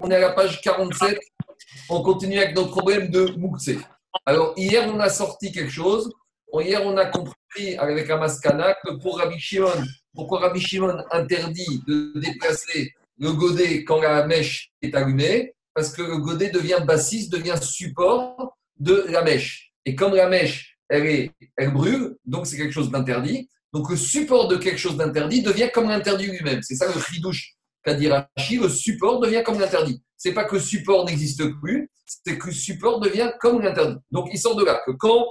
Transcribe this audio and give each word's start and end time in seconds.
On 0.00 0.10
est 0.10 0.14
à 0.14 0.20
la 0.20 0.30
page 0.30 0.60
47. 0.60 1.18
On 1.88 2.02
continue 2.02 2.38
avec 2.38 2.54
notre 2.54 2.70
problème 2.70 3.08
de 3.10 3.32
Moukse. 3.36 3.70
Alors, 4.26 4.54
hier, 4.56 4.88
on 4.92 5.00
a 5.00 5.08
sorti 5.08 5.50
quelque 5.50 5.72
chose. 5.72 6.10
Hier, 6.60 6.84
on 6.84 6.96
a 6.96 7.06
compris 7.06 7.76
avec 7.78 8.08
Amaskana 8.08 8.74
que 8.84 8.94
pour 9.00 9.18
Rabbi 9.18 9.38
Shimon, 9.38 9.84
pourquoi 10.14 10.40
Rabbi 10.40 10.60
Shimon 10.60 11.02
interdit 11.10 11.82
de 11.86 12.12
déplacer 12.20 12.92
le 13.18 13.32
godet 13.32 13.84
quand 13.84 14.00
la 14.00 14.26
mèche 14.26 14.70
est 14.82 14.94
allumée? 14.94 15.54
Parce 15.74 15.92
que 15.92 16.02
le 16.02 16.18
godet 16.18 16.50
devient 16.50 16.80
bassiste, 16.84 17.32
devient 17.32 17.56
support 17.60 18.56
de 18.78 19.04
la 19.08 19.22
mèche. 19.22 19.72
Et 19.84 19.94
comme 19.94 20.14
la 20.14 20.28
mèche, 20.28 20.78
elle, 20.88 21.06
est, 21.06 21.32
elle 21.56 21.72
brûle, 21.72 22.16
donc 22.24 22.46
c'est 22.46 22.56
quelque 22.56 22.72
chose 22.72 22.90
d'interdit. 22.90 23.48
Donc 23.72 23.90
le 23.90 23.96
support 23.96 24.48
de 24.48 24.56
quelque 24.56 24.78
chose 24.78 24.96
d'interdit 24.96 25.42
devient 25.42 25.70
comme 25.72 25.88
l'interdit 25.88 26.26
lui-même. 26.26 26.62
C'est 26.62 26.76
ça 26.76 26.86
le 26.86 27.00
chidouche 27.00 27.57
le 27.86 28.68
support 28.68 29.20
devient 29.20 29.42
comme 29.44 29.60
l'interdit. 29.60 30.02
C'est 30.16 30.32
pas 30.32 30.44
que 30.44 30.56
le 30.56 30.60
support 30.60 31.04
n'existe 31.04 31.42
plus, 31.60 31.90
c'est 32.24 32.38
que 32.38 32.46
le 32.46 32.52
support 32.52 33.00
devient 33.00 33.32
comme 33.40 33.60
l'interdit. 33.62 33.98
Donc 34.10 34.28
il 34.32 34.38
sort 34.38 34.56
de 34.56 34.64
là 34.64 34.80
que 34.84 34.92
quand, 34.92 35.26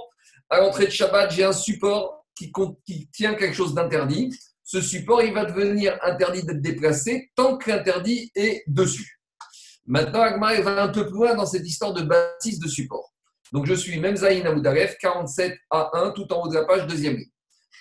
à 0.48 0.60
l'entrée 0.60 0.86
de 0.86 0.90
Shabbat, 0.90 1.30
j'ai 1.30 1.44
un 1.44 1.52
support 1.52 2.24
qui, 2.34 3.08
tient 3.12 3.34
quelque 3.34 3.54
chose 3.54 3.74
d'interdit, 3.74 4.30
ce 4.64 4.80
support, 4.80 5.22
il 5.22 5.32
va 5.32 5.44
devenir 5.44 5.98
interdit 6.02 6.44
d'être 6.44 6.60
déplacé 6.60 7.30
tant 7.34 7.56
que 7.56 7.70
l'interdit 7.70 8.30
est 8.34 8.62
dessus. 8.66 9.18
Maintenant, 9.86 10.20
Agmar 10.20 10.60
va 10.60 10.82
un 10.82 10.88
peu 10.88 11.06
plus 11.06 11.14
loin 11.14 11.34
dans 11.34 11.46
cette 11.46 11.66
histoire 11.66 11.94
de 11.94 12.02
bâtisse 12.02 12.58
de 12.58 12.68
support. 12.68 13.12
Donc 13.52 13.64
je 13.64 13.72
suis 13.72 13.98
même 13.98 14.16
Zayin 14.16 14.44
47 15.00 15.58
à 15.70 15.90
1, 15.94 16.10
tout 16.10 16.30
en 16.32 16.42
haut 16.42 16.48
de 16.48 16.54
la 16.54 16.64
page, 16.64 16.86
deuxième 16.86 17.16
ligne. 17.16 17.30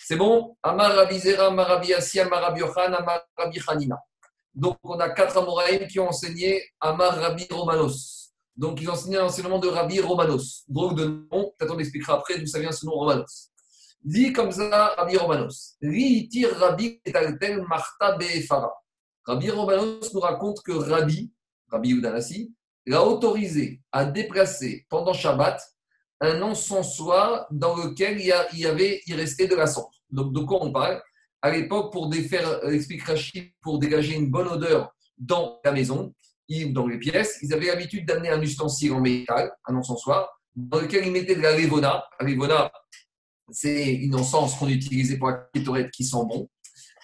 C'est 0.05 0.15
bon? 0.15 0.55
Amar 0.63 0.95
Rabbi 0.95 1.19
Zera, 1.19 1.47
Amar 1.47 1.67
Rabbi 1.67 1.93
Amar 1.93 2.41
Rabbi 2.41 2.61
Amar 2.61 3.21
Rabbi. 3.37 3.89
Donc 4.57 4.77
on 4.81 4.99
a 4.99 5.09
quatre 5.11 5.37
Amoraïm 5.37 5.87
qui 5.87 5.99
ont 5.99 6.09
enseigné 6.09 6.63
Amar 6.81 7.15
Rabbi 7.15 7.45
Romanos. 7.51 8.33
Donc 8.55 8.81
ils 8.81 8.89
ont 8.89 8.93
enseigné 8.93 9.17
l'enseignement 9.17 9.59
de 9.59 9.67
Rabbi 9.67 9.99
Romanos. 9.99 10.63
Donc 10.67 10.95
de 10.95 11.05
nom, 11.31 11.53
peut-être 11.57 11.75
on 11.75 11.77
expliquera 11.77 12.15
après 12.15 12.39
d'où 12.39 12.47
ça 12.47 12.59
vient 12.59 12.71
ce 12.71 12.83
nom 12.83 12.93
Romanos. 12.93 13.51
Dit 14.03 14.33
comme 14.33 14.51
ça 14.51 14.95
Rabbi 14.97 15.15
Romanos. 15.15 15.77
Rabbi 15.83 17.01
marta 17.69 18.17
be'efara. 18.17 18.73
Rabbi 19.25 19.51
Romanos 19.51 20.11
nous 20.11 20.21
raconte 20.21 20.63
que 20.63 20.71
Rabbi, 20.71 21.31
Rabbi 21.69 21.91
Udanasi, 21.91 22.51
l'a 22.87 23.03
autorisé 23.03 23.81
à 23.91 24.05
déplacer 24.05 24.87
pendant 24.89 25.13
Shabbat 25.13 25.61
un 26.19 26.41
encensoir 26.41 27.45
dans 27.51 27.75
lequel 27.75 28.19
il 28.19 28.25
y, 28.25 28.65
avait, 28.65 29.01
il 29.05 29.15
restait 29.15 29.47
de 29.47 29.55
la 29.55 29.67
cendre. 29.67 29.91
Donc, 30.09 30.33
de 30.33 30.39
quoi 30.39 30.63
on 30.63 30.71
parle? 30.71 30.99
À 31.41 31.51
l'époque, 31.51 31.91
pour 31.91 32.09
défaire, 32.09 32.47
euh, 32.63 32.71
explique 32.71 33.03
Rachid, 33.03 33.51
pour 33.61 33.79
dégager 33.79 34.15
une 34.15 34.29
bonne 34.29 34.47
odeur 34.47 34.91
dans 35.17 35.59
la 35.63 35.71
maison, 35.71 36.13
ou 36.49 36.69
dans 36.69 36.87
les 36.87 36.97
pièces, 36.97 37.39
ils 37.41 37.53
avaient 37.53 37.67
l'habitude 37.67 38.05
d'amener 38.05 38.29
un 38.29 38.41
ustensile 38.41 38.93
en 38.93 39.01
métal, 39.01 39.51
un 39.65 39.75
encensoir, 39.75 40.29
dans 40.55 40.79
lequel 40.79 41.05
ils 41.05 41.11
mettaient 41.11 41.35
de 41.35 41.41
la 41.41 41.55
lévona. 41.55 42.03
La 42.19 42.25
lévona, 42.25 42.71
c'est 43.51 43.93
une 43.93 44.15
encens 44.15 44.55
qu'on 44.55 44.67
utilisait 44.67 45.17
pour 45.17 45.29
la 45.29 45.47
kétorette 45.53 45.91
qui 45.91 46.03
sent 46.03 46.23
bon. 46.27 46.49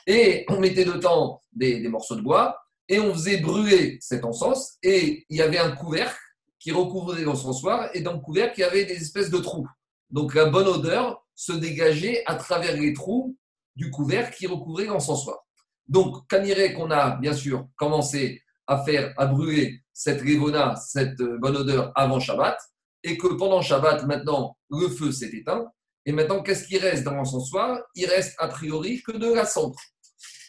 Et 0.07 0.45
on 0.49 0.59
mettait 0.59 0.85
dedans 0.85 1.41
des, 1.51 1.79
des 1.79 1.87
morceaux 1.89 2.15
de 2.15 2.21
bois 2.21 2.57
et 2.89 2.99
on 2.99 3.13
faisait 3.13 3.37
brûler 3.37 3.97
cet 4.01 4.25
encens. 4.25 4.77
Et 4.81 5.25
il 5.29 5.37
y 5.37 5.41
avait 5.41 5.59
un 5.59 5.71
couvercle 5.71 6.17
qui 6.59 6.71
recouvrait 6.71 7.21
l'encensoir 7.21 7.89
et 7.93 8.01
dans 8.01 8.13
le 8.13 8.19
couvercle, 8.19 8.55
il 8.57 8.61
y 8.61 8.65
avait 8.65 8.85
des 8.85 8.95
espèces 8.95 9.29
de 9.29 9.37
trous. 9.37 9.67
Donc 10.09 10.33
la 10.33 10.45
bonne 10.45 10.67
odeur 10.67 11.25
se 11.35 11.53
dégageait 11.53 12.23
à 12.25 12.35
travers 12.35 12.75
les 12.75 12.93
trous 12.93 13.37
du 13.75 13.89
couvercle 13.91 14.35
qui 14.35 14.47
recouvrait 14.47 14.85
l'encensoir. 14.85 15.39
Donc, 15.87 16.27
Kaniré 16.27 16.73
qu'on 16.73 16.91
a 16.91 17.17
bien 17.17 17.33
sûr 17.33 17.67
commencé 17.75 18.41
à 18.67 18.83
faire, 18.83 19.13
à 19.17 19.25
brûler 19.25 19.81
cette 19.91 20.21
révona, 20.21 20.75
cette 20.75 21.21
bonne 21.39 21.57
odeur 21.57 21.91
avant 21.95 22.19
Shabbat, 22.19 22.57
et 23.03 23.17
que 23.17 23.27
pendant 23.27 23.61
Shabbat, 23.61 24.05
maintenant, 24.05 24.57
le 24.69 24.87
feu 24.87 25.11
s'est 25.11 25.31
éteint. 25.33 25.67
Et 26.05 26.11
maintenant, 26.11 26.41
qu'est-ce 26.41 26.67
qui 26.67 26.77
reste 26.77 27.03
dans 27.03 27.13
l'encensoir 27.13 27.79
Il 27.95 28.05
reste 28.05 28.35
a 28.39 28.47
priori 28.47 29.01
que 29.03 29.11
de 29.11 29.33
la 29.33 29.45
cendre. 29.45 29.75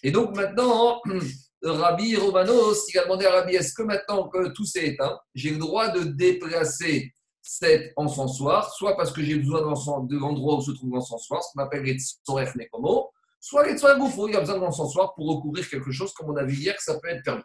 Et 0.03 0.11
donc 0.11 0.37
maintenant, 0.37 1.01
Rabbi 1.63 2.17
Romanos, 2.17 2.93
il 2.93 2.99
a 2.99 3.05
demandé 3.05 3.25
à 3.27 3.33
Rabbi, 3.33 3.55
est-ce 3.55 3.73
que 3.75 3.83
maintenant 3.83 4.29
que 4.29 4.49
tout 4.49 4.67
s'est 4.67 4.87
éteint, 4.87 5.19
j'ai 5.35 5.51
le 5.51 5.59
droit 5.59 5.89
de 5.89 6.05
déplacer 6.05 7.13
cet 7.41 7.93
encensoir, 7.97 8.73
soit 8.73 8.97
parce 8.97 9.13
que 9.13 9.23
j'ai 9.23 9.37
besoin 9.37 9.61
de 9.61 10.19
l'endroit 10.19 10.57
où 10.57 10.63
se 10.63 10.73
trouve 10.73 10.95
l'encensoir, 10.95 11.43
ce 11.43 11.49
qu'on 11.53 11.63
appelle 11.63 11.83
les 11.83 11.99
tsoref 11.99 12.55
nekomo, 12.55 13.11
soit 13.45 13.67
les 13.67 13.73
il 13.75 14.33
y 14.33 14.37
a 14.37 14.41
besoin 14.41 14.57
de 14.57 14.61
l'encensoir 14.61 15.13
pour 15.15 15.29
recouvrir 15.29 15.69
quelque 15.69 15.93
chose, 15.93 16.15
comme 16.15 16.31
on 16.31 16.37
a 16.37 16.45
vu 16.45 16.57
hier, 16.57 16.75
que 16.75 16.83
ça 16.83 16.99
peut 16.99 17.09
être 17.09 17.23
permis. 17.23 17.43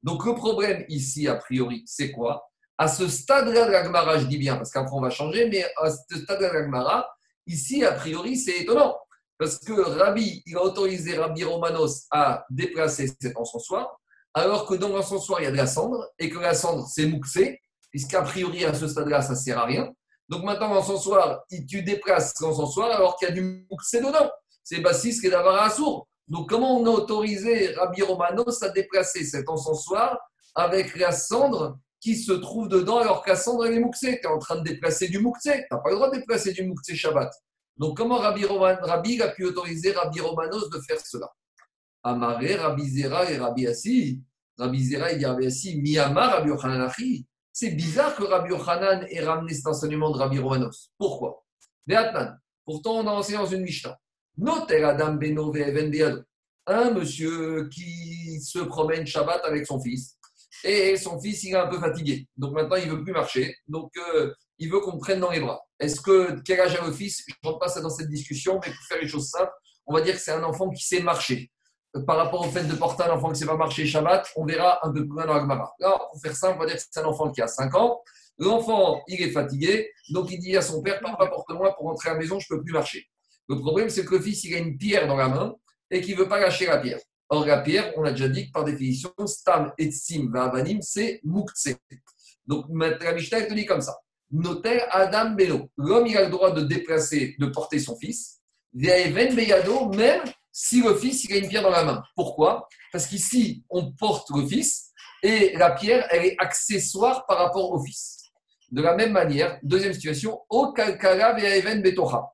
Donc 0.00 0.24
le 0.24 0.32
problème 0.36 0.84
ici, 0.88 1.26
a 1.26 1.34
priori, 1.34 1.82
c'est 1.86 2.12
quoi? 2.12 2.48
À 2.78 2.86
ce 2.86 3.08
stade-là 3.08 3.66
de 3.66 3.72
la 3.72 3.82
Gemara, 3.82 4.16
je 4.18 4.26
dis 4.26 4.38
bien, 4.38 4.54
parce 4.56 4.70
qu'après 4.70 4.94
on 4.94 5.00
va 5.00 5.10
changer, 5.10 5.48
mais 5.48 5.64
à 5.76 5.90
ce 5.90 6.18
stade-là 6.22 6.50
de 6.50 6.54
la 6.54 6.62
Gemara, 6.62 7.10
ici, 7.48 7.84
a 7.84 7.90
priori, 7.90 8.36
c'est 8.36 8.60
étonnant. 8.60 8.96
Parce 9.38 9.58
que 9.58 9.72
Rabbi, 9.72 10.40
il 10.46 10.56
a 10.56 10.62
autorisé 10.62 11.18
Rabbi 11.18 11.42
Romanos 11.42 12.06
à 12.12 12.44
déplacer 12.48 13.10
cet 13.20 13.36
encensoir, 13.36 13.98
alors 14.32 14.66
que 14.66 14.74
dans 14.74 14.90
l'encensoir, 14.90 15.40
il 15.40 15.44
y 15.44 15.48
a 15.48 15.50
de 15.50 15.56
la 15.56 15.66
cendre, 15.66 16.08
et 16.20 16.30
que 16.30 16.38
la 16.38 16.54
cendre, 16.54 16.86
c'est 16.86 17.06
mouxé, 17.06 17.60
puisqu'a 17.90 18.22
priori, 18.22 18.64
à 18.64 18.72
ce 18.72 18.86
stade-là, 18.86 19.20
ça 19.20 19.32
ne 19.32 19.38
sert 19.38 19.58
à 19.58 19.64
rien. 19.64 19.90
Donc 20.28 20.44
maintenant, 20.44 20.72
l'encensoir, 20.72 21.42
tu 21.68 21.82
déplaces 21.82 22.40
l'encensoir 22.40 22.92
alors 22.92 23.16
qu'il 23.16 23.28
y 23.28 23.32
a 23.32 23.34
du 23.34 23.66
mouxé 23.68 23.98
dedans. 23.98 24.30
C'est 24.62 24.80
Bassis 24.80 25.20
qui 25.20 25.26
est 25.26 25.30
d'avoir 25.30 25.70
sourd. 25.72 26.06
Donc 26.28 26.48
comment 26.48 26.78
on 26.78 26.86
a 26.86 26.90
autorisé 26.90 27.74
Rabbi 27.74 28.02
Romanos 28.02 28.62
à 28.62 28.68
déplacer 28.68 29.24
cet 29.24 29.48
encensoir 29.48 30.18
avec 30.54 30.96
la 30.96 31.12
cendre 31.12 31.78
qui 32.00 32.16
se 32.16 32.32
trouve 32.32 32.68
dedans 32.68 32.98
alors 32.98 33.22
la 33.26 33.36
cendre, 33.36 33.66
elle 33.66 33.74
est 33.74 33.80
mouxée 33.80 34.18
Tu 34.20 34.26
es 34.26 34.30
en 34.30 34.38
train 34.38 34.56
de 34.56 34.64
déplacer 34.64 35.08
du 35.08 35.18
mouxé. 35.18 35.52
Tu 35.52 35.66
n'as 35.70 35.80
pas 35.80 35.90
le 35.90 35.96
droit 35.96 36.10
de 36.10 36.16
déplacer 36.16 36.52
du 36.52 36.64
mouxé 36.64 36.96
Shabbat. 36.96 37.30
Donc, 37.76 37.96
comment 37.96 38.18
Rabbi, 38.18 38.44
Roman, 38.44 38.76
a 38.82 39.28
pu 39.28 39.44
autoriser 39.44 39.92
Rabbi 39.92 40.20
Romanos 40.20 40.68
de 40.70 40.78
faire 40.80 41.00
cela? 41.00 41.30
Amaré, 42.02 42.56
Rabbi 42.56 42.88
Zera 42.88 43.30
et 43.30 43.38
Rabbi 43.38 43.66
Assi. 43.66 44.22
Rabbi 44.58 44.84
Zera 44.84 45.12
et 45.12 45.24
Rabbi 45.24 45.46
Assi, 45.46 45.80
Miyama, 45.80 46.28
Rabbi 46.28 46.48
Yochanan 46.48 46.90
C'est 47.52 47.70
bizarre 47.70 48.14
que 48.16 48.24
Rabbi 48.24 48.50
Yochanan 48.50 49.06
ait 49.08 49.24
ramené 49.24 49.54
cet 49.54 49.66
enseignement 49.66 50.10
de 50.10 50.18
Rabbi 50.18 50.38
Romanos. 50.38 50.90
Pourquoi? 50.98 51.44
Pourtant, 52.64 52.98
on 52.98 53.06
a 53.06 53.10
enseigné 53.12 53.38
dans 53.38 53.46
une 53.46 53.62
Mishnah. 53.62 53.98
Adam 54.38 55.14
Beno 55.14 55.52
Un 56.66 56.90
monsieur 56.90 57.68
qui 57.68 58.40
se 58.40 58.60
promène 58.60 59.06
Shabbat 59.06 59.44
avec 59.44 59.66
son 59.66 59.80
fils. 59.80 60.16
Et 60.64 60.96
son 60.96 61.20
fils, 61.20 61.42
il 61.44 61.52
est 61.52 61.56
un 61.56 61.68
peu 61.68 61.78
fatigué. 61.78 62.26
Donc 62.36 62.52
maintenant, 62.52 62.76
il 62.76 62.88
ne 62.88 62.96
veut 62.96 63.02
plus 63.02 63.12
marcher. 63.12 63.54
Donc, 63.66 63.90
euh, 63.96 64.32
il 64.58 64.70
veut 64.70 64.80
qu'on 64.80 64.98
prenne 64.98 65.20
dans 65.20 65.30
les 65.30 65.40
bras. 65.40 65.60
Est-ce 65.78 66.00
que, 66.00 66.40
quel 66.42 66.60
âge 66.60 66.76
a 66.76 66.84
le 66.84 66.92
fils? 66.92 67.24
Je 67.26 67.34
ne 67.42 67.48
rentre 67.48 67.58
pas 67.58 67.80
dans 67.80 67.88
cette 67.88 68.08
discussion, 68.08 68.60
mais 68.62 68.70
pour 68.70 68.84
faire 68.86 68.98
les 69.00 69.08
choses 69.08 69.28
simples, 69.28 69.52
on 69.86 69.94
va 69.94 70.02
dire 70.02 70.14
que 70.14 70.20
c'est 70.20 70.32
un 70.32 70.44
enfant 70.44 70.68
qui 70.68 70.84
sait 70.84 71.00
marcher. 71.00 71.50
Par 72.06 72.16
rapport 72.16 72.46
au 72.46 72.50
fait 72.50 72.64
de 72.64 72.74
porter 72.74 73.04
un 73.04 73.12
enfant 73.12 73.28
qui 73.28 73.32
ne 73.32 73.38
sait 73.38 73.46
pas 73.46 73.56
marcher 73.56 73.86
Shabbat, 73.86 74.28
on 74.36 74.44
verra 74.44 74.86
un 74.86 74.92
peu 74.92 75.00
plus 75.00 75.16
loin 75.16 75.26
dans 75.26 75.34
Agmara. 75.34 75.72
Là, 75.78 75.98
pour 76.10 76.20
faire 76.20 76.36
simple, 76.36 76.56
on 76.56 76.60
va 76.60 76.66
dire 76.66 76.76
que 76.76 76.82
c'est 76.88 77.00
un 77.00 77.04
enfant 77.04 77.30
qui 77.30 77.40
a 77.40 77.48
5 77.48 77.74
ans. 77.74 78.02
L'enfant, 78.38 79.02
il 79.08 79.20
est 79.20 79.32
fatigué, 79.32 79.90
donc 80.10 80.30
il 80.30 80.38
dit 80.38 80.56
à 80.56 80.62
son 80.62 80.82
père 80.82 81.00
Papa, 81.00 81.26
porte-moi 81.26 81.74
pour 81.74 81.86
rentrer 81.86 82.10
à 82.10 82.12
la 82.12 82.18
maison, 82.18 82.38
je 82.38 82.46
ne 82.50 82.56
peux 82.56 82.64
plus 82.64 82.72
marcher. 82.72 83.06
Le 83.50 83.58
problème, 83.58 83.90
c'est 83.90 84.04
que 84.04 84.14
le 84.14 84.20
fils, 84.20 84.44
il 84.44 84.54
a 84.54 84.58
une 84.58 84.78
pierre 84.78 85.08
dans 85.08 85.16
la 85.16 85.28
main 85.28 85.56
et 85.90 86.00
qu'il 86.00 86.14
ne 86.14 86.20
veut 86.20 86.28
pas 86.28 86.38
lâcher 86.38 86.66
la 86.66 86.78
pierre. 86.78 87.00
Or, 87.28 87.44
la 87.44 87.58
pierre, 87.58 87.92
on 87.96 88.04
a 88.04 88.12
déjà 88.12 88.28
dit 88.28 88.46
que 88.46 88.52
par 88.52 88.62
définition, 88.62 89.10
stam 89.26 89.72
et 89.76 89.90
sim 89.90 90.32
avanim, 90.36 90.80
c'est 90.82 91.20
muktse. 91.24 91.74
Donc, 92.46 92.66
la 92.70 93.12
Mishnah, 93.12 93.42
te 93.42 93.52
dit 93.52 93.66
comme 93.66 93.80
ça. 93.80 93.98
Notaire 94.30 94.86
Adam 94.92 95.30
Belo. 95.30 95.68
L'homme, 95.76 96.06
il 96.06 96.16
a 96.16 96.26
le 96.26 96.30
droit 96.30 96.52
de 96.52 96.62
déplacer, 96.62 97.34
de 97.40 97.46
porter 97.46 97.80
son 97.80 97.96
fils. 97.96 98.38
Even 98.72 99.34
Beyado, 99.34 99.88
même 99.88 100.22
si 100.52 100.80
le 100.80 100.94
fils, 100.94 101.24
il 101.24 101.32
a 101.32 101.38
une 101.38 101.48
pierre 101.48 101.64
dans 101.64 101.70
la 101.70 101.82
main. 101.82 102.04
Pourquoi? 102.14 102.68
Parce 102.92 103.08
qu'ici, 103.08 103.64
on 103.68 103.90
porte 103.90 104.28
le 104.30 104.46
fils 104.46 104.92
et 105.24 105.56
la 105.56 105.72
pierre, 105.72 106.06
elle 106.10 106.24
est 106.24 106.36
accessoire 106.38 107.26
par 107.26 107.38
rapport 107.38 107.72
au 107.72 107.82
fils. 107.82 108.18
De 108.70 108.80
la 108.80 108.94
même 108.94 109.10
manière, 109.10 109.58
deuxième 109.64 109.92
situation, 109.92 110.40
au 110.48 110.72
Kalkala 110.72 111.36
Even 111.56 111.82
Betoha. 111.82 112.32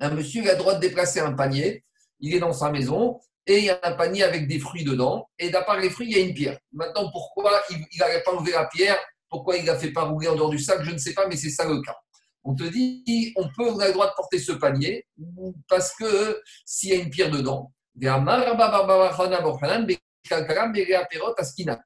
Un 0.00 0.10
monsieur, 0.10 0.48
a 0.48 0.52
le 0.52 0.58
droit 0.58 0.74
de 0.74 0.80
déplacer 0.80 1.20
un 1.20 1.32
panier, 1.32 1.84
il 2.20 2.34
est 2.34 2.40
dans 2.40 2.52
sa 2.52 2.70
maison, 2.70 3.20
et 3.46 3.58
il 3.58 3.64
y 3.64 3.70
a 3.70 3.78
un 3.82 3.92
panier 3.92 4.22
avec 4.22 4.48
des 4.48 4.58
fruits 4.58 4.84
dedans, 4.84 5.28
et 5.38 5.50
d'après 5.50 5.80
les 5.80 5.90
fruits, 5.90 6.08
il 6.10 6.16
y 6.16 6.20
a 6.20 6.24
une 6.24 6.34
pierre. 6.34 6.58
Maintenant, 6.72 7.10
pourquoi 7.10 7.60
il 7.70 7.98
n'avait 7.98 8.22
pas 8.22 8.32
enlevé 8.32 8.52
la 8.52 8.66
pierre 8.66 8.98
pourquoi 9.34 9.56
il 9.56 9.62
ne 9.62 9.66
l'a 9.66 9.76
fait 9.76 9.90
pas 9.90 10.04
rouler 10.04 10.28
en 10.28 10.36
dehors 10.36 10.50
du 10.50 10.60
sac 10.60 10.84
Je 10.84 10.92
ne 10.92 10.98
sais 10.98 11.12
pas, 11.12 11.26
mais 11.26 11.34
c'est 11.34 11.50
ça 11.50 11.66
le 11.66 11.80
cas. 11.82 11.96
On 12.44 12.54
te 12.54 12.62
dit, 12.62 13.32
on 13.34 13.48
peut, 13.48 13.68
on 13.68 13.80
a 13.80 13.88
le 13.88 13.92
droit 13.92 14.06
de 14.06 14.14
porter 14.14 14.38
ce 14.38 14.52
panier 14.52 15.04
parce 15.68 15.92
que 15.96 16.40
s'il 16.64 16.90
y 16.90 16.92
a 16.92 16.96
une 16.96 17.10
pierre 17.10 17.32
dedans, 17.32 17.72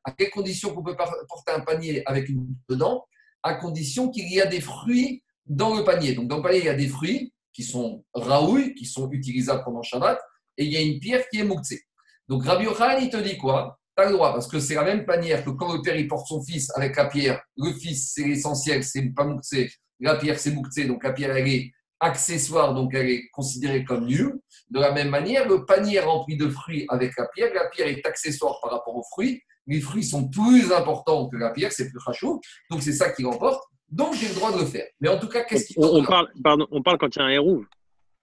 à 0.05 0.13
quelles 0.13 0.31
conditions 0.31 0.75
qu'on 0.75 0.83
peut 0.83 0.97
porter 0.97 1.53
un 1.53 1.61
panier 1.61 2.03
avec 2.07 2.29
une 2.29 2.47
dedans? 2.69 3.07
À 3.43 3.55
condition 3.55 4.11
qu'il 4.11 4.31
y 4.31 4.43
a 4.43 4.47
des 4.47 4.61
fruits 4.61 5.23
dans 5.47 5.75
le 5.75 5.85
panier. 5.85 6.13
Donc 6.13 6.29
dans 6.29 6.37
le 6.37 6.43
panier, 6.43 6.59
il 6.59 6.67
y 6.67 6.69
a 6.69 6.75
des 6.75 6.89
fruits 6.89 7.33
qui 7.59 7.65
sont 7.65 8.05
raouilles, 8.15 8.73
qui 8.77 8.85
sont 8.85 9.11
utilisables 9.11 9.65
pendant 9.65 9.83
Shabbat, 9.83 10.17
et 10.59 10.65
il 10.65 10.73
y 10.73 10.77
a 10.77 10.81
une 10.81 11.01
pierre 11.01 11.29
qui 11.29 11.41
est 11.41 11.45
mouktsé. 11.45 11.83
Donc 12.29 12.45
Rabbi 12.45 12.67
Yochanan, 12.67 13.03
il 13.03 13.11
te 13.11 13.17
dit 13.17 13.37
quoi? 13.37 13.81
Tu 13.97 14.05
as 14.05 14.07
le 14.07 14.13
droit, 14.13 14.33
parce 14.33 14.47
que 14.47 14.61
c'est 14.61 14.77
la 14.77 14.85
même 14.85 15.05
manière 15.05 15.45
que 15.45 15.51
quand 15.51 15.73
le 15.73 15.83
père 15.83 15.97
il 15.97 16.07
porte 16.07 16.29
son 16.29 16.41
fils 16.41 16.71
avec 16.77 16.95
la 16.95 17.07
pierre, 17.07 17.43
le 17.57 17.73
fils 17.73 18.13
c'est 18.15 18.23
l'essentiel, 18.23 18.85
c'est 18.85 19.03
pas 19.13 19.25
mouktsé, 19.25 19.73
la 19.99 20.15
pierre 20.15 20.39
c'est 20.39 20.53
mouktsé, 20.53 20.85
donc 20.85 21.03
la 21.03 21.13
pierre 21.13 21.37
elle 21.37 21.49
est 21.49 21.73
accessoire, 21.99 22.75
donc 22.75 22.95
elle 22.95 23.11
est 23.11 23.29
considérée 23.33 23.83
comme 23.83 24.07
nulle. 24.07 24.39
De 24.71 24.79
la 24.79 24.93
même 24.93 25.09
manière, 25.09 25.49
le 25.49 25.65
panier 25.65 25.99
rempli 25.99 26.37
de 26.37 26.49
fruits 26.49 26.87
avec 26.89 27.17
la 27.19 27.27
pierre, 27.27 27.53
la 27.53 27.67
pierre 27.71 27.89
est 27.89 28.07
accessoire 28.07 28.61
par 28.63 28.71
rapport 28.71 28.95
aux 28.95 29.03
fruits. 29.03 29.43
Les 29.67 29.81
fruits 29.81 30.05
sont 30.05 30.29
plus 30.29 30.73
importants 30.73 31.29
que 31.29 31.37
la 31.37 31.51
pierre, 31.51 31.73
c'est 31.73 31.89
plus 31.91 31.99
rachou, 31.99 32.41
donc 32.71 32.85
c'est 32.85 32.93
ça 32.93 33.11
qui 33.11 33.23
l'emporte. 33.23 33.65
Donc 33.91 34.15
j'ai 34.15 34.29
le 34.29 34.35
droit 34.35 34.53
de 34.53 34.59
le 34.59 34.67
faire. 34.67 34.87
Mais 35.01 35.09
en 35.09 35.19
tout 35.19 35.29
cas, 35.29 35.45
qu'est-ce 35.45 35.67
qui. 35.67 35.75
On, 35.79 36.05
parle, 36.05 36.29
pardon, 36.43 36.67
on 36.71 36.83
parle 36.83 36.99
quand 36.99 37.15
il 37.15 37.19
y 37.19 37.23
a 37.23 37.25
un 37.25 37.31
héros. 37.31 37.63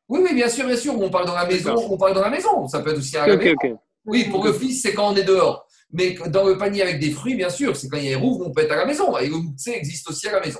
Oui, 0.07 0.21
oui, 0.23 0.35
bien 0.35 0.50
sûr, 0.50 0.65
bien 0.67 0.77
sûr. 0.77 1.00
On 1.00 1.09
parle 1.09 1.25
dans 1.25 1.33
la 1.33 1.45
maison, 1.45 1.75
on 1.75 1.97
parle 1.97 2.13
dans 2.13 2.21
la 2.21 2.29
maison. 2.29 2.67
Ça 2.67 2.81
peut 2.81 2.91
être 2.91 3.00
aussi 3.00 3.17
à 3.17 3.27
la 3.27 3.35
maison. 3.35 3.56
Oui, 4.06 4.25
pour 4.25 4.45
le 4.45 4.53
fils, 4.53 4.83
c'est 4.83 4.94
quand 4.94 5.12
on 5.12 5.15
est 5.15 5.23
dehors. 5.23 5.67
Mais 5.91 6.15
dans 6.27 6.45
le 6.45 6.57
panier 6.57 6.83
avec 6.83 7.00
des 7.00 7.12
fruits, 7.12 7.35
bien 7.35 7.50
sûr, 7.50 7.75
c'est 7.75 7.88
quand 7.88 7.97
il 7.97 8.06
y 8.06 8.13
a 8.13 8.17
un 8.17 8.19
héros, 8.19 8.44
on 8.45 8.51
peut 8.51 8.62
être 8.62 8.71
à 8.73 8.75
la 8.75 8.85
maison. 8.85 9.17
Et 9.17 9.27
le 9.27 9.38
moutse 9.38 9.67
existe 9.67 10.07
aussi 10.09 10.27
à 10.27 10.33
la 10.33 10.41
maison. 10.41 10.59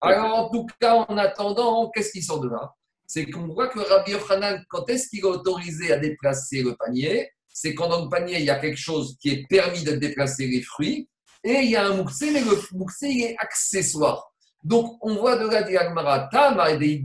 Alors, 0.00 0.34
en 0.34 0.50
tout 0.50 0.66
cas, 0.80 1.06
en 1.08 1.16
attendant, 1.16 1.90
qu'est-ce 1.90 2.10
qui 2.10 2.22
sort 2.22 2.40
de 2.40 2.48
là? 2.48 2.72
C'est 3.06 3.30
qu'on 3.30 3.46
voit 3.46 3.68
que 3.68 3.78
Rabbi 3.78 4.12
Yochanan, 4.12 4.64
quand 4.68 4.88
est-ce 4.88 5.08
qu'il 5.08 5.24
a 5.24 5.28
autorisé 5.28 5.92
à 5.92 5.98
déplacer 5.98 6.62
le 6.62 6.74
panier? 6.74 7.30
C'est 7.46 7.74
quand 7.74 7.88
dans 7.88 8.02
le 8.02 8.08
panier, 8.08 8.38
il 8.38 8.44
y 8.44 8.50
a 8.50 8.58
quelque 8.58 8.78
chose 8.78 9.16
qui 9.20 9.30
est 9.30 9.46
permis 9.46 9.84
de 9.84 9.92
déplacer 9.92 10.46
les 10.46 10.62
fruits, 10.62 11.08
et 11.44 11.60
il 11.60 11.70
y 11.70 11.76
a 11.76 11.86
un 11.86 11.94
moukse, 11.94 12.22
mais 12.22 12.40
le 12.40 12.58
moukse, 12.72 13.02
il 13.02 13.24
est 13.24 13.36
accessoire. 13.38 14.31
Donc, 14.62 14.96
on 15.00 15.16
voit 15.16 15.36
de 15.36 15.48
la 15.48 15.62
diagmara, 15.62 16.28
tam 16.30 16.60
des, 16.78 17.04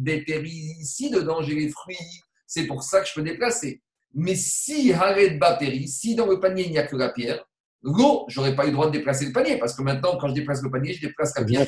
ici, 0.79 1.09
dedans, 1.09 1.41
j'ai 1.41 1.55
les 1.55 1.69
fruits, 1.69 1.97
c'est 2.45 2.67
pour 2.67 2.83
ça 2.83 3.01
que 3.01 3.07
je 3.07 3.13
peux 3.15 3.23
déplacer. 3.23 3.81
Mais 4.13 4.35
si 4.35 4.93
Hared 4.93 5.39
Bapéri, 5.39 5.87
si 5.87 6.15
dans 6.15 6.27
le 6.27 6.39
panier, 6.39 6.65
il 6.65 6.71
n'y 6.71 6.77
a 6.77 6.85
que 6.85 6.95
la 6.95 7.09
pierre, 7.09 7.43
l'eau, 7.81 8.25
j'aurais 8.27 8.55
pas 8.55 8.65
eu 8.65 8.67
le 8.67 8.73
droit 8.73 8.87
de 8.87 8.91
déplacer 8.91 9.25
le 9.25 9.31
panier, 9.31 9.57
parce 9.57 9.75
que 9.75 9.81
maintenant, 9.81 10.17
quand 10.17 10.29
je 10.29 10.33
déplace 10.33 10.61
le 10.61 10.69
panier, 10.69 10.93
je 10.93 11.07
déplace 11.07 11.37
la 11.37 11.45
pierre. 11.45 11.65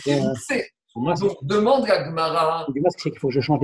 Donc, 0.95 1.37
demande 1.43 1.89
à 1.89 2.03
Gmara. 2.03 2.67
c'est 2.97 3.09
qu'il 3.11 3.19
faut 3.19 3.29
que 3.29 3.33
je 3.33 3.41
change. 3.41 3.59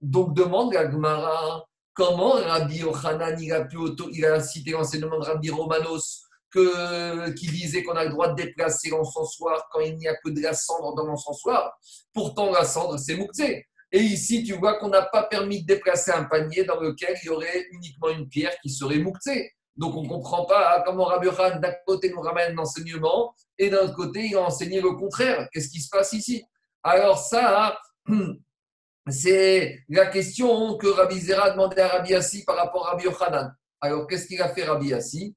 Donc, 0.00 0.34
demande 0.34 0.74
à 0.76 0.84
Gmara 0.86 1.64
comment 1.94 2.32
Rabbi 2.32 2.78
Yochanan 2.78 3.36
il 3.40 3.52
a, 3.52 3.64
pu 3.64 3.76
il 4.12 4.24
a 4.24 4.40
cité 4.40 4.70
l'enseignement 4.70 5.18
de 5.18 5.24
Rabbi 5.24 5.50
Romanos 5.50 6.27
que, 6.50 7.30
qui 7.30 7.46
disait 7.46 7.82
qu'on 7.82 7.96
a 7.96 8.04
le 8.04 8.10
droit 8.10 8.28
de 8.28 8.42
déplacer 8.42 8.90
l'encensoir 8.90 9.68
quand 9.70 9.80
il 9.80 9.96
n'y 9.96 10.08
a 10.08 10.14
que 10.16 10.30
de 10.30 10.40
la 10.40 10.54
cendre 10.54 10.94
dans 10.94 11.04
l'encensoir. 11.04 11.78
Pourtant, 12.12 12.50
la 12.50 12.64
cendre, 12.64 12.98
c'est 12.98 13.16
mouktsé. 13.16 13.66
Et 13.90 14.00
ici, 14.00 14.44
tu 14.44 14.54
vois 14.54 14.78
qu'on 14.78 14.88
n'a 14.88 15.02
pas 15.02 15.22
permis 15.22 15.62
de 15.62 15.66
déplacer 15.66 16.10
un 16.10 16.24
panier 16.24 16.64
dans 16.64 16.78
lequel 16.78 17.16
il 17.22 17.26
y 17.26 17.30
aurait 17.30 17.66
uniquement 17.72 18.10
une 18.10 18.28
pierre 18.28 18.54
qui 18.62 18.70
serait 18.70 18.98
mouktsé. 18.98 19.52
Donc, 19.76 19.94
on 19.94 20.02
ne 20.02 20.08
comprend 20.08 20.44
pas 20.44 20.82
comment 20.84 21.04
Rabbi 21.04 21.28
d'un 21.28 21.74
côté, 21.86 22.10
nous 22.10 22.20
ramène 22.20 22.54
l'enseignement 22.54 23.32
et 23.56 23.70
d'un 23.70 23.88
côté, 23.92 24.26
il 24.26 24.36
a 24.36 24.42
enseigné 24.42 24.80
le 24.80 24.90
contraire. 24.92 25.48
Qu'est-ce 25.52 25.70
qui 25.70 25.80
se 25.80 25.88
passe 25.88 26.12
ici? 26.12 26.44
Alors 26.82 27.18
ça, 27.18 27.78
c'est 29.08 29.78
la 29.88 30.06
question 30.06 30.76
que 30.76 30.88
Rabbi 30.88 31.20
Zera 31.20 31.44
a 31.44 31.50
demandé 31.50 31.80
à 31.80 31.88
Rabbi 31.88 32.14
Assi 32.14 32.44
par 32.44 32.56
rapport 32.56 32.88
à 32.88 32.90
Rabbi 32.90 33.04
Yochanan. 33.04 33.54
Alors, 33.80 34.06
qu'est-ce 34.06 34.26
qu'il 34.26 34.42
a 34.42 34.48
fait 34.48 34.64
Rabbi 34.64 34.92
Assi 34.92 35.36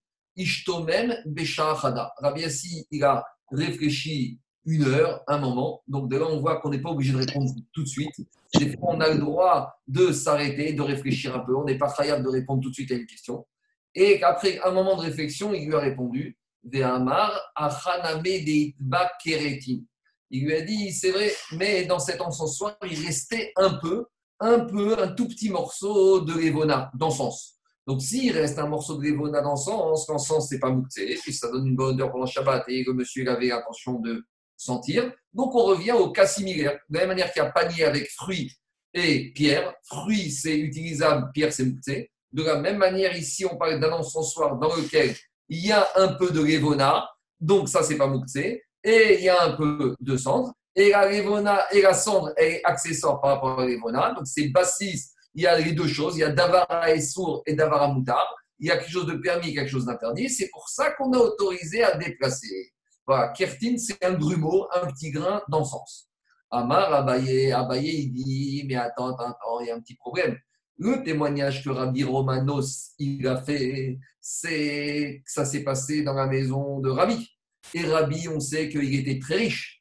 Beshahada. 1.25 2.13
Rabbi 2.17 2.43
Assi, 2.43 2.85
il 2.91 3.03
a 3.03 3.25
réfléchi 3.51 4.39
une 4.65 4.83
heure, 4.83 5.23
un 5.27 5.39
moment. 5.39 5.81
Donc, 5.87 6.09
de 6.09 6.17
là, 6.17 6.25
on 6.29 6.39
voit 6.39 6.61
qu'on 6.61 6.69
n'est 6.69 6.81
pas 6.81 6.91
obligé 6.91 7.13
de 7.13 7.17
répondre 7.17 7.51
tout 7.73 7.83
de 7.83 7.87
suite. 7.87 8.15
On 8.81 8.99
a 8.99 9.09
le 9.09 9.19
droit 9.19 9.73
de 9.87 10.11
s'arrêter, 10.11 10.73
de 10.73 10.81
réfléchir 10.81 11.35
un 11.35 11.39
peu. 11.39 11.55
On 11.55 11.63
n'est 11.63 11.77
pas 11.77 11.91
capable 11.91 12.23
de 12.23 12.29
répondre 12.29 12.61
tout 12.61 12.69
de 12.69 12.75
suite 12.75 12.91
à 12.91 12.95
une 12.95 13.05
question. 13.05 13.45
Et 13.95 14.23
après 14.23 14.59
un 14.63 14.71
moment 14.71 14.95
de 14.95 15.01
réflexion, 15.01 15.53
il 15.53 15.67
lui 15.67 15.75
a 15.75 15.79
répondu 15.79 16.37
il 20.33 20.45
lui 20.45 20.53
a 20.53 20.61
dit, 20.61 20.91
c'est 20.91 21.11
vrai, 21.11 21.31
mais 21.53 21.85
dans 21.85 21.99
cet 21.99 22.21
encensoir, 22.21 22.77
il 22.89 23.05
restait 23.05 23.51
un 23.55 23.73
peu, 23.79 24.05
un 24.39 24.59
peu, 24.59 25.01
un 25.01 25.07
tout 25.09 25.27
petit 25.27 25.49
morceau 25.49 26.21
de 26.21 26.33
Lévona 26.33 26.91
d'encens. 26.93 27.59
Donc, 27.87 28.01
s'il 28.01 28.31
reste 28.31 28.59
un 28.59 28.67
morceau 28.67 28.97
de 28.97 29.03
Lévona 29.03 29.41
d'encens, 29.41 30.07
l'encens, 30.07 30.47
c'est 30.47 30.59
pas 30.59 30.69
mouktsé, 30.69 31.17
puis 31.21 31.33
ça 31.33 31.49
donne 31.49 31.67
une 31.67 31.75
bonne 31.75 31.95
odeur 31.95 32.11
pendant 32.11 32.25
le 32.25 32.29
Shabbat 32.29 32.63
et 32.67 32.83
le 32.83 32.93
monsieur 32.93 33.27
avait 33.29 33.47
l'intention 33.47 33.99
de 33.99 34.23
sentir. 34.55 35.11
Donc, 35.33 35.55
on 35.55 35.63
revient 35.63 35.93
au 35.93 36.11
cas 36.11 36.27
similaire. 36.27 36.79
De 36.89 36.95
la 36.95 37.01
même 37.01 37.09
manière 37.09 37.31
qu'il 37.33 37.41
y 37.41 37.45
a 37.45 37.51
panier 37.51 37.83
avec 37.83 38.09
fruits 38.11 38.51
et 38.93 39.31
pierre. 39.33 39.73
Fruits, 39.83 40.31
c'est 40.31 40.57
utilisable, 40.57 41.31
pierre, 41.33 41.51
c'est 41.51 41.65
mouktsé. 41.65 42.11
De 42.31 42.43
la 42.43 42.57
même 42.57 42.77
manière, 42.77 43.15
ici, 43.17 43.45
on 43.45 43.57
parle 43.57 43.79
d'un 43.79 43.91
encensoir 43.91 44.57
dans 44.57 44.73
lequel 44.75 45.15
il 45.49 45.65
y 45.65 45.71
a 45.71 45.85
un 45.95 46.13
peu 46.13 46.31
de 46.31 46.41
Lévona, 46.41 47.09
donc 47.41 47.67
ça, 47.67 47.83
c'est 47.83 47.97
pas 47.97 48.07
Mouktsé, 48.07 48.63
et 48.83 49.17
il 49.19 49.23
y 49.25 49.29
a 49.29 49.43
un 49.43 49.51
peu 49.51 49.95
de 49.99 50.15
cendre, 50.15 50.53
et 50.73 50.91
la 50.91 51.09
Lévona 51.09 51.65
et 51.71 51.81
la 51.81 51.93
cendre 51.93 52.31
est 52.37 52.61
accessoire 52.63 53.19
par 53.19 53.31
rapport 53.31 53.59
à 53.59 53.63
la 53.63 53.71
Lévona, 53.71 54.13
donc 54.13 54.25
c'est 54.25 54.47
bassiste, 54.47 55.13
il 55.33 55.43
y 55.43 55.47
a 55.47 55.57
les 55.57 55.73
deux 55.73 55.87
choses, 55.87 56.17
il 56.17 56.19
y 56.19 56.23
a 56.23 56.31
Davara 56.31 56.91
et 56.91 57.01
sourd 57.01 57.43
et 57.45 57.53
Davara 57.53 57.87
Moutar, 57.87 58.27
il 58.59 58.67
y 58.67 58.71
a 58.71 58.77
quelque 58.77 58.91
chose 58.91 59.07
de 59.07 59.15
permis, 59.15 59.53
quelque 59.53 59.69
chose 59.69 59.85
d'interdit, 59.85 60.29
c'est 60.29 60.49
pour 60.49 60.69
ça 60.69 60.91
qu'on 60.91 61.11
a 61.13 61.17
autorisé 61.17 61.83
à 61.83 61.97
déplacer. 61.97 62.71
Voilà, 63.07 63.29
Kertine, 63.29 63.77
c'est 63.77 64.03
un 64.05 64.13
grumeau, 64.13 64.67
un 64.73 64.87
petit 64.87 65.09
grain 65.09 65.41
d'encens. 65.49 66.07
Amar, 66.51 66.93
Abaye, 66.93 67.51
Abaye, 67.51 68.03
il 68.03 68.13
dit, 68.13 68.63
mais 68.67 68.75
attends, 68.75 69.13
attends, 69.13 69.31
attends, 69.31 69.59
il 69.61 69.67
y 69.67 69.71
a 69.71 69.75
un 69.75 69.79
petit 69.79 69.95
problème. 69.95 70.37
Le 70.77 71.03
témoignage 71.03 71.63
que 71.63 71.69
Rabbi 71.69 72.03
Romanos 72.03 72.93
il 72.97 73.27
a 73.27 73.37
fait, 73.37 73.99
c'est 74.19 75.21
que 75.23 75.31
ça 75.31 75.45
s'est 75.45 75.63
passé 75.63 76.03
dans 76.03 76.13
la 76.13 76.27
maison 76.27 76.79
de 76.79 76.89
Rabbi. 76.89 77.29
Et 77.73 77.85
Rabbi, 77.85 78.27
on 78.27 78.39
sait 78.39 78.67
qu'il 78.67 78.95
était 78.95 79.19
très 79.19 79.35
riche. 79.35 79.80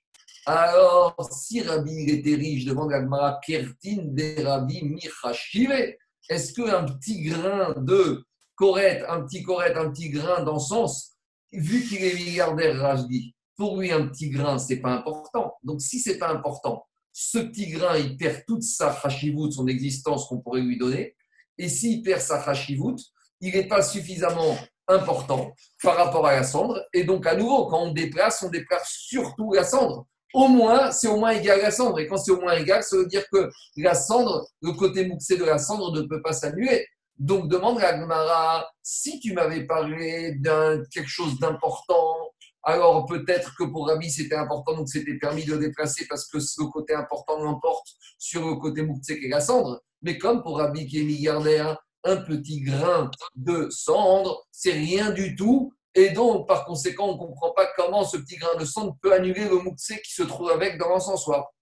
Alors, 0.52 1.14
si 1.30 1.62
Rabbi 1.62 2.10
était 2.10 2.34
riche, 2.34 2.64
devant 2.64 2.88
la 2.88 3.00
Gemara 3.00 3.38
Kertin 3.40 3.98
de 4.02 4.42
Rabbi 4.44 4.82
Michashive, 4.82 5.94
est-ce 6.28 6.52
qu'un 6.52 6.86
petit 6.86 7.22
grain 7.22 7.72
de 7.76 8.24
corette, 8.56 9.04
un 9.08 9.22
petit 9.22 9.44
corette, 9.44 9.76
un 9.76 9.92
petit 9.92 10.10
grain 10.10 10.42
d'encens, 10.42 11.12
vu 11.52 11.84
qu'il 11.84 12.02
est 12.02 12.14
milliardaire, 12.14 12.80
Rajdi, 12.80 13.32
pour 13.56 13.78
lui, 13.78 13.92
un 13.92 14.08
petit 14.08 14.28
grain, 14.28 14.58
c'est 14.58 14.80
pas 14.80 14.90
important. 14.90 15.54
Donc, 15.62 15.80
si 15.80 16.00
c'est 16.00 16.18
pas 16.18 16.32
important, 16.32 16.84
ce 17.12 17.38
petit 17.38 17.68
grain, 17.68 17.96
il 17.96 18.16
perd 18.16 18.44
toute 18.44 18.64
sa 18.64 18.90
hashivut, 19.04 19.52
son 19.52 19.68
existence 19.68 20.26
qu'on 20.26 20.40
pourrait 20.40 20.62
lui 20.62 20.76
donner. 20.76 21.14
Et 21.58 21.68
s'il 21.68 22.02
perd 22.02 22.22
sa 22.22 22.42
hashivut, 22.42 22.96
il 23.40 23.54
n'est 23.54 23.68
pas 23.68 23.82
suffisamment 23.82 24.58
important 24.88 25.54
par 25.80 25.94
rapport 25.94 26.26
à 26.26 26.34
la 26.34 26.42
cendre. 26.42 26.84
Et 26.92 27.04
donc, 27.04 27.24
à 27.24 27.36
nouveau, 27.36 27.66
quand 27.68 27.82
on 27.82 27.92
déplace, 27.92 28.42
on 28.42 28.50
déplace 28.50 28.88
surtout 28.88 29.52
la 29.52 29.62
cendre. 29.62 30.08
Au 30.32 30.48
moins, 30.48 30.90
c'est 30.92 31.08
au 31.08 31.16
moins 31.16 31.30
égal 31.30 31.60
à 31.60 31.64
la 31.64 31.70
cendre. 31.70 31.98
Et 31.98 32.06
quand 32.06 32.16
c'est 32.16 32.30
au 32.30 32.40
moins 32.40 32.56
égal, 32.56 32.82
ça 32.82 32.96
veut 32.96 33.06
dire 33.06 33.24
que 33.32 33.50
la 33.76 33.94
cendre, 33.94 34.46
le 34.62 34.72
côté 34.72 35.06
mouxé 35.06 35.36
de 35.36 35.44
la 35.44 35.58
cendre 35.58 35.92
ne 35.92 36.02
peut 36.02 36.22
pas 36.22 36.32
s'annuler. 36.32 36.86
Donc, 37.18 37.48
demande 37.48 37.80
à 37.80 37.98
Gmara, 37.98 38.70
si 38.82 39.20
tu 39.20 39.34
m'avais 39.34 39.66
parlé 39.66 40.36
d'un 40.36 40.82
quelque 40.90 41.08
chose 41.08 41.38
d'important, 41.38 42.16
alors 42.62 43.06
peut-être 43.06 43.54
que 43.56 43.64
pour 43.64 43.88
Rabbi 43.88 44.10
c'était 44.10 44.36
important, 44.36 44.76
donc 44.76 44.88
c'était 44.88 45.16
permis 45.18 45.44
de 45.44 45.56
déplacer 45.56 46.06
parce 46.08 46.26
que 46.26 46.38
le 46.38 46.70
côté 46.70 46.94
important 46.94 47.38
l'emporte 47.42 47.86
sur 48.18 48.46
le 48.46 48.56
côté 48.56 48.82
Mouktsek 48.82 49.22
et 49.22 49.28
la 49.28 49.40
cendre. 49.40 49.80
Mais 50.02 50.18
comme 50.18 50.42
pour 50.42 50.58
Rabbi 50.58 50.86
qui 50.86 51.00
est 51.00 51.04
milliardaire, 51.04 51.78
un 52.04 52.16
petit 52.16 52.60
grain 52.60 53.10
de 53.34 53.68
cendre, 53.70 54.46
c'est 54.50 54.72
rien 54.72 55.10
du 55.10 55.36
tout. 55.36 55.72
Et 55.94 56.10
donc, 56.10 56.46
par 56.46 56.64
conséquent, 56.64 57.08
on 57.08 57.12
ne 57.14 57.18
comprend 57.18 57.50
pas 57.52 57.68
comment 57.76 58.04
ce 58.04 58.16
petit 58.16 58.36
grain 58.36 58.56
de 58.58 58.64
cendre 58.64 58.96
peut 59.02 59.12
annuler 59.12 59.48
le 59.48 59.58
Mouktsek 59.58 60.02
qui 60.02 60.12
se 60.12 60.22
trouve 60.22 60.50
avec 60.50 60.78
dans 60.78 60.88
l'encensoir. 60.88 61.52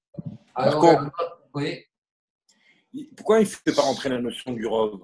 Alors, 0.54 0.84
oui. 1.54 1.84
Pourquoi 3.16 3.38
il 3.40 3.44
ne 3.44 3.48
fait 3.48 3.74
pas 3.74 3.82
rentrer 3.82 4.08
la 4.08 4.20
notion 4.20 4.52
du 4.52 4.66
rove 4.66 5.00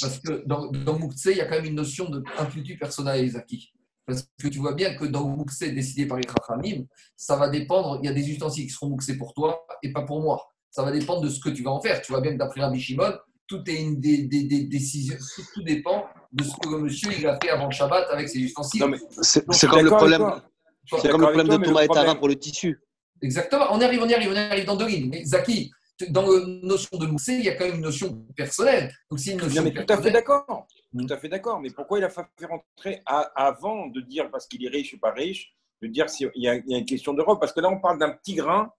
Parce 0.00 0.18
que 0.20 0.44
dans, 0.46 0.66
dans 0.66 0.98
il 1.26 1.36
y 1.36 1.40
a 1.40 1.46
quand 1.46 1.56
même 1.56 1.64
une 1.64 1.74
notion 1.74 2.08
de 2.08 2.20
personnel 2.20 2.78
personnel 2.78 3.30
Zaki. 3.30 3.72
Parce 4.06 4.28
que 4.42 4.48
tu 4.48 4.58
vois 4.58 4.74
bien 4.74 4.94
que 4.94 5.04
dans 5.04 5.28
le 5.28 5.36
mouxé 5.36 5.72
décidé 5.72 6.06
par 6.06 6.18
les 6.18 6.26
Chachamim, 6.26 6.84
ça 7.16 7.36
va 7.36 7.48
dépendre, 7.48 8.00
il 8.02 8.06
y 8.06 8.08
a 8.08 8.12
des 8.12 8.28
ustensiles 8.28 8.66
qui 8.66 8.72
seront 8.72 8.88
mouxés 8.88 9.16
pour 9.16 9.34
toi 9.34 9.64
et 9.82 9.92
pas 9.92 10.02
pour 10.02 10.20
moi. 10.20 10.48
Ça 10.70 10.82
va 10.82 10.90
dépendre 10.90 11.22
de 11.22 11.28
ce 11.28 11.40
que 11.40 11.48
tu 11.48 11.62
vas 11.62 11.70
en 11.70 11.80
faire. 11.80 12.00
Tu 12.02 12.12
vois 12.12 12.20
bien 12.20 12.32
que 12.32 12.38
d'après 12.38 12.60
Rabbi 12.60 12.80
Shimon, 12.80 13.12
tout 13.46 13.62
est 13.68 13.80
une 13.80 14.00
des, 14.00 14.22
des, 14.22 14.64
décisions, 14.64 15.16
tout 15.54 15.62
dépend 15.62 16.06
de 16.32 16.44
ce 16.44 16.56
que 16.56 16.68
le 16.68 16.78
monsieur 16.78 17.10
il 17.16 17.26
a 17.26 17.38
fait 17.40 17.50
avant 17.50 17.70
Shabbat 17.70 18.08
avec 18.10 18.28
ses 18.28 18.38
ustensiles. 18.38 18.84
C'est 19.20 19.68
comme 19.68 19.84
le 19.84 19.90
problème, 19.90 20.42
c'est 20.86 21.10
comme 21.10 21.22
le 21.22 21.32
problème 21.32 21.48
de 21.58 21.64
Thomas 21.64 21.82
et 21.82 21.88
Tara 21.88 22.14
pour 22.14 22.28
le 22.28 22.36
tissu. 22.36 22.80
Exactement. 23.22 23.66
On 23.70 23.80
arrive, 23.80 24.00
on 24.02 24.08
y 24.08 24.14
arrive, 24.14 24.30
on 24.32 24.36
arrive 24.36 24.64
dans 24.64 24.76
deux 24.76 24.86
lignes. 24.86 25.10
Mais 25.10 25.24
Zaki, 25.24 25.70
dans 26.08 26.22
la 26.22 26.46
notion 26.62 26.96
de 26.96 27.06
moussé, 27.06 27.34
il 27.34 27.44
y 27.44 27.48
a 27.48 27.54
quand 27.54 27.66
même 27.66 27.76
une 27.76 27.82
notion 27.82 28.26
personnelle. 28.36 28.92
Donc, 29.10 29.24
une 29.26 29.36
notion 29.36 29.62
mais 29.62 29.72
tout 29.72 29.92
à 29.92 30.00
fait 30.00 30.10
d'accord. 30.10 30.66
Tout 30.98 31.06
à 31.08 31.16
fait 31.18 31.28
d'accord. 31.28 31.60
Mais 31.60 31.70
pourquoi 31.70 31.98
il 31.98 32.04
a 32.04 32.08
fait 32.08 32.22
rentrer 32.48 33.02
avant 33.06 33.88
de 33.88 34.00
dire 34.00 34.30
parce 34.30 34.46
qu'il 34.46 34.64
est 34.64 34.70
riche 34.70 34.94
ou 34.94 34.98
pas 34.98 35.12
riche, 35.12 35.54
de 35.82 35.88
dire 35.88 36.08
s'il 36.08 36.30
y, 36.34 36.48
a 36.48 36.54
une 36.54 36.84
question 36.84 37.12
d'Europe? 37.12 37.40
Parce 37.40 37.52
que 37.52 37.60
là, 37.60 37.68
on 37.68 37.80
parle 37.80 37.98
d'un 37.98 38.10
petit 38.10 38.34
grain. 38.34 38.72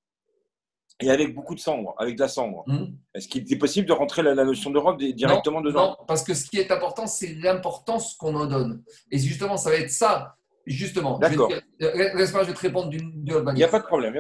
Et 1.02 1.10
avec 1.10 1.34
beaucoup 1.34 1.56
de 1.56 1.60
cendre, 1.60 1.96
avec 1.98 2.16
de 2.16 2.22
la 2.22 2.28
cendre. 2.28 2.64
Hmm. 2.68 2.94
Est-ce 3.14 3.28
qu'il 3.28 3.52
est 3.52 3.58
possible 3.58 3.88
de 3.88 3.94
rentrer 3.94 4.22
la, 4.22 4.36
notion 4.36 4.70
de 4.70 4.78
robe 4.78 5.02
directement 5.02 5.62
dedans? 5.62 5.90
Non, 5.90 5.98
parce 6.08 6.24
que 6.24 6.34
ce 6.34 6.50
qui 6.50 6.60
est 6.60 6.72
important, 6.72 7.08
c'est 7.08 7.34
l'importance 7.36 8.16
qu'on 8.16 8.36
en 8.36 8.46
donne. 8.46 8.84
Et 9.10 9.18
justement, 9.18 9.58
ça 9.58 9.70
va 9.70 9.78
être 9.78 9.92
ça. 9.92 10.36
Justement, 10.66 11.18
D'accord. 11.18 11.52
Je, 11.80 11.88
je 11.88 12.46
vais 12.46 12.54
te 12.54 12.60
répondre 12.60 12.90
d'une 12.90 13.26
Il 13.26 13.54
n'y 13.56 13.64
a 13.64 13.68
pas 13.68 13.80
de 13.80 13.86
problème. 13.86 14.14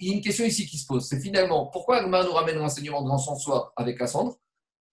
Il 0.00 0.08
y, 0.08 0.10
a 0.10 0.14
une 0.14 0.20
question 0.20 0.44
ici 0.44 0.66
qui 0.66 0.76
se 0.76 0.86
pose. 0.86 1.06
C'est 1.06 1.20
finalement, 1.20 1.66
pourquoi 1.66 1.98
Agma 1.98 2.24
nous 2.24 2.32
ramène 2.32 2.58
l'enseignement 2.58 3.02
de 3.02 3.38
soi 3.38 3.72
avec 3.76 4.00
la 4.00 4.08
cendre? 4.08 4.36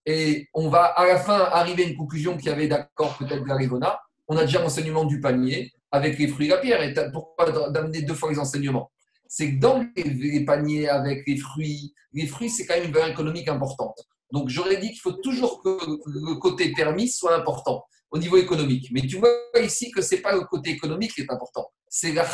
Et 0.06 0.48
on 0.54 0.68
va 0.68 0.84
à 0.84 1.06
la 1.06 1.18
fin 1.18 1.38
arriver 1.38 1.84
à 1.84 1.88
une 1.88 1.96
conclusion 1.96 2.36
qui 2.36 2.48
avait 2.48 2.68
d'accord 2.68 3.16
peut-être 3.18 3.42
de 3.42 3.48
la 3.48 3.56
Rivona. 3.56 4.00
On 4.28 4.36
a 4.36 4.42
déjà 4.42 4.60
l'enseignement 4.60 5.04
du 5.04 5.20
panier 5.20 5.72
avec 5.90 6.18
les 6.18 6.28
fruits 6.28 6.46
et 6.46 6.50
la 6.50 6.58
pierre. 6.58 6.82
Et 6.82 6.94
pourquoi 7.12 7.50
d'amener 7.70 8.02
deux 8.02 8.14
fois 8.14 8.30
les 8.30 8.38
enseignements? 8.38 8.90
C'est 9.34 9.54
que 9.54 9.60
dans 9.60 9.82
les, 9.96 10.44
paniers 10.44 10.90
avec 10.90 11.26
les 11.26 11.38
fruits, 11.38 11.94
les 12.12 12.26
fruits, 12.26 12.50
c'est 12.50 12.66
quand 12.66 12.74
même 12.74 12.84
une 12.84 12.92
valeur 12.92 13.08
économique 13.08 13.48
importante. 13.48 13.96
Donc 14.30 14.50
j'aurais 14.50 14.76
dit 14.76 14.90
qu'il 14.90 15.00
faut 15.00 15.12
toujours 15.12 15.62
que 15.62 15.70
le 16.04 16.34
côté 16.34 16.70
permis 16.72 17.08
soit 17.08 17.34
important 17.34 17.82
au 18.10 18.18
niveau 18.18 18.36
économique. 18.36 18.90
Mais 18.92 19.00
tu 19.00 19.16
vois 19.16 19.30
ici 19.58 19.90
que 19.90 20.02
ce 20.02 20.14
n'est 20.16 20.20
pas 20.20 20.34
le 20.34 20.42
côté 20.42 20.68
économique 20.72 21.14
qui 21.14 21.22
est 21.22 21.32
important. 21.32 21.66
C'est 21.88 22.12
la 22.12 22.26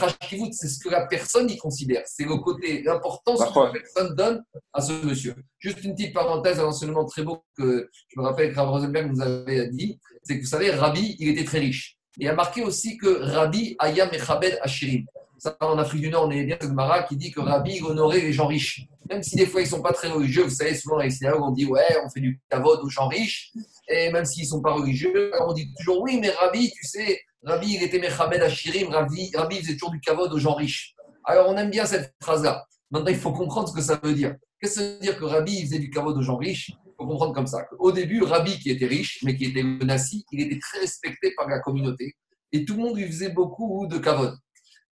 c'est 0.50 0.67
ce 0.67 0.81
que 0.83 0.88
la 0.88 1.07
personne 1.07 1.49
y 1.49 1.57
considère. 1.57 2.02
C'est 2.05 2.25
le 2.25 2.37
côté, 2.38 2.83
l'importance 2.83 3.45
que 3.45 3.61
la 3.61 3.71
personne 3.71 4.17
donne 4.17 4.43
à 4.73 4.81
ce 4.81 4.93
monsieur. 5.07 5.37
Juste 5.61 5.85
une 5.85 5.95
petite 5.95 6.12
parenthèse, 6.12 6.59
un 6.59 6.64
enseignement 6.64 7.05
très 7.05 7.23
beau 7.23 7.45
que 7.57 7.88
je 8.09 8.21
me 8.21 8.25
rappelle 8.25 8.50
que 8.50 8.57
Rav 8.57 8.71
Rosenberg 8.71 9.12
nous 9.12 9.21
avait 9.21 9.69
dit, 9.69 10.00
c'est 10.25 10.37
que 10.37 10.40
vous 10.40 10.50
savez, 10.50 10.73
Rabbi, 10.73 11.14
il 11.21 11.28
était 11.28 11.45
très 11.45 11.61
riche. 11.61 11.97
Il 12.17 12.26
a 12.26 12.35
marqué 12.35 12.64
aussi 12.64 12.97
que 12.97 13.23
Rabbi 13.23 13.76
Ayam 13.78 14.09
Echabed 14.12 14.59
Ashirim. 14.62 15.07
Ça, 15.38 15.57
en 15.61 15.78
Afrique 15.78 16.02
du 16.02 16.11
Nord, 16.11 16.26
on 16.26 16.30
est 16.33 16.42
bien 16.42 16.59
Mara 16.73 17.04
qui 17.04 17.16
dit 17.16 17.30
que 17.30 17.38
Rabbi 17.38 17.80
honorait 17.83 18.21
les 18.21 18.33
gens 18.33 18.49
riches. 18.49 18.87
Même 19.09 19.23
si 19.23 19.37
des 19.37 19.47
fois 19.47 19.61
ils 19.61 19.64
ne 19.64 19.71
sont 19.71 19.83
pas 19.83 19.92
très 19.92 20.09
religieux, 20.09 20.42
vous 20.42 20.50
savez, 20.50 20.75
souvent 20.75 20.99
les 20.99 21.11
synagogues, 21.11 21.45
on 21.45 21.52
dit 21.52 21.64
ouais, 21.64 21.97
on 22.04 22.11
fait 22.11 22.21
du 22.21 22.40
kavod 22.50 22.80
aux 22.83 22.88
gens 22.88 23.07
riches. 23.07 23.52
Et 23.88 24.11
même 24.11 24.25
s'ils 24.25 24.42
ne 24.42 24.49
sont 24.49 24.61
pas 24.61 24.73
religieux, 24.73 25.30
on 25.47 25.52
dit 25.52 25.73
toujours 25.78 26.02
oui, 26.02 26.18
mais 26.21 26.30
Rabbi, 26.30 26.73
tu 26.73 26.85
sais, 26.85 27.21
Rabbi, 27.45 27.75
il 27.75 27.83
était 27.85 28.00
Mechamed 28.00 28.42
Ashirim, 28.42 28.88
Rabbi, 28.88 29.30
Rabbi 29.33 29.57
faisait 29.61 29.75
toujours 29.75 29.92
du 29.92 30.00
kavod 30.00 30.33
aux 30.33 30.38
gens 30.38 30.54
riches. 30.54 30.97
Alors 31.25 31.49
on 31.49 31.57
aime 31.57 31.71
bien 31.71 31.87
cette 31.87 32.14
phrase-là. 32.21 32.66
Maintenant, 32.90 33.11
il 33.11 33.16
faut 33.16 33.33
comprendre 33.33 33.68
ce 33.68 33.75
que 33.75 33.83
ça 33.83 34.00
veut 34.02 34.14
dire. 34.14 34.35
Qu'est-ce 34.61 34.75
que 34.75 34.80
ça 34.80 34.92
veut 34.92 34.99
dire 34.99 35.16
que 35.16 35.25
Rabbi 35.25 35.62
faisait 35.62 35.78
du 35.78 35.88
kavod 35.88 36.16
aux 36.16 36.23
gens 36.23 36.37
riches? 36.37 36.73
Faut 36.97 37.07
comprendre 37.07 37.33
comme 37.33 37.47
ça. 37.47 37.64
Au 37.78 37.92
début, 37.92 38.25
Rabbi, 38.25 38.59
qui 38.59 38.71
était 38.71 38.87
riche, 38.87 39.21
mais 39.23 39.37
qui 39.37 39.45
était 39.45 39.62
Nassi, 39.62 40.25
il 40.33 40.40
était 40.40 40.59
très 40.59 40.80
respecté 40.80 41.33
par 41.37 41.49
la 41.49 41.61
communauté. 41.61 42.16
Et 42.50 42.64
tout 42.64 42.75
le 42.75 42.83
monde 42.83 42.97
lui 42.97 43.07
faisait 43.07 43.28
beaucoup 43.28 43.87
de 43.87 43.99
kavod. 43.99 44.35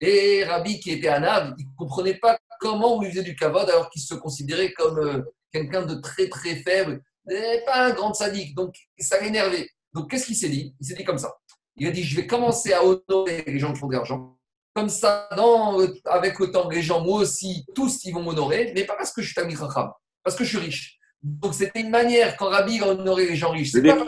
Et 0.01 0.45
Rabbi, 0.45 0.81
qui 0.81 0.91
était 0.91 1.09
un 1.09 1.55
il 1.59 1.67
ne 1.67 1.77
comprenait 1.77 2.15
pas 2.15 2.39
comment 2.61 2.97
on 2.97 3.01
lui 3.01 3.11
faisait 3.11 3.23
du 3.23 3.37
kavod 3.37 3.69
alors 3.69 3.91
qu'il 3.91 4.03
se 4.03 4.15
considérait 4.15 4.73
comme 4.73 4.99
euh, 4.99 5.23
quelqu'un 5.53 5.83
de 5.83 5.95
très 5.95 6.29
très 6.29 6.57
faible, 6.57 7.03
et 7.31 7.61
pas 7.65 7.87
un 7.87 7.91
grand 7.93 8.13
sadique. 8.13 8.55
Donc 8.55 8.75
ça 8.99 9.21
l'énervait. 9.21 9.69
Donc 9.93 10.11
qu'est-ce 10.11 10.27
qu'il 10.27 10.37
s'est 10.37 10.49
dit? 10.49 10.75
Il 10.81 10.87
s'est 10.87 10.95
dit 10.95 11.05
comme 11.05 11.19
ça. 11.19 11.35
Il 11.77 11.87
a 11.87 11.91
dit 11.91 12.03
Je 12.03 12.17
vais 12.17 12.27
commencer 12.27 12.73
à 12.73 12.85
honorer 12.85 13.45
les 13.47 13.59
gens 13.59 13.73
qui 13.73 13.79
font 13.79 13.89
de 13.89 13.95
l'argent. 13.95 14.37
Comme 14.75 14.89
ça, 14.89 15.29
dans, 15.37 15.79
avec 16.07 16.41
le 16.41 16.51
temps, 16.51 16.69
les 16.69 16.83
gens, 16.83 17.01
moi 17.01 17.21
aussi, 17.21 17.65
tous, 17.77 18.05
ils 18.05 18.13
vont 18.13 18.23
m'honorer, 18.23 18.73
mais 18.75 18.85
pas 18.85 18.97
parce 18.97 19.13
que 19.13 19.23
je 19.23 19.27
suis 19.27 19.35
Tamil 19.35 19.57
parce 19.57 20.37
que 20.37 20.43
je 20.43 20.49
suis 20.49 20.59
riche. 20.59 20.99
Donc 21.23 21.55
c'était 21.55 21.81
une 21.81 21.91
manière, 21.91 22.37
quand 22.37 22.49
Rabbi 22.49 22.81
a 22.81 22.89
honoré 22.89 23.27
les 23.27 23.37
gens 23.37 23.51
riches, 23.51 23.71
c'est 23.71 23.83
pas, 23.83 24.05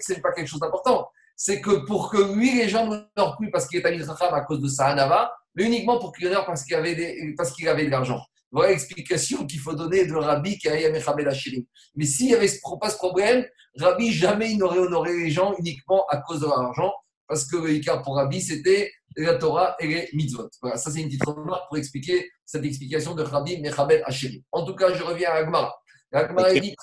c'est 0.00 0.20
pas 0.20 0.32
quelque 0.32 0.48
chose 0.48 0.60
d'important. 0.60 1.08
C'est 1.42 1.62
que 1.62 1.86
pour 1.86 2.10
que 2.10 2.34
lui, 2.34 2.54
les 2.54 2.68
gens 2.68 2.86
ne 2.86 2.96
l'honorent 2.96 3.38
plus 3.38 3.50
parce 3.50 3.66
qu'il 3.66 3.78
est 3.78 3.82
Tamil 3.82 4.04
Chacham 4.04 4.34
à 4.34 4.42
cause 4.42 4.60
de 4.60 4.68
sa 4.68 4.88
Hanava, 4.88 5.32
mais 5.54 5.64
uniquement 5.64 5.98
pour 5.98 6.12
qu'il 6.12 6.26
honore 6.26 6.44
parce 6.44 6.64
qu'il 6.64 6.74
avait, 6.74 7.32
parce 7.34 7.52
qu'il 7.52 7.66
avait 7.66 7.86
de 7.86 7.90
l'argent. 7.90 8.22
Voilà 8.52 8.72
l'explication 8.72 9.46
qu'il 9.46 9.58
faut 9.58 9.72
donner 9.72 10.04
de 10.04 10.14
Rabbi 10.14 10.58
qui 10.58 10.68
a 10.68 10.90
Mechabed 10.90 11.26
Hashirim. 11.26 11.64
Mais 11.96 12.04
s'il 12.04 12.26
n'y 12.26 12.34
avait 12.34 12.50
pas 12.78 12.90
ce 12.90 12.98
problème, 12.98 13.46
Rabbi 13.78 14.12
jamais 14.12 14.50
il 14.50 14.58
n'aurait 14.58 14.80
honoré 14.80 15.16
les 15.16 15.30
gens 15.30 15.54
uniquement 15.58 16.04
à 16.10 16.18
cause 16.18 16.40
de 16.40 16.46
l'argent, 16.46 16.92
parce 17.26 17.46
que 17.46 17.56
le 17.56 18.02
pour 18.02 18.16
Rabbi, 18.16 18.42
c'était 18.42 18.92
la 19.16 19.36
Torah 19.36 19.76
et 19.80 19.86
les 19.86 20.10
mitzvot. 20.12 20.50
Voilà, 20.60 20.76
ça 20.76 20.90
c'est 20.90 21.00
une 21.00 21.06
petite 21.06 21.24
remarque 21.24 21.68
pour 21.68 21.78
expliquer 21.78 22.30
cette 22.44 22.66
explication 22.66 23.14
de 23.14 23.22
Rabbi 23.22 23.62
Mechabed 23.62 24.02
Hashirim. 24.04 24.42
En 24.52 24.66
tout 24.66 24.74
cas, 24.74 24.92
je 24.92 25.02
reviens 25.02 25.30
à 25.30 25.36
Agmara. 25.36 25.74
Agmara 26.12 26.52
dit 26.52 26.76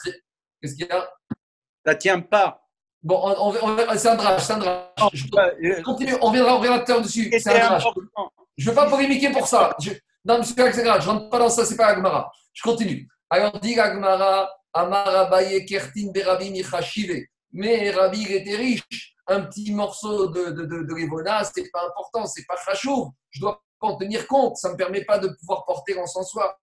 Qu'est-ce 0.59 0.73
qu'il 0.73 0.87
y 0.87 0.91
a? 0.91 1.07
Ça 1.85 1.93
ne 1.93 1.99
tient 1.99 2.21
pas. 2.21 2.66
Bon, 3.03 3.21
on, 3.23 3.97
c'est 3.97 4.09
un 4.09 4.15
drage, 4.15 4.43
c'est 4.43 4.53
un 4.53 4.57
drage. 4.57 5.29
continue, 5.83 6.15
on 6.21 6.31
viendra 6.31 6.55
au 6.55 6.59
réacteur 6.59 7.01
dessus. 7.01 7.31
C'est 7.39 7.61
un 7.61 7.67
drage. 7.67 7.85
Je 8.57 8.65
ne 8.65 8.69
veux 8.71 8.75
pas 8.75 8.89
polémiquer 8.89 9.31
pour 9.31 9.47
ça. 9.47 9.75
Je, 9.79 9.91
non, 10.25 10.39
monsieur 10.39 10.65
Aksegrad, 10.65 11.01
je 11.01 11.07
ne 11.07 11.13
rentre 11.13 11.29
pas 11.29 11.39
dans 11.39 11.49
ça, 11.49 11.63
ce 11.63 11.71
n'est 11.71 11.77
pas 11.77 11.87
Agmara. 11.87 12.31
Je 12.53 12.61
continue. 12.61 13.07
Alors, 13.29 13.57
dit 13.59 13.79
Agmara, 13.79 14.49
Amara 14.73 15.25
Baye 15.25 15.65
Kertin 15.65 16.11
Berabi 16.11 16.49
Michashive. 16.51 17.25
Mais 17.53 17.91
Rabbi, 17.91 18.23
il 18.23 18.31
était 18.33 18.55
riche. 18.55 19.15
Un 19.27 19.41
petit 19.41 19.73
morceau 19.73 20.27
de, 20.27 20.51
de, 20.51 20.65
de, 20.65 20.83
de 20.83 20.89
ce 20.89 21.59
n'est 21.59 21.69
pas 21.69 21.85
important, 21.85 22.25
ce 22.25 22.39
n'est 22.39 22.45
pas 22.45 22.57
chachou. 22.65 23.11
Je 23.29 23.41
dois 23.41 23.61
pas 23.79 23.87
en 23.87 23.97
tenir 23.97 24.27
compte. 24.27 24.57
Ça 24.57 24.69
ne 24.69 24.73
me 24.73 24.77
permet 24.77 25.03
pas 25.03 25.19
de 25.19 25.27
pouvoir 25.39 25.65
porter 25.65 25.95
soi. 26.23 26.57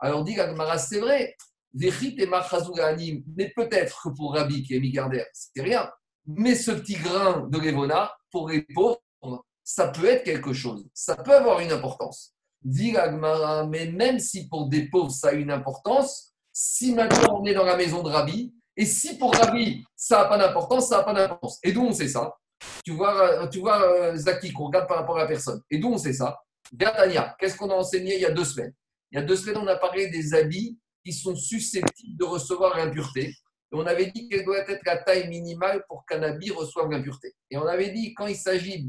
Alors, 0.00 0.22
dit 0.24 0.38
Agmara, 0.38 0.78
c'est 0.78 1.00
vrai. 1.00 1.34
Mais 1.74 3.52
peut-être 3.54 4.02
que 4.02 4.08
pour 4.10 4.34
Rabbi, 4.34 4.62
qui 4.62 4.74
est 4.74 4.80
milliardaire, 4.80 5.26
c'est 5.32 5.62
rien. 5.62 5.90
Mais 6.26 6.54
ce 6.54 6.70
petit 6.72 6.96
grain 6.96 7.46
de 7.48 7.58
Revona, 7.58 8.12
pour 8.30 8.48
les 8.48 8.62
pauvres, 8.62 9.00
ça 9.64 9.88
peut 9.88 10.06
être 10.06 10.24
quelque 10.24 10.52
chose, 10.52 10.86
ça 10.94 11.14
peut 11.16 11.34
avoir 11.34 11.60
une 11.60 11.72
importance. 11.72 12.34
Dit 12.62 12.94
mais 13.68 13.86
même 13.86 14.18
si 14.18 14.48
pour 14.48 14.68
des 14.68 14.88
pauvres 14.88 15.10
ça 15.10 15.28
a 15.28 15.32
une 15.32 15.50
importance, 15.50 16.34
si 16.52 16.94
maintenant 16.94 17.40
on 17.40 17.44
est 17.44 17.54
dans 17.54 17.64
la 17.64 17.76
maison 17.76 18.02
de 18.02 18.10
Rabbi, 18.10 18.52
et 18.76 18.84
si 18.84 19.16
pour 19.18 19.34
Rabbi 19.34 19.84
ça 19.94 20.22
n'a 20.22 20.24
pas 20.24 20.38
d'importance, 20.38 20.88
ça 20.88 20.98
n'a 20.98 21.04
pas 21.04 21.14
d'importance. 21.14 21.58
Et 21.62 21.72
d'où 21.72 21.82
on 21.84 21.92
sait 21.92 22.08
ça? 22.08 22.34
Tu 22.84 22.92
vois, 22.92 23.46
tu 23.48 23.60
vois 23.60 23.82
euh, 23.82 24.16
Zaki, 24.16 24.52
qu'on 24.52 24.66
regarde 24.66 24.88
par 24.88 24.98
rapport 24.98 25.16
à 25.16 25.20
la 25.20 25.26
personne. 25.26 25.62
Et 25.70 25.78
d'où 25.78 25.88
on 25.88 25.98
sait 25.98 26.12
ça? 26.12 26.40
Gatania, 26.74 27.36
qu'est-ce 27.38 27.56
qu'on 27.56 27.70
a 27.70 27.74
enseigné 27.74 28.16
il 28.16 28.20
y 28.20 28.26
a 28.26 28.30
deux 28.30 28.44
semaines? 28.44 28.74
Il 29.10 29.18
y 29.18 29.22
a 29.22 29.24
deux 29.24 29.36
semaines, 29.36 29.58
on 29.58 29.66
a 29.66 29.76
parlé 29.76 30.08
des 30.08 30.34
habits 30.34 30.78
qui 31.04 31.12
sont 31.12 31.36
susceptibles 31.36 32.16
de 32.16 32.24
recevoir 32.24 32.76
l'impureté 32.76 33.34
on 33.72 33.86
avait 33.86 34.10
dit 34.10 34.28
quelle 34.28 34.44
doit 34.44 34.68
être 34.68 34.84
la 34.86 34.96
taille 34.98 35.28
minimale 35.28 35.84
pour 35.88 36.04
qu'un 36.06 36.22
habit 36.22 36.50
reçoive 36.50 36.90
l'impureté. 36.90 37.34
Et 37.50 37.58
on 37.58 37.66
avait 37.66 37.90
dit 37.90 38.14
quand 38.14 38.26
il 38.26 38.36
s'agit 38.36 38.88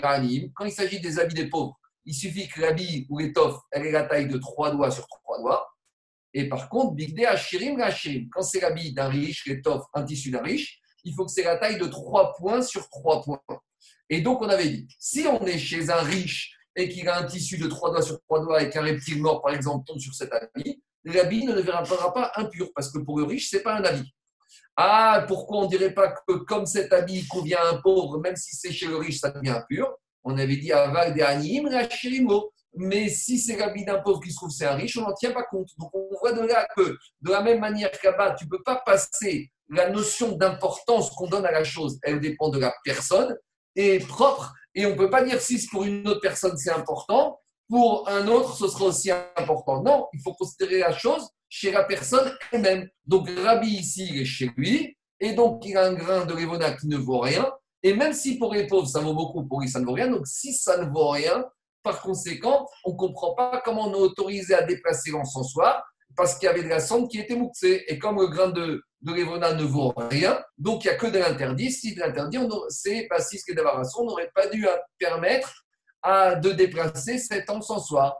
quand 0.00 0.64
il 0.64 0.72
s'agit 0.72 1.00
des 1.00 1.18
habits 1.18 1.34
des 1.34 1.48
pauvres, 1.48 1.78
il 2.04 2.14
suffit 2.14 2.48
que 2.48 2.60
l'habit 2.60 3.06
ou 3.10 3.18
l'étoffe 3.18 3.60
ait 3.72 3.90
la 3.90 4.04
taille 4.04 4.26
de 4.26 4.38
trois 4.38 4.70
doigts 4.70 4.90
sur 4.90 5.06
trois 5.06 5.38
doigts. 5.38 5.68
Et 6.34 6.48
par 6.48 6.70
contre, 6.70 6.96
quand 8.32 8.42
c'est 8.42 8.60
l'habit 8.60 8.94
d'un 8.94 9.08
riche, 9.08 9.46
l'étoffe, 9.46 9.84
un 9.92 10.02
tissu 10.02 10.30
d'un 10.30 10.42
riche, 10.42 10.80
il 11.04 11.14
faut 11.14 11.26
que 11.26 11.30
c'est 11.32 11.42
la 11.42 11.58
taille 11.58 11.78
de 11.78 11.86
trois 11.86 12.32
points 12.34 12.62
sur 12.62 12.88
trois 12.88 13.22
points. 13.22 13.42
Et 14.08 14.22
donc 14.22 14.40
on 14.40 14.48
avait 14.48 14.68
dit, 14.68 14.88
si 14.98 15.26
on 15.26 15.44
est 15.44 15.58
chez 15.58 15.90
un 15.90 16.00
riche 16.00 16.56
et 16.76 16.88
qu'il 16.88 17.08
a 17.08 17.18
un 17.18 17.24
tissu 17.24 17.58
de 17.58 17.66
trois 17.68 17.90
doigts 17.90 18.02
sur 18.02 18.20
trois 18.22 18.40
doigts 18.40 18.62
et 18.62 18.70
qu'un 18.70 18.82
reptile 18.82 19.20
mort, 19.20 19.42
par 19.42 19.54
exemple, 19.54 19.84
tombe 19.86 19.98
sur 19.98 20.14
cet 20.14 20.32
habit, 20.32 20.82
l'habit 21.04 21.44
ne 21.44 21.52
deviendra 21.52 22.12
pas 22.12 22.32
impur, 22.36 22.70
parce 22.74 22.90
que 22.90 22.98
pour 22.98 23.18
le 23.18 23.24
riche, 23.24 23.50
ce 23.50 23.56
n'est 23.56 23.62
pas 23.62 23.76
un 23.76 23.84
habit. 23.84 24.12
Ah, 24.76 25.24
pourquoi 25.28 25.58
on 25.58 25.62
ne 25.64 25.68
dirait 25.68 25.92
pas 25.92 26.14
que 26.26 26.34
comme 26.44 26.64
cet 26.64 26.92
habit 26.92 27.26
convient 27.28 27.58
à 27.58 27.74
un 27.74 27.76
pauvre, 27.82 28.18
même 28.18 28.36
si 28.36 28.56
c'est 28.56 28.72
chez 28.72 28.86
le 28.86 28.96
riche, 28.96 29.20
ça 29.20 29.30
devient 29.30 29.50
impur? 29.50 29.94
On 30.24 30.38
avait 30.38 30.56
dit 30.56 30.72
des 31.14 31.22
animes, 31.22 31.68
mais 32.74 33.08
si 33.08 33.38
c'est 33.38 33.56
l'habit 33.56 33.84
d'un 33.84 33.98
pauvre 33.98 34.20
qui 34.20 34.30
se 34.30 34.36
trouve 34.36 34.50
c'est 34.50 34.64
un 34.64 34.74
riche, 34.74 34.96
on 34.96 35.02
n'en 35.02 35.12
tient 35.12 35.32
pas 35.32 35.42
compte. 35.42 35.68
Donc 35.78 35.90
on 35.94 36.08
voit 36.20 36.32
de 36.32 36.40
là 36.42 36.66
que, 36.74 36.96
de 37.20 37.30
la 37.30 37.42
même 37.42 37.60
manière 37.60 37.90
qu'à-bas, 37.90 38.34
tu 38.38 38.44
ne 38.44 38.50
peux 38.50 38.62
pas 38.62 38.82
passer 38.86 39.50
la 39.68 39.90
notion 39.90 40.32
d'importance 40.32 41.10
qu'on 41.10 41.28
donne 41.28 41.44
à 41.44 41.50
la 41.50 41.64
chose, 41.64 41.98
elle 42.02 42.20
dépend 42.20 42.48
de 42.48 42.58
la 42.58 42.74
personne, 42.84 43.36
et 43.74 43.98
propre, 43.98 44.52
et 44.74 44.86
on 44.86 44.90
ne 44.90 44.96
peut 44.96 45.10
pas 45.10 45.22
dire 45.22 45.40
si 45.40 45.66
pour 45.68 45.84
une 45.84 46.06
autre 46.08 46.20
personne 46.20 46.56
c'est 46.56 46.72
important, 46.72 47.38
pour 47.68 48.08
un 48.08 48.26
autre, 48.28 48.54
ce 48.54 48.68
sera 48.68 48.84
aussi 48.86 49.10
important. 49.10 49.82
Non, 49.82 50.06
il 50.12 50.20
faut 50.20 50.34
considérer 50.34 50.78
la 50.78 50.92
chose 50.92 51.26
chez 51.48 51.70
la 51.70 51.84
personne 51.84 52.30
elle-même. 52.50 52.88
Donc, 53.06 53.28
Rabbi 53.30 53.68
ici, 53.68 54.08
il 54.10 54.20
est 54.20 54.24
chez 54.26 54.50
lui, 54.56 54.96
et 55.20 55.32
donc 55.32 55.64
il 55.64 55.76
a 55.76 55.86
un 55.86 55.94
grain 55.94 56.26
de 56.26 56.32
Révona 56.32 56.72
qui 56.72 56.88
ne 56.88 56.96
vaut 56.96 57.20
rien. 57.20 57.50
Et 57.82 57.94
même 57.94 58.12
si 58.12 58.38
pour 58.38 58.54
les 58.54 58.66
pauvres, 58.66 58.88
ça 58.88 59.00
vaut 59.00 59.14
beaucoup, 59.14 59.44
pour 59.46 59.60
lui, 59.60 59.68
ça 59.68 59.80
ne 59.80 59.86
vaut 59.86 59.92
rien. 59.92 60.08
Donc, 60.08 60.26
si 60.26 60.52
ça 60.52 60.76
ne 60.78 60.90
vaut 60.90 61.08
rien, 61.08 61.44
par 61.82 62.00
conséquent, 62.00 62.66
on 62.84 62.92
ne 62.92 62.96
comprend 62.96 63.34
pas 63.34 63.60
comment 63.64 63.88
on 63.88 63.92
est 63.92 63.96
autorisé 63.96 64.54
à 64.54 64.62
déplacer 64.62 65.10
l'encensoir, 65.10 65.82
parce 66.16 66.38
qu'il 66.38 66.46
y 66.46 66.48
avait 66.48 66.62
de 66.62 66.68
la 66.68 66.80
cendre 66.80 67.08
qui 67.08 67.18
était 67.18 67.36
mouxée. 67.36 67.84
Et 67.88 67.98
comme 67.98 68.18
le 68.20 68.26
grain 68.28 68.50
de, 68.50 68.82
de 69.00 69.12
Révona 69.12 69.54
ne 69.54 69.64
vaut 69.64 69.92
rien, 69.96 70.42
donc 70.58 70.84
il 70.84 70.88
n'y 70.88 70.94
a 70.94 70.96
que 70.96 71.06
de 71.06 71.18
l'interdit. 71.18 71.70
Si 71.70 71.94
de 71.94 72.00
l'interdit, 72.00 72.38
c'est 72.68 73.06
pas 73.08 73.20
si 73.20 73.38
ce 73.38 73.44
que 73.44 73.58
on 73.98 74.04
n'aurait 74.04 74.30
pas 74.34 74.46
dû 74.48 74.66
permettre 74.98 75.64
à, 76.02 76.34
de 76.34 76.50
déplacer 76.50 77.18
cet 77.18 77.48
encensoir. 77.50 78.16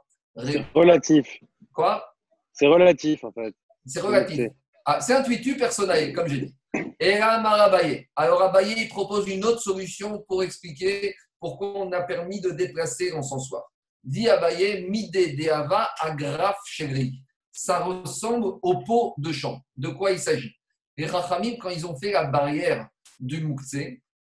Relatif. 0.74 1.26
Quoi? 1.72 2.04
C'est 2.52 2.66
relatif, 2.66 3.24
en 3.24 3.32
fait. 3.32 3.54
C'est 3.86 4.00
relatif. 4.00 4.48
Ah, 4.84 5.00
c'est 5.00 5.14
intuitu 5.14 5.56
personnel, 5.56 6.12
comme 6.12 6.28
j'ai 6.28 6.40
dit. 6.40 6.54
Et 6.98 7.18
là, 7.18 7.40
Marabaye. 7.40 8.08
Alors, 8.16 8.42
Abaye, 8.42 8.74
il 8.76 8.88
propose 8.88 9.28
une 9.28 9.44
autre 9.44 9.60
solution 9.60 10.24
pour 10.26 10.42
expliquer 10.42 11.14
pourquoi 11.38 11.68
on 11.76 11.92
a 11.92 12.02
permis 12.02 12.40
de 12.40 12.50
déplacer 12.50 13.10
l'encensoir. 13.10 13.62
Dit 14.02 14.28
Abaye, 14.28 14.88
Midé 14.88 15.32
Deava 15.32 15.90
Agraf 16.00 16.56
Shegri. 16.66 17.21
Ça 17.52 17.80
ressemble 17.80 18.58
au 18.62 18.82
pot 18.82 19.14
de 19.18 19.30
champ. 19.30 19.60
De 19.76 19.88
quoi 19.88 20.12
il 20.12 20.18
s'agit? 20.18 20.54
Les 20.96 21.06
Rachamim, 21.06 21.56
quand 21.60 21.70
ils 21.70 21.86
ont 21.86 21.96
fait 21.98 22.12
la 22.12 22.24
barrière 22.24 22.88
du 23.20 23.44
Moukse, 23.44 23.76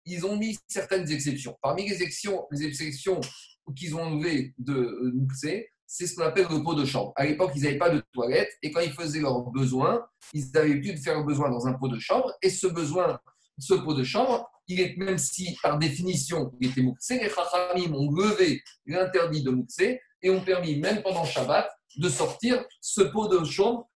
ils 0.06 0.26
ont 0.26 0.36
mis 0.38 0.58
certaines 0.68 1.10
exceptions. 1.10 1.58
Parmi 1.62 1.88
les 1.88 2.04
exceptions, 2.04 2.46
les 2.52 2.66
exceptions 2.66 3.22
qu'ils 3.76 3.96
ont 3.96 4.04
enlevées 4.04 4.54
de 4.58 4.74
euh, 4.74 5.12
Moukse, 5.14 5.46
c'est 5.86 6.08
ce 6.08 6.16
qu'on 6.16 6.24
appelle 6.24 6.48
le 6.50 6.64
pot 6.64 6.74
de 6.74 6.86
chambre. 6.86 7.12
À 7.16 7.26
l'époque, 7.26 7.52
ils 7.56 7.64
n'avaient 7.64 7.78
pas 7.78 7.90
de 7.90 8.02
toilette 8.14 8.50
et 8.62 8.72
quand 8.72 8.80
ils 8.80 8.94
faisaient 8.94 9.20
leurs 9.20 9.42
besoins, 9.52 10.06
ils 10.34 10.46
avaient 10.56 10.70
l'habitude 10.70 10.96
de 10.96 11.02
faire 11.02 11.16
leurs 11.16 11.26
besoin 11.26 11.50
dans 11.50 11.68
un 11.68 11.74
pot 11.74 11.90
de 11.90 12.00
chambre 12.00 12.34
et 12.42 12.50
ce 12.50 12.68
besoin, 12.68 13.20
ce 13.60 13.74
pot 13.74 13.94
de 13.94 14.04
chambre, 14.04 14.50
il 14.68 14.80
est, 14.80 14.96
même 14.98 15.18
si 15.18 15.58
par 15.62 15.78
définition 15.78 16.54
il 16.62 16.70
était 16.70 16.82
mouxé, 16.82 17.20
les 17.20 17.30
chachamim 17.30 17.94
ont 17.94 18.10
levé 18.10 18.62
l'interdit 18.86 19.44
de 19.44 19.52
mouxé 19.52 20.00
et 20.22 20.30
ont 20.30 20.44
permis, 20.44 20.80
même 20.80 21.02
pendant 21.02 21.26
Shabbat, 21.26 21.70
de 21.98 22.10
sortir 22.10 22.64
ce 22.80 23.02
pot 23.02 23.28
de 23.28 23.44
chambre 23.44 23.88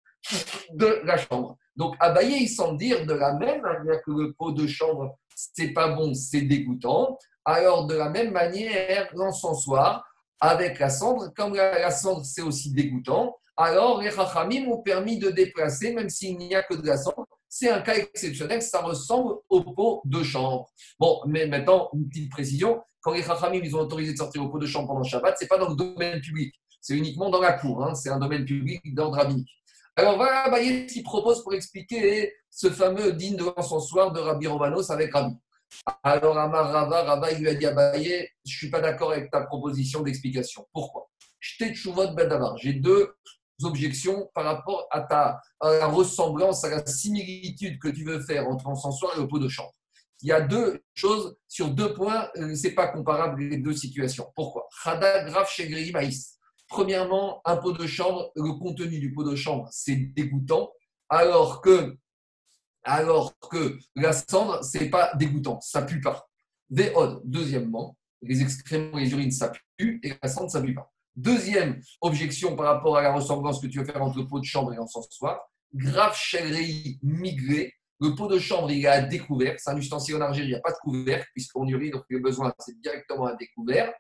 de 0.71 1.01
la 1.05 1.17
chambre. 1.19 1.57
Donc, 1.77 1.97
Abaye, 2.01 2.45
il 2.45 2.49
semble 2.49 2.79
dire 2.79 3.05
de 3.05 3.15
la 3.15 3.35
même 3.35 3.61
manière 3.63 4.01
que 4.03 4.11
le 4.11 4.33
pot 4.33 4.53
de 4.53 4.67
chambre, 4.67 5.19
c'est 5.35 5.73
pas 5.73 5.89
bon, 5.89 6.15
c'est 6.15 6.43
dégoûtant. 6.43 7.19
Alors, 7.45 7.87
de 7.87 7.95
la 7.95 8.09
même 8.09 8.31
manière, 8.31 9.11
l'encensoir, 9.15 10.05
avec 10.41 10.79
la 10.79 10.89
cendre, 10.89 11.33
comme 11.37 11.55
la, 11.55 11.91
cendre 11.91 12.25
c'est 12.25 12.43
aussi 12.43 12.73
dégoûtant, 12.73 13.37
alors 13.57 14.01
les 14.01 14.11
Chachamim 14.11 14.69
ont 14.69 14.83
permis 14.83 15.19
de 15.19 15.31
déplacer, 15.31 15.93
même 15.93 16.09
s'il 16.09 16.39
n'y 16.39 16.55
a 16.55 16.63
que 16.63 16.75
de 16.75 16.87
la 16.87 16.97
cendre. 16.97 17.27
C'est 17.49 17.71
un 17.71 17.81
cas 17.81 17.95
exceptionnel, 17.95 18.63
ça 18.63 18.81
ressemble 18.81 19.35
au 19.49 19.63
pot 19.63 20.03
de 20.05 20.23
chambre. 20.23 20.69
Bon, 20.99 21.21
mais 21.27 21.47
maintenant, 21.47 21.89
une 21.93 22.09
petite 22.09 22.31
précision 22.31 22.81
quand 23.05 23.13
les 23.13 23.23
Chachamim 23.23 23.61
ils 23.63 23.77
ont 23.77 23.81
autorisé 23.81 24.13
de 24.13 24.17
sortir 24.17 24.43
au 24.43 24.49
pot 24.49 24.59
de 24.59 24.67
chambre 24.67 24.89
pendant 24.89 25.03
Shabbat, 25.03 25.37
ce 25.39 25.45
n'est 25.45 25.49
pas 25.49 25.59
dans 25.59 25.69
le 25.69 25.77
domaine 25.77 26.21
public, 26.23 26.55
c'est 26.85 26.99
uniquement 26.99 27.31
dans 27.31 27.41
la 27.41 27.55
cour, 27.55 27.83
hein. 27.83 27.95
c'est 27.95 28.11
un 28.11 28.19
domaine 28.19 28.45
public 28.45 28.95
d'ordre 28.95 29.17
rabbinique. 29.17 29.49
Alors 29.97 30.17
voilà 30.17 30.51
Bayet 30.51 30.85
qui 30.85 31.03
propose 31.03 31.43
pour 31.43 31.55
expliquer 31.55 32.35
ce 32.51 32.69
fameux 32.69 33.13
digne 33.15 33.37
de 33.37 33.45
l'encensoir 33.45 34.13
de 34.13 34.21
Rabbi 34.21 34.47
Romanos 34.47 34.91
avec 34.91 35.15
Rabbi. 35.15 35.35
Alors 36.03 36.37
Amar 36.37 36.71
Rava, 36.71 37.05
Rava 37.05 37.33
il 37.33 37.39
lui 37.39 37.49
a 37.49 37.55
dit 37.55 37.65
je 37.65 38.11
ne 38.11 38.27
suis 38.45 38.69
pas 38.69 38.83
d'accord 38.83 39.13
avec 39.13 39.31
ta 39.31 39.41
proposition 39.41 40.03
d'explication. 40.03 40.67
Pourquoi? 40.75 41.09
J'ai 41.41 42.75
deux 42.75 43.15
objections 43.63 44.31
par 44.35 44.45
rapport 44.45 44.87
à, 44.91 45.01
ta, 45.01 45.41
la 45.63 45.87
ressemblance, 45.87 46.65
à 46.65 46.69
la 46.69 46.85
similitude 46.85 47.79
que 47.79 47.89
tu 47.89 48.05
veux 48.05 48.21
faire 48.21 48.47
entre 48.47 48.69
l'encensoir 48.69 49.17
et 49.17 49.21
le 49.21 49.27
pot 49.27 49.39
de 49.39 49.49
chambre. 49.49 49.73
Il 50.21 50.29
y 50.29 50.33
a 50.33 50.43
deux 50.43 50.83
choses, 50.93 51.35
sur 51.49 51.71
deux 51.71 51.95
points, 51.95 52.29
euh, 52.37 52.55
ce 52.55 52.67
n'est 52.67 52.75
pas 52.75 52.89
comparable 52.89 53.43
les 53.43 53.59
deux 53.59 53.75
situations. 53.75 54.31
Pourquoi? 54.35 54.69
Khada 54.83 55.25
grave 55.25 55.49
chez 55.49 55.93
maïs. 55.93 56.35
Premièrement, 56.75 57.41
un 57.45 57.57
pot 57.57 57.71
de 57.71 57.87
chambre, 57.87 58.33
le 58.35 58.53
contenu 58.59 58.99
du 58.99 59.13
pot 59.13 59.23
de 59.23 59.37
chambre, 59.37 59.69
c'est 59.71 59.95
dégoûtant, 59.95 60.73
alors 61.09 61.61
que 61.61 61.97
alors 62.83 63.33
que 63.49 63.79
la 63.95 64.13
cendre, 64.13 64.61
c'est 64.65 64.91
pas 64.91 65.15
dégoûtant, 65.15 65.61
ça 65.61 65.83
pue 65.83 66.01
pas. 66.01 66.29
Véod, 66.71 67.23
deuxièmement, 67.27 67.97
les 68.23 68.43
excréments 68.43 68.99
et 68.99 69.05
les 69.05 69.13
urines, 69.13 69.31
ça 69.31 69.53
pue, 69.79 70.01
et 70.03 70.15
la 70.21 70.29
cendre, 70.29 70.51
ça 70.51 70.61
pue 70.61 70.75
pas. 70.75 70.93
Deuxième 71.15 71.81
objection 72.01 72.57
par 72.57 72.67
rapport 72.67 72.97
à 72.97 73.03
la 73.03 73.13
ressemblance 73.13 73.61
que 73.61 73.69
tu 73.69 73.79
veux 73.79 73.85
faire 73.85 74.03
entre 74.03 74.19
le 74.19 74.27
pot 74.27 74.41
de 74.41 74.45
chambre 74.45 74.73
et 74.73 74.77
l'encensoir, 74.77 75.49
grave 75.73 76.17
chérie 76.17 76.99
migré, 77.05 77.73
le 78.01 78.17
pot 78.17 78.27
de 78.27 78.41
chambre, 78.41 78.73
il 78.73 78.85
est 78.85 78.89
à 78.89 79.01
découvert, 79.01 79.55
c'est 79.59 79.71
un 79.71 79.77
ustensile 79.77 80.17
en 80.17 80.23
argile, 80.23 80.47
il 80.47 80.49
n'y 80.49 80.57
a 80.57 80.61
pas 80.61 80.73
de 80.73 80.79
couvercle, 80.79 81.29
puisqu'on 81.35 81.69
urine, 81.69 81.93
donc 81.93 82.03
le 82.09 82.19
besoin, 82.19 82.53
c'est 82.59 82.77
directement 82.81 83.27
à 83.27 83.37
découvert. 83.37 83.95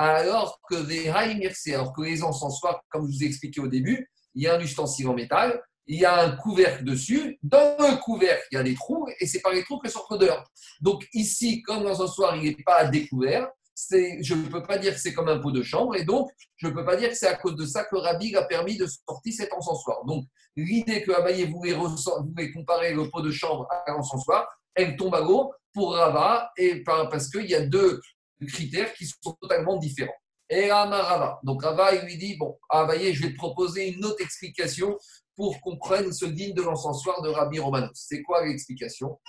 Alors 0.00 0.60
que 0.70 0.76
les 0.76 1.08
alors 1.08 1.92
que 1.92 2.02
les 2.02 2.22
encensoirs, 2.22 2.80
comme 2.88 3.10
je 3.10 3.16
vous 3.16 3.24
ai 3.24 3.26
expliqué 3.26 3.60
au 3.60 3.66
début, 3.66 4.08
il 4.36 4.44
y 4.44 4.46
a 4.46 4.54
un 4.54 4.60
ustensile 4.60 5.08
en 5.08 5.14
métal, 5.14 5.60
il 5.88 5.98
y 5.98 6.04
a 6.04 6.22
un 6.22 6.36
couvercle 6.36 6.84
dessus. 6.84 7.36
Dans 7.42 7.76
le 7.80 8.00
couvercle, 8.00 8.46
il 8.52 8.54
y 8.54 8.58
a 8.58 8.62
des 8.62 8.74
trous 8.74 9.08
et 9.18 9.26
c'est 9.26 9.40
par 9.40 9.52
les 9.52 9.64
trous 9.64 9.80
que 9.80 9.88
sort 9.88 10.06
l'odeur. 10.08 10.48
Donc 10.80 11.04
ici, 11.14 11.62
comme 11.62 11.82
dans 11.82 12.00
un 12.00 12.06
soir, 12.06 12.36
il 12.36 12.44
n'est 12.44 12.62
pas 12.64 12.76
à 12.76 12.84
découvert, 12.84 13.48
je 13.90 14.34
ne 14.34 14.48
peux 14.48 14.62
pas 14.62 14.78
dire 14.78 14.94
que 14.94 15.00
c'est 15.00 15.12
comme 15.12 15.28
un 15.28 15.38
pot 15.38 15.50
de 15.50 15.62
chambre 15.62 15.96
et 15.96 16.04
donc 16.04 16.30
je 16.56 16.68
ne 16.68 16.72
peux 16.72 16.84
pas 16.84 16.94
dire 16.94 17.08
que 17.08 17.16
c'est 17.16 17.26
à 17.26 17.34
cause 17.34 17.56
de 17.56 17.66
ça 17.66 17.84
que 17.84 17.96
Rabbi 17.96 18.36
a 18.36 18.44
permis 18.44 18.76
de 18.76 18.86
sortir 18.86 19.34
cet 19.36 19.52
encensoir. 19.52 20.04
Donc 20.04 20.26
l'idée 20.54 21.02
que 21.02 21.10
Abaye 21.10 21.50
voulait, 21.50 21.74
voulait 21.74 22.52
comparer 22.52 22.94
le 22.94 23.08
pot 23.10 23.20
de 23.20 23.32
chambre 23.32 23.66
à 23.70 23.90
l'encensoir, 23.90 24.46
elle 24.76 24.96
tombe 24.96 25.14
à 25.16 25.20
l'eau 25.20 25.52
pour 25.72 25.94
Rava 25.94 26.50
et 26.56 26.84
parce 26.84 27.28
qu'il 27.30 27.46
y 27.46 27.54
a 27.54 27.66
deux 27.66 28.00
critères 28.46 28.92
qui 28.94 29.06
sont 29.06 29.36
totalement 29.40 29.76
différents. 29.76 30.14
Et 30.50 30.70
Rava. 30.70 31.40
Donc 31.42 31.62
Rava, 31.62 31.94
il 31.94 32.04
lui 32.06 32.16
dit 32.16 32.36
Bon, 32.36 32.58
Abaye, 32.70 33.12
je 33.12 33.22
vais 33.22 33.32
te 33.32 33.36
proposer 33.36 33.88
une 33.88 34.04
autre 34.04 34.22
explication 34.22 34.96
pour 35.38 35.60
qu'on 35.60 35.76
prenne 35.76 36.12
ce 36.12 36.24
digne 36.24 36.52
de 36.52 36.62
l'encensoir 36.62 37.22
de 37.22 37.28
Rabbi 37.28 37.60
Romanos. 37.60 37.92
C'est 37.94 38.22
quoi 38.22 38.44
l'explication? 38.44 39.20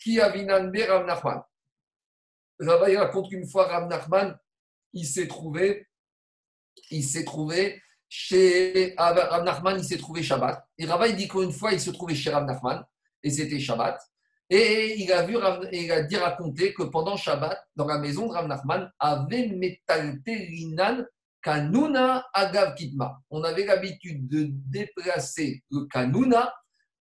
Qui 0.00 0.18
a 0.18 0.30
Vinanbe 0.30 0.74
Rav 0.76 1.04
Nachman 1.04 1.42
Rabbi 2.58 2.96
raconte 2.96 3.28
qu'une 3.28 3.46
fois 3.46 3.66
Rav 3.66 3.86
Nachman, 3.86 4.34
il 4.94 5.04
s'est 5.04 5.28
trouvé, 5.28 5.86
il 6.90 7.04
s'est 7.04 7.24
trouvé 7.24 7.82
chez 8.08 8.94
Rav 8.96 9.44
Nachman, 9.44 9.78
il 9.78 9.84
s'est 9.84 9.98
trouvé 9.98 10.22
Shabbat. 10.22 10.66
Et 10.78 10.86
Rabbi 10.86 11.12
dit 11.14 11.28
qu'une 11.28 11.52
fois, 11.52 11.72
il 11.72 11.80
se 11.80 11.90
trouvait 11.90 12.14
chez 12.14 12.30
Rav 12.30 12.46
Nachman, 12.46 12.82
et 13.22 13.30
c'était 13.30 13.60
Shabbat. 13.60 14.00
Et 14.50 15.02
il 15.02 15.12
a 15.12 15.22
vu, 15.24 15.36
il 15.72 15.92
a 15.92 16.02
dit 16.02 16.16
raconter 16.16 16.72
que 16.72 16.84
pendant 16.84 17.16
Shabbat, 17.16 17.58
dans 17.76 17.86
la 17.86 17.98
maison 17.98 18.26
de 18.28 18.32
Rav 18.32 18.46
Nachman, 18.46 18.90
avait 18.98 19.50
Rinan 20.26 21.04
Kanuna 21.42 22.26
Agav 22.32 22.74
Kitma. 22.74 23.20
On 23.30 23.42
avait 23.44 23.66
l'habitude 23.66 24.26
de 24.26 24.48
déplacer 24.50 25.62
le 25.70 25.86
Kanuna, 25.86 26.54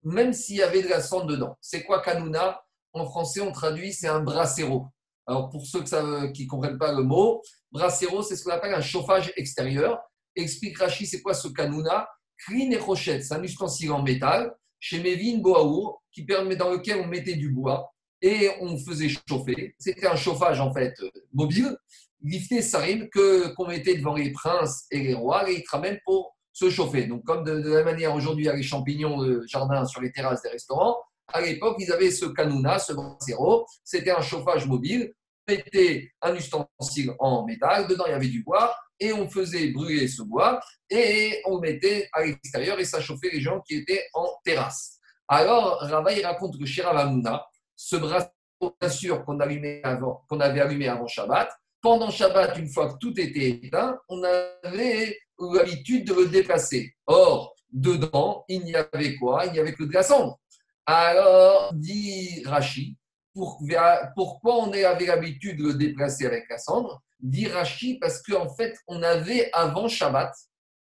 même 0.04 0.34
s'il 0.34 0.58
y 0.58 0.62
avait 0.62 0.84
de 0.84 0.90
la 0.90 1.02
cendre 1.02 1.28
dedans. 1.28 1.58
C'est 1.62 1.84
quoi 1.84 2.02
Kanuna? 2.02 2.62
En 2.94 3.06
français, 3.06 3.42
on 3.42 3.52
traduit, 3.52 3.94
c'est 3.94 4.08
un 4.08 4.22
brasero. 4.22 4.88
Alors, 5.26 5.50
pour 5.50 5.66
ceux 5.66 5.84
qui 5.84 6.44
ne 6.44 6.48
comprennent 6.48 6.78
pas 6.78 6.92
le 6.92 7.04
mot, 7.04 7.42
brasero, 7.72 8.24
c'est 8.24 8.36
ce 8.36 8.44
qu'on 8.44 8.52
appelle 8.52 8.74
un 8.74 8.82
chauffage 8.82 9.32
extérieur. 9.38 10.00
Explique 10.36 10.78
Rachi, 10.78 11.06
c'est 11.06 11.22
quoi 11.22 11.34
ce 11.34 11.48
Kanuna? 11.48 12.08
Et 12.54 12.80
c'est 13.22 13.34
un 13.34 13.42
ustensile 13.42 13.92
en 13.92 14.04
métal, 14.04 14.54
chez 14.80 15.00
Mevin 15.00 15.40
Boaour, 15.40 16.04
qui 16.12 16.26
permet, 16.26 16.56
dans 16.56 16.72
lequel 16.72 17.02
on 17.02 17.08
mettait 17.08 17.36
du 17.36 17.50
bois 17.50 17.92
et 18.22 18.50
on 18.62 18.78
faisait 18.78 19.10
chauffer. 19.10 19.76
C'était 19.78 20.08
un 20.08 20.16
chauffage, 20.16 20.60
en 20.60 20.74
fait, 20.74 20.94
mobile 21.34 21.78
Lifté 22.24 22.64
Sarim 22.64 23.10
que 23.10 23.54
qu'on 23.54 23.68
mettait 23.68 23.96
devant 23.96 24.16
les 24.16 24.32
princes 24.32 24.88
et 24.90 25.00
les 25.00 25.14
rois 25.14 25.50
et 25.50 25.60
ils 25.60 25.66
ramènent 25.70 26.00
pour 26.04 26.36
se 26.52 26.70
chauffer. 26.70 27.06
Donc, 27.06 27.24
comme 27.24 27.44
de, 27.44 27.52
la 27.52 27.84
manière 27.84 28.16
aujourd'hui, 28.16 28.46
il 28.46 28.48
y 28.48 28.50
a 28.50 28.56
les 28.56 28.64
champignons 28.64 29.22
de 29.22 29.44
jardin 29.46 29.86
sur 29.86 30.02
les 30.02 30.12
terrasses 30.12 30.42
des 30.42 30.50
restaurants, 30.50 30.98
à 31.34 31.42
l'époque, 31.42 31.76
ils 31.80 31.92
avaient 31.92 32.12
ce 32.12 32.26
canouna, 32.26 32.80
ce 32.80 32.94
brasero. 32.94 33.66
C'était 33.84 34.12
un 34.12 34.22
chauffage 34.22 34.66
mobile. 34.66 35.14
Mettait 35.48 36.12
un 36.22 36.36
ustensile 36.36 37.14
en 37.20 37.46
métal, 37.46 37.88
dedans 37.88 38.04
il 38.08 38.12
y 38.12 38.16
avait 38.16 38.28
du 38.28 38.44
bois, 38.44 38.76
et 39.00 39.14
on 39.14 39.30
faisait 39.30 39.70
brûler 39.70 40.08
ce 40.08 40.22
bois, 40.22 40.60
et 40.90 41.42
on 41.46 41.60
mettait 41.60 42.10
à 42.14 42.24
l'extérieur, 42.24 42.80
et 42.80 42.86
ça 42.86 43.02
chauffait 43.02 43.30
les 43.32 43.42
gens 43.42 43.62
qui 43.62 43.76
étaient 43.76 44.08
en 44.14 44.28
terrasse. 44.44 45.00
Alors, 45.28 45.80
Rava, 45.82 46.12
raconte 46.24 46.58
que 46.58 46.66
chez 46.66 46.82
Ravamuna, 46.82 47.46
ce 47.76 47.98
brasero, 47.98 48.32
bien 48.80 48.90
sûr, 48.90 49.26
qu'on 49.26 49.40
avait 49.40 50.62
allumé 50.62 50.88
avant 50.88 51.08
Shabbat, 51.08 51.52
pendant 51.82 52.10
Shabbat, 52.10 52.58
une 52.58 52.70
fois 52.70 52.94
que 52.94 52.98
tout 53.00 53.20
était 53.20 53.50
éteint, 53.50 54.00
on 54.10 54.24
avait 54.24 55.18
l'habitude 55.40 56.08
de 56.08 56.14
le 56.14 56.28
déplacer. 56.28 56.96
Or, 57.06 57.56
dedans, 57.72 58.46
il 58.48 58.64
n'y 58.64 58.76
avait 58.76 59.16
quoi? 59.18 59.46
Il 59.46 59.52
n'y 59.52 59.60
avait 59.60 59.74
que 59.74 59.84
de 59.84 59.94
la 59.94 60.02
cendre. 60.02 60.40
Alors, 60.86 61.74
dit 61.76 62.42
Rashi, 62.46 62.98
pourquoi 63.34 64.56
on 64.56 64.72
avait 64.72 65.06
l'habitude 65.06 65.60
de 65.60 65.66
le 65.66 65.74
déplacer 65.76 66.26
avec 66.26 66.46
la 66.50 66.58
cendre? 66.58 67.04
Dit 67.20 67.48
Rashi, 67.48 67.98
parce 68.00 68.22
qu'en 68.22 68.50
fait, 68.50 68.78
on 68.88 69.02
avait 69.02 69.50
avant 69.54 69.88
Shabbat 69.88 70.34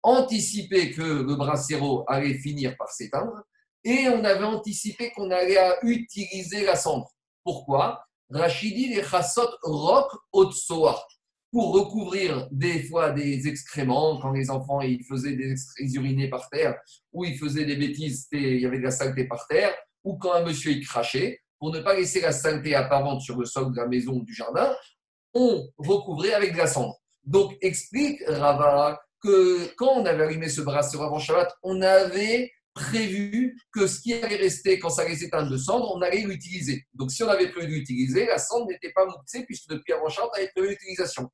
anticipé 0.02 0.92
que 0.92 1.02
le 1.02 1.34
brasero 1.34 2.04
allait 2.06 2.38
finir 2.38 2.76
par 2.76 2.90
s'éteindre 2.90 3.42
et 3.84 4.08
on 4.08 4.24
avait 4.24 4.44
anticipé 4.44 5.10
qu'on 5.12 5.30
allait 5.30 5.58
utiliser 5.82 6.64
la 6.64 6.76
cendre. 6.76 7.10
Pourquoi? 7.42 8.04
Rachidi 8.30 8.88
les 8.88 9.02
chassot 9.02 9.48
rock 9.62 10.12
otsoa 10.32 11.00
pour 11.52 11.72
recouvrir 11.72 12.48
des 12.50 12.82
fois 12.84 13.10
des 13.10 13.46
excréments 13.46 14.18
quand 14.20 14.32
les 14.32 14.50
enfants 14.50 14.80
ils 14.80 15.04
faisaient 15.04 15.36
des 15.36 15.54
ils 15.78 16.30
par 16.30 16.48
terre 16.50 16.76
ou 17.12 17.24
ils 17.24 17.38
faisaient 17.38 17.64
des 17.64 17.76
bêtises 17.76 18.26
il 18.32 18.60
y 18.60 18.66
avait 18.66 18.78
de 18.78 18.84
la 18.84 18.90
saleté 18.90 19.24
par 19.24 19.46
terre 19.46 19.72
ou 20.02 20.18
quand 20.18 20.32
un 20.32 20.44
monsieur 20.44 20.72
il 20.72 20.84
crachait 20.84 21.40
pour 21.58 21.72
ne 21.72 21.80
pas 21.80 21.94
laisser 21.94 22.20
la 22.20 22.32
saleté 22.32 22.74
apparente 22.74 23.20
sur 23.20 23.38
le 23.38 23.46
sol 23.46 23.72
de 23.72 23.76
la 23.76 23.86
maison 23.86 24.14
ou 24.14 24.24
du 24.24 24.34
jardin 24.34 24.74
on 25.38 25.68
recouvrait 25.78 26.32
avec 26.32 26.52
de 26.54 26.58
la 26.58 26.66
cendre 26.66 26.96
donc 27.24 27.56
explique 27.60 28.22
Rava 28.26 29.00
que 29.22 29.74
quand 29.76 30.00
on 30.00 30.06
avait 30.06 30.24
allumé 30.24 30.48
ce 30.48 30.62
bracelet 30.62 31.02
avant 31.02 31.18
Shabbat 31.18 31.52
on 31.62 31.82
avait 31.82 32.50
prévu 32.76 33.58
que 33.72 33.86
ce 33.86 34.00
qui 34.00 34.12
allait 34.12 34.36
rester 34.36 34.78
quand 34.78 34.90
ça 34.90 35.02
allait 35.02 35.16
s'éteindre 35.16 35.50
de 35.50 35.56
cendre, 35.56 35.90
on 35.94 36.02
allait 36.02 36.20
l'utiliser. 36.20 36.84
Donc, 36.92 37.10
si 37.10 37.22
on 37.22 37.28
avait 37.28 37.48
prévu 37.48 37.78
d'utiliser, 37.78 38.26
la 38.26 38.38
cendre 38.38 38.66
n'était 38.66 38.92
pas 38.92 39.06
montée 39.06 39.44
puisque 39.46 39.70
depuis 39.70 39.94
avant 39.94 40.10
Shabbat, 40.10 40.30
on 40.30 40.36
avait 40.36 40.50
prévu 40.54 40.68
l'utilisation. 40.68 41.30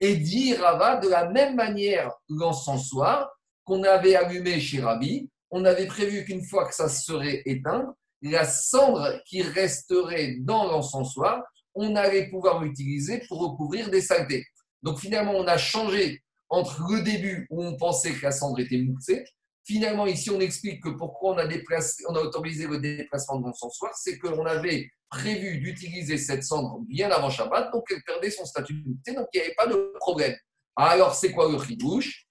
Et 0.00 0.16
dit 0.16 0.54
Rava, 0.54 0.96
de 0.96 1.08
la 1.08 1.28
même 1.28 1.54
manière, 1.54 2.10
l'encensoir 2.28 3.30
qu'on 3.64 3.84
avait 3.84 4.16
allumé 4.16 4.58
chez 4.60 4.80
Rabbi, 4.80 5.28
on 5.50 5.64
avait 5.66 5.86
prévu 5.86 6.24
qu'une 6.24 6.42
fois 6.42 6.66
que 6.66 6.74
ça 6.74 6.88
serait 6.88 7.42
éteint, 7.44 7.94
la 8.22 8.44
cendre 8.44 9.20
qui 9.26 9.42
resterait 9.42 10.36
dans 10.40 10.64
l'encensoir, 10.64 11.42
on 11.74 11.96
allait 11.96 12.28
pouvoir 12.28 12.62
l'utiliser 12.62 13.22
pour 13.28 13.40
recouvrir 13.40 13.90
des 13.90 14.00
saletés. 14.00 14.44
Donc 14.82 14.98
finalement, 14.98 15.32
on 15.32 15.46
a 15.46 15.58
changé 15.58 16.22
entre 16.48 16.82
le 16.90 17.02
début 17.02 17.46
où 17.50 17.62
on 17.62 17.76
pensait 17.76 18.12
que 18.12 18.22
la 18.22 18.32
cendre 18.32 18.58
était 18.60 18.78
moussée. 18.78 19.24
Finalement, 19.64 20.06
ici, 20.06 20.30
on 20.30 20.40
explique 20.40 20.82
que 20.82 20.88
pourquoi 20.88 21.34
on 21.34 21.38
a, 21.38 21.46
déplacé, 21.46 22.02
on 22.08 22.14
a 22.14 22.20
autorisé 22.20 22.66
le 22.66 22.78
déplacement 22.78 23.38
de 23.38 23.46
l'encensoir, 23.46 23.92
c'est 23.96 24.18
qu'on 24.18 24.46
avait 24.46 24.90
prévu 25.10 25.58
d'utiliser 25.58 26.16
cette 26.16 26.42
cendre 26.42 26.80
bien 26.88 27.10
avant 27.10 27.28
Shabbat, 27.28 27.70
donc 27.72 27.84
elle 27.90 28.02
perdait 28.02 28.30
son 28.30 28.46
statut 28.46 28.74
de 28.74 28.88
moussée, 28.88 29.14
donc 29.14 29.26
il 29.34 29.40
n'y 29.40 29.46
avait 29.46 29.54
pas 29.54 29.66
de 29.66 29.92
problème. 30.00 30.34
Alors, 30.76 31.14
c'est 31.14 31.32
quoi 31.32 31.50
le 31.50 31.62
chidouche? 31.62 32.26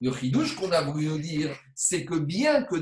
Le 0.00 0.12
chidouche 0.12 0.56
qu'on 0.56 0.72
a 0.72 0.82
voulu 0.82 1.06
nous 1.06 1.18
dire, 1.18 1.56
c'est 1.76 2.04
que 2.04 2.16
bien 2.16 2.64
que 2.64 2.76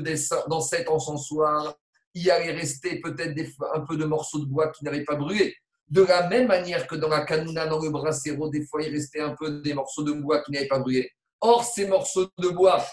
dans 0.47 0.61
cet 0.61 0.89
encensoir, 0.89 1.75
il 2.13 2.29
allait 2.29 2.51
rester 2.51 2.99
peut-être 3.01 3.35
un 3.73 3.81
peu 3.81 3.97
de 3.97 4.05
morceaux 4.05 4.39
de 4.39 4.45
bois 4.45 4.69
qui 4.71 4.83
n'avaient 4.85 5.03
pas 5.03 5.15
brûlé. 5.15 5.55
De 5.89 6.03
la 6.03 6.27
même 6.27 6.47
manière 6.47 6.87
que 6.87 6.95
dans 6.95 7.09
la 7.09 7.25
canouna, 7.25 7.67
dans 7.67 7.79
le 7.79 7.89
brasero, 7.89 8.49
des 8.49 8.65
fois, 8.65 8.81
il 8.83 8.91
restait 8.91 9.19
un 9.19 9.35
peu 9.35 9.61
des 9.61 9.73
morceaux 9.73 10.03
de 10.03 10.13
bois 10.13 10.41
qui 10.43 10.51
n'avaient 10.51 10.67
pas 10.67 10.79
brûlé. 10.79 11.09
Or, 11.41 11.63
ces 11.63 11.87
morceaux 11.87 12.29
de 12.37 12.49
bois, 12.49 12.83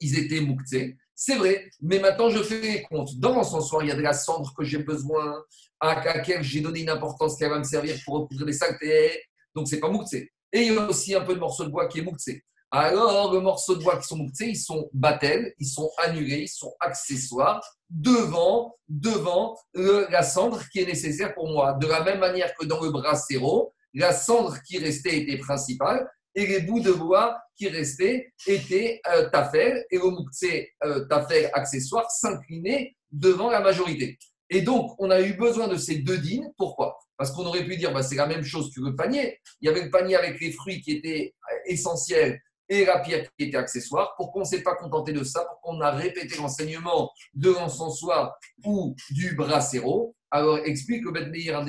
ils 0.00 0.18
étaient 0.18 0.40
mouktsés. 0.40 0.96
C'est 1.14 1.36
vrai, 1.36 1.68
mais 1.80 1.98
maintenant 1.98 2.30
je 2.30 2.42
fais 2.42 2.60
les 2.60 2.82
comptes. 2.82 3.18
Dans 3.18 3.34
l'encensoir, 3.34 3.82
il 3.82 3.88
y 3.88 3.90
a 3.92 3.96
de 3.96 4.00
la 4.00 4.12
cendre 4.12 4.54
que 4.56 4.64
j'ai 4.64 4.78
besoin, 4.78 5.42
à 5.80 6.04
laquelle 6.04 6.42
j'ai 6.42 6.60
donné 6.60 6.80
une 6.80 6.90
importance 6.90 7.36
qui 7.36 7.44
va 7.44 7.58
me 7.58 7.64
servir 7.64 7.96
pour 8.04 8.20
recouvrir 8.20 8.46
les 8.46 8.52
saletés. 8.52 9.20
Donc, 9.54 9.66
c'est 9.66 9.80
pas 9.80 9.90
mouktsé. 9.90 10.30
Et 10.52 10.62
il 10.62 10.74
y 10.74 10.78
a 10.78 10.88
aussi 10.88 11.14
un 11.14 11.22
peu 11.22 11.34
de 11.34 11.40
morceaux 11.40 11.64
de 11.64 11.70
bois 11.70 11.88
qui 11.88 11.98
est 11.98 12.02
mouktsé. 12.02 12.44
Alors, 12.70 13.32
les 13.32 13.40
morceaux 13.40 13.76
de 13.76 13.82
bois 13.82 13.98
qui 13.98 14.06
sont 14.06 14.16
mouktsés, 14.16 14.48
ils 14.48 14.56
sont 14.56 14.90
battels, 14.92 15.54
ils 15.58 15.66
sont 15.68 15.90
annulés, 15.98 16.42
ils 16.42 16.48
sont 16.48 16.74
accessoires 16.80 17.62
devant, 17.88 18.76
devant 18.88 19.56
la 19.74 20.22
cendre 20.22 20.62
qui 20.70 20.80
est 20.80 20.86
nécessaire 20.86 21.34
pour 21.34 21.48
moi. 21.48 21.74
De 21.80 21.86
la 21.86 22.04
même 22.04 22.18
manière 22.18 22.54
que 22.54 22.66
dans 22.66 22.82
le 22.82 22.90
brasero, 22.90 23.72
la 23.94 24.12
cendre 24.12 24.58
qui 24.66 24.78
restait 24.78 25.18
était 25.18 25.38
principale 25.38 26.06
et 26.34 26.46
les 26.46 26.60
bouts 26.60 26.80
de 26.80 26.92
bois 26.92 27.40
qui 27.56 27.68
restaient 27.68 28.32
étaient 28.46 29.00
euh, 29.10 29.30
et 29.90 29.96
le 29.96 30.10
mouktsé 30.10 30.70
euh, 30.84 31.06
accessoire 31.54 32.10
s'inclinaient 32.10 32.94
devant 33.10 33.50
la 33.50 33.60
majorité. 33.60 34.18
Et 34.50 34.60
donc, 34.60 34.94
on 34.98 35.10
a 35.10 35.20
eu 35.20 35.34
besoin 35.34 35.68
de 35.68 35.76
ces 35.76 35.96
deux 35.96 36.18
dînes. 36.18 36.52
Pourquoi? 36.56 36.98
Parce 37.16 37.32
qu'on 37.32 37.44
aurait 37.46 37.64
pu 37.64 37.76
dire, 37.76 37.92
bah, 37.92 38.02
c'est 38.02 38.14
la 38.16 38.26
même 38.26 38.44
chose 38.44 38.70
que 38.74 38.80
le 38.80 38.94
panier. 38.94 39.40
Il 39.60 39.66
y 39.66 39.68
avait 39.68 39.82
le 39.82 39.90
panier 39.90 40.16
avec 40.16 40.40
les 40.40 40.52
fruits 40.52 40.80
qui 40.80 40.92
étaient 40.92 41.34
essentiels 41.66 42.40
et 42.68 42.84
la 42.84 43.00
pierre 43.00 43.28
qui 43.38 43.46
était 43.46 43.56
accessoire. 43.56 44.14
Pourquoi 44.16 44.42
on 44.42 44.44
ne 44.44 44.48
s'est 44.48 44.62
pas 44.62 44.74
contenté 44.74 45.12
de 45.12 45.24
ça? 45.24 45.44
Pourquoi 45.44 45.74
on 45.74 45.80
a 45.80 45.90
répété 45.90 46.36
l'enseignement 46.36 47.10
de 47.34 47.50
l'encensoir 47.50 48.36
ou 48.64 48.94
du 49.10 49.34
brasero? 49.34 50.14
Alors, 50.30 50.58
explique 50.58 51.04
le 51.04 51.12
Ben 51.12 51.30
Meir, 51.30 51.64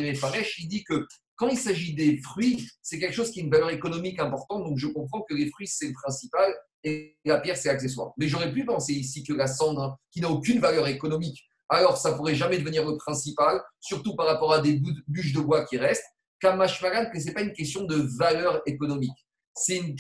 il 0.58 0.68
dit 0.68 0.84
que 0.84 1.08
quand 1.36 1.48
il 1.48 1.58
s'agit 1.58 1.94
des 1.94 2.18
fruits, 2.22 2.68
c'est 2.82 3.00
quelque 3.00 3.14
chose 3.14 3.32
qui 3.32 3.40
a 3.40 3.44
une 3.44 3.50
valeur 3.50 3.70
économique 3.70 4.20
importante. 4.20 4.66
Donc, 4.66 4.78
je 4.78 4.88
comprends 4.88 5.22
que 5.22 5.34
les 5.34 5.50
fruits, 5.50 5.68
c'est 5.68 5.88
le 5.88 5.94
principal 5.94 6.54
et 6.84 7.18
la 7.24 7.40
pierre, 7.40 7.56
c'est 7.56 7.70
accessoire. 7.70 8.12
Mais 8.18 8.28
j'aurais 8.28 8.52
pu 8.52 8.66
penser 8.66 8.94
ici 8.94 9.24
que 9.24 9.34
la 9.34 9.48
cendre, 9.48 9.98
qui 10.12 10.20
n'a 10.20 10.30
aucune 10.30 10.60
valeur 10.60 10.88
économique, 10.88 11.46
alors 11.70 11.98
ça 11.98 12.14
pourrait 12.14 12.36
jamais 12.36 12.58
devenir 12.58 12.86
le 12.86 12.98
principal, 12.98 13.62
surtout 13.80 14.16
par 14.16 14.26
rapport 14.26 14.52
à 14.52 14.60
des 14.60 14.82
bûches 15.08 15.34
de 15.34 15.40
bois 15.40 15.66
qui 15.66 15.78
restent. 15.78 16.04
Kamashmaran, 16.42 17.10
que 17.12 17.20
ce 17.20 17.28
n'est 17.28 17.34
pas 17.34 17.42
une 17.42 17.54
question 17.54 17.84
de 17.84 17.96
valeur 18.18 18.62
économique 18.66 19.18
c'est 19.60 19.78
une, 19.78 19.96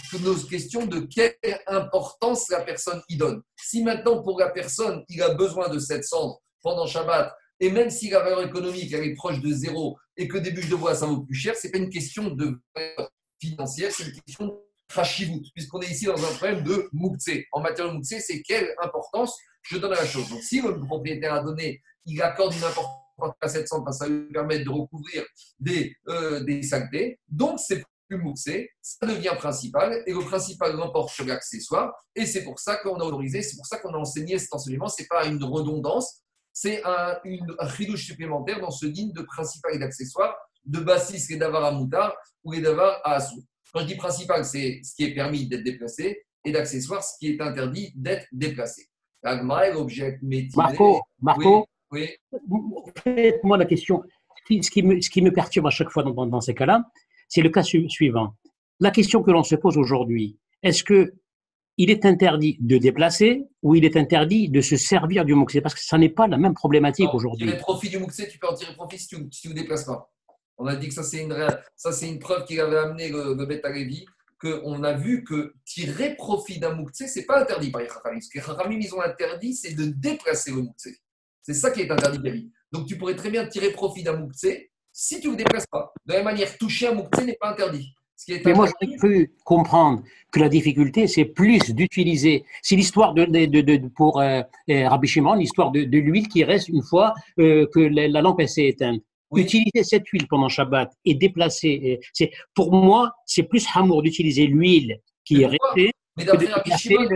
question 0.49 0.85
de 0.85 0.99
quelle 1.01 1.35
importance 1.67 2.49
la 2.49 2.61
personne 2.61 3.01
y 3.09 3.17
donne. 3.17 3.41
Si 3.57 3.83
maintenant, 3.83 4.23
pour 4.23 4.39
la 4.39 4.49
personne, 4.49 5.03
il 5.09 5.21
a 5.21 5.33
besoin 5.33 5.69
de 5.69 5.79
cette 5.79 6.05
cendre 6.05 6.39
pendant 6.61 6.85
Shabbat, 6.85 7.33
et 7.59 7.69
même 7.69 7.89
si 7.89 8.09
la 8.09 8.19
valeur 8.19 8.43
économique 8.43 8.93
est 8.93 9.13
proche 9.15 9.41
de 9.41 9.51
zéro 9.51 9.97
et 10.15 10.27
que 10.27 10.37
des 10.37 10.51
bûches 10.51 10.69
de 10.69 10.75
bois, 10.75 10.95
ça 10.95 11.05
vaut 11.05 11.21
plus 11.21 11.35
cher, 11.35 11.55
ce 11.55 11.67
n'est 11.67 11.71
pas 11.71 11.77
une 11.77 11.89
question 11.89 12.29
de 12.29 12.57
valeur 12.73 13.11
financière, 13.41 13.91
c'est 13.91 14.05
une 14.05 14.21
question 14.21 14.45
de 14.45 14.53
khashivut, 14.93 15.43
puisqu'on 15.53 15.81
est 15.81 15.91
ici 15.91 16.05
dans 16.05 16.23
un 16.23 16.35
problème 16.35 16.63
de 16.63 16.89
moukse. 16.93 17.29
En 17.51 17.59
matière 17.59 17.87
de 17.87 17.93
moukse, 17.93 18.15
c'est 18.19 18.41
quelle 18.41 18.73
importance 18.81 19.37
je 19.63 19.77
donne 19.77 19.91
à 19.93 19.97
la 19.97 20.05
chose. 20.05 20.29
Donc, 20.29 20.41
si 20.41 20.61
le 20.61 20.79
propriétaire 20.79 21.33
a 21.33 21.43
donné, 21.43 21.81
il 22.05 22.21
accorde 22.21 22.53
une 22.53 22.63
importance 22.63 23.35
à 23.41 23.49
cette 23.49 23.67
cendre, 23.67 23.91
ça 23.93 24.07
lui 24.07 24.31
permet 24.31 24.59
de 24.59 24.69
recouvrir 24.69 25.25
des, 25.59 25.93
euh, 26.07 26.41
des 26.45 26.63
saletés, 26.63 27.19
donc 27.27 27.59
c'est 27.59 27.83
plus 28.09 28.33
ça 28.81 29.05
devient 29.05 29.33
principal 29.37 30.03
et 30.05 30.13
le 30.13 30.19
principal 30.19 30.75
l'emporte 30.75 31.11
sur 31.11 31.25
l'accessoire. 31.25 31.93
Et 32.15 32.25
c'est 32.25 32.43
pour 32.43 32.59
ça 32.59 32.77
qu'on 32.77 32.95
a 32.95 33.03
autorisé, 33.03 33.41
c'est 33.41 33.55
pour 33.55 33.65
ça 33.65 33.77
qu'on 33.77 33.93
a 33.93 33.97
enseigné 33.97 34.37
cet 34.39 34.53
enseignement. 34.53 34.87
Ce 34.87 35.01
n'est 35.01 35.07
pas 35.07 35.25
une 35.25 35.43
redondance, 35.43 36.23
c'est 36.51 36.81
un, 36.83 37.17
une, 37.23 37.55
supplémentaire 37.95 38.59
dans 38.59 38.71
ce 38.71 38.87
digne 38.87 39.13
de 39.13 39.21
principal 39.21 39.75
et 39.75 39.79
d'accessoire, 39.79 40.35
de 40.65 40.79
bassis 40.79 41.31
et 41.31 41.37
d'avar 41.37 41.63
à 41.65 41.71
moutard 41.71 42.15
ou 42.43 42.53
les 42.53 42.61
davar 42.61 42.99
à 43.03 43.15
assou. 43.15 43.43
Quand 43.71 43.81
je 43.81 43.85
dis 43.85 43.95
principal, 43.95 44.43
c'est 44.43 44.81
ce 44.83 44.95
qui 44.95 45.03
est 45.03 45.13
permis 45.13 45.47
d'être 45.47 45.63
déplacé 45.63 46.23
et 46.43 46.51
d'accessoire, 46.51 47.03
ce 47.03 47.13
qui 47.19 47.27
est 47.27 47.41
interdit 47.41 47.93
d'être 47.95 48.25
déplacé. 48.31 48.87
l'objet 49.23 50.19
Marco, 50.55 51.01
Marco 51.21 51.67
oui, 51.91 52.07
moi 53.43 53.57
la 53.57 53.65
question. 53.65 54.03
Ce 54.47 54.69
qui, 54.71 54.81
me, 54.81 54.99
ce 54.99 55.09
qui 55.11 55.21
me 55.21 55.31
perturbe 55.31 55.67
à 55.67 55.69
chaque 55.69 55.91
fois 55.91 56.01
dans, 56.01 56.25
dans 56.25 56.41
ces 56.41 56.55
cas-là, 56.55 56.83
c'est 57.29 57.41
le 57.41 57.49
cas 57.49 57.63
suivant. 57.63 58.35
La 58.81 58.91
question 58.91 59.23
que 59.23 59.31
l'on 59.31 59.43
se 59.43 59.55
pose 59.55 59.77
aujourd'hui, 59.77 60.37
est-ce 60.63 60.83
que 60.83 61.13
il 61.77 61.89
est 61.89 62.05
interdit 62.05 62.57
de 62.59 62.77
déplacer 62.77 63.45
ou 63.61 63.73
il 63.73 63.85
est 63.85 63.95
interdit 63.95 64.49
de 64.49 64.59
se 64.59 64.75
servir 64.75 65.23
du 65.23 65.33
Mouxé 65.33 65.61
Parce 65.61 65.75
que 65.75 65.81
ça 65.81 65.97
n'est 65.97 66.09
pas 66.09 66.27
la 66.27 66.37
même 66.37 66.53
problématique 66.53 67.13
aujourd'hui. 67.13 67.49
Profit 67.59 67.87
du 67.87 67.97
tu 68.29 68.37
peux 68.37 68.47
en 68.47 68.53
tirer 68.53 68.73
profit 68.73 68.99
si 68.99 69.07
tu 69.07 69.47
ne 69.47 69.53
déplaces 69.53 69.85
pas. 69.85 70.11
On 70.57 70.65
a 70.67 70.75
dit 70.75 70.89
que 70.89 70.93
ça, 70.93 71.03
c'est 71.03 71.23
une, 71.23 71.33
ça, 71.77 71.93
c'est 71.93 72.09
une 72.09 72.19
preuve 72.19 72.43
qu'il 72.43 72.59
avait 72.59 72.79
amené 72.79 73.07
le, 73.07 73.33
le 73.33 73.45
Beth 73.45 73.65
qu'on 74.41 74.83
a 74.83 74.93
vu 74.93 75.23
que 75.23 75.53
tirer 75.63 76.15
profit 76.15 76.59
d'un 76.59 76.73
Mouxé, 76.73 77.07
ce 77.07 77.19
n'est 77.19 77.25
pas 77.25 77.41
interdit 77.41 77.71
par 77.71 77.81
les 77.81 77.87
Chachamim. 77.87 78.19
Ce 78.19 78.29
que 78.29 78.39
les 78.39 78.43
Chachamim, 78.43 78.79
ils 78.79 78.93
ont 78.93 79.01
interdit, 79.01 79.53
c'est 79.53 79.73
de 79.73 79.85
déplacer 79.85 80.51
le 80.51 80.63
Mouxé. 80.63 80.97
C'est 81.41 81.53
ça 81.53 81.71
qui 81.71 81.81
est 81.81 81.91
interdit, 81.91 82.51
Donc 82.73 82.87
tu 82.87 82.97
pourrais 82.97 83.15
très 83.15 83.29
bien 83.29 83.47
tirer 83.47 83.71
profit 83.71 84.03
d'un 84.03 84.17
Mouxé 84.17 84.71
si 84.99 85.21
tu 85.21 85.27
ne 85.27 85.31
vous 85.31 85.37
déplaces 85.37 85.67
pas. 85.67 85.93
De 86.05 86.11
la 86.11 86.19
même 86.19 86.25
manière, 86.25 86.57
toucher 86.57 86.87
un 86.87 86.93
mouktsé 86.93 87.23
n'est 87.23 87.37
pas 87.39 87.51
interdit. 87.51 87.95
Mais 88.27 88.53
moi, 88.53 88.67
je 88.67 88.99
peux 88.99 89.27
comprendre 89.45 90.03
que 90.29 90.41
la 90.41 90.49
difficulté, 90.49 91.07
c'est 91.07 91.23
plus 91.23 91.71
d'utiliser. 91.71 92.43
C'est 92.61 92.75
l'histoire 92.75 93.13
de, 93.13 93.23
de, 93.23 93.87
pour 93.95 94.19
euh, 94.19 94.41
euh, 94.69 94.89
Rabbi 94.89 95.07
Shimon, 95.07 95.35
l'histoire 95.35 95.71
de, 95.71 95.79
l'huile 95.79 96.27
qui 96.27 96.43
reste 96.43 96.67
une 96.67 96.83
fois 96.83 97.13
euh, 97.39 97.65
que 97.73 97.79
la, 97.79 98.21
lampe 98.21 98.41
s'est 98.45 98.67
éteinte. 98.67 99.01
Utiliser 99.33 99.83
cette 99.83 100.05
huile 100.09 100.27
pendant 100.27 100.49
Shabbat 100.49 100.91
et 101.05 101.13
déplacer, 101.13 101.99
c'est 102.11 102.31
pour 102.53 102.73
moi, 102.73 103.13
c'est 103.25 103.43
plus 103.43 103.65
amour 103.75 104.01
d'utiliser 104.01 104.47
l'huile 104.47 104.99
qui 105.23 105.43
est 105.43 105.45
restée. 105.45 105.93
Mais 106.17 106.25
d'après 106.25 106.47
Rabbi, 106.47 106.71
Shimon, 106.77 107.07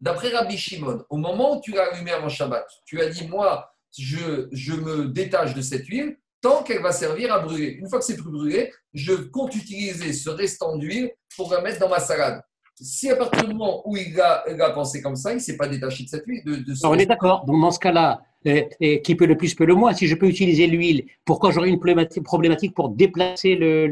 d'après 0.00 0.28
Rabbi 0.28 0.58
Shimon, 0.58 1.04
au 1.08 1.16
moment 1.16 1.56
où 1.56 1.60
tu 1.62 1.72
l'as 1.72 1.84
allumé 1.92 2.10
avant 2.10 2.28
Shabbat, 2.28 2.66
tu 2.84 3.00
as 3.00 3.08
dit 3.08 3.26
moi, 3.28 3.72
je, 3.96 4.48
je 4.52 4.72
me 4.72 5.06
détache 5.06 5.54
de 5.54 5.62
cette 5.62 5.86
huile 5.86 6.18
tant 6.42 6.62
qu'elle 6.62 6.82
va 6.82 6.92
servir 6.92 7.32
à 7.32 7.38
brûler. 7.38 7.78
Une 7.80 7.88
fois 7.88 7.98
que 8.00 8.04
c'est 8.04 8.16
plus 8.16 8.30
brûlé, 8.30 8.70
je 8.92 9.14
compte 9.14 9.54
utiliser 9.54 10.12
ce 10.12 10.28
restant 10.28 10.76
d'huile 10.76 11.10
pour 11.36 11.50
la 11.50 11.62
mettre 11.62 11.78
dans 11.78 11.88
ma 11.88 12.00
salade. 12.00 12.42
Si 12.74 13.10
à 13.10 13.16
partir 13.16 13.46
du 13.46 13.54
moment 13.54 13.82
où 13.86 13.96
il 13.96 14.20
a, 14.20 14.70
pensé 14.74 15.00
comme 15.00 15.16
ça, 15.16 15.30
il 15.30 15.36
ne 15.36 15.40
s'est 15.40 15.56
pas 15.56 15.68
détaché 15.68 16.04
de 16.04 16.08
cette 16.08 16.24
huile. 16.26 16.42
De, 16.44 16.86
on 16.86 16.98
est 16.98 17.06
d'accord. 17.06 17.44
Donc 17.46 17.60
dans 17.60 17.70
ce 17.70 17.78
cas-là, 17.78 18.22
euh, 18.46 18.64
qui 19.04 19.14
peut 19.14 19.26
le 19.26 19.36
plus 19.36 19.54
peut 19.54 19.64
le 19.64 19.74
moins, 19.74 19.94
si 19.94 20.08
je 20.08 20.16
peux 20.16 20.26
utiliser 20.26 20.66
l'huile, 20.66 21.06
pourquoi 21.24 21.52
j'aurais 21.52 21.68
une 21.68 21.78
problématique 21.78 22.74
pour 22.74 22.88
déplacer 22.88 23.54
le, 23.54 23.86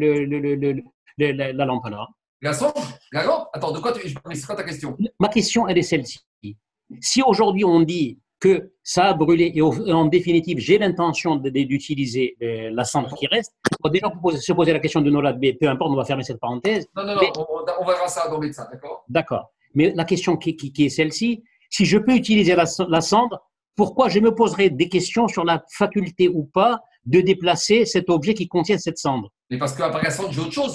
la, 1.19 1.65
lampe 1.65 1.87
alors? 1.87 2.13
La 2.43 2.53
La 3.13 3.25
lampe? 3.25 3.49
Attends, 3.53 3.71
de 3.71 3.79
quoi 3.79 3.93
tu, 3.93 4.09
c'est 4.09 4.47
quoi 4.47 4.57
ta 4.57 4.65
question 4.65 4.97
Ma 5.21 5.29
question, 5.29 5.69
elle 5.69 5.79
est 5.79 5.83
celle-ci. 5.83 6.21
Si 7.01 7.23
aujourd'hui 7.23 7.65
on 7.65 7.81
dit 7.81 8.19
que 8.41 8.73
ça 8.83 9.05
a 9.05 9.15
brûlé 9.15 9.53
et 9.55 9.63
en 9.93 10.07
définitive, 10.07 10.59
j'ai 10.59 10.79
l'intention 10.79 11.37
d'utiliser 11.37 12.37
euh, 12.43 12.71
la 12.73 12.85
cendre 12.85 13.15
qui 13.15 13.27
reste. 13.27 13.55
déjà, 13.93 14.09
on 14.09 14.31
peut 14.31 14.37
se 14.37 14.53
poser 14.53 14.73
la 14.73 14.81
question 14.81 15.03
de 15.03 15.11
Nolad 15.11 15.39
B, 15.39 15.53
peu 15.61 15.69
importe, 15.69 15.91
on 15.93 15.97
va 15.97 16.05
fermer 16.05 16.25
cette 16.25 16.41
parenthèse. 16.41 16.89
Non, 16.97 17.05
non, 17.05 17.15
non, 17.15 17.21
on, 17.81 17.85
va 17.85 17.95
voir 17.95 18.09
ça 18.09 18.29
dans 18.29 18.39
le 18.39 18.47
médecin, 18.47 18.67
d'accord? 18.73 19.05
D'accord. 19.09 19.53
Mais 19.75 19.93
la 19.95 20.05
question 20.05 20.37
qui, 20.37 20.57
qui, 20.57 20.85
est 20.85 20.89
celle-ci, 20.89 21.45
si 21.69 21.85
je 21.85 21.99
peux 21.99 22.15
utiliser 22.15 22.57
la, 22.57 22.65
la, 22.89 23.01
cendre, 23.03 23.41
pourquoi 23.77 24.09
je 24.09 24.19
me 24.19 24.35
poserai 24.35 24.71
des 24.71 24.89
questions 24.89 25.29
sur 25.29 25.45
la 25.45 25.63
faculté 25.71 26.29
ou 26.29 26.45
pas 26.45 26.81
de 27.05 27.21
déplacer 27.21 27.85
cet 27.85 28.09
objet 28.09 28.35
qui 28.35 28.49
contient 28.49 28.79
cette 28.79 28.99
cendre? 28.99 29.31
Mais 29.51 29.59
parce 29.59 29.75
qu'après 29.75 30.03
la 30.03 30.11
cendre, 30.11 30.33
j'ai 30.33 30.41
autre 30.41 30.53
chose. 30.53 30.75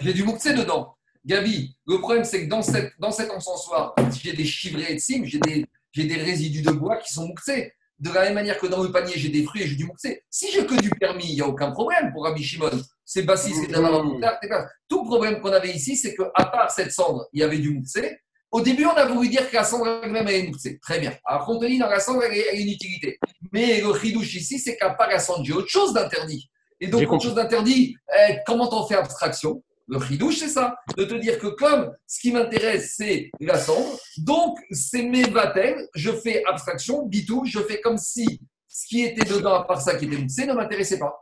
J'ai 0.00 0.12
du 0.12 0.24
mouktsé 0.24 0.54
dedans. 0.54 0.96
Gabi, 1.24 1.76
le 1.86 1.98
problème, 1.98 2.24
c'est 2.24 2.44
que 2.44 2.50
dans, 2.50 2.62
cette, 2.62 2.92
dans 3.00 3.10
cet 3.10 3.30
encensoir, 3.30 3.94
j'ai 4.22 4.32
des 4.32 4.44
chivrés 4.44 4.92
et 4.92 4.94
de 4.94 5.24
j'ai 5.24 5.40
des, 5.40 5.66
j'ai 5.92 6.04
des 6.04 6.16
résidus 6.16 6.62
de 6.62 6.70
bois 6.70 6.96
qui 6.96 7.12
sont 7.12 7.26
mouxés. 7.26 7.72
De 7.98 8.10
la 8.10 8.22
même 8.24 8.34
manière 8.34 8.58
que 8.58 8.66
dans 8.66 8.82
le 8.82 8.92
panier, 8.92 9.14
j'ai 9.16 9.30
des 9.30 9.42
fruits 9.44 9.62
et 9.62 9.66
j'ai 9.66 9.76
du 9.76 9.86
mouxé. 9.86 10.22
Si 10.30 10.52
j'ai 10.52 10.66
que 10.66 10.74
du 10.74 10.90
permis, 10.90 11.28
il 11.30 11.34
n'y 11.36 11.40
a 11.40 11.48
aucun 11.48 11.70
problème 11.70 12.12
pour 12.12 12.24
Rabbi 12.24 12.42
Shimon. 12.42 12.70
C'est 13.04 13.22
bassis, 13.22 13.54
c'est 13.54 13.68
de 13.68 14.66
Tout 14.88 15.02
le 15.02 15.06
problème 15.06 15.40
qu'on 15.40 15.52
avait 15.52 15.70
ici, 15.70 15.96
c'est 15.96 16.14
qu'à 16.14 16.44
part 16.44 16.70
cette 16.70 16.92
cendre, 16.92 17.26
il 17.32 17.40
y 17.40 17.42
avait 17.42 17.58
du 17.58 17.70
mouxé. 17.70 18.18
Au 18.50 18.60
début, 18.60 18.84
on 18.84 18.94
a 18.94 19.06
voulu 19.06 19.28
dire 19.28 19.48
que 19.48 19.54
la 19.54 19.64
cendre 19.64 20.00
elle-même, 20.02 20.28
est 20.28 20.42
mouxée. 20.42 20.78
Très 20.80 20.98
bien. 20.98 21.12
Alors, 21.24 21.48
on 21.48 21.58
dans 21.58 21.88
la 21.88 22.00
cendre, 22.00 22.22
elle 22.24 22.32
a 22.32 22.52
une 22.52 22.68
utilité. 22.68 23.18
Mais 23.52 23.80
le 23.80 23.98
chidouche 23.98 24.34
ici, 24.34 24.58
c'est 24.58 24.76
qu'à 24.76 24.90
part 24.90 25.08
la 25.08 25.18
cendre, 25.18 25.44
j'ai 25.44 25.52
autre 25.52 25.68
chose 25.68 25.92
d'interdit. 25.92 26.48
Et 26.80 26.88
donc, 26.88 27.10
autre 27.10 27.22
chose 27.22 27.34
d'interdit, 27.34 27.96
eh, 28.14 28.36
comment 28.46 28.68
on 28.72 28.86
fait 28.86 28.96
abstraction? 28.96 29.62
Le 29.88 29.98
ridouche, 29.98 30.38
c'est 30.38 30.48
ça, 30.48 30.76
de 30.96 31.04
te 31.04 31.14
dire 31.14 31.38
que 31.38 31.46
comme 31.48 31.92
ce 32.06 32.20
qui 32.20 32.32
m'intéresse, 32.32 32.94
c'est 32.96 33.30
la 33.40 33.58
cendre, 33.58 33.98
donc 34.18 34.58
c'est 34.70 35.02
mes 35.02 35.26
baptêmes, 35.26 35.86
je 35.94 36.10
fais 36.10 36.44
abstraction, 36.44 37.06
bitou, 37.06 37.44
je 37.46 37.60
fais 37.60 37.80
comme 37.80 37.98
si 37.98 38.40
ce 38.68 38.86
qui 38.86 39.02
était 39.04 39.24
dedans, 39.24 39.54
à 39.54 39.64
part 39.64 39.80
ça 39.80 39.94
qui 39.94 40.06
était 40.06 40.18
moussé, 40.18 40.46
ne 40.46 40.54
m'intéressait 40.54 40.98
pas. 40.98 41.14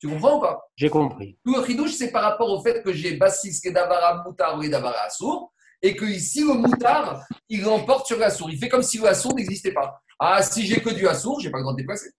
Tu 0.00 0.08
comprends 0.08 0.38
ou 0.38 0.40
pas? 0.40 0.60
J'ai 0.76 0.90
compris. 0.90 1.38
Tout 1.44 1.54
le 1.54 1.60
ridouche, 1.60 1.92
c'est 1.92 2.10
par 2.10 2.22
rapport 2.22 2.50
au 2.50 2.60
fait 2.62 2.82
que 2.82 2.92
j'ai 2.92 3.16
bassis, 3.16 3.60
davara 3.70 4.22
moutar 4.24 4.58
ou 4.58 4.68
davara 4.68 5.04
assour, 5.06 5.52
et 5.80 5.94
que 5.94 6.04
ici, 6.04 6.40
le 6.40 6.54
moutard, 6.54 7.24
il 7.48 7.62
l'emporte 7.62 8.06
sur 8.06 8.18
la 8.18 8.30
sourd. 8.30 8.50
Il 8.50 8.58
fait 8.58 8.68
comme 8.68 8.82
si 8.82 8.98
le 8.98 9.06
assour 9.06 9.34
n'existait 9.34 9.72
pas. 9.72 10.02
Ah, 10.18 10.42
si 10.42 10.66
j'ai 10.66 10.80
que 10.80 10.90
du 10.90 11.06
assour, 11.06 11.38
j'ai 11.40 11.50
pas 11.50 11.58
le 11.58 11.62
droit 11.62 11.74
de 11.74 11.78
déplacer. 11.78 12.10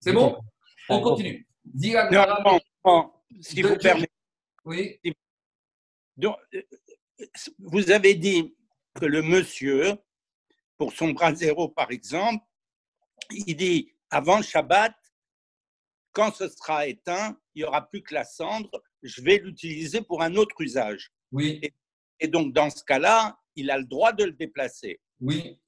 C'est 0.00 0.12
bon? 0.12 0.38
On 0.88 1.00
continue. 1.00 1.46
Dis 1.64 1.94
si 3.40 3.62
vous 3.62 3.76
permettez. 3.76 4.10
Oui. 4.64 4.98
Donc, 6.16 6.36
euh, 6.54 6.62
vous 7.58 7.90
avez 7.90 8.14
dit 8.14 8.54
que 8.94 9.06
le 9.06 9.22
monsieur, 9.22 9.96
pour 10.76 10.92
son 10.92 11.10
bras 11.10 11.34
zéro 11.34 11.68
par 11.68 11.90
exemple, 11.90 12.44
il 13.30 13.56
dit 13.56 13.92
avant 14.10 14.42
Shabbat, 14.42 14.94
quand 16.12 16.34
ce 16.34 16.48
sera 16.48 16.86
éteint, 16.86 17.38
il 17.54 17.62
n'y 17.62 17.64
aura 17.64 17.88
plus 17.88 18.02
que 18.02 18.14
la 18.14 18.24
cendre, 18.24 18.70
je 19.02 19.22
vais 19.22 19.38
l'utiliser 19.38 20.02
pour 20.02 20.22
un 20.22 20.36
autre 20.36 20.60
usage. 20.60 21.10
Oui. 21.30 21.60
Et, 22.20 22.28
donc, 22.28 22.52
dans 22.52 22.70
ce 22.70 22.84
cas-là, 22.84 23.38
il 23.56 23.70
a 23.70 23.78
le 23.78 23.84
droit 23.84 24.12
de 24.12 24.24
le 24.24 24.32
déplacer. 24.32 25.00
Oui. 25.20 25.58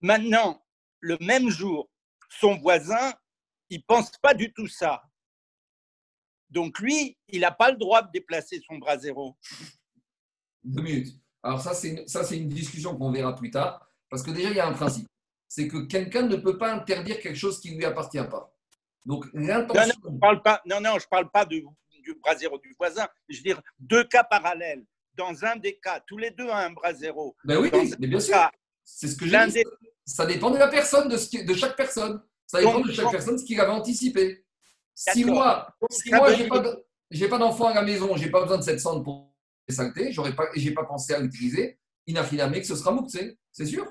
Maintenant, 0.00 0.64
le 1.00 1.18
même 1.20 1.50
jour, 1.50 1.90
son 2.30 2.56
voisin, 2.56 3.12
il 3.68 3.84
pense 3.84 4.12
pas 4.22 4.34
du 4.34 4.52
tout 4.52 4.68
ça. 4.68 5.02
Donc 6.50 6.78
lui, 6.78 7.16
il 7.28 7.40
n'a 7.40 7.50
pas 7.50 7.70
le 7.70 7.76
droit 7.76 8.02
de 8.02 8.10
déplacer 8.10 8.60
son 8.66 8.78
bras 8.78 8.98
zéro. 8.98 9.36
Deux 10.64 10.82
minutes. 10.82 11.14
Alors 11.42 11.60
ça, 11.60 11.74
c'est 11.74 11.90
une, 11.90 12.08
ça, 12.08 12.24
c'est 12.24 12.36
une 12.36 12.48
discussion 12.48 12.96
qu'on 12.96 13.12
verra 13.12 13.34
plus 13.34 13.50
tard, 13.50 13.86
parce 14.10 14.22
que 14.22 14.30
déjà, 14.30 14.50
il 14.50 14.56
y 14.56 14.60
a 14.60 14.66
un 14.66 14.72
principe. 14.72 15.06
C'est 15.46 15.68
que 15.68 15.86
quelqu'un 15.86 16.22
ne 16.22 16.36
peut 16.36 16.58
pas 16.58 16.72
interdire 16.72 17.20
quelque 17.20 17.38
chose 17.38 17.60
qui 17.60 17.72
ne 17.72 17.78
lui 17.78 17.84
appartient 17.84 18.18
pas. 18.18 18.54
Donc 19.06 19.26
l'intention... 19.32 19.82
Non, 19.82 19.86
non, 19.86 19.94
je 20.04 20.14
ne 20.14 20.18
parle 20.18 20.42
pas, 20.42 20.62
non, 20.66 20.80
non, 20.80 20.98
je 20.98 21.08
parle 21.08 21.30
pas 21.30 21.44
du, 21.46 21.64
bras 22.22 22.36
zéro 22.36 22.58
du 22.58 22.74
voisin. 22.78 23.06
Je 23.28 23.36
veux 23.38 23.42
dire, 23.42 23.62
deux 23.78 24.04
cas 24.04 24.24
parallèles. 24.24 24.84
Dans 25.14 25.44
un 25.44 25.56
des 25.56 25.78
cas, 25.78 26.00
tous 26.06 26.18
les 26.18 26.30
deux 26.30 26.46
ont 26.46 26.54
un 26.54 26.70
bras 26.70 26.94
zéro. 26.94 27.36
Ben 27.44 27.58
oui, 27.58 27.70
mais 27.98 28.06
bien 28.06 28.20
sûr. 28.20 28.36
c'est 28.84 29.08
ce 29.08 29.16
que 29.16 29.26
j'ai 29.26 29.46
dit. 29.46 29.64
Ça 30.04 30.26
dépend 30.26 30.50
de 30.50 30.58
la 30.58 30.68
personne, 30.68 31.08
de, 31.08 31.16
ce 31.16 31.44
de 31.44 31.54
chaque 31.54 31.76
personne. 31.76 32.22
Ça 32.46 32.60
dépend 32.60 32.80
de 32.80 32.92
chaque 32.92 33.10
personne 33.10 33.38
ce 33.38 33.44
qu'il 33.44 33.60
avait 33.60 33.72
anticipé. 33.72 34.44
Si 34.98 35.24
moi, 35.24 35.68
si 35.90 36.10
moi 36.10 36.32
je 36.32 36.42
n'ai 36.42 37.28
pas 37.28 37.38
d'enfant 37.38 37.68
à 37.68 37.74
la 37.74 37.82
maison, 37.82 38.16
je 38.16 38.24
n'ai 38.24 38.30
pas 38.30 38.42
besoin 38.42 38.58
de 38.58 38.62
cette 38.62 38.80
cendre 38.80 39.04
pour 39.04 39.32
les 39.68 39.74
saletés, 39.74 40.10
je 40.10 40.20
n'ai 40.20 40.32
pas, 40.32 40.48
pas 40.74 40.84
pensé 40.84 41.14
à 41.14 41.20
l'utiliser, 41.20 41.78
inafinamé 42.08 42.60
que 42.60 42.66
ce 42.66 42.74
sera 42.74 42.90
mouktsé, 42.90 43.38
c'est 43.52 43.66
sûr. 43.66 43.86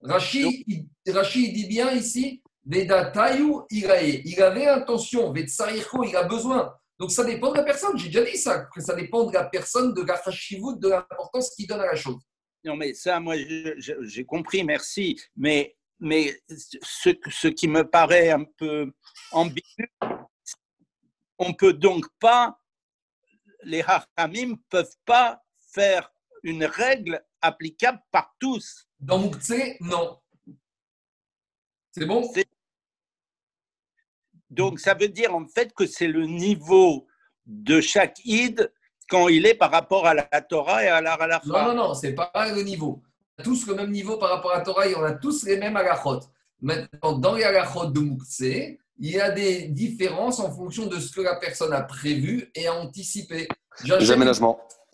Rachid, 0.00 0.64
il, 0.66 1.52
dit 1.52 1.66
bien 1.68 1.92
ici, 1.92 2.42
Veda 2.64 3.10
Tayu 3.10 3.52
Irae. 3.70 4.22
Il 4.24 4.42
avait 4.42 4.66
intention, 4.66 5.34
il 5.34 6.16
a 6.16 6.22
besoin. 6.22 6.74
Donc 6.98 7.10
ça 7.10 7.24
dépend 7.24 7.52
de 7.52 7.58
la 7.58 7.64
personne, 7.64 7.98
j'ai 7.98 8.06
déjà 8.08 8.24
dit 8.24 8.38
ça, 8.38 8.66
que 8.74 8.80
ça 8.80 8.94
dépend 8.94 9.24
de 9.24 9.34
la 9.34 9.44
personne, 9.44 9.92
de 9.92 10.00
la 10.00 10.16
de 10.16 10.88
l'importance 10.88 11.54
qu'il 11.54 11.66
donne 11.66 11.80
à 11.80 11.86
la 11.86 11.96
chose. 11.96 12.22
Non, 12.64 12.76
mais 12.76 12.94
ça, 12.94 13.20
moi, 13.20 13.36
j'ai 13.36 14.24
compris, 14.24 14.64
merci. 14.64 15.20
Mais, 15.36 15.76
mais 15.98 16.34
ce, 16.82 17.10
ce 17.28 17.48
qui 17.48 17.68
me 17.68 17.84
paraît 17.84 18.30
un 18.30 18.44
peu 18.56 18.90
ambigu, 19.32 19.86
on 21.40 21.54
peut 21.54 21.72
donc 21.72 22.06
pas, 22.20 22.60
les 23.64 23.82
hachamim 23.82 24.56
peuvent 24.68 24.96
pas 25.04 25.42
faire 25.72 26.12
une 26.42 26.64
règle 26.64 27.24
applicable 27.40 28.00
par 28.12 28.34
tous. 28.38 28.86
Dans 29.00 29.18
Moukhtse, 29.18 29.78
non. 29.80 30.20
C'est 31.92 32.06
bon? 32.06 32.30
Donc 34.50 34.80
ça 34.80 34.94
veut 34.94 35.08
dire 35.08 35.34
en 35.34 35.46
fait 35.46 35.72
que 35.72 35.86
c'est 35.86 36.08
le 36.08 36.26
niveau 36.26 37.06
de 37.46 37.80
chaque 37.80 38.20
id 38.24 38.72
quand 39.08 39.28
il 39.28 39.46
est 39.46 39.54
par 39.54 39.70
rapport 39.70 40.06
à 40.06 40.14
la 40.14 40.24
Torah 40.42 40.84
et 40.84 40.88
à 40.88 41.00
la 41.00 41.14
halakha. 41.14 41.46
Non, 41.46 41.64
non, 41.68 41.74
non, 41.74 41.94
c'est 41.94 42.14
pas 42.14 42.30
le 42.54 42.62
niveau. 42.62 43.02
On 43.38 43.42
a 43.42 43.44
tous 43.44 43.66
le 43.66 43.74
même 43.74 43.90
niveau 43.90 44.18
par 44.18 44.30
rapport 44.30 44.52
à 44.52 44.58
la 44.58 44.64
Torah 44.64 44.86
et 44.86 44.94
on 44.94 45.02
a 45.02 45.12
tous 45.14 45.44
les 45.44 45.56
mêmes 45.56 45.76
halachot. 45.76 46.20
Maintenant, 46.60 47.18
dans 47.18 47.34
les 47.34 47.44
halachot 47.44 47.86
de 47.86 48.00
Moukhtse, 48.00 48.78
il 49.00 49.12
y 49.12 49.20
a 49.20 49.30
des 49.30 49.62
différences 49.68 50.40
en 50.40 50.54
fonction 50.54 50.86
de 50.86 51.00
ce 51.00 51.10
que 51.10 51.22
la 51.22 51.36
personne 51.36 51.72
a 51.72 51.82
prévu 51.82 52.50
et 52.54 52.66
a 52.66 52.74
anticipé. 52.74 53.48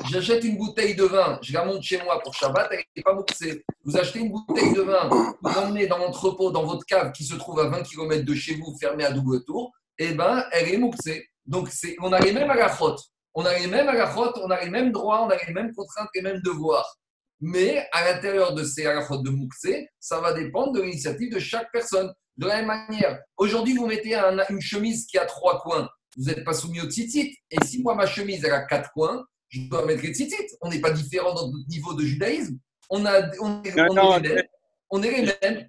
J'achète 0.09 0.45
une 0.45 0.59
bouteille 0.59 0.95
de 0.95 1.05
vin, 1.05 1.39
je 1.43 1.53
la 1.53 1.65
monte 1.65 1.83
chez 1.83 2.01
moi 2.03 2.21
pour 2.23 2.33
Shabbat, 2.35 2.69
elle 2.71 2.85
n'est 2.97 3.03
pas 3.03 3.15
mouxée. 3.15 3.65
Vous 3.83 3.97
achetez 3.97 4.21
une 4.21 4.31
bouteille 4.31 4.75
de 4.75 4.83
vin, 4.83 5.09
vous 5.09 5.37
l'emmenez 5.43 5.87
dans 5.87 5.99
l'entrepôt, 5.99 6.51
dans 6.51 6.65
votre 6.65 6.85
cave 6.85 7.13
qui 7.13 7.25
se 7.25 7.35
trouve 7.35 7.59
à 7.61 7.69
20 7.69 7.83
km 7.83 8.25
de 8.25 8.35
chez 8.35 8.55
vous, 8.57 8.77
fermée 8.79 9.05
à 9.05 9.11
double 9.11 9.43
tour, 9.45 9.73
et 9.99 10.09
eh 10.11 10.15
ben, 10.15 10.45
elle 10.53 10.73
est 10.73 10.77
mouxée. 10.77 11.27
Donc, 11.47 11.71
on 12.01 12.13
a 12.13 12.21
les 12.21 12.33
mêmes 12.33 12.51
agachotes, 12.51 13.01
on 13.35 13.45
a 13.45 13.59
les 13.59 13.67
mêmes 13.67 13.89
agachotes, 13.89 14.39
on 14.45 14.51
a 14.51 14.63
les 14.63 14.71
mêmes 14.71 14.93
droits, 14.93 15.25
on 15.25 15.31
a 15.31 15.37
les 15.47 15.53
mêmes 15.53 15.75
contraintes, 15.75 16.11
les 16.15 16.23
mêmes 16.23 16.43
devoirs. 16.43 16.99
Mais 17.41 17.87
à 17.93 18.11
l'intérieur 18.11 18.55
de 18.55 18.65
ces 18.65 18.87
agachotes 18.87 19.23
de 19.23 19.31
mouxé, 19.31 19.89
ça 20.01 20.21
va 20.21 20.33
dépendre 20.33 20.73
de 20.73 20.83
l'initiative 20.83 21.33
de 21.33 21.39
chaque 21.39 21.71
personne. 21.73 22.13
De 22.37 22.47
la 22.47 22.57
même 22.57 22.67
manière, 22.67 23.19
aujourd'hui, 23.37 23.75
vous 23.75 23.87
mettez 23.87 24.15
une 24.15 24.61
chemise 24.61 25.07
qui 25.07 25.19
a 25.19 25.25
trois 25.25 25.61
coins, 25.61 25.89
vous 26.17 26.25
n'êtes 26.25 26.45
pas 26.45 26.55
soumis 26.55 26.81
au 26.81 26.89
tzitzit. 26.89 27.35
Et 27.51 27.57
si 27.65 27.83
moi, 27.83 27.95
ma 27.95 28.07
chemise, 28.07 28.45
elle 28.45 28.53
a 28.53 28.65
quatre 28.65 28.91
coins, 28.93 29.25
je 29.49 29.61
dois 29.69 29.85
mettre 29.85 30.03
les 30.03 30.13
tzitzit. 30.13 30.57
On 30.61 30.71
n'est 30.71 30.81
pas 30.81 30.91
différent 30.91 31.35
dans 31.35 31.51
notre 31.51 31.69
niveau 31.69 31.95
de 31.95 32.05
judaïsme. 32.05 32.59
On, 32.91 33.05
a, 33.05 33.31
on, 33.41 33.63
est, 33.63 33.81
on, 33.81 34.13
est, 34.13 34.21
les 34.21 34.35
mêmes. 34.35 34.43
on 34.91 35.03
est 35.03 35.11
les 35.11 35.33
mêmes. 35.43 35.69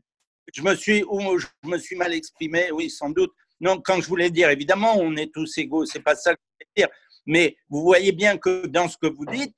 Je 0.54 0.62
me, 0.62 0.76
suis, 0.76 1.00
je 1.00 1.70
me 1.70 1.78
suis 1.78 1.96
mal 1.96 2.14
exprimé, 2.14 2.72
oui, 2.72 2.90
sans 2.90 3.10
doute. 3.10 3.32
Non, 3.60 3.82
quand 3.82 4.00
je 4.02 4.08
voulais 4.08 4.30
dire, 4.30 4.50
évidemment, 4.50 4.98
on 4.98 5.16
est 5.16 5.34
tous 5.34 5.58
égaux, 5.58 5.86
c'est 5.86 6.02
pas 6.02 6.16
ça 6.16 6.34
que 6.34 6.40
je 6.40 6.66
voulais 6.66 6.88
dire. 6.88 6.96
Mais 7.26 7.58
vous 7.70 7.82
voyez 7.82 8.12
bien 8.12 8.38
que 8.38 8.68
dans 8.68 8.88
ce 8.88 8.98
que 8.98 9.08
vous 9.08 9.26
dites, 9.26 9.54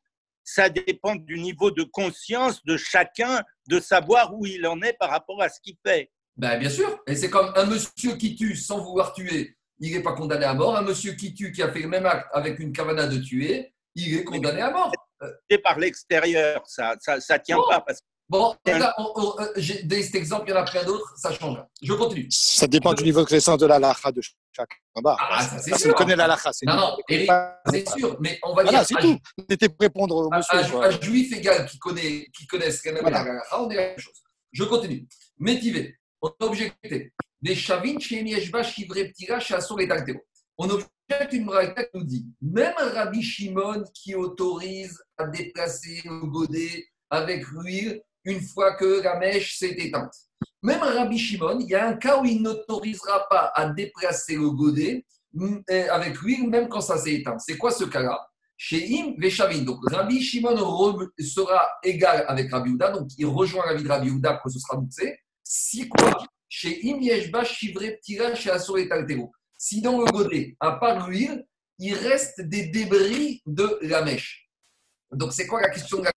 ça 0.53 0.69
dépend 0.69 1.15
du 1.15 1.39
niveau 1.39 1.69
de 1.69 1.83
conscience 1.83 2.63
de 2.65 2.75
chacun 2.75 3.43
de 3.67 3.79
savoir 3.79 4.33
où 4.33 4.45
il 4.45 4.65
en 4.65 4.81
est 4.81 4.93
par 4.93 5.09
rapport 5.09 5.41
à 5.41 5.49
ce 5.49 5.59
qu'il 5.61 5.75
fait. 5.85 6.09
Ben, 6.37 6.57
bien 6.57 6.69
sûr. 6.69 6.99
Et 7.05 7.15
c'est 7.15 7.29
comme 7.29 7.51
un 7.55 7.65
monsieur 7.65 8.15
qui 8.15 8.35
tue 8.35 8.55
sans 8.55 8.79
vouloir 8.79 9.13
tuer, 9.13 9.55
il 9.79 9.93
n'est 9.93 10.01
pas 10.01 10.13
condamné 10.13 10.45
à 10.45 10.53
mort. 10.53 10.75
Un 10.75 10.81
monsieur 10.81 11.13
qui 11.13 11.33
tue, 11.33 11.51
qui 11.51 11.61
a 11.61 11.71
fait 11.71 11.81
le 11.81 11.87
même 11.87 12.05
acte 12.05 12.27
avec 12.33 12.59
une 12.59 12.73
cavana 12.73 13.07
de 13.07 13.17
tuer, 13.19 13.73
il 13.95 14.17
est 14.17 14.23
condamné 14.23 14.61
à 14.61 14.71
mort. 14.71 14.91
C'est 15.49 15.59
par 15.59 15.77
l'extérieur, 15.77 16.63
ça 16.65 16.95
ne 16.95 17.19
ça, 17.19 17.39
tient 17.39 17.57
pas. 17.69 17.81
Parce... 17.81 17.99
Bon, 18.27 18.55
là, 18.65 18.95
euh, 18.99 19.47
j'ai 19.57 19.83
cet 20.01 20.15
exemple, 20.15 20.45
il 20.47 20.51
y 20.51 20.53
en 20.53 20.61
a 20.61 20.63
plein 20.63 20.83
d'autres, 20.83 21.13
ça 21.17 21.33
change. 21.33 21.59
Je 21.81 21.93
continue. 21.93 22.27
Ça 22.31 22.67
dépend 22.67 22.93
du 22.93 23.03
niveau 23.03 23.21
de 23.21 23.25
connaissance 23.27 23.57
de 23.57 23.65
la 23.65 23.79
lacha 23.79 24.11
de 24.11 24.21
chaque 24.55 24.69
Ah, 25.05 25.43
ça 25.43 25.59
c'est 25.59 25.77
sûr. 25.77 25.95
connaît 25.95 26.15
la 26.15 26.27
lacha. 26.27 26.51
Non, 26.63 26.75
non, 26.75 26.97
Eric, 27.07 27.29
c'est 27.67 27.89
sûr. 27.89 28.17
Mais 28.19 28.39
on 28.43 28.53
va 28.53 28.63
voilà, 28.63 28.83
dire. 28.83 28.87
c'est 28.87 28.95
tout. 28.95 29.17
C'était 29.49 29.69
pour 29.69 29.79
répondre 29.79 30.15
au 30.15 30.29
monsieur. 30.29 30.59
Un 30.81 31.01
juif 31.01 31.31
égal 31.33 31.65
qui, 31.65 31.77
connaît, 31.79 32.25
qui 32.35 32.47
connaissent 32.47 32.81
quand 32.81 32.93
même 32.93 33.03
la 33.03 33.23
lacha, 33.23 33.61
on 33.61 33.69
est 33.69 33.75
la 33.75 33.87
même 33.89 33.99
chose. 33.99 34.21
Je 34.51 34.63
continue. 34.63 35.07
Métivé 35.37 35.99
on 36.21 36.31
objecté. 36.41 37.13
Des 37.41 37.55
chavines 37.55 37.99
chez 37.99 38.21
Mieshba, 38.21 38.63
Chivre 38.63 38.95
Ptira, 39.11 39.39
Chassor 39.39 39.79
et 39.79 39.87
Dagdero. 39.87 40.19
On 40.57 40.69
objecte 40.69 41.31
une 41.31 41.45
braïta 41.45 41.85
qui 41.85 41.97
nous 41.97 42.03
dit 42.03 42.27
même 42.41 42.73
Rabbi 42.77 43.21
Shimon 43.21 43.83
qui 43.93 44.15
autorise 44.15 45.01
à 45.17 45.25
déplacer 45.25 46.01
le 46.03 46.27
godet 46.27 46.85
avec 47.09 47.45
l'huile 47.47 48.01
une 48.25 48.41
fois 48.41 48.75
que 48.75 49.01
la 49.01 49.17
mèche 49.17 49.57
s'est 49.57 49.75
éteinte. 49.77 50.13
Même 50.61 50.81
Rabbi 50.81 51.17
Shimon, 51.17 51.59
il 51.59 51.69
y 51.69 51.75
a 51.75 51.87
un 51.87 51.93
cas 51.93 52.19
où 52.19 52.25
il 52.25 52.41
n'autorisera 52.41 53.27
pas 53.29 53.51
à 53.55 53.69
déplacer 53.69 54.35
le 54.35 54.49
godet 54.49 55.05
mm, 55.33 55.59
avec 55.91 56.21
l'huile 56.21 56.49
même 56.49 56.67
quand 56.67 56.81
ça 56.81 56.97
s'est 56.97 57.13
éteint. 57.13 57.37
C'est 57.39 57.57
quoi 57.57 57.71
ce 57.71 57.85
cas-là? 57.85 58.19
Chez 58.57 58.99
Im 58.99 59.13
Veshavin. 59.17 59.63
Donc 59.63 59.79
Rabbi 59.89 60.21
Shimon 60.21 60.57
sera 61.19 61.61
égal 61.81 62.25
avec 62.27 62.51
Rabbi 62.51 62.71
Uda, 62.71 62.91
donc 62.91 63.07
il 63.17 63.25
rejoint 63.25 63.65
la 63.65 63.75
vie 63.75 63.83
de 63.83 63.89
Rabbi 63.89 64.09
Uda 64.09 64.41
que 64.43 64.49
ce 64.49 64.59
sera 64.59 64.77
moussé. 64.77 65.17
Si 65.43 65.87
quoi 65.87 66.25
Chez 66.49 66.85
Imieshba, 66.85 67.43
Chivré, 67.43 67.97
Ptira, 67.97 68.35
chez 68.35 68.51
et 68.51 68.89
Si 69.57 69.81
dans 69.81 69.99
le 69.99 70.05
godet, 70.11 70.57
à 70.59 70.73
part 70.73 71.07
l'huile, 71.07 71.45
il 71.79 71.93
reste 71.93 72.41
des 72.41 72.67
débris 72.67 73.41
de 73.45 73.79
la 73.81 74.03
mèche. 74.03 74.49
Donc, 75.11 75.33
c'est 75.33 75.47
quoi 75.47 75.61
la 75.61 75.69
question 75.69 75.99
de 75.99 76.03
la 76.03 76.11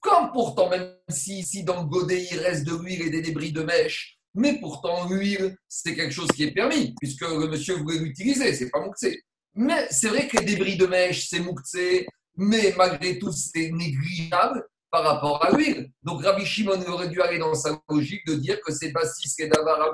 Comme 0.00 0.32
pourtant, 0.32 0.68
même 0.70 0.94
si 1.08 1.40
ici 1.40 1.64
dans 1.64 1.82
le 1.82 1.88
godet 1.88 2.26
il 2.30 2.38
reste 2.38 2.64
de 2.64 2.74
l'huile 2.74 3.02
et 3.02 3.10
des 3.10 3.22
débris 3.22 3.52
de 3.52 3.62
mèche, 3.62 4.18
mais 4.34 4.60
pourtant 4.60 5.08
l'huile, 5.08 5.56
c'est 5.68 5.94
quelque 5.94 6.12
chose 6.12 6.28
qui 6.28 6.44
est 6.44 6.52
permis, 6.52 6.94
puisque 7.00 7.22
le 7.22 7.48
monsieur 7.48 7.76
voulait 7.76 7.98
l'utiliser, 7.98 8.54
c'est 8.54 8.70
pas 8.70 8.80
mouktsé. 8.80 9.22
Mais 9.54 9.88
c'est 9.90 10.08
vrai 10.08 10.28
que 10.28 10.38
les 10.38 10.44
débris 10.44 10.76
de 10.76 10.86
mèche, 10.86 11.28
c'est 11.28 11.40
mouktsé, 11.40 12.06
mais 12.36 12.74
malgré 12.76 13.18
tout, 13.18 13.32
c'est 13.32 13.70
négligeable 13.70 14.64
par 14.90 15.02
rapport 15.02 15.44
à 15.44 15.50
l'huile. 15.50 15.90
Donc 16.02 16.22
Rabbi 16.22 16.46
Shimon 16.46 16.80
aurait 16.86 17.08
dû 17.08 17.20
aller 17.20 17.38
dans 17.38 17.54
sa 17.54 17.80
logique 17.88 18.26
de 18.26 18.34
dire 18.34 18.60
que 18.64 18.72
c'est 18.72 18.92
Bassis 18.92 19.34
et 19.38 19.48
Davara 19.48 19.90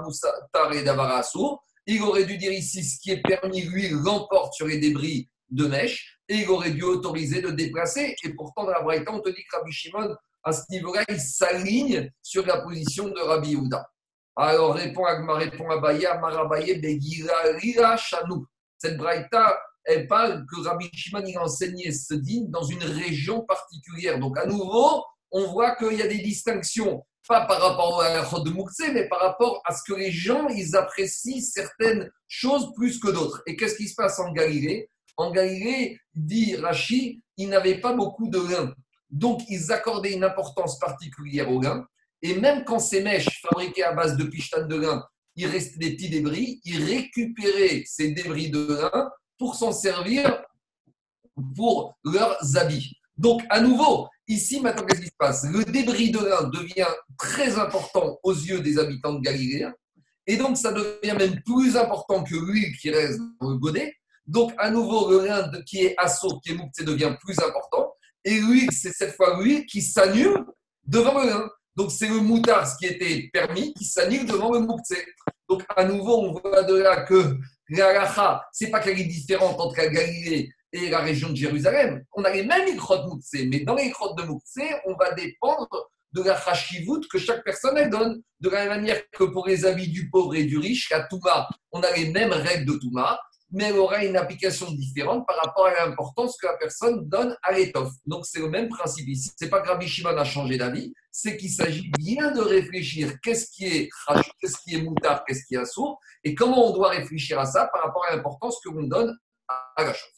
et 0.72 0.82
Davara. 0.82 1.22
Il 1.86 2.02
aurait 2.02 2.24
dû 2.24 2.36
dire 2.38 2.52
ici 2.52 2.84
ce 2.84 2.98
qui 3.00 3.10
est 3.10 3.22
permis, 3.22 3.62
l'huile 3.62 3.92
l'emporte 3.92 4.54
sur 4.54 4.66
les 4.66 4.78
débris 4.78 5.28
de 5.54 5.66
mèche 5.66 6.18
et 6.28 6.36
il 6.38 6.48
aurait 6.50 6.70
dû 6.70 6.82
autoriser 6.82 7.40
de 7.40 7.50
déplacer. 7.50 8.16
Et 8.24 8.34
pourtant, 8.34 8.64
dans 8.64 8.70
la 8.70 8.82
Braïta, 8.82 9.12
on 9.12 9.20
te 9.20 9.28
dit 9.28 9.44
que 9.44 9.56
Rabbi 9.56 9.72
Shimon, 9.72 10.14
à 10.42 10.52
ce 10.52 10.62
niveau-là, 10.70 11.04
il 11.08 11.20
s'aligne 11.20 12.10
sur 12.22 12.44
la 12.46 12.60
position 12.60 13.08
de 13.08 13.20
Rabbi 13.20 13.50
Yehuda. 13.50 13.88
Alors, 14.36 14.74
répond 14.74 15.04
à, 15.04 15.36
répond 15.36 15.70
à 15.70 15.78
Baya, 15.78 16.18
Marabaye, 16.18 16.80
Begira, 16.80 17.34
Rira, 17.60 17.96
Chanou. 17.96 18.46
Cette 18.78 18.96
Braïta, 18.96 19.58
elle 19.84 20.08
parle 20.08 20.44
que 20.46 20.60
Rabbi 20.60 20.88
Shimon, 20.92 21.22
il 21.26 21.38
enseignait 21.38 21.92
ce 21.92 22.14
din 22.14 22.46
dans 22.48 22.64
une 22.64 22.82
région 22.82 23.42
particulière. 23.42 24.18
Donc, 24.18 24.36
à 24.38 24.46
nouveau, 24.46 25.04
on 25.30 25.46
voit 25.52 25.76
qu'il 25.76 25.98
y 25.98 26.02
a 26.02 26.08
des 26.08 26.18
distinctions, 26.18 27.04
pas 27.28 27.46
par 27.46 27.60
rapport 27.60 28.02
à 28.02 28.08
la 28.14 28.22
de 28.22 28.50
Moukse, 28.50 28.90
mais 28.92 29.08
par 29.08 29.20
rapport 29.20 29.62
à 29.64 29.74
ce 29.74 29.82
que 29.86 29.98
les 29.98 30.10
gens, 30.10 30.48
ils 30.48 30.76
apprécient 30.76 31.40
certaines 31.40 32.10
choses 32.28 32.72
plus 32.74 32.98
que 32.98 33.10
d'autres. 33.10 33.42
Et 33.46 33.56
qu'est-ce 33.56 33.76
qui 33.76 33.88
se 33.88 33.94
passe 33.94 34.18
en 34.18 34.32
Galilée? 34.32 34.90
En 35.16 35.30
Galilée, 35.30 35.98
dit 36.14 36.56
Rachi, 36.56 37.22
ils 37.36 37.48
n'avaient 37.48 37.80
pas 37.80 37.92
beaucoup 37.92 38.28
de 38.28 38.38
lin. 38.38 38.74
Donc, 39.10 39.42
ils 39.48 39.70
accordaient 39.72 40.14
une 40.14 40.24
importance 40.24 40.78
particulière 40.78 41.50
au 41.50 41.60
lin. 41.60 41.86
Et 42.22 42.34
même 42.34 42.64
quand 42.64 42.78
ces 42.78 43.02
mèches 43.02 43.40
fabriquées 43.42 43.84
à 43.84 43.92
base 43.92 44.16
de 44.16 44.24
pichetan 44.24 44.66
de 44.66 44.76
lin, 44.76 45.04
il 45.36 45.46
restait 45.46 45.78
des 45.78 45.94
petits 45.94 46.10
débris, 46.10 46.60
ils 46.64 46.82
récupéraient 46.84 47.82
ces 47.86 48.12
débris 48.12 48.50
de 48.50 48.80
lin 48.80 49.10
pour 49.38 49.54
s'en 49.54 49.72
servir 49.72 50.42
pour 51.56 51.96
leurs 52.04 52.56
habits. 52.56 52.96
Donc, 53.16 53.42
à 53.50 53.60
nouveau, 53.60 54.08
ici, 54.26 54.60
maintenant, 54.60 54.86
qu'est-ce 54.86 55.00
qui 55.00 55.08
se 55.08 55.16
passe? 55.18 55.44
Le 55.44 55.64
débris 55.64 56.10
de 56.10 56.18
lin 56.18 56.48
devient 56.48 56.88
très 57.18 57.58
important 57.58 58.18
aux 58.22 58.32
yeux 58.32 58.60
des 58.60 58.78
habitants 58.78 59.14
de 59.14 59.20
Galilée. 59.20 59.68
Et 60.26 60.36
donc, 60.36 60.56
ça 60.56 60.72
devient 60.72 61.16
même 61.16 61.40
plus 61.42 61.76
important 61.76 62.24
que 62.24 62.34
l'huile 62.34 62.76
qui 62.78 62.90
reste 62.90 63.20
dans 63.40 63.50
le 63.50 63.58
godet. 63.58 63.94
Donc, 64.26 64.52
à 64.58 64.70
nouveau, 64.70 65.10
le 65.10 65.16
rein 65.18 65.50
qui 65.66 65.84
est 65.84 65.94
assaut, 65.98 66.40
qui 66.40 66.52
est 66.52 66.54
mouktsé, 66.54 66.84
devient 66.84 67.14
plus 67.20 67.38
important. 67.40 67.94
Et 68.24 68.40
lui, 68.40 68.68
c'est 68.72 68.92
cette 68.92 69.14
fois 69.14 69.42
lui 69.42 69.66
qui 69.66 69.82
s'annule 69.82 70.44
devant 70.86 71.22
le 71.22 71.32
rein. 71.32 71.50
Donc, 71.76 71.90
c'est 71.90 72.08
le 72.08 72.20
moutard, 72.20 72.76
qui 72.78 72.86
était 72.86 73.28
permis, 73.32 73.74
qui 73.74 73.84
s'annule 73.84 74.26
devant 74.26 74.52
le 74.52 74.60
mouktsé. 74.60 74.96
Donc, 75.48 75.62
à 75.76 75.84
nouveau, 75.84 76.20
on 76.22 76.32
voit 76.32 76.62
de 76.62 76.76
là 76.76 77.02
que 77.02 77.36
la 77.68 78.40
ce 78.52 78.64
n'est 78.64 78.70
pas 78.70 78.80
qu'elle 78.80 79.00
est 79.00 79.04
différente 79.04 79.60
entre 79.60 79.76
la 79.76 79.88
Galilée 79.88 80.50
et 80.72 80.90
la 80.90 81.00
région 81.00 81.30
de 81.30 81.36
Jérusalem. 81.36 82.02
On 82.12 82.24
a 82.24 82.30
les 82.30 82.44
mêmes 82.44 82.68
ikrot 82.68 83.06
mouktsé, 83.06 83.46
mais 83.46 83.60
dans 83.60 83.74
les 83.74 83.86
ikrot 83.86 84.14
de 84.14 84.22
mouktsé, 84.22 84.62
on 84.86 84.94
va 84.94 85.12
dépendre 85.12 85.90
de 86.12 86.22
la 86.22 86.40
chashivut 86.40 87.06
que 87.10 87.18
chaque 87.18 87.44
personne 87.44 87.90
donne. 87.90 88.22
De 88.40 88.48
la 88.48 88.66
même 88.66 88.80
manière 88.80 89.00
que 89.10 89.24
pour 89.24 89.46
les 89.46 89.64
habits 89.64 89.88
du 89.88 90.10
pauvre 90.10 90.34
et 90.34 90.44
du 90.44 90.58
riche, 90.58 90.90
la 90.90 91.04
Touma, 91.04 91.48
on 91.72 91.80
a 91.82 91.90
les 91.92 92.10
mêmes 92.10 92.32
règles 92.32 92.66
de 92.66 92.78
Touma 92.78 93.18
mais 93.54 93.66
elle 93.66 93.78
aura 93.78 94.04
une 94.04 94.16
application 94.16 94.70
différente 94.72 95.26
par 95.26 95.36
rapport 95.36 95.66
à 95.66 95.86
l'importance 95.86 96.36
que 96.36 96.46
la 96.46 96.56
personne 96.56 97.08
donne 97.08 97.36
à 97.42 97.52
l'étoffe. 97.52 97.92
Donc 98.04 98.26
c'est 98.26 98.40
le 98.40 98.48
même 98.48 98.68
principe 98.68 99.08
ici. 99.08 99.30
Ce 99.38 99.44
n'est 99.44 99.50
pas 99.50 99.60
que 99.60 99.68
Rabbi 99.68 99.86
Shimon 99.86 100.16
a 100.16 100.24
changé 100.24 100.58
d'avis, 100.58 100.92
c'est 101.12 101.36
qu'il 101.36 101.50
s'agit 101.50 101.88
bien 101.96 102.32
de 102.32 102.40
réfléchir 102.40 103.12
qu'est-ce 103.22 103.46
qui 103.52 103.66
est 103.66 103.88
qu'est-ce 104.40 104.56
qui 104.64 104.74
est 104.74 104.82
moutard, 104.82 105.24
qu'est-ce 105.24 105.44
qui 105.46 105.54
est 105.54 105.58
assourd, 105.58 106.00
et 106.24 106.34
comment 106.34 106.68
on 106.68 106.74
doit 106.74 106.90
réfléchir 106.90 107.38
à 107.38 107.46
ça 107.46 107.70
par 107.72 107.84
rapport 107.84 108.04
à 108.06 108.16
l'importance 108.16 108.58
que 108.62 108.70
l'on 108.70 108.82
donne 108.82 109.16
à 109.48 109.84
la 109.84 109.92
chose. 109.94 110.10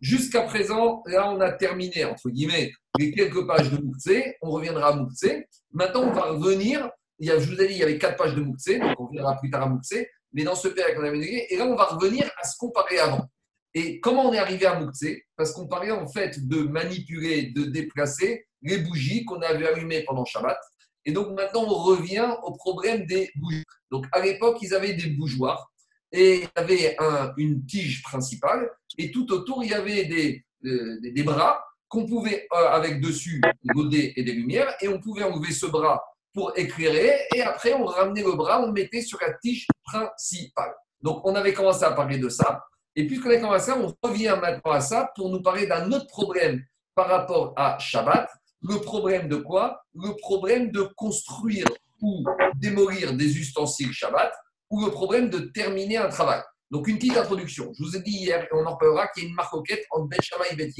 Jusqu'à 0.00 0.42
présent, 0.42 1.02
là, 1.06 1.30
on 1.30 1.40
a 1.40 1.52
terminé, 1.52 2.04
entre 2.04 2.30
guillemets, 2.30 2.72
les 2.98 3.12
quelques 3.12 3.46
pages 3.46 3.70
de 3.70 3.76
Mouktsé. 3.76 4.36
On 4.40 4.50
reviendra 4.50 4.88
à 4.88 4.96
Mouktsé. 4.96 5.46
Maintenant, 5.72 6.02
on 6.02 6.12
va 6.12 6.22
revenir. 6.22 6.90
Je 7.20 7.32
vous 7.32 7.60
ai 7.60 7.68
dit, 7.68 7.74
il 7.74 7.78
y 7.78 7.82
avait 7.82 7.98
quatre 7.98 8.16
pages 8.16 8.34
de 8.34 8.40
Mouktsé, 8.40 8.80
donc 8.80 8.98
on 8.98 9.06
reviendra 9.06 9.38
plus 9.38 9.50
tard 9.50 9.62
à 9.62 9.68
Mouktsé 9.68 10.08
mais 10.32 10.44
dans 10.44 10.54
ce 10.54 10.68
père 10.68 10.94
qu'on 10.94 11.04
avait 11.04 11.46
Et 11.50 11.56
là, 11.56 11.66
on 11.66 11.76
va 11.76 11.84
revenir 11.84 12.30
à 12.40 12.46
ce 12.46 12.56
qu'on 12.58 12.70
parlait 12.70 12.98
avant. 12.98 13.28
Et 13.74 14.00
comment 14.00 14.28
on 14.28 14.32
est 14.32 14.38
arrivé 14.38 14.66
à 14.66 14.78
Moukse 14.78 15.04
Parce 15.36 15.52
qu'on 15.52 15.66
parlait 15.66 15.90
en 15.90 16.06
fait 16.06 16.46
de 16.46 16.62
manipuler, 16.62 17.52
de 17.54 17.64
déplacer 17.64 18.46
les 18.62 18.78
bougies 18.78 19.24
qu'on 19.24 19.40
avait 19.40 19.66
allumées 19.66 20.02
pendant 20.02 20.24
Shabbat. 20.24 20.58
Et 21.04 21.12
donc 21.12 21.34
maintenant, 21.34 21.64
on 21.64 21.74
revient 21.74 22.36
au 22.44 22.52
problème 22.52 23.06
des 23.06 23.30
bougies. 23.36 23.64
Donc 23.90 24.06
à 24.12 24.20
l'époque, 24.20 24.58
ils 24.62 24.74
avaient 24.74 24.94
des 24.94 25.10
bougeoirs 25.10 25.72
et 26.12 26.34
il 26.34 26.42
y 26.42 26.48
avait 26.54 26.96
une 27.38 27.64
tige 27.64 28.02
principale 28.02 28.70
et 28.98 29.10
tout 29.10 29.30
autour, 29.32 29.64
il 29.64 29.70
y 29.70 29.74
avait 29.74 30.04
des, 30.04 30.44
euh, 30.64 31.24
bras 31.24 31.64
qu'on 31.88 32.06
pouvait, 32.06 32.46
euh, 32.52 32.68
avec 32.68 33.00
dessus 33.00 33.40
des 33.40 33.74
godets 33.74 34.12
et 34.16 34.22
des 34.22 34.32
lumières, 34.32 34.74
et 34.80 34.88
on 34.88 34.98
pouvait 34.98 35.24
enlever 35.24 35.52
ce 35.52 35.66
bras 35.66 36.02
pour 36.32 36.52
éclairer, 36.56 37.18
et 37.34 37.42
après 37.42 37.74
on 37.74 37.84
ramenait 37.84 38.22
le 38.22 38.32
bras, 38.32 38.62
on 38.62 38.72
mettait 38.72 39.02
sur 39.02 39.18
la 39.20 39.34
tige 39.34 39.66
principale. 39.84 40.74
Donc 41.00 41.20
on 41.24 41.34
avait 41.34 41.52
commencé 41.52 41.84
à 41.84 41.92
parler 41.92 42.18
de 42.18 42.28
ça, 42.28 42.62
et 42.94 43.06
puisqu'on 43.06 43.30
a 43.30 43.36
commencé 43.36 43.70
à 43.70 43.74
ça, 43.74 43.78
on 43.78 44.08
revient 44.08 44.36
maintenant 44.40 44.72
à 44.72 44.80
ça 44.80 45.10
pour 45.16 45.30
nous 45.30 45.42
parler 45.42 45.66
d'un 45.66 45.90
autre 45.92 46.06
problème 46.06 46.62
par 46.94 47.08
rapport 47.08 47.54
à 47.56 47.78
Shabbat. 47.78 48.28
Le 48.60 48.76
problème 48.80 49.28
de 49.28 49.36
quoi? 49.36 49.82
Le 49.94 50.14
problème 50.16 50.70
de 50.70 50.82
construire 50.96 51.66
ou 52.00 52.24
démolir 52.56 53.14
des 53.14 53.38
ustensiles 53.38 53.92
Shabbat, 53.92 54.32
ou 54.70 54.84
le 54.84 54.90
problème 54.90 55.30
de 55.30 55.38
terminer 55.38 55.96
un 55.96 56.08
travail. 56.08 56.42
Donc 56.70 56.88
une 56.88 56.96
petite 56.96 57.16
introduction. 57.16 57.72
Je 57.78 57.84
vous 57.84 57.96
ai 57.96 58.02
dit 58.02 58.10
hier, 58.10 58.44
et 58.44 58.48
on 58.52 58.66
en 58.66 58.76
parlera, 58.76 59.08
qu'il 59.08 59.24
y 59.24 59.26
a 59.26 59.28
une 59.28 59.34
marquette 59.34 59.84
entre 59.90 60.08
Bet 60.08 60.22
Shabbat 60.22 60.52
et 60.52 60.56
Bet 60.56 60.70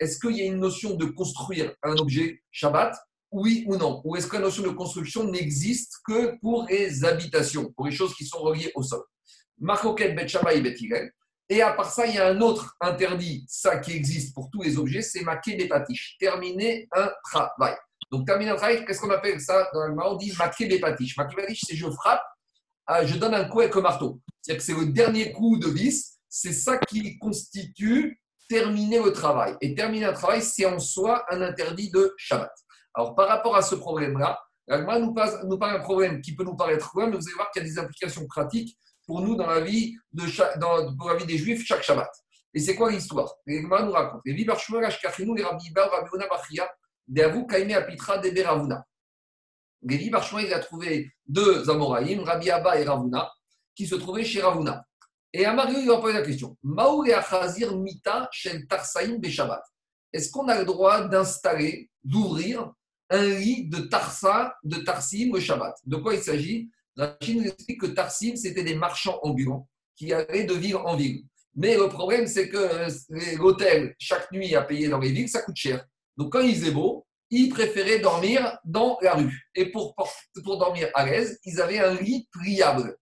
Est-ce 0.00 0.18
qu'il 0.18 0.36
y 0.36 0.42
a 0.42 0.44
une 0.44 0.60
notion 0.60 0.94
de 0.94 1.06
construire 1.06 1.74
un 1.82 1.94
objet 1.96 2.42
Shabbat? 2.50 2.94
Oui 3.34 3.64
ou 3.66 3.76
non? 3.76 4.00
Ou 4.04 4.16
est-ce 4.16 4.28
que 4.28 4.36
la 4.36 4.42
notion 4.42 4.62
de 4.62 4.68
construction 4.68 5.24
n'existe 5.24 5.94
que 6.06 6.38
pour 6.40 6.66
les 6.68 7.04
habitations, 7.04 7.72
pour 7.72 7.86
les 7.86 7.92
choses 7.92 8.14
qui 8.14 8.24
sont 8.24 8.38
reliées 8.38 8.70
au 8.76 8.82
sol? 8.82 9.02
Marcoquet, 9.58 10.12
Bet 10.12 10.26
et 10.26 10.60
Bet 10.60 11.12
Et 11.48 11.60
à 11.60 11.72
part 11.72 11.90
ça, 11.90 12.06
il 12.06 12.14
y 12.14 12.18
a 12.18 12.28
un 12.28 12.40
autre 12.40 12.76
interdit, 12.80 13.44
ça 13.48 13.78
qui 13.78 13.92
existe 13.92 14.34
pour 14.34 14.50
tous 14.50 14.62
les 14.62 14.78
objets, 14.78 15.02
c'est 15.02 15.22
maquet 15.22 15.56
des 15.56 15.66
patiches, 15.66 16.16
terminer 16.18 16.88
un 16.94 17.10
travail. 17.24 17.74
Donc 18.12 18.24
terminer 18.24 18.52
un 18.52 18.56
travail, 18.56 18.84
qu'est-ce 18.84 19.00
qu'on 19.00 19.10
appelle 19.10 19.40
ça 19.40 19.68
Dans 19.74 19.86
le 19.86 19.94
on 20.00 20.16
dit 20.16 20.32
maquet 20.38 20.66
des 20.66 20.78
patiches. 20.78 21.16
Maquet 21.16 21.46
des 21.48 21.54
c'est 21.60 21.74
je 21.74 21.90
frappe, 21.90 22.22
euh, 22.90 23.04
je 23.04 23.16
donne 23.16 23.34
un 23.34 23.46
coup 23.46 23.60
avec 23.60 23.74
un 23.74 23.80
marteau. 23.80 24.20
C'est-à-dire 24.42 24.64
que 24.64 24.72
c'est 24.72 24.78
le 24.78 24.92
dernier 24.92 25.32
coup 25.32 25.58
de 25.58 25.68
vis, 25.68 26.18
c'est 26.28 26.52
ça 26.52 26.78
qui 26.78 27.18
constitue 27.18 28.20
terminer 28.48 29.02
le 29.02 29.12
travail. 29.12 29.56
Et 29.60 29.74
terminer 29.74 30.06
un 30.06 30.12
travail, 30.12 30.42
c'est 30.42 30.66
en 30.66 30.78
soi 30.78 31.24
un 31.30 31.42
interdit 31.42 31.90
de 31.90 32.14
Shabbat. 32.16 32.52
Alors, 32.94 33.14
par 33.14 33.28
rapport 33.28 33.56
à 33.56 33.62
ce 33.62 33.74
problème-là, 33.74 34.40
l'Agma 34.66 34.98
nous, 34.98 35.12
parle 35.12 35.44
d'un 35.44 35.80
problème 35.80 36.20
qui 36.20 36.34
peut 36.34 36.44
nous 36.44 36.56
paraître 36.56 36.90
loin, 36.94 37.06
mais 37.06 37.16
vous 37.16 37.26
allez 37.26 37.34
voir 37.34 37.50
qu'il 37.50 37.62
y 37.62 37.66
a 37.66 37.68
des 37.68 37.78
implications 37.78 38.26
pratiques 38.26 38.78
pour 39.06 39.20
nous 39.20 39.36
dans 39.36 39.46
la 39.46 39.60
vie, 39.60 39.96
des 40.12 41.38
Juifs 41.38 41.66
chaque 41.66 41.82
Shabbat. 41.82 42.10
Et 42.54 42.60
c'est 42.60 42.76
quoi 42.76 42.90
l'histoire? 42.90 43.34
L'Agma 43.46 43.82
nous 43.82 43.92
raconte. 43.92 44.22
Les. 44.24 44.32
Lévi 44.32 44.44
Barchouin, 50.08 50.40
il 50.40 50.54
a 50.54 50.60
trouvé 50.60 51.10
deux 51.26 51.68
Amoraïm, 51.68 52.20
Rabbi 52.20 52.50
Abba 52.50 52.80
et 52.80 52.84
Ravuna, 52.84 53.30
qui 53.74 53.86
se 53.86 53.96
trouvaient 53.96 54.24
chez 54.24 54.40
Ravuna. 54.40 54.86
Et 55.32 55.44
à 55.44 55.52
Mario, 55.52 55.78
il 55.80 55.88
va 55.88 55.98
poser 55.98 56.14
la 56.14 56.22
question 56.22 56.56
Maou 56.62 57.04
et 57.04 57.12
Achazir 57.12 57.76
Mita 57.76 58.28
Shel 58.30 58.66
Tarsaïm 58.66 59.18
Beshabbat. 59.18 59.62
Est-ce 60.12 60.30
qu'on 60.30 60.48
a 60.48 60.56
le 60.56 60.64
droit 60.64 61.08
d'installer, 61.08 61.90
d'ouvrir 62.04 62.72
un 63.10 63.26
lit 63.26 63.68
de 63.68 63.78
Tarsa, 63.78 64.54
de 64.64 64.76
Tarsim 64.76 65.30
au 65.32 65.40
Shabbat. 65.40 65.74
De 65.84 65.96
quoi 65.96 66.14
il 66.14 66.22
s'agit? 66.22 66.70
Rachid 66.96 67.36
nous 67.36 67.46
explique 67.46 67.80
que 67.80 67.86
Tarsim, 67.86 68.36
c'était 68.36 68.62
des 68.62 68.74
marchands 68.74 69.18
ambulants 69.22 69.68
qui 69.96 70.12
allaient 70.12 70.44
de 70.44 70.54
ville 70.54 70.76
en 70.76 70.96
ville. 70.96 71.24
Mais 71.56 71.76
le 71.76 71.88
problème, 71.88 72.26
c'est 72.26 72.48
que 72.48 72.56
euh, 72.56 73.36
l'hôtel, 73.36 73.94
chaque 73.98 74.30
nuit 74.32 74.54
à 74.54 74.62
payer 74.62 74.88
dans 74.88 74.98
les 74.98 75.12
villes, 75.12 75.28
ça 75.28 75.42
coûte 75.42 75.56
cher. 75.56 75.84
Donc 76.16 76.32
quand 76.32 76.40
il 76.40 76.54
faisait 76.54 76.72
beau, 76.72 77.06
ils 77.30 77.48
préféraient 77.48 78.00
dormir 78.00 78.58
dans 78.64 78.98
la 79.02 79.14
rue. 79.14 79.48
Et 79.54 79.70
pour, 79.70 79.94
pour 80.44 80.58
dormir 80.58 80.88
à 80.94 81.06
l'aise, 81.06 81.38
ils 81.44 81.60
avaient 81.60 81.80
un 81.80 81.94
lit 81.94 82.28
pliable. 82.32 82.96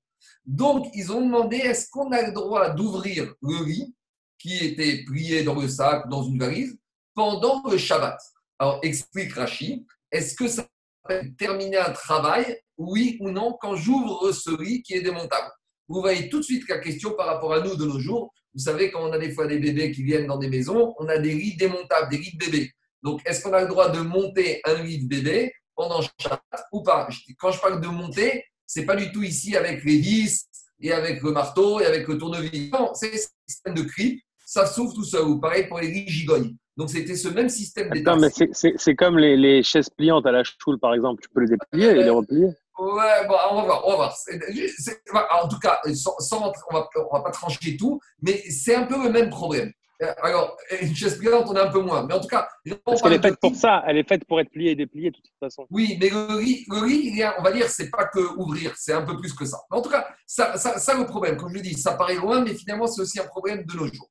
Donc 0.45 0.89
ils 0.95 1.13
ont 1.13 1.21
demandé 1.21 1.57
est-ce 1.57 1.89
qu'on 1.91 2.11
a 2.13 2.23
le 2.23 2.33
droit 2.33 2.71
d'ouvrir 2.71 3.35
le 3.43 3.65
lit 3.65 3.95
qui 4.39 4.59
était 4.59 5.05
plié 5.05 5.45
dans 5.45 5.55
le 5.55 5.69
sac, 5.69 6.09
dans 6.09 6.25
une 6.25 6.39
valise, 6.39 6.79
pendant 7.15 7.63
le 7.71 7.77
Shabbat? 7.77 8.19
Alors, 8.59 8.79
explique 8.83 9.33
Rachid, 9.33 9.85
est-ce 10.13 10.35
que 10.35 10.47
ça 10.47 10.69
peut 11.09 11.23
terminer 11.37 11.79
un 11.79 11.91
travail, 11.91 12.59
oui 12.77 13.17
ou 13.21 13.31
non, 13.31 13.57
quand 13.61 13.75
j'ouvre 13.75 14.31
ce 14.33 14.63
lit 14.63 14.83
qui 14.83 14.95
est 14.95 15.03
démontable? 15.03 15.51
Vous 15.89 16.01
voyez 16.01 16.29
tout 16.29 16.39
de 16.39 16.45
suite 16.45 16.69
la 16.69 16.79
question 16.79 17.15
par 17.17 17.27
rapport 17.27 17.53
à 17.53 17.61
nous 17.61 17.75
de 17.75 17.85
nos 17.85 17.99
jours. 17.99 18.33
Vous 18.55 18.61
savez, 18.61 18.91
quand 18.91 19.09
on 19.09 19.13
a 19.13 19.19
des 19.19 19.33
fois 19.33 19.47
des 19.47 19.59
bébés 19.59 19.91
qui 19.91 20.03
viennent 20.03 20.27
dans 20.27 20.39
des 20.39 20.49
maisons, 20.49 20.95
on 20.99 21.09
a 21.09 21.19
des 21.19 21.35
lits 21.35 21.57
démontables, 21.57 22.11
des 22.11 22.19
lits 22.19 22.37
de 22.37 22.45
bébés. 22.45 22.71
Donc, 23.03 23.21
est-ce 23.27 23.43
qu'on 23.43 23.53
a 23.53 23.63
le 23.63 23.69
droit 23.69 23.89
de 23.91 24.01
monter 24.01 24.61
un 24.65 24.83
lit 24.83 25.03
de 25.03 25.09
bébé 25.09 25.53
pendant 25.75 26.01
Shabbat 26.03 26.67
ou 26.73 26.83
pas? 26.83 27.09
Quand 27.39 27.51
je 27.51 27.61
parle 27.61 27.81
de 27.81 27.89
monter, 27.89 28.45
c'est 28.67 28.85
pas 28.85 28.95
du 28.95 29.11
tout 29.11 29.23
ici 29.23 29.57
avec 29.57 29.83
les 29.85 29.99
vis 29.99 30.47
et 30.81 30.93
avec 30.93 31.23
le 31.23 31.33
marteau 31.33 31.81
et 31.81 31.87
avec 31.87 32.07
le 32.07 32.17
tournevis. 32.19 32.71
Non, 32.71 32.93
c'est 32.95 33.13
un 33.13 33.19
système 33.47 33.75
de 33.75 33.83
clip, 33.83 34.23
ça 34.47 34.67
s'ouvre 34.67 34.95
tout 34.95 35.05
seul. 35.05 35.25
Ou 35.25 35.41
pareil 35.41 35.67
pour 35.67 35.81
les 35.81 35.89
lits 35.89 36.09
gigognes. 36.09 36.55
Donc, 36.77 36.91
c'était 36.91 37.17
ce 37.17 37.29
même 37.29 37.49
système 37.49 37.91
mais 37.91 38.03
c'est 38.77 38.95
comme 38.95 39.19
les, 39.19 39.37
les, 39.37 39.63
chaises 39.63 39.91
pliantes 39.91 40.27
à 40.27 40.33
la 40.33 40.43
choule, 40.43 40.79
par 40.79 40.95
exemple. 40.95 41.23
Tu 41.23 41.29
peux 41.29 41.43
les 41.43 41.49
déplier 41.49 41.91
et 41.91 42.03
les 42.03 42.11
replier. 42.11 42.47
Ouais, 42.79 43.27
bon, 43.29 43.37
on 43.51 43.57
va 43.57 43.63
voir, 43.65 43.83
on 43.87 43.91
va 43.91 43.97
voir. 43.97 44.17
en 45.43 45.49
tout 45.49 45.59
cas, 45.59 45.81
sans, 45.93 46.53
on 46.71 46.75
va, 46.75 46.89
on 47.11 47.17
va 47.17 47.23
pas 47.23 47.31
trancher 47.31 47.77
tout, 47.77 48.01
mais 48.23 48.43
c'est 48.51 48.75
un 48.75 48.85
peu 48.85 49.03
le 49.03 49.11
même 49.11 49.29
problème. 49.29 49.73
Euh, 50.03 50.13
alors, 50.23 50.57
une 50.81 50.95
chaise 50.95 51.17
pliante, 51.19 51.47
on 51.49 51.55
est 51.55 51.61
un 51.61 51.71
peu 51.71 51.81
moins. 51.81 52.05
Mais 52.07 52.15
en 52.15 52.21
tout 52.21 52.29
cas. 52.29 52.49
Parce 52.85 53.03
qu'elle 53.03 53.13
est 53.13 53.23
faite 53.23 53.39
pour 53.41 53.55
ça. 53.55 53.83
Elle 53.87 53.99
est 53.99 54.09
faite 54.09 54.25
pour 54.25 54.41
être 54.41 54.51
pliée 54.51 54.73
et 54.73 54.75
dépliée 54.75 55.11
de 55.11 55.17
toute 55.17 55.39
façon. 55.39 55.67
Oui, 55.71 55.97
mais 56.01 56.09
le 56.09 56.37
riz, 56.37 56.65
le 56.69 57.39
on 57.39 57.43
va 57.43 57.53
dire, 57.53 57.69
c'est 57.69 57.91
pas 57.91 58.07
que 58.07 58.21
ouvrir, 58.37 58.73
c'est 58.77 58.93
un 58.93 59.03
peu 59.03 59.17
plus 59.17 59.33
que 59.33 59.45
ça. 59.45 59.59
Mais 59.71 59.79
en 59.79 59.83
tout 59.83 59.91
cas, 59.91 60.09
ça, 60.27 60.57
ça, 60.57 60.79
ça 60.79 60.97
le 60.97 61.07
problème, 61.07 61.37
comme 61.37 61.51
je 61.51 61.57
le 61.57 61.61
dis, 61.61 61.75
ça 61.75 61.93
paraît 61.93 62.17
loin, 62.17 62.43
mais 62.43 62.55
finalement, 62.55 62.87
c'est 62.87 63.03
aussi 63.03 63.21
un 63.21 63.27
problème 63.27 63.65
de 63.65 63.77
nos 63.77 63.87
jours. 63.87 64.11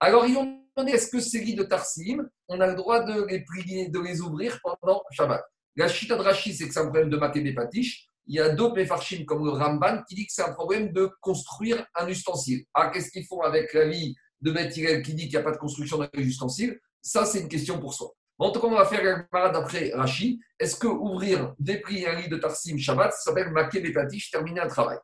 Alors, 0.00 0.26
ils 0.26 0.36
ont 0.36 0.62
demandé 0.76 0.92
est-ce 0.92 1.10
que 1.10 1.18
ces 1.18 1.40
lits 1.40 1.56
de 1.56 1.64
Tarsim, 1.64 2.28
on 2.46 2.60
a 2.60 2.68
le 2.68 2.76
droit 2.76 3.00
de 3.00 3.26
les 3.26 3.88
de 3.88 4.00
les 4.00 4.20
ouvrir 4.20 4.60
pendant 4.62 5.02
Shabbat 5.10 5.42
La 5.74 5.88
chita 5.88 6.16
de 6.16 6.22
Rashi, 6.22 6.54
c'est 6.54 6.68
que 6.68 6.72
c'est 6.72 6.80
un 6.80 6.84
problème 6.84 7.10
de 7.10 7.16
Makébé 7.16 7.52
Patish. 7.52 8.06
Il 8.26 8.36
y 8.36 8.40
a 8.40 8.50
d'autres 8.50 8.76
méfarchim 8.76 9.24
comme 9.24 9.44
le 9.44 9.50
Ramban 9.50 10.02
qui 10.08 10.14
dit 10.14 10.26
que 10.26 10.32
c'est 10.32 10.42
un 10.42 10.52
problème 10.52 10.92
de 10.92 11.10
construire 11.20 11.84
un 11.96 12.06
ustensile. 12.06 12.64
Ah, 12.74 12.90
qu'est-ce 12.90 13.10
qu'ils 13.10 13.26
font 13.26 13.40
avec 13.40 13.72
la 13.72 13.88
vie 13.88 14.14
de 14.40 14.52
Beth 14.52 14.72
qui 14.72 15.14
dit 15.14 15.22
qu'il 15.22 15.30
n'y 15.30 15.36
a 15.36 15.42
pas 15.42 15.50
de 15.50 15.56
construction 15.56 15.98
d'un 15.98 16.08
ustensile 16.14 16.78
Ça, 17.02 17.24
c'est 17.24 17.40
une 17.40 17.48
question 17.48 17.80
pour 17.80 17.92
soi. 17.94 18.12
En 18.38 18.52
tout 18.52 18.60
cas, 18.60 18.68
on 18.68 18.76
va 18.76 18.84
faire 18.84 19.02
la 19.02 19.24
parade 19.24 19.56
après 19.56 19.90
Rashi. 19.94 20.38
Est-ce 20.60 20.76
que 20.76 20.86
ouvrir, 20.86 21.54
déplier 21.58 22.06
un 22.06 22.20
lit 22.20 22.28
de 22.28 22.36
Tarsim 22.36 22.78
Shabbat, 22.78 23.12
ça 23.12 23.18
s'appelle 23.18 23.50
Makébé 23.50 23.92
Patish, 23.92 24.30
terminer 24.30 24.60
un 24.60 24.68
travail? 24.68 24.98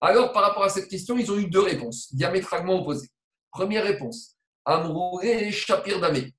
Alors, 0.00 0.32
par 0.32 0.42
rapport 0.42 0.64
à 0.64 0.70
cette 0.70 0.88
question, 0.88 1.16
ils 1.18 1.30
ont 1.30 1.38
eu 1.38 1.46
deux 1.46 1.60
réponses 1.60 2.12
diamétralement 2.12 2.80
opposées. 2.80 3.10
Première 3.52 3.84
réponse 3.84 4.39
Amrou 4.64 5.20
et 5.22 5.50
Shapir 5.50 6.00
Damé. 6.00 6.32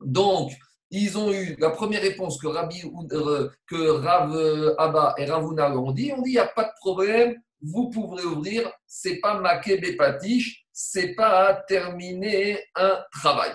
Donc, 0.00 0.52
ils 0.90 1.18
ont 1.18 1.32
eu 1.32 1.56
la 1.58 1.70
première 1.70 2.02
réponse 2.02 2.40
que, 2.40 2.46
Rabbi, 2.46 2.82
euh, 3.12 3.50
que 3.66 3.90
Rav 3.90 4.34
euh, 4.34 4.74
Abba 4.78 5.14
et 5.18 5.24
Ravuna 5.24 5.76
ont 5.76 5.92
dit. 5.92 6.12
On 6.16 6.22
dit 6.22 6.30
il 6.30 6.34
n'y 6.34 6.38
a 6.38 6.46
pas 6.46 6.64
de 6.64 6.72
problème, 6.80 7.34
vous 7.60 7.90
pouvez 7.90 8.22
ouvrir, 8.22 8.70
c'est 8.86 9.16
pas 9.16 9.40
maqué 9.40 9.78
bépatiche, 9.78 10.64
c'est 10.72 11.14
pas 11.14 11.54
terminer 11.66 12.62
un 12.76 12.98
travail. 13.10 13.52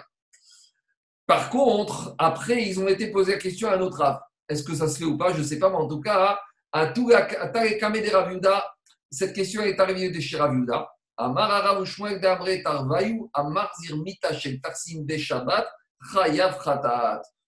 Par 1.26 1.50
contre, 1.50 2.16
après, 2.18 2.64
ils 2.64 2.80
ont 2.80 2.88
été 2.88 3.08
posés 3.12 3.34
la 3.34 3.38
question 3.38 3.70
à 3.70 3.76
un 3.76 3.82
autre 3.82 4.00
Rav. 4.00 4.20
Est-ce 4.50 4.64
que 4.64 4.76
ça 4.76 4.90
se 4.90 4.98
fait 4.98 5.06
ou 5.06 5.18
pas? 5.18 5.32
Je 5.32 5.40
ne 5.40 5.44
sais 5.44 5.60
pas, 5.60 5.70
mais 5.70 5.78
en 5.78 5.88
tout 5.88 6.02
cas, 6.02 6.38
à 6.74 6.88
Tarekame 6.88 8.02
de 8.02 8.10
Raviuda, 8.10 8.66
cette 9.10 9.34
question 9.34 9.62
est 9.62 9.80
arrivée 9.80 10.10
de 10.10 10.20
chez. 10.20 10.38
Amar 10.40 10.90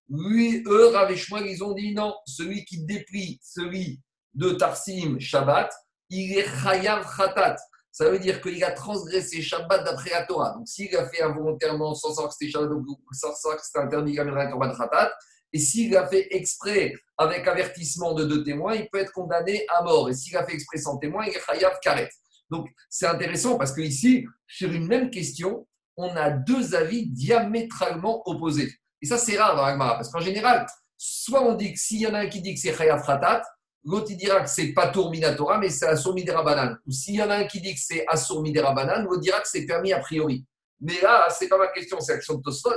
Lui, 0.09 0.63
eux, 0.67 0.89
Rav 0.89 1.11
ils 1.11 1.63
ont 1.63 1.74
dit 1.74 1.93
non, 1.93 2.13
celui 2.28 2.65
qui 2.65 2.84
déplie 2.86 3.39
celui 3.41 4.01
de 4.34 4.51
Tarsim 4.51 5.19
Shabbat, 5.19 5.74
il 6.09 6.38
est 6.38 6.47
Chayav 6.61 7.05
Khatat. 7.15 7.55
Ça 7.91 8.09
veut 8.09 8.19
dire 8.19 8.41
qu'il 8.41 8.63
a 8.63 8.71
transgressé 8.71 9.41
Shabbat 9.41 9.84
d'après 9.84 10.09
la 10.11 10.26
Torah. 10.26 10.53
Donc, 10.53 10.67
s'il 10.67 10.95
a 10.95 11.07
fait 11.09 11.21
involontairement 11.21 11.93
sans 11.93 12.09
savoir 12.09 12.30
que 12.30 12.36
c'était 12.39 12.51
Shabbat, 12.51 12.69
sans 13.11 13.34
savoir 13.36 13.59
que 13.59 13.65
c'était 13.65 13.80
interdit, 13.80 14.13
il 14.13 14.19
a 14.19 14.24
un 14.24 14.51
Korban 14.51 14.76
Khatat. 14.76 15.13
Et 15.53 15.59
s'il 15.59 15.95
a 15.95 16.07
fait 16.07 16.28
exprès 16.36 16.93
avec 17.17 17.47
avertissement 17.47 18.13
de 18.13 18.26
deux 18.26 18.43
témoins, 18.43 18.74
il 18.74 18.89
peut 18.89 18.99
être 18.99 19.11
condamné 19.11 19.65
à 19.69 19.84
mort. 19.84 20.09
Et 20.09 20.13
s'il 20.13 20.36
a 20.36 20.45
fait 20.45 20.53
exprès 20.53 20.80
sans 20.80 20.97
témoin, 20.97 21.26
il 21.26 21.36
est 21.36 21.45
Chayav 21.45 21.78
Karet. 21.82 22.09
Donc, 22.54 22.70
c'est 22.88 23.08
intéressant 23.08 23.58
parce 23.58 23.74
qu'ici, 23.74 24.28
sur 24.45 24.72
une 24.72 24.86
même 24.86 25.10
question, 25.10 25.66
on 25.97 26.16
a 26.16 26.30
deux 26.30 26.76
avis 26.76 27.08
diamétralement 27.08 28.22
opposés. 28.28 28.72
Et 29.01 29.08
ça, 29.08 29.18
c'est 29.18 29.38
rare 29.38 29.56
dans 29.56 29.66
l'Agmara, 29.66 29.95
parce 29.95 30.12
qu'en 30.12 30.20
général, 30.20 30.68
soit 30.95 31.43
on 31.43 31.56
dit 31.56 31.74
que 31.74 31.80
s'il 31.80 32.01
y 32.01 32.08
en 32.08 32.14
a 32.14 32.20
un 32.20 32.28
qui 32.28 32.41
dit 32.41 32.54
que 32.54 32.60
c'est 32.60 32.76
Chayav 32.76 33.01
Fratat, 33.01 33.41
l'autre 33.84 34.06
il 34.12 34.18
dira 34.18 34.41
que 34.41 34.49
c'est 34.49 34.68
Patour 34.68 35.10
Minatora, 35.10 35.58
mais 35.58 35.70
c'est 35.70 35.88
Assur 35.88 36.14
Midera 36.14 36.78
Ou 36.86 36.91
s'il 36.91 37.16
y 37.16 37.24
en 37.24 37.30
a 37.32 37.38
un 37.38 37.45
qui 37.45 37.60
dit 37.60 37.74
que 37.74 37.82
c'est 37.84 38.06
Assur 38.08 38.41
Midera 38.43 38.72
l'autre 39.01 39.20
dira 39.20 39.39
que 39.41 39.47
c'est 39.47 39.66
permis 39.66 39.91
a 39.91 39.99
priori. 39.99 40.45
Mais 40.80 41.01
là, 41.01 41.28
c'est 41.32 41.47
pas 41.47 41.58
ma 41.58 41.70
question, 41.70 41.99
c'est 42.01 42.14
l'action 42.14 42.36
de 42.36 42.41
Tosfot. 42.43 42.70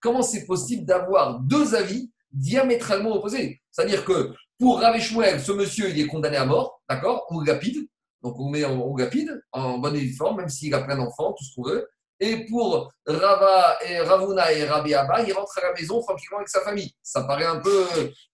Comment 0.00 0.22
c'est 0.22 0.46
possible 0.46 0.86
d'avoir 0.86 1.40
deux 1.40 1.74
avis 1.74 2.10
diamétralement 2.32 3.16
opposés? 3.16 3.60
C'est-à-dire 3.70 4.06
que 4.06 4.32
pour 4.58 4.80
Rav 4.80 4.98
ce 4.98 5.52
monsieur, 5.52 5.90
il 5.90 6.00
est 6.00 6.06
condamné 6.06 6.38
à 6.38 6.46
mort, 6.46 6.82
d'accord, 6.88 7.26
ou 7.30 7.44
rapide. 7.44 7.86
Donc 8.22 8.38
on 8.38 8.48
met 8.50 8.64
en, 8.64 8.92
rapide, 8.94 9.42
en 9.52 9.78
bonne 9.78 9.96
uniforme, 9.96 10.38
même 10.38 10.48
s'il 10.48 10.74
a 10.74 10.80
plein 10.80 10.96
d'enfants, 10.96 11.32
tout 11.32 11.44
ce 11.44 11.54
qu'on 11.54 11.68
veut. 11.68 11.88
Et 12.20 12.46
pour 12.46 12.90
Rava 13.06 13.78
et 13.86 14.00
Ravuna 14.00 14.52
et 14.52 14.64
Rabbi 14.64 14.92
Abba, 14.92 15.22
il 15.22 15.32
rentre 15.32 15.56
à 15.58 15.68
la 15.68 15.72
maison 15.72 16.00
tranquillement 16.00 16.38
avec 16.38 16.48
sa 16.48 16.62
famille. 16.62 16.92
Ça 17.00 17.22
paraît 17.22 17.44
un 17.44 17.60
peu 17.60 17.86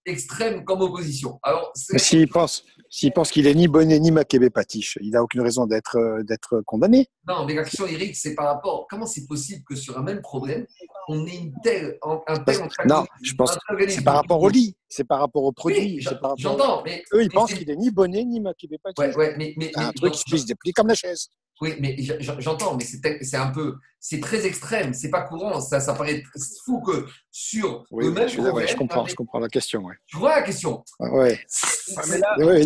extrême 0.07 0.65
comme 0.65 0.81
opposition. 0.81 1.39
Alors, 1.43 1.71
s'il 1.75 2.29
pense, 2.29 2.65
s'il 2.95 3.13
pense 3.13 3.33
qu'il 3.33 3.49
est 3.49 3.55
ni 3.57 3.67
bonnet 3.67 3.99
ni 3.99 4.13
Makébé 4.13 4.51
Patiche, 4.51 4.99
il 5.01 5.11
n'a 5.11 5.23
aucune 5.25 5.41
raison 5.41 5.67
d'être, 5.67 6.23
d'être 6.23 6.61
condamné. 6.65 7.09
Non, 7.27 7.45
mais 7.45 7.55
l'action 7.55 7.87
Eric, 7.89 8.15
c'est 8.15 8.37
par 8.37 8.47
rapport. 8.47 8.87
Comment 8.89 9.05
c'est 9.05 9.27
possible 9.27 9.65
que 9.69 9.75
sur 9.75 9.99
un 9.99 10.03
même 10.03 10.21
problème, 10.21 10.65
on 11.09 11.27
ait 11.27 11.35
une 11.35 11.53
telle, 11.65 11.99
un 12.05 12.39
tel 12.45 12.69
Non, 12.87 13.05
je 13.21 13.35
pense 13.35 13.57
que 13.57 13.91
c'est 13.91 14.05
par 14.05 14.15
rapport 14.15 14.41
au 14.41 14.49
lit, 14.49 14.77
c'est 14.89 15.03
par 15.03 15.19
rapport 15.19 15.43
au 15.43 15.51
produit. 15.51 16.01
j'entends, 16.39 16.85
mais. 16.85 17.03
Eux, 17.13 17.25
ils 17.25 17.31
pensent 17.31 17.55
qu'il 17.55 17.69
est 17.69 17.75
ni 17.75 17.91
bonnet 17.91 18.25
ni 18.25 18.39
Makébé 18.39 18.79
Patiche. 18.79 19.17
Ouais, 19.17 19.17
ouais, 19.17 19.35
mais, 19.39 19.55
mais, 19.57 19.73
un 19.75 19.91
truc 19.91 20.13
qui 20.13 20.23
puisse 20.31 20.45
déplier 20.45 20.73
comme 20.73 20.87
la 20.87 20.95
chaise. 20.95 21.31
Oui, 21.61 21.75
mais 21.81 21.97
j'entends, 22.21 22.77
mais 22.77 22.85
c'est 22.85 23.37
un 23.37 23.51
peu, 23.51 23.77
c'est 24.01 24.21
très 24.21 24.45
extrême, 24.45 24.93
c'est 24.93 25.11
pas 25.11 25.23
courant, 25.23 25.61
ça, 25.61 25.79
ça 25.79 25.95
paraît 25.95 26.23
fou 26.65 26.81
que 26.83 27.07
sur 27.31 27.85
le 27.97 28.11
même 28.11 28.29
je, 28.29 28.41
problème, 28.41 28.67
je 28.67 28.77
comprends, 28.77 29.07
je 29.07 29.15
comprends 29.15 29.39
la 29.39 29.49
question. 29.49 29.83
Ouais. 29.83 29.95
Tu 30.07 30.17
vois 30.17 30.37
la 30.37 30.43
question? 30.43 30.85
Oui. 30.99 31.11
Ouais, 31.11 31.39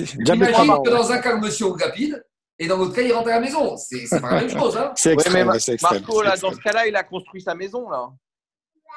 J'imagine 0.07 0.83
que 0.85 0.91
dans 0.91 1.13
un 1.13 1.19
cas, 1.19 1.35
le 1.35 1.41
monsieur 1.41 1.67
rapide, 1.67 2.25
et 2.59 2.67
dans 2.67 2.77
l'autre 2.77 2.95
cas, 2.95 3.03
il 3.03 3.13
rentre 3.13 3.29
à 3.29 3.33
la 3.33 3.41
maison. 3.41 3.77
C'est 3.77 4.09
pas 4.21 4.35
la 4.35 4.41
même 4.41 4.51
chose. 4.59 4.77
Hein. 4.77 4.93
C'est 4.97 5.13
extrême, 5.13 5.51
extrême. 5.51 5.79
Marco, 5.83 6.23
là, 6.23 6.37
dans 6.37 6.53
ce 6.53 6.59
cas-là, 6.59 6.87
il 6.87 6.97
a 6.97 7.05
construit 7.05 7.41
sa 7.41 7.55
maison, 7.55 7.89
là. 7.89 8.09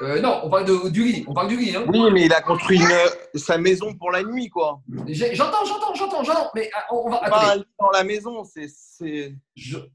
Euh, 0.01 0.19
non, 0.19 0.41
on 0.43 0.49
parle 0.49 0.65
de, 0.65 0.89
du 0.89 1.03
lit. 1.03 1.25
On 1.27 1.33
parle 1.33 1.49
du 1.49 1.57
lit. 1.57 1.75
Hein. 1.75 1.85
Oui, 1.87 1.99
mais 2.11 2.25
il 2.25 2.33
a 2.33 2.41
construit 2.41 2.79
une, 2.79 3.39
sa 3.39 3.57
maison 3.57 3.93
pour 3.93 4.11
la 4.11 4.23
nuit, 4.23 4.49
quoi. 4.49 4.81
J'entends, 5.07 5.63
j'entends, 5.65 5.93
j'entends, 5.93 6.23
j'entends. 6.23 6.51
Mais 6.55 6.69
ah, 6.73 6.85
on 6.91 7.09
va. 7.09 7.19
Pas 7.19 7.55
dans 7.79 7.91
la 7.91 8.03
maison, 8.03 8.43
c'est. 8.43 9.35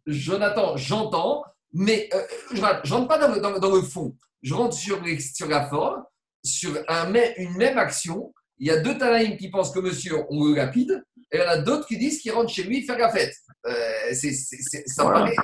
Jonathan, 0.07 0.76
j'entends, 0.76 1.44
mais 1.72 2.09
euh, 2.14 2.22
je 2.52 2.61
ne 2.61 2.92
rentre 2.92 3.09
pas 3.09 3.18
dans 3.18 3.34
le, 3.34 3.40
dans, 3.40 3.74
le, 3.74 3.82
fond. 3.82 4.14
Je 4.42 4.54
rentre 4.54 4.74
sur, 4.74 5.00
sur 5.18 5.48
la 5.48 5.68
forme, 5.68 6.04
sur 6.44 6.72
un, 6.88 7.12
une 7.36 7.57
même 7.57 7.78
action. 7.78 8.32
Il 8.59 8.68
y 8.68 8.70
a 8.70 8.78
deux 8.78 8.96
Tanaïm 8.96 9.36
qui 9.36 9.50
pensent 9.50 9.72
que 9.72 9.80
monsieur, 9.80 10.24
on 10.30 10.44
le 10.44 10.61
rapide, 10.61 11.02
et 11.32 11.38
il 11.38 11.40
y 11.40 11.44
en 11.44 11.48
a 11.48 11.59
d'autres 11.59 11.86
qui 11.86 11.98
disent 11.98 12.20
qu'il 12.20 12.32
rentre 12.32 12.50
chez 12.50 12.62
lui 12.62 12.86
faire 12.86 12.96
la 12.96 13.11
fête. 13.11 13.34
Euh, 13.66 13.72
c'est, 14.12 14.32
ça 14.32 15.04
paraît 15.04 15.34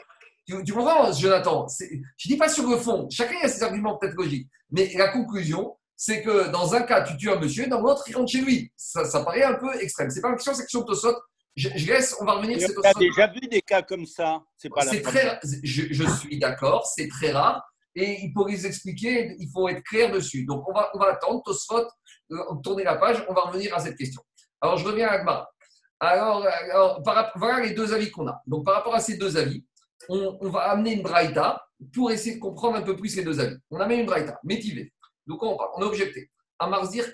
tu, 0.58 0.64
tu 0.64 0.72
comprends, 0.72 1.12
Jonathan 1.12 1.66
Je 1.68 1.84
ne 1.84 2.02
dis 2.26 2.36
pas 2.36 2.48
sur 2.48 2.68
le 2.68 2.76
fond. 2.76 3.08
Chacun 3.10 3.36
a 3.42 3.48
ses 3.48 3.62
arguments 3.62 3.96
peut-être 3.98 4.14
logiques. 4.14 4.48
Mais 4.70 4.92
la 4.94 5.08
conclusion, 5.08 5.76
c'est 5.96 6.22
que 6.22 6.50
dans 6.50 6.74
un 6.74 6.82
cas, 6.82 7.02
tu 7.02 7.16
tues 7.16 7.30
un 7.30 7.38
monsieur, 7.38 7.68
dans 7.68 7.80
l'autre, 7.80 8.04
il 8.08 8.16
rentre 8.16 8.30
chez 8.30 8.40
lui. 8.40 8.72
Ça, 8.76 9.04
ça 9.04 9.24
paraît 9.24 9.44
un 9.44 9.54
peu 9.54 9.72
extrême. 9.80 10.10
C'est 10.10 10.20
pas 10.20 10.30
une 10.30 10.34
question, 10.34 10.54
c'est 10.54 10.62
question 10.62 10.82
de 10.82 10.94
saute. 10.94 11.18
Je, 11.54 11.68
je, 11.76 11.86
laisse, 11.86 12.16
on 12.18 12.24
va 12.24 12.32
revenir. 12.32 12.58
Tu 12.58 12.64
as 12.84 12.94
déjà 12.94 13.26
vu 13.28 13.40
des 13.40 13.60
cas 13.60 13.82
comme 13.82 14.06
ça. 14.06 14.40
C'est 14.56 14.70
pas 14.70 14.84
la 14.84 15.00
très, 15.00 15.38
je, 15.62 15.82
je, 15.90 16.04
suis 16.04 16.38
d'accord, 16.38 16.86
c'est 16.86 17.08
très 17.08 17.30
rare. 17.30 17.62
Et 17.94 18.32
pour 18.34 18.48
les 18.48 18.66
expliquer, 18.66 19.36
il 19.38 19.50
faut 19.52 19.68
être 19.68 19.82
clair 19.82 20.10
dessus. 20.10 20.46
Donc, 20.46 20.66
on 20.66 20.72
va, 20.72 20.90
on 20.94 20.98
va 20.98 21.12
attendre, 21.12 21.42
Tosfot, 21.44 21.86
euh, 22.30 22.36
tourner 22.64 22.84
la 22.84 22.96
page, 22.96 23.22
on 23.28 23.34
va 23.34 23.42
revenir 23.42 23.74
à 23.76 23.80
cette 23.80 23.98
question. 23.98 24.22
Alors, 24.62 24.78
je 24.78 24.86
reviens 24.86 25.08
à 25.08 25.12
Agmar. 25.12 25.46
Alors, 26.00 26.44
alors 26.72 27.02
voilà 27.36 27.60
les 27.60 27.74
deux 27.74 27.92
avis 27.92 28.10
qu'on 28.10 28.26
a. 28.26 28.42
Donc, 28.46 28.64
par 28.64 28.74
rapport 28.74 28.94
à 28.94 29.00
ces 29.00 29.18
deux 29.18 29.36
avis, 29.36 29.64
on, 30.08 30.48
va 30.48 30.70
amener 30.70 30.94
une 30.94 31.02
braïta 31.02 31.64
pour 31.92 32.10
essayer 32.10 32.36
de 32.36 32.40
comprendre 32.40 32.76
un 32.76 32.82
peu 32.82 32.96
plus 32.96 33.16
les 33.16 33.24
deux 33.24 33.40
avis. 33.40 33.56
On 33.70 33.80
amène 33.80 34.00
une 34.00 34.06
braïta, 34.06 34.38
métivé. 34.44 34.92
Donc 35.26 35.42
on, 35.42 35.56
on 35.76 35.82
a 35.82 35.86
objecté. 35.86 36.30
Amarzir 36.58 37.06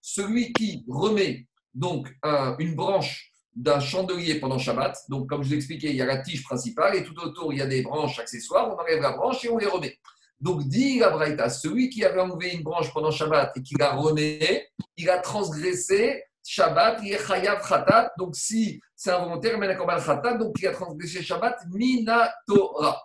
Celui 0.00 0.52
qui 0.52 0.84
remet 0.88 1.46
donc 1.74 2.12
une 2.58 2.74
branche 2.74 3.32
d'un 3.54 3.80
chandelier 3.80 4.40
pendant 4.40 4.58
Shabbat, 4.58 4.98
donc 5.08 5.28
comme 5.28 5.42
je 5.42 5.48
vous 5.48 5.54
expliquais, 5.54 5.90
il 5.90 5.96
y 5.96 6.02
a 6.02 6.06
la 6.06 6.18
tige 6.18 6.42
principale 6.42 6.96
et 6.96 7.04
tout 7.04 7.18
autour 7.20 7.52
il 7.52 7.58
y 7.58 7.62
a 7.62 7.66
des 7.66 7.82
branches 7.82 8.18
accessoires, 8.18 8.68
on 8.68 8.80
enlève 8.80 9.02
la 9.02 9.12
branche 9.12 9.44
et 9.44 9.50
on 9.50 9.58
les 9.58 9.66
remet. 9.66 9.98
Donc 10.40 10.64
dit 10.64 10.98
la 10.98 11.10
Braïta, 11.10 11.48
celui 11.48 11.88
qui 11.88 12.04
avait 12.04 12.20
enlevé 12.20 12.52
une 12.52 12.62
branche 12.62 12.92
pendant 12.92 13.10
Shabbat 13.10 13.56
et 13.56 13.62
qui 13.62 13.74
la 13.78 13.92
remet, 13.92 14.68
il 14.96 15.08
a 15.08 15.18
transgressé 15.18 16.24
Shabbat, 16.44 17.00
il 17.02 17.12
est 17.12 17.26
chayav 17.26 17.66
khatat. 17.66 18.12
Donc, 18.18 18.34
si 18.36 18.80
c'est 18.96 19.10
involontaire, 19.10 19.58
il 19.62 20.04
khatat, 20.04 20.34
donc 20.34 20.54
il 20.58 20.66
a 20.66 20.72
transgressé 20.72 21.22
Shabbat, 21.22 21.66
minatora. 21.70 23.00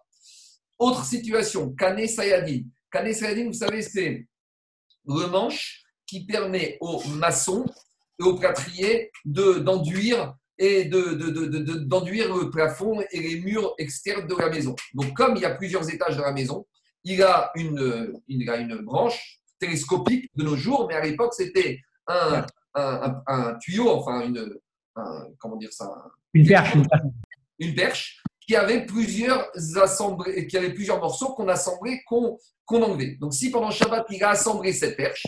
Autre 0.79 1.03
situation, 1.03 1.73
Kane 1.73 2.07
Sayadin. 2.07 2.63
Kane 2.91 3.13
Sayadin, 3.13 3.45
vous 3.45 3.53
savez, 3.53 3.81
c'est 3.81 4.27
le 5.05 5.27
manche 5.27 5.83
qui 6.05 6.25
permet 6.25 6.77
aux 6.81 7.03
maçons 7.15 7.65
et 8.19 8.23
aux 8.23 8.35
plâtriers 8.35 9.11
d'enduire 9.25 10.35
et 10.59 10.85
d'enduire 10.85 12.33
de, 12.33 12.39
le 12.41 12.49
plafond 12.49 13.01
et 13.11 13.19
les 13.19 13.41
murs 13.41 13.75
externes 13.77 14.27
de 14.27 14.35
la 14.35 14.49
maison. 14.49 14.75
Donc, 14.93 15.13
comme 15.13 15.35
il 15.35 15.43
y 15.43 15.45
a 15.45 15.53
plusieurs 15.53 15.87
étages 15.91 16.17
de 16.17 16.21
la 16.21 16.31
maison, 16.31 16.65
il 17.03 17.21
a 17.21 17.51
une, 17.55 18.13
il 18.27 18.49
a 18.49 18.57
une 18.57 18.77
branche 18.77 19.39
télescopique 19.59 20.29
de 20.35 20.43
nos 20.43 20.55
jours, 20.55 20.87
mais 20.87 20.95
à 20.95 21.03
l'époque, 21.03 21.33
c'était 21.33 21.79
un, 22.07 22.45
un, 22.75 23.55
tuyau, 23.55 23.89
enfin, 23.89 24.25
une, 24.25 24.59
comment 25.37 25.57
dire 25.57 25.73
ça? 25.73 25.89
Une 26.33 26.47
perche. 26.47 26.77
Une 27.59 27.75
perche 27.75 28.21
qui 28.47 28.55
avait 28.55 28.85
plusieurs 28.85 29.49
assemblées, 29.81 30.47
qui 30.47 30.57
avait 30.57 30.73
plusieurs 30.73 30.99
morceaux 30.99 31.33
qu'on 31.33 31.47
assemblait, 31.49 32.01
qu'on 32.05 32.37
enlevait. 32.69 33.17
Donc, 33.19 33.33
si 33.33 33.51
pendant 33.51 33.71
Shabbat, 33.71 34.05
il 34.09 34.23
a 34.23 34.29
assemblé 34.29 34.71
cette 34.71 34.95
perche, 34.95 35.25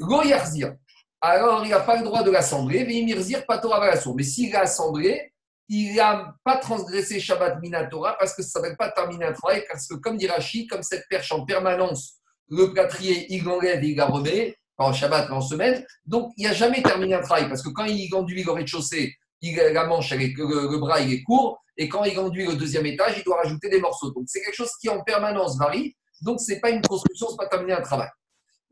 Goyarzir, 0.00 0.74
alors 1.20 1.64
il 1.64 1.70
n'a 1.70 1.80
pas 1.80 1.96
le 1.96 2.04
droit 2.04 2.22
de 2.22 2.30
l'assembler, 2.30 2.84
mais 2.84 2.94
Imirzir, 2.94 3.44
pas 3.46 3.58
Torah 3.58 3.92
Mais 4.14 4.22
s'il 4.22 4.52
l'a 4.52 4.60
assemblé, 4.60 5.32
il 5.68 5.96
n'a 5.96 6.34
pas 6.44 6.58
transgressé 6.58 7.18
Shabbat 7.18 7.60
Minatora 7.60 8.16
parce 8.18 8.34
que 8.34 8.42
ça 8.42 8.60
ne 8.60 8.64
s'appelle 8.64 8.76
pas 8.76 8.90
terminer 8.90 9.26
un 9.26 9.32
travail, 9.32 9.64
parce 9.68 9.88
que 9.88 9.94
comme 9.94 10.16
dit 10.16 10.28
Rachid, 10.28 10.68
comme 10.70 10.82
cette 10.82 11.08
perche 11.08 11.32
en 11.32 11.44
permanence, 11.44 12.18
le 12.48 12.72
plâtrier, 12.72 13.26
il 13.34 13.42
l'enlève 13.42 13.82
et 13.82 13.88
il 13.88 13.96
la 13.96 14.06
remet, 14.06 14.56
en 14.78 14.92
Shabbat, 14.92 15.28
mais 15.28 15.36
en 15.36 15.40
semaine, 15.40 15.84
donc 16.04 16.32
il 16.36 16.42
n'y 16.42 16.48
a 16.48 16.52
jamais 16.52 16.82
terminé 16.82 17.14
un 17.14 17.22
travail, 17.22 17.48
parce 17.48 17.62
que 17.62 17.70
quand 17.70 17.84
il 17.84 18.14
enduit 18.14 18.42
le 18.42 18.52
rez-de-chaussée, 18.52 19.14
la 19.42 19.86
manche, 19.86 20.10
le, 20.12 20.26
le, 20.26 20.78
bras, 20.78 21.00
il 21.00 21.12
est 21.12 21.22
court, 21.22 21.62
et 21.76 21.88
quand 21.88 22.04
il 22.04 22.18
enduit 22.18 22.46
le 22.46 22.54
deuxième 22.54 22.86
étage, 22.86 23.14
il 23.18 23.24
doit 23.24 23.36
rajouter 23.42 23.68
des 23.68 23.80
morceaux. 23.80 24.10
Donc 24.10 24.24
c'est 24.26 24.42
quelque 24.42 24.56
chose 24.56 24.72
qui 24.80 24.88
en 24.88 25.02
permanence 25.02 25.58
varie, 25.58 25.96
donc 26.22 26.40
ce 26.40 26.52
n'est 26.52 26.60
pas 26.60 26.70
une 26.70 26.82
construction, 26.82 27.28
ce 27.28 27.32
n'est 27.32 27.36
pas 27.38 27.46
terminer 27.46 27.74
un 27.74 27.82
travail. 27.82 28.08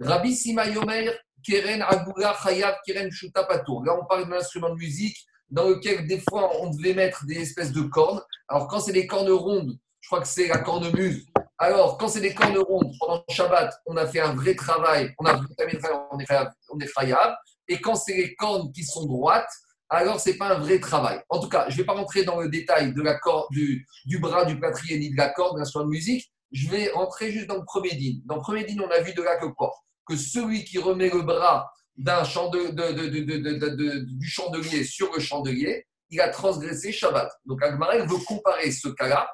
Rabbi 0.00 0.34
Sima 0.34 0.68
Yomer, 0.68 1.12
Keren 1.44 1.82
Agula 1.82 2.36
Chayav 2.42 2.76
Keren 2.86 3.10
Shuta 3.10 3.44
Patour. 3.44 3.84
Là, 3.84 3.96
on 4.00 4.06
parle 4.06 4.28
d'un 4.28 4.36
instrument 4.36 4.70
de 4.70 4.76
musique 4.76 5.16
dans 5.50 5.68
lequel, 5.68 6.06
des 6.06 6.22
fois, 6.28 6.50
on 6.60 6.70
devait 6.70 6.94
mettre 6.94 7.26
des 7.26 7.40
espèces 7.40 7.72
de 7.72 7.82
cornes. 7.82 8.20
Alors, 8.48 8.66
quand 8.66 8.80
c'est 8.80 8.92
des 8.92 9.06
cornes 9.06 9.30
rondes, 9.30 9.78
je 10.04 10.08
crois 10.08 10.20
que 10.20 10.28
c'est 10.28 10.48
la 10.48 10.58
cornemuse. 10.58 11.24
Alors, 11.56 11.96
quand 11.96 12.08
c'est 12.08 12.20
des 12.20 12.34
cornes 12.34 12.58
rondes, 12.58 12.92
pendant 13.00 13.24
Shabbat, 13.30 13.72
on 13.86 13.96
a 13.96 14.06
fait 14.06 14.20
un 14.20 14.34
vrai 14.34 14.54
travail, 14.54 15.14
on 15.18 15.24
a 15.24 15.34
on 15.34 16.18
est, 16.18 16.28
on 16.70 16.78
est 16.78 16.86
Chayav. 16.86 17.34
Et 17.68 17.80
quand 17.80 17.94
c'est 17.94 18.14
les 18.14 18.34
cornes 18.34 18.70
qui 18.70 18.84
sont 18.84 19.06
droites, 19.06 19.48
alors 19.88 20.20
ce 20.20 20.28
n'est 20.28 20.36
pas 20.36 20.56
un 20.56 20.58
vrai 20.58 20.78
travail. 20.78 21.22
En 21.30 21.40
tout 21.40 21.48
cas, 21.48 21.64
je 21.68 21.72
ne 21.72 21.78
vais 21.78 21.84
pas 21.86 21.94
rentrer 21.94 22.22
dans 22.22 22.38
le 22.38 22.50
détail 22.50 22.92
de 22.92 23.00
la 23.00 23.14
corde, 23.14 23.46
du, 23.50 23.86
du, 24.04 24.18
bras 24.18 24.44
du 24.44 24.58
plâtrier 24.58 24.98
ni 24.98 25.08
de 25.08 25.16
la 25.16 25.30
corde, 25.30 25.56
d'un 25.56 25.84
de 25.84 25.88
musique. 25.88 26.30
Je 26.52 26.68
vais 26.68 26.90
rentrer 26.90 27.32
juste 27.32 27.46
dans 27.46 27.56
le 27.56 27.64
premier 27.64 27.94
dîne. 27.94 28.20
Dans 28.26 28.36
le 28.36 28.42
premier 28.42 28.64
dîne, 28.64 28.82
on 28.82 28.90
a 28.90 29.00
vu 29.00 29.14
de 29.14 29.22
là 29.22 29.36
que 29.36 29.46
quoi? 29.46 29.72
Que 30.06 30.16
celui 30.16 30.64
qui 30.64 30.76
remet 30.76 31.08
le 31.08 31.22
bras 31.22 31.72
d'un 31.96 32.24
chandelier, 32.24 32.72
du 32.74 34.28
chandelier 34.28 34.84
sur 34.84 35.10
le 35.14 35.20
chandelier, 35.20 35.86
il 36.10 36.20
a 36.20 36.28
transgressé 36.28 36.92
Shabbat. 36.92 37.32
Donc 37.46 37.62
Agmarel 37.62 38.06
veut 38.06 38.22
comparer 38.26 38.70
ce 38.70 38.88
cas-là 38.88 39.26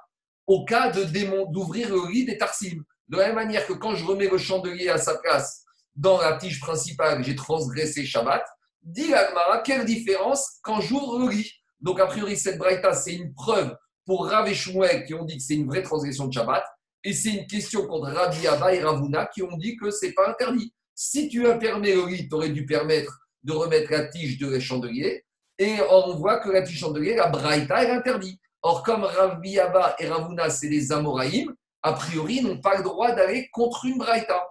au 0.50 0.64
cas 0.64 0.90
d'ouvrir 0.90 1.90
le 1.90 2.10
lit 2.10 2.24
des 2.24 2.36
tarsim. 2.36 2.82
De 3.08 3.16
la 3.16 3.26
même 3.26 3.36
manière 3.36 3.64
que 3.68 3.72
quand 3.72 3.94
je 3.94 4.04
remets 4.04 4.28
le 4.28 4.36
chandelier 4.36 4.88
à 4.88 4.98
sa 4.98 5.16
place 5.18 5.62
dans 5.94 6.20
la 6.20 6.38
tige 6.38 6.58
principale, 6.58 7.22
j'ai 7.22 7.36
transgressé 7.36 8.04
Shabbat. 8.04 8.44
Dit 8.82 9.14
Agmara, 9.14 9.58
quelle 9.58 9.84
différence 9.84 10.58
quand 10.64 10.80
j'ouvre 10.80 11.20
le 11.20 11.30
lit 11.30 11.52
Donc 11.80 12.00
a 12.00 12.06
priori, 12.06 12.36
cette 12.36 12.58
braïta, 12.58 12.94
c'est 12.94 13.14
une 13.14 13.32
preuve 13.32 13.76
pour 14.04 14.26
Rav 14.26 14.48
et 14.48 15.04
qui 15.04 15.14
ont 15.14 15.24
dit 15.24 15.36
que 15.36 15.42
c'est 15.42 15.54
une 15.54 15.68
vraie 15.68 15.84
transgression 15.84 16.26
de 16.26 16.32
Shabbat. 16.32 16.64
Et 17.04 17.12
c'est 17.12 17.30
une 17.30 17.46
question 17.46 17.86
contre 17.86 18.10
Rabbi 18.10 18.48
Abba 18.48 18.74
et 18.74 18.82
Ravuna 18.82 19.26
qui 19.26 19.44
ont 19.44 19.56
dit 19.56 19.76
que 19.76 19.92
c'est 19.92 20.14
pas 20.14 20.30
interdit. 20.30 20.74
Si 20.96 21.28
tu 21.28 21.46
as 21.46 21.58
permis 21.58 21.92
le 21.92 22.08
lit, 22.08 22.28
tu 22.28 22.34
aurais 22.34 22.50
dû 22.50 22.66
permettre 22.66 23.20
de 23.44 23.52
remettre 23.52 23.92
la 23.92 24.06
tige 24.06 24.36
de 24.38 24.58
chandelier. 24.58 25.24
Et 25.58 25.76
on 25.90 26.16
voit 26.16 26.40
que 26.40 26.50
la 26.50 26.62
tige 26.62 26.80
chandelier, 26.80 27.14
la 27.14 27.28
braïta, 27.28 27.84
est 27.84 27.90
interdite. 27.90 28.40
Or, 28.62 28.82
comme 28.82 29.04
Rabbi 29.04 29.58
Abba 29.58 29.96
et 29.98 30.08
Ravuna, 30.08 30.50
c'est 30.50 30.68
les 30.68 30.92
Amoraïm, 30.92 31.54
a 31.82 31.92
priori, 31.94 32.42
n'ont 32.42 32.60
pas 32.60 32.76
le 32.76 32.82
droit 32.82 33.12
d'aller 33.12 33.48
contre 33.52 33.86
une 33.86 33.98
braïta. 33.98 34.46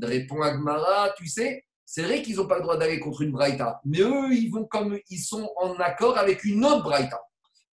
Répond 0.00 0.42
Agmara, 0.42 1.10
tu 1.16 1.26
sais, 1.26 1.64
c'est 1.84 2.02
vrai 2.02 2.22
qu'ils 2.22 2.36
n'ont 2.36 2.46
pas 2.46 2.56
le 2.56 2.62
droit 2.62 2.76
d'aller 2.76 2.98
contre 2.98 3.22
une 3.22 3.32
braïta, 3.32 3.80
mais 3.84 4.00
eux, 4.00 4.32
ils 4.32 4.50
vont 4.50 4.64
comme 4.64 4.98
ils 5.10 5.18
sont 5.18 5.52
en 5.60 5.74
accord 5.76 6.16
avec 6.18 6.42
une 6.44 6.64
autre 6.64 6.82
braïta. 6.82 7.20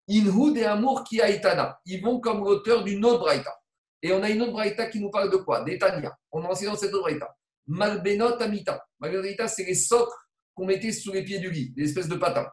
Inhud 0.09 0.57
et 0.57 0.65
Amour 0.65 1.05
qui 1.05 1.21
a 1.21 1.29
Itana. 1.31 1.79
Ils 1.85 2.01
vont 2.01 2.21
comme 2.21 2.45
l'auteur 2.45 2.85
d'une 2.85 3.05
autre 3.05 3.21
braïta. 3.21 3.55
Et 4.03 4.13
on 4.13 4.23
a 4.23 4.31
une 4.31 4.41
autre 4.43 4.53
braïta 4.53 4.87
qui 4.87 5.01
nous 5.01 5.11
parle 5.11 5.31
de 5.31 5.37
quoi? 5.37 5.65
D'Etania. 5.65 6.17
On 6.31 6.45
a 6.45 6.49
enseigné 6.49 6.71
dans 6.71 6.77
cette 6.77 6.95
autre 6.95 7.03
braïta. 7.03 7.35
Malbenot 7.67 8.41
Amita. 8.41 8.85
Malbenot 9.01 9.49
c'est 9.49 9.65
les 9.65 9.75
socles 9.75 10.13
qu'on 10.55 10.65
mettait 10.65 10.93
sous 10.93 11.13
les 11.13 11.25
pieds 11.25 11.41
du 11.41 11.51
lit, 11.51 11.73
des 11.77 11.85
espèces 11.85 12.09
de 12.09 12.15
patins. 12.15 12.49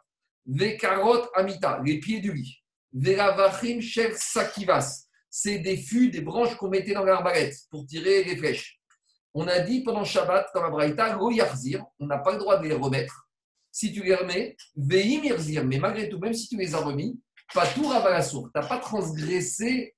Vekarot 0.45 1.29
Amita, 1.35 1.79
les 1.85 1.99
pieds 1.99 2.19
du 2.19 2.33
lit. 2.33 2.62
Veravachim 2.93 3.81
Shel 3.81 4.13
Sakivas, 4.15 5.05
c'est 5.29 5.59
des 5.59 5.77
fûts, 5.77 6.09
des 6.09 6.21
branches 6.21 6.55
qu'on 6.55 6.69
mettait 6.69 6.93
dans 6.93 7.03
l'arbalète 7.03 7.55
pour 7.69 7.85
tirer 7.85 8.23
les 8.23 8.37
flèches. 8.37 8.79
On 9.33 9.47
a 9.47 9.59
dit 9.59 9.81
pendant 9.81 10.03
Shabbat, 10.03 10.47
dans 10.53 10.61
la 10.61 10.69
Braïta, 10.69 11.17
on 11.19 12.05
n'a 12.05 12.19
pas 12.19 12.33
le 12.33 12.37
droit 12.37 12.57
de 12.57 12.67
les 12.67 12.75
remettre. 12.75 13.27
Si 13.71 13.91
tu 13.91 14.03
les 14.03 14.13
remets, 14.13 14.55
Veim 14.75 15.21
mais 15.65 15.79
malgré 15.79 16.07
tout, 16.07 16.19
même 16.19 16.35
si 16.35 16.47
tu 16.47 16.55
les 16.55 16.75
as 16.75 16.79
remis, 16.79 17.19
pas 17.51 17.65
tout 17.65 17.81
Tu 17.81 17.89
n'as 17.89 18.67
pas 18.67 18.77
transgressé 18.77 19.95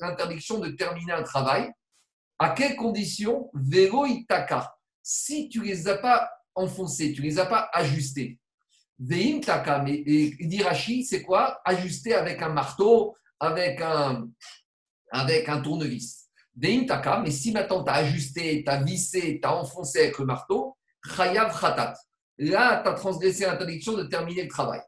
l'interdiction 0.00 0.60
de 0.60 0.68
terminer 0.68 1.12
un 1.12 1.24
travail 1.24 1.72
à 2.38 2.50
quelles 2.50 2.76
conditions? 2.76 3.50
Itaka. 3.54 4.72
Si 5.02 5.48
tu 5.48 5.62
les 5.62 5.88
as 5.88 5.98
pas 5.98 6.30
enfoncés, 6.54 7.12
tu 7.12 7.22
les 7.22 7.38
as 7.38 7.46
pas 7.46 7.68
ajustés. 7.72 8.38
Veim 8.98 9.40
taka, 9.40 9.82
mais 9.82 10.02
Dirachi, 10.40 11.04
c'est 11.04 11.22
quoi? 11.22 11.60
Ajuster 11.64 12.14
avec 12.14 12.42
un 12.42 12.48
marteau, 12.48 13.16
avec 13.38 13.80
un, 13.80 14.28
avec 15.10 15.48
un 15.48 15.60
tournevis. 15.60 16.28
Veim 16.56 16.84
taka, 16.86 17.20
mais 17.20 17.30
si 17.30 17.52
maintenant 17.52 17.84
tu 17.84 17.90
as 17.90 17.96
ajusté, 17.96 18.64
tu 18.64 18.70
as 18.70 18.82
vissé, 18.82 19.38
tu 19.40 19.48
as 19.48 19.54
enfoncé 19.56 20.00
avec 20.00 20.18
le 20.18 20.24
marteau, 20.24 20.76
chayav 21.04 21.58
khatat. 21.58 21.94
Là, 22.38 22.82
tu 22.82 22.88
as 22.88 22.94
transgressé 22.94 23.46
l'interdiction 23.46 23.94
de 23.94 24.04
terminer 24.04 24.42
le 24.42 24.48
travail. 24.48 24.80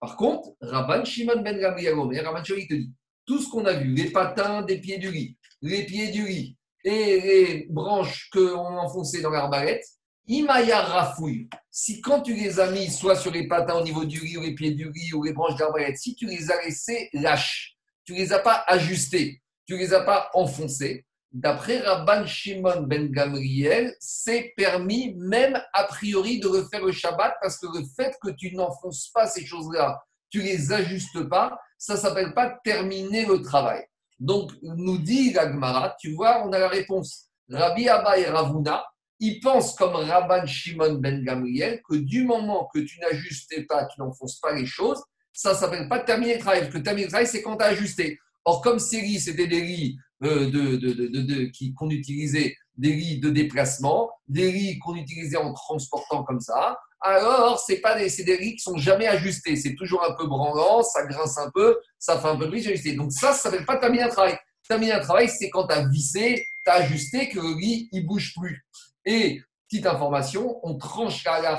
Par 0.00 0.16
contre, 0.16 0.50
Rabban 0.60 1.04
Shimon 1.04 1.42
ben 1.42 1.58
Gamliel 1.58 1.94
Rabban 1.94 2.44
Shimon 2.44 2.66
te 2.66 2.74
dit, 2.74 2.92
tout 3.26 3.40
ce 3.40 3.50
qu'on 3.50 3.64
a 3.66 3.74
vu, 3.74 3.92
les 3.92 4.10
patins 4.10 4.62
des 4.62 4.78
pieds 4.78 4.98
du 4.98 5.10
lit, 5.10 5.36
les 5.60 5.84
pieds 5.84 6.10
du 6.10 6.26
lit, 6.26 6.56
et 6.84 7.20
les 7.20 7.66
branches 7.68 8.30
qu'on 8.30 8.78
enfonçait 8.78 9.20
dans 9.20 9.30
l'arbalète, 9.30 9.84
Imaya 10.28 10.82
rafouille. 10.82 11.48
Si 11.70 12.02
quand 12.02 12.20
tu 12.20 12.34
les 12.34 12.60
as 12.60 12.70
mis 12.70 12.90
soit 12.90 13.16
sur 13.16 13.32
les 13.32 13.48
patins 13.48 13.76
au 13.76 13.82
niveau 13.82 14.04
du 14.04 14.20
riz 14.20 14.36
ou 14.36 14.42
les 14.42 14.54
pieds 14.54 14.72
du 14.72 14.86
riz 14.88 15.14
ou 15.14 15.22
les 15.22 15.32
branches 15.32 15.56
d'arbalète, 15.56 15.96
si 15.96 16.14
tu 16.14 16.26
les 16.26 16.50
as 16.50 16.62
laissés 16.62 17.08
lâches, 17.14 17.76
tu 18.04 18.12
les 18.12 18.30
as 18.34 18.38
pas 18.38 18.62
ajustés, 18.66 19.42
tu 19.66 19.78
les 19.78 19.94
as 19.94 20.02
pas 20.02 20.28
enfoncés, 20.34 21.06
d'après 21.32 21.78
Rabban 21.78 22.26
Shimon 22.26 22.82
ben 22.82 23.10
Gamriel, 23.10 23.94
c'est 24.00 24.52
permis 24.54 25.14
même 25.16 25.58
a 25.72 25.84
priori 25.84 26.40
de 26.40 26.48
refaire 26.48 26.84
le 26.84 26.92
Shabbat 26.92 27.36
parce 27.40 27.58
que 27.58 27.66
le 27.66 27.84
fait 27.96 28.14
que 28.22 28.30
tu 28.30 28.54
n'enfonces 28.54 29.08
pas 29.08 29.26
ces 29.26 29.46
choses-là, 29.46 30.02
tu 30.28 30.42
les 30.42 30.72
ajustes 30.72 31.26
pas, 31.28 31.58
ça 31.78 31.96
s'appelle 31.96 32.34
pas 32.34 32.58
terminer 32.62 33.24
le 33.24 33.40
travail. 33.40 33.82
Donc, 34.18 34.52
nous 34.62 34.98
dit 34.98 35.32
l'Agmara, 35.32 35.96
tu 35.98 36.12
vois, 36.12 36.44
on 36.44 36.52
a 36.52 36.58
la 36.58 36.68
réponse. 36.68 37.28
Rabbi 37.50 37.88
Abba 37.88 38.18
et 38.18 38.26
Ravuna, 38.26 38.84
ils 39.20 39.40
pensent 39.40 39.74
comme 39.74 39.94
Rabban 39.94 40.46
Shimon 40.46 40.94
ben 40.94 41.24
Gamriel 41.24 41.82
que 41.88 41.96
du 41.96 42.24
moment 42.24 42.68
que 42.72 42.78
tu 42.80 43.00
n'ajustes 43.00 43.66
pas, 43.66 43.86
tu 43.86 44.00
n'enfonces 44.00 44.38
pas 44.40 44.54
les 44.54 44.66
choses, 44.66 45.02
ça 45.32 45.52
ne 45.52 45.56
s'appelle 45.56 45.88
pas 45.88 46.00
terminer 46.00 46.34
le 46.34 46.40
travail. 46.40 46.68
Que 46.68 46.78
terminer 46.78 47.04
le 47.04 47.10
travail, 47.10 47.26
c'est 47.26 47.42
quand 47.42 47.56
tu 47.56 47.64
as 47.64 47.68
ajusté. 47.68 48.18
Or, 48.44 48.60
comme 48.62 48.78
ces 48.78 49.00
lits, 49.00 49.20
c'était 49.20 49.46
des 49.46 49.60
lits 49.60 49.98
euh, 50.24 50.50
de, 50.50 51.74
qu'on 51.76 51.90
utilisait, 51.90 52.56
des 52.76 52.92
lits 52.92 53.20
de 53.20 53.30
déplacement, 53.30 54.10
des 54.26 54.50
lits 54.50 54.78
qu'on 54.78 54.94
utilisait 54.96 55.36
en 55.36 55.52
transportant 55.52 56.24
comme 56.24 56.40
ça, 56.40 56.78
alors 57.00 57.60
c'est 57.60 57.80
pas 57.80 57.96
des, 57.96 58.10
des 58.24 58.36
lits 58.36 58.56
qui 58.56 58.62
sont 58.62 58.76
jamais 58.76 59.06
ajustés. 59.06 59.54
C'est 59.56 59.74
toujours 59.74 60.04
un 60.04 60.14
peu 60.14 60.26
branlant, 60.26 60.82
ça 60.82 61.06
grince 61.06 61.38
un 61.38 61.50
peu, 61.54 61.78
ça 61.98 62.18
fait 62.18 62.28
un 62.28 62.36
peu 62.36 62.46
de 62.46 62.56
ajusté. 62.56 62.94
Donc 62.94 63.12
ça, 63.12 63.32
ça 63.32 63.48
ne 63.48 63.52
s'appelle 63.52 63.66
pas 63.66 63.76
terminer 63.76 64.04
un 64.04 64.08
travail. 64.08 64.36
Terminer 64.68 64.92
un 64.92 65.00
travail, 65.00 65.28
c'est 65.28 65.50
quand 65.50 65.66
tu 65.66 65.74
as 65.74 65.86
vissé, 65.88 66.44
tu 66.64 66.70
as 66.70 66.74
ajusté, 66.74 67.28
que 67.28 67.38
le 67.38 67.58
lit, 67.58 67.88
il 67.92 68.04
bouge 68.04 68.34
plus. 68.36 68.66
Et, 69.10 69.40
petite 69.70 69.86
information, 69.86 70.60
on 70.62 70.76
tranche 70.76 71.24
la 71.24 71.58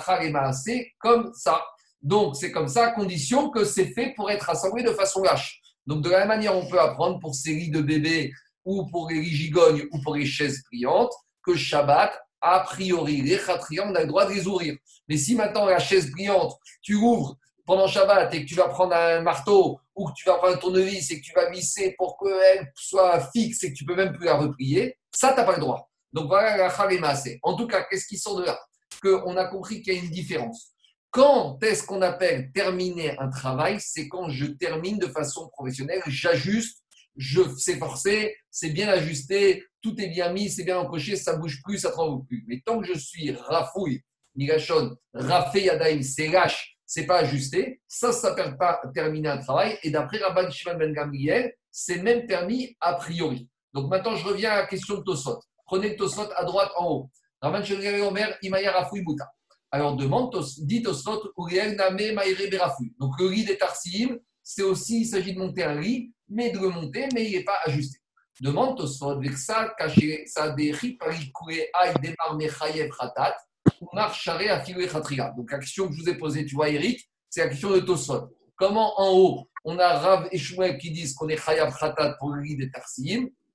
et 0.68 0.94
comme 1.00 1.32
ça. 1.34 1.66
Donc, 2.00 2.36
c'est 2.36 2.52
comme 2.52 2.68
ça, 2.68 2.86
à 2.86 2.92
condition 2.92 3.50
que 3.50 3.66
c'est 3.66 3.88
fait 3.88 4.14
pour 4.16 4.30
être 4.30 4.52
assemblé 4.52 4.84
de 4.84 4.92
façon 4.92 5.24
lâche. 5.24 5.60
Donc, 5.88 6.04
de 6.04 6.12
la 6.12 6.20
même 6.20 6.28
manière, 6.28 6.56
on 6.56 6.68
peut 6.68 6.80
apprendre 6.80 7.20
pour 7.20 7.34
ces 7.34 7.56
lits 7.56 7.72
de 7.72 7.82
bébés 7.82 8.32
ou 8.66 8.86
pour 8.92 9.10
les 9.10 9.24
gigognes 9.24 9.88
ou 9.92 10.00
pour 10.04 10.16
les 10.16 10.28
chaises 10.28 10.62
pliantes 10.70 11.12
que 11.44 11.56
Shabbat, 11.56 12.16
A 12.40 12.60
priori, 12.60 13.24
les 13.24 13.40
khatria, 13.40 13.84
on 13.88 13.96
a 13.96 14.02
le 14.02 14.08
droit 14.08 14.28
de 14.28 14.34
les 14.34 14.46
ouvrir. 14.46 14.76
Mais 15.08 15.18
si 15.18 15.34
maintenant 15.34 15.66
la 15.66 15.80
chaise 15.80 16.12
brillante, 16.12 16.56
tu 16.84 16.94
ouvres 16.94 17.36
pendant 17.66 17.88
Shabbat 17.88 18.32
et 18.36 18.44
que 18.44 18.48
tu 18.48 18.56
vas 18.56 18.70
prendre 18.70 18.96
un 18.96 19.22
marteau 19.22 19.80
ou 19.96 20.08
que 20.08 20.14
tu 20.16 20.26
vas 20.26 20.36
prendre 20.36 20.56
un 20.56 20.60
tournevis 20.60 21.10
et 21.10 21.20
que 21.20 21.26
tu 21.26 21.34
vas 21.34 21.50
visser 21.50 21.96
pour 21.98 22.16
qu'elle 22.20 22.72
soit 22.76 23.20
fixe 23.32 23.64
et 23.64 23.74
que 23.74 23.78
tu 23.78 23.86
peux 23.86 23.96
même 23.96 24.14
plus 24.14 24.26
la 24.26 24.38
replier, 24.38 24.98
ça, 25.12 25.32
tu 25.34 25.38
n'as 25.38 25.44
pas 25.44 25.56
le 25.56 25.62
droit. 25.62 25.89
Donc 26.14 26.28
voilà 26.28 26.58
la 26.58 26.70
khalémassé. 26.70 27.40
En 27.44 27.56
tout 27.56 27.68
cas, 27.68 27.86
qu'est-ce 27.90 28.08
qui 28.08 28.18
sort 28.18 28.38
de 28.38 28.46
là? 28.46 28.60
Qu'on 29.02 29.38
a 29.38 29.46
compris 29.46 29.82
qu'il 29.82 29.94
y 29.94 29.98
a 29.98 30.00
une 30.00 30.10
différence. 30.10 30.72
Quand 31.12 31.58
est-ce 31.64 31.84
qu'on 31.84 32.02
appelle 32.02 32.52
terminer 32.52 33.18
un 33.18 33.30
travail? 33.30 33.78
C'est 33.80 34.08
quand 34.08 34.30
je 34.30 34.46
termine 34.46 34.98
de 35.00 35.08
façon 35.08 35.50
professionnelle, 35.50 36.02
j'ajuste, 36.08 36.84
je 37.16 37.42
sais 37.58 37.78
forcer, 37.78 38.36
c'est 38.52 38.70
bien 38.70 38.88
ajusté, 38.88 39.66
tout 39.82 40.00
est 40.00 40.08
bien 40.08 40.32
mis, 40.32 40.50
c'est 40.50 40.64
bien 40.64 40.78
encoché, 40.78 41.16
ça 41.16 41.36
bouge 41.36 41.62
plus, 41.64 41.80
ça 41.80 41.92
tremble 41.92 42.26
plus. 42.26 42.46
Mais 42.48 42.62
tant 42.66 42.80
que 42.80 42.88
je 42.88 42.98
suis 42.98 43.32
rafouille, 43.32 44.04
migashon, 44.36 44.96
rafé 45.14 45.64
yadaim, 45.64 46.02
c'est 46.02 46.28
lâche, 46.28 46.78
c'est 46.86 47.06
pas 47.06 47.20
ajusté, 47.20 47.82
ça, 47.88 48.12
ça 48.12 48.32
ne 48.32 48.36
permet 48.36 48.58
pas 48.58 48.82
terminer 48.94 49.30
un 49.30 49.38
travail. 49.38 49.78
Et 49.84 49.90
d'après 49.90 50.18
Rabban 50.18 50.50
Shimon 50.50 50.78
Ben 50.78 50.94
Gamriel, 50.94 51.54
c'est 51.72 52.02
même 52.02 52.26
permis 52.26 52.76
a 52.80 52.96
priori. 52.96 53.50
Donc 53.74 53.90
maintenant, 53.90 54.16
je 54.16 54.26
reviens 54.26 54.52
à 54.52 54.56
la 54.58 54.68
question 54.68 54.96
de 54.98 55.04
Tosot. 55.04 55.40
Prenez 55.70 55.90
le 55.90 55.96
Tosot 55.98 56.32
à 56.36 56.44
droite 56.46 56.72
en 56.78 56.88
haut. 56.90 57.12
Ben 57.44 57.64
Omer, 58.02 58.36
Imaya 58.42 58.72
Rafouille 58.72 59.04
Bouta. 59.04 59.32
Alors 59.70 59.96
demande, 59.96 60.36
dit 60.64 60.82
Tosfot, 60.82 61.32
Uriel 61.38 61.76
Name 61.76 62.16
Maïre 62.16 62.50
Berafou. 62.50 62.86
Donc 63.00 63.20
le 63.20 63.28
riz 63.28 63.46
des 63.46 63.56
Tarsim, 63.56 64.18
c'est 64.42 64.64
aussi, 64.64 65.02
il 65.02 65.06
s'agit 65.06 65.36
de 65.36 65.38
monter 65.38 65.64
un 65.64 65.80
riz, 65.80 66.12
mais 66.28 66.50
de 66.50 66.58
le 66.58 66.70
monter, 66.70 67.08
mais 67.14 67.30
il 67.30 67.38
n'est 67.38 67.44
pas 67.44 67.60
ajusté. 67.66 68.00
Demande 68.42 68.78
Tosfot, 68.78 69.20
Vexa, 69.20 69.76
caché, 69.78 70.26
ça 70.26 70.50
déri, 70.50 70.94
parikoué, 70.94 71.70
aïe, 71.76 71.94
démar, 72.02 72.36
mechayev, 72.36 72.90
khatat, 72.90 73.38
ou 73.80 73.90
marcharé, 73.94 74.50
afilé, 74.50 74.88
khatriga. 74.88 75.36
Donc 75.38 75.52
la 75.52 75.60
question 75.60 75.88
que 75.88 75.94
je 75.94 76.02
vous 76.02 76.10
ai 76.10 76.18
posée, 76.18 76.48
tu 76.48 76.56
vois, 76.56 76.70
Eric, 76.70 77.08
c'est 77.30 77.42
la 77.42 77.50
question 77.50 77.70
de 77.70 77.80
Tosfot. 77.82 78.36
Comment 78.56 79.00
en 79.00 79.12
haut, 79.16 79.50
on 79.66 79.78
a 79.78 80.00
Rav 80.00 80.30
et 80.32 80.38
Shmuel 80.40 80.80
qui 80.80 80.90
disent 80.90 81.14
qu'on 81.14 81.30
est 81.30 81.38
chayav 81.38 81.78
khatat 81.78 82.16
pour 82.18 82.32
le 82.32 82.42
riz 82.42 82.56
des 82.56 82.72
Tarsim, 82.72 83.28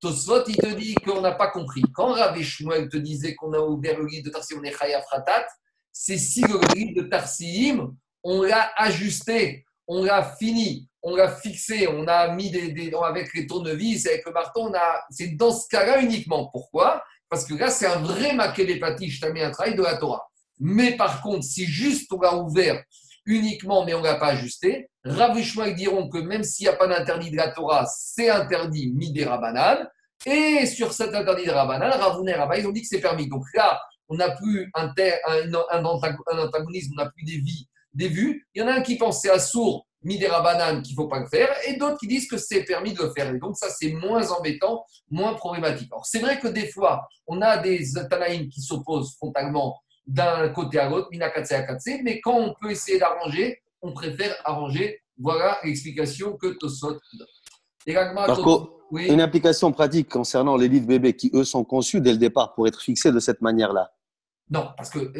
Tosfot, 0.00 0.44
il 0.48 0.56
te 0.56 0.74
dit 0.74 0.94
qu'on 0.94 1.20
n'a 1.20 1.32
pas 1.32 1.48
compris. 1.48 1.82
Quand 1.94 2.12
Rav 2.12 2.40
Shmuel 2.40 2.88
te 2.88 2.96
disait 2.96 3.34
qu'on 3.34 3.52
a 3.52 3.60
ouvert 3.60 3.98
le 3.98 4.06
lit 4.06 4.22
de 4.22 4.30
Tarsim, 4.30 4.58
on 4.60 4.64
est 4.64 4.74
c'est 5.92 6.18
si 6.18 6.42
le 6.42 6.60
lit 6.74 6.92
de 6.92 7.02
Tarsim, 7.02 7.94
on 8.22 8.42
l'a 8.42 8.70
ajusté, 8.76 9.64
on 9.86 10.04
l'a 10.04 10.22
fini, 10.38 10.88
on 11.02 11.16
l'a 11.16 11.30
fixé, 11.30 11.88
on 11.88 12.06
a 12.06 12.28
mis 12.34 12.50
des, 12.50 12.92
avec 13.02 13.32
les 13.32 13.46
tournevis, 13.46 14.06
avec 14.06 14.26
le 14.26 14.32
marteau, 14.32 14.70
c'est 15.10 15.36
dans 15.36 15.52
ce 15.52 15.66
cas-là 15.68 16.02
uniquement. 16.02 16.50
Pourquoi? 16.52 17.02
Parce 17.28 17.46
que 17.46 17.54
là, 17.54 17.70
c'est 17.70 17.86
un 17.86 18.00
vrai 18.00 18.34
maquet 18.34 18.66
je 18.68 19.20
t'ai 19.20 19.32
mis 19.32 19.42
un 19.42 19.50
travail 19.50 19.74
de 19.74 19.82
la 19.82 19.96
Torah. 19.96 20.28
Mais 20.58 20.96
par 20.96 21.22
contre, 21.22 21.44
si 21.44 21.64
juste 21.64 22.12
on 22.12 22.20
l'a 22.20 22.34
ouvert 22.36 22.82
uniquement, 23.26 23.84
mais 23.84 23.94
on 23.94 23.98
ne 23.98 24.04
l'a 24.04 24.14
pas 24.14 24.28
ajusté, 24.28 24.88
Rav 25.04 25.38
ils 25.38 25.74
diront 25.74 26.08
que 26.08 26.18
même 26.18 26.42
s'il 26.42 26.64
n'y 26.64 26.72
a 26.72 26.76
pas 26.76 26.86
d'interdit 26.86 27.30
de 27.30 27.36
la 27.36 27.50
Torah, 27.50 27.86
c'est 27.86 28.30
interdit 28.30 28.92
midé 28.92 29.24
Rabanan. 29.24 29.86
Et 30.24 30.66
sur 30.66 30.92
cet 30.92 31.14
interdit 31.14 31.44
de 31.44 31.50
Rabanan, 31.50 31.90
Ravouné 31.90 32.32
et 32.32 32.60
ils 32.60 32.66
ont 32.66 32.72
dit 32.72 32.82
que 32.82 32.88
c'est 32.88 33.00
permis. 33.00 33.28
Donc 33.28 33.44
là, 33.54 33.80
on 34.08 34.16
n'a 34.16 34.30
plus 34.30 34.70
un, 34.74 34.92
un, 35.70 35.84
antagonisme, 35.84 36.94
on 36.96 37.02
n'a 37.02 37.10
plus 37.10 37.24
des 37.24 38.08
vues. 38.08 38.46
Il 38.54 38.62
y 38.62 38.64
en 38.64 38.68
a 38.68 38.74
un 38.74 38.80
qui 38.82 38.96
pense 38.96 39.20
c'est 39.20 39.30
à 39.30 39.38
sourd, 39.38 39.86
midera 40.02 40.42
banane, 40.42 40.82
qu'il 40.82 40.96
ne 40.96 41.02
faut 41.02 41.08
pas 41.08 41.20
le 41.20 41.26
faire, 41.26 41.48
et 41.66 41.76
d'autres 41.76 41.98
qui 41.98 42.06
disent 42.06 42.28
que 42.28 42.36
c'est 42.36 42.64
permis 42.64 42.92
de 42.92 43.02
le 43.02 43.10
faire. 43.10 43.32
Et 43.34 43.38
donc, 43.38 43.56
ça, 43.56 43.68
c'est 43.70 43.92
moins 43.92 44.30
embêtant, 44.30 44.84
moins 45.10 45.34
problématique. 45.34 45.88
Alors, 45.92 46.06
c'est 46.06 46.20
vrai 46.20 46.38
que 46.40 46.48
des 46.48 46.68
fois, 46.68 47.06
on 47.26 47.42
a 47.42 47.58
des 47.58 47.92
Tanaïm 48.08 48.48
qui 48.48 48.60
s'opposent 48.60 49.14
frontalement 49.16 49.78
d'un 50.06 50.48
côté 50.50 50.78
à 50.78 50.88
l'autre, 50.88 51.08
mais 51.12 52.20
quand 52.20 52.38
on 52.38 52.54
peut 52.54 52.70
essayer 52.70 52.98
d'arranger, 52.98 53.60
on 53.82 53.92
préfère 53.92 54.34
arranger. 54.44 55.00
Voilà 55.18 55.58
l'explication 55.64 56.36
que 56.36 56.48
Tosot 56.58 56.98
donne. 57.14 58.14
Marco, 58.14 58.80
une 58.92 59.20
application 59.20 59.72
pratique 59.72 60.08
concernant 60.08 60.56
les 60.56 60.68
lits 60.68 60.80
de 60.80 60.86
bébés 60.86 61.14
qui, 61.14 61.30
eux, 61.34 61.44
sont 61.44 61.64
conçus 61.64 62.00
dès 62.00 62.12
le 62.12 62.18
départ 62.18 62.54
pour 62.54 62.68
être 62.68 62.80
fixés 62.80 63.12
de 63.12 63.18
cette 63.20 63.40
manière-là. 63.40 63.92
Non, 64.50 64.70
parce 64.76 64.90
que, 64.90 65.12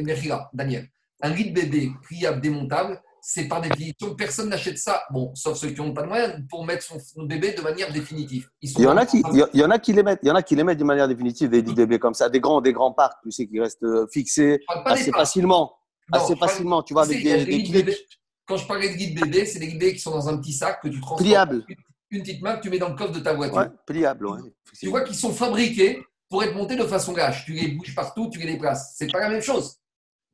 Daniel, 0.53 0.89
un 1.23 1.31
lit 1.31 1.51
de 1.51 1.55
bébé 1.55 1.91
pliable, 2.03 2.41
démontable, 2.41 3.03
c'est 3.29 3.49
par 3.49 3.61
définition, 3.61 4.15
personne 4.15 4.51
n'achète 4.51 4.79
ça, 4.79 5.03
bon, 5.11 5.33
sauf 5.35 5.59
ceux 5.59 5.71
qui 5.71 5.81
n'ont 5.81 5.93
pas 5.93 6.03
de 6.03 6.07
moyens, 6.07 6.41
pour 6.49 6.65
mettre 6.65 6.85
son, 6.85 7.25
bébé 7.25 7.55
de 7.55 7.61
manière 7.61 7.93
définitive. 7.93 8.49
il, 8.63 8.81
y 8.81 8.87
en 8.87 8.97
a 8.97 9.05
qui, 9.05 9.21
il 9.33 9.61
y 9.61 9.65
en 9.65 9.71
a 9.71 9.81
qui 9.81 9.93
les 9.93 10.05
mettent, 10.05 10.21
il 10.23 10.29
y 10.29 10.31
en 10.31 10.37
a 10.37 10.45
qui 10.45 10.55
les 10.55 10.63
mettent 10.63 10.79
de 10.79 10.85
manière 10.85 11.09
définitive, 11.09 11.51
des 11.51 11.61
lits 11.61 11.73
de 11.73 11.75
bébé 11.75 11.99
comme 11.99 12.15
ça, 12.15 12.29
des 12.29 12.39
grands, 12.39 12.61
des 12.61 12.73
grands 12.73 12.93
parcs, 12.93 13.19
tu 13.25 13.33
sais, 13.33 13.49
qui 13.49 13.59
restent 13.59 13.83
euh, 13.83 14.07
fixés 14.13 14.61
assez 14.85 15.11
facilement. 15.11 15.75
assez 16.13 16.37
facilement, 16.37 16.85
tu 16.85 16.95
vois, 16.95 17.03
avec 17.03 17.21
des, 17.21 17.97
Quand 18.47 18.59
je 18.59 18.67
parlais 18.69 18.91
de 18.91 18.95
lits 18.95 19.13
de 19.13 19.21
bébé, 19.21 19.45
c'est 19.45 19.59
des 19.59 19.73
bébés 19.73 19.95
qui 19.95 19.99
sont 19.99 20.13
dans 20.13 20.29
un 20.29 20.39
petit 20.39 20.53
sac 20.53 20.81
que 20.81 20.87
tu 20.87 21.01
transportes. 21.01 21.25
Pliable. 21.25 21.65
Une, 22.11 22.23
petite 22.23 22.41
main 22.43 22.57
que 22.59 22.63
tu 22.63 22.71
mets 22.71 22.79
dans 22.79 22.91
le 22.91 22.95
coffre 22.95 23.13
de 23.13 23.19
ta 23.19 23.35
voiture. 23.35 23.57
Ouais, 23.57 23.71
pliable, 23.89 24.29
ouais, 24.29 24.39
Tu 24.79 24.87
vois 24.89 25.01
qu'ils 25.01 25.17
sont 25.17 25.33
fabriqués 25.33 26.01
pour 26.29 26.45
être 26.45 26.55
montés 26.55 26.77
de 26.77 26.85
façon 26.85 27.13
gâche. 27.13 27.45
Tu 27.45 27.55
les 27.55 27.73
bouges 27.73 27.93
partout, 27.93 28.31
tu 28.31 28.39
les 28.39 28.53
déplaces. 28.53 28.95
C'est 28.97 29.11
pas 29.11 29.19
la 29.19 29.31
même 29.31 29.43
chose. 29.43 29.81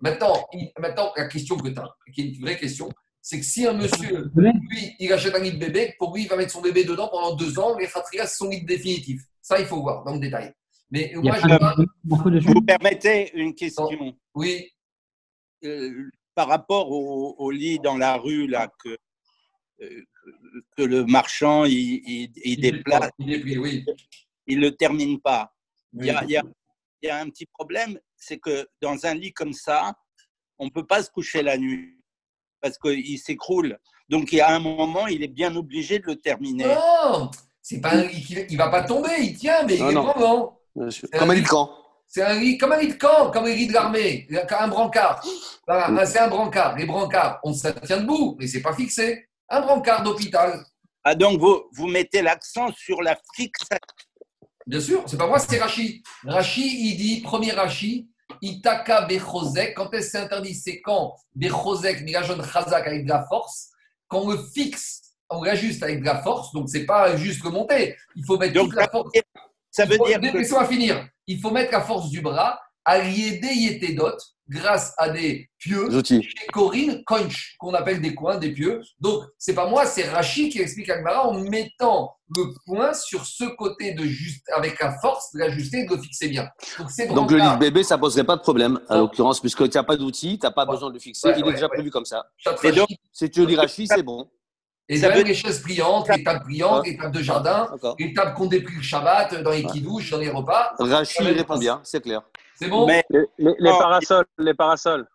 Maintenant, 0.02 0.44
maintenant, 0.78 1.12
la 1.16 1.26
question 1.28 1.56
que 1.56 1.68
tu 1.68 1.78
as, 1.78 1.88
qui 2.12 2.20
est 2.20 2.24
une 2.24 2.40
vraie 2.40 2.58
question, 2.58 2.90
c'est 3.20 3.38
que 3.38 3.44
si 3.44 3.64
un 3.64 3.72
monsieur, 3.72 4.30
lui, 4.34 4.96
il 4.98 5.12
achète 5.12 5.34
un 5.36 5.38
lit 5.38 5.52
de 5.52 5.58
bébé, 5.58 5.94
pour 5.96 6.12
lui, 6.12 6.24
il 6.24 6.28
va 6.28 6.36
mettre 6.36 6.50
son 6.50 6.60
bébé 6.60 6.84
dedans 6.84 7.08
pendant 7.08 7.36
deux 7.36 7.56
ans, 7.60 7.78
les 7.78 7.86
khatrias, 7.86 8.26
c'est 8.26 8.38
son 8.38 8.48
lit 8.48 8.64
définitif. 8.64 9.22
Ça, 9.40 9.60
il 9.60 9.66
faut 9.66 9.80
voir 9.80 10.02
dans 10.02 10.14
le 10.14 10.18
détail. 10.18 10.52
Mais 10.90 11.12
moi, 11.14 11.36
je 11.38 12.46
Vous 12.48 12.62
permettez 12.62 13.30
une 13.34 13.54
question 13.54 13.88
Oui. 14.34 14.68
Euh, 15.64 16.10
par 16.34 16.48
rapport 16.48 16.90
au, 16.90 17.50
lit 17.52 17.78
dans 17.78 17.96
la 17.96 18.16
rue, 18.16 18.48
là, 18.48 18.68
que, 18.82 18.98
euh, 19.82 20.02
que 20.76 20.82
le 20.82 21.04
marchand, 21.04 21.64
il, 21.64 22.32
il, 22.44 22.60
déplace, 22.60 23.10
il 23.18 24.58
ne 24.58 24.60
le 24.60 24.72
termine 24.72 25.20
pas. 25.20 25.54
Il, 25.92 26.06
y 26.06 26.10
a, 26.10 26.24
il 26.26 26.42
y 27.02 27.08
a 27.08 27.18
un 27.18 27.28
petit 27.28 27.46
problème, 27.46 27.98
c'est 28.22 28.38
que 28.38 28.68
dans 28.80 29.04
un 29.04 29.14
lit 29.14 29.32
comme 29.32 29.52
ça, 29.52 29.94
on 30.58 30.66
ne 30.66 30.70
peut 30.70 30.86
pas 30.86 31.02
se 31.02 31.10
coucher 31.10 31.42
la 31.42 31.58
nuit 31.58 31.98
parce 32.60 32.78
qu'il 32.78 33.18
s'écroule. 33.18 33.78
Donc, 34.08 34.32
il 34.32 34.36
y 34.36 34.40
a 34.40 34.54
un 34.54 34.60
moment, 34.60 35.08
il 35.08 35.22
est 35.22 35.28
bien 35.28 35.54
obligé 35.56 35.98
de 35.98 36.06
le 36.06 36.16
terminer. 36.16 36.66
Non, 36.66 37.30
c'est 37.60 37.80
pas 37.80 37.94
un 37.94 38.04
lit 38.04 38.22
qui 38.22 38.52
ne 38.52 38.58
va 38.58 38.68
pas 38.68 38.84
tomber, 38.84 39.10
il 39.20 39.36
tient, 39.36 39.64
mais 39.64 39.74
il 39.76 39.82
est 39.82 39.92
vraiment. 39.92 40.60
Comme 41.18 41.30
un 41.30 41.34
lit 41.34 41.42
de 41.42 41.48
camp. 41.48 41.70
C'est 42.06 42.22
un 42.22 42.38
lit, 42.38 42.58
comme 42.58 42.72
un 42.72 42.78
lit 42.78 42.88
de 42.88 42.98
camp, 42.98 43.30
comme 43.32 43.46
un 43.46 43.54
lit 43.54 43.66
de 43.66 43.72
l'armée, 43.72 44.28
un 44.50 44.68
brancard. 44.68 45.24
Voilà, 45.66 46.06
c'est 46.06 46.18
un 46.18 46.28
brancard. 46.28 46.76
Les 46.76 46.84
brancards, 46.84 47.40
on 47.42 47.52
se 47.52 47.68
tient 47.68 48.00
debout, 48.00 48.36
mais 48.38 48.46
c'est 48.46 48.62
pas 48.62 48.74
fixé. 48.74 49.28
Un 49.48 49.62
brancard 49.62 50.02
d'hôpital. 50.02 50.64
Ah, 51.02 51.14
donc 51.16 51.40
vous, 51.40 51.64
vous 51.72 51.88
mettez 51.88 52.22
l'accent 52.22 52.70
sur 52.72 53.02
la 53.02 53.18
fixation. 53.34 53.78
Bien 54.66 54.80
sûr, 54.80 55.02
c'est 55.06 55.16
pas 55.16 55.26
moi, 55.26 55.40
c'est 55.40 55.58
Rachi. 55.58 56.02
Rachi, 56.24 56.90
il 56.90 56.96
dit, 56.96 57.20
premier 57.20 57.50
Rachi, 57.50 58.08
Itaka 58.42 59.06
Bechosek. 59.06 59.74
Quand 59.74 59.92
est-ce 59.94 60.06
que 60.06 60.10
c'est 60.12 60.18
interdit 60.18 60.54
C'est 60.54 60.80
quand 60.80 61.14
Bechosek, 61.34 62.02
Migashon 62.02 62.42
Chazak 62.42 62.86
avec 62.86 63.04
de 63.04 63.08
la 63.08 63.24
force. 63.26 63.70
Quand 64.08 64.22
on 64.22 64.30
le 64.32 64.38
fixe, 64.38 65.14
on 65.30 65.42
l'ajuste 65.42 65.82
avec 65.82 66.00
de 66.00 66.04
la 66.04 66.20
force. 66.22 66.52
Donc, 66.52 66.68
c'est 66.68 66.84
pas 66.84 67.16
juste 67.16 67.42
le 67.44 67.50
monter. 67.50 67.96
Il 68.16 68.24
faut 68.26 68.36
mettre 68.36 68.60
toute 68.60 68.74
la 68.74 68.88
force. 68.88 69.10
Ça 69.70 69.86
veut 69.86 69.96
dire. 70.06 70.20
Laissez-moi 70.20 70.66
finir. 70.66 71.08
Il 71.26 71.40
faut 71.40 71.50
mettre 71.50 71.72
la 71.72 71.80
force 71.80 72.10
du 72.10 72.20
bras 72.20 72.60
à 72.84 72.98
l'aider 72.98 73.94
d'autres 73.94 74.34
grâce 74.48 74.92
à 74.98 75.08
des 75.10 75.48
pieux 75.58 75.88
chez 76.04 76.20
Corinne 76.52 77.02
Conch, 77.04 77.54
qu'on 77.58 77.74
appelle 77.74 78.00
des 78.00 78.14
coins, 78.14 78.36
des 78.36 78.52
pieux. 78.52 78.80
Donc, 79.00 79.22
c'est 79.38 79.54
pas 79.54 79.68
moi, 79.68 79.86
c'est 79.86 80.08
Rachid 80.08 80.52
qui 80.52 80.60
explique 80.60 80.90
à 80.90 80.98
Gmara 81.00 81.28
en 81.28 81.38
mettant 81.38 82.14
le 82.34 82.44
point 82.66 82.94
sur 82.94 83.24
ce 83.24 83.44
côté 83.56 83.94
de 83.94 84.04
juste, 84.04 84.48
avec 84.54 84.80
la 84.80 84.98
force 84.98 85.32
de 85.32 85.38
l'ajuster 85.38 85.80
et 85.80 85.86
de 85.86 85.94
le 85.94 86.02
fixer 86.02 86.28
bien. 86.28 86.48
Donc, 87.10 87.30
le 87.30 87.38
lit 87.38 87.56
bébé, 87.58 87.82
ça 87.82 87.98
poserait 87.98 88.24
pas 88.24 88.36
de 88.36 88.42
problème, 88.42 88.80
en 88.88 88.98
l'occurrence, 89.00 89.40
puisque 89.40 89.68
tu 89.68 89.76
n'as 89.76 89.84
pas 89.84 89.96
d'outil, 89.96 90.38
tu 90.38 90.46
n'as 90.46 90.52
pas 90.52 90.66
besoin 90.66 90.88
de 90.88 90.94
le 90.94 91.00
fixer, 91.00 91.32
il 91.36 91.46
est 91.46 91.52
déjà 91.52 91.68
prévu 91.68 91.90
comme 91.90 92.06
ça. 92.06 92.24
Et 92.62 92.72
donc, 92.72 92.88
si 93.12 93.30
tu 93.30 93.46
dis 93.46 93.56
Rachid, 93.56 93.88
c'est 93.88 94.02
bon. 94.02 94.30
Et 94.88 94.98
ça 94.98 95.08
même 95.08 95.24
les 95.24 95.34
chaises 95.34 95.62
brillantes, 95.62 96.08
les 96.14 96.24
tables 96.24 96.44
brillantes, 96.44 96.86
les 96.86 96.96
tables 96.96 97.14
de 97.14 97.22
jardin, 97.22 97.70
les 97.98 98.12
tables 98.12 98.34
qu'on 98.34 98.46
déplie 98.46 98.76
le 98.76 98.82
Shabbat 98.82 99.42
dans 99.42 99.50
les 99.50 99.64
kidouches, 99.64 100.10
dans 100.10 100.18
les 100.18 100.28
repas. 100.28 100.74
Rachid 100.78 101.26
répond 101.26 101.58
bien, 101.58 101.80
c'est 101.84 102.00
clair. 102.00 102.22
C'est 102.56 102.68
bon 102.68 102.86
Mais 102.86 103.04
les, 103.38 103.70
parasols, 103.70 104.26
les 104.38 104.54
parasols. 104.54 105.06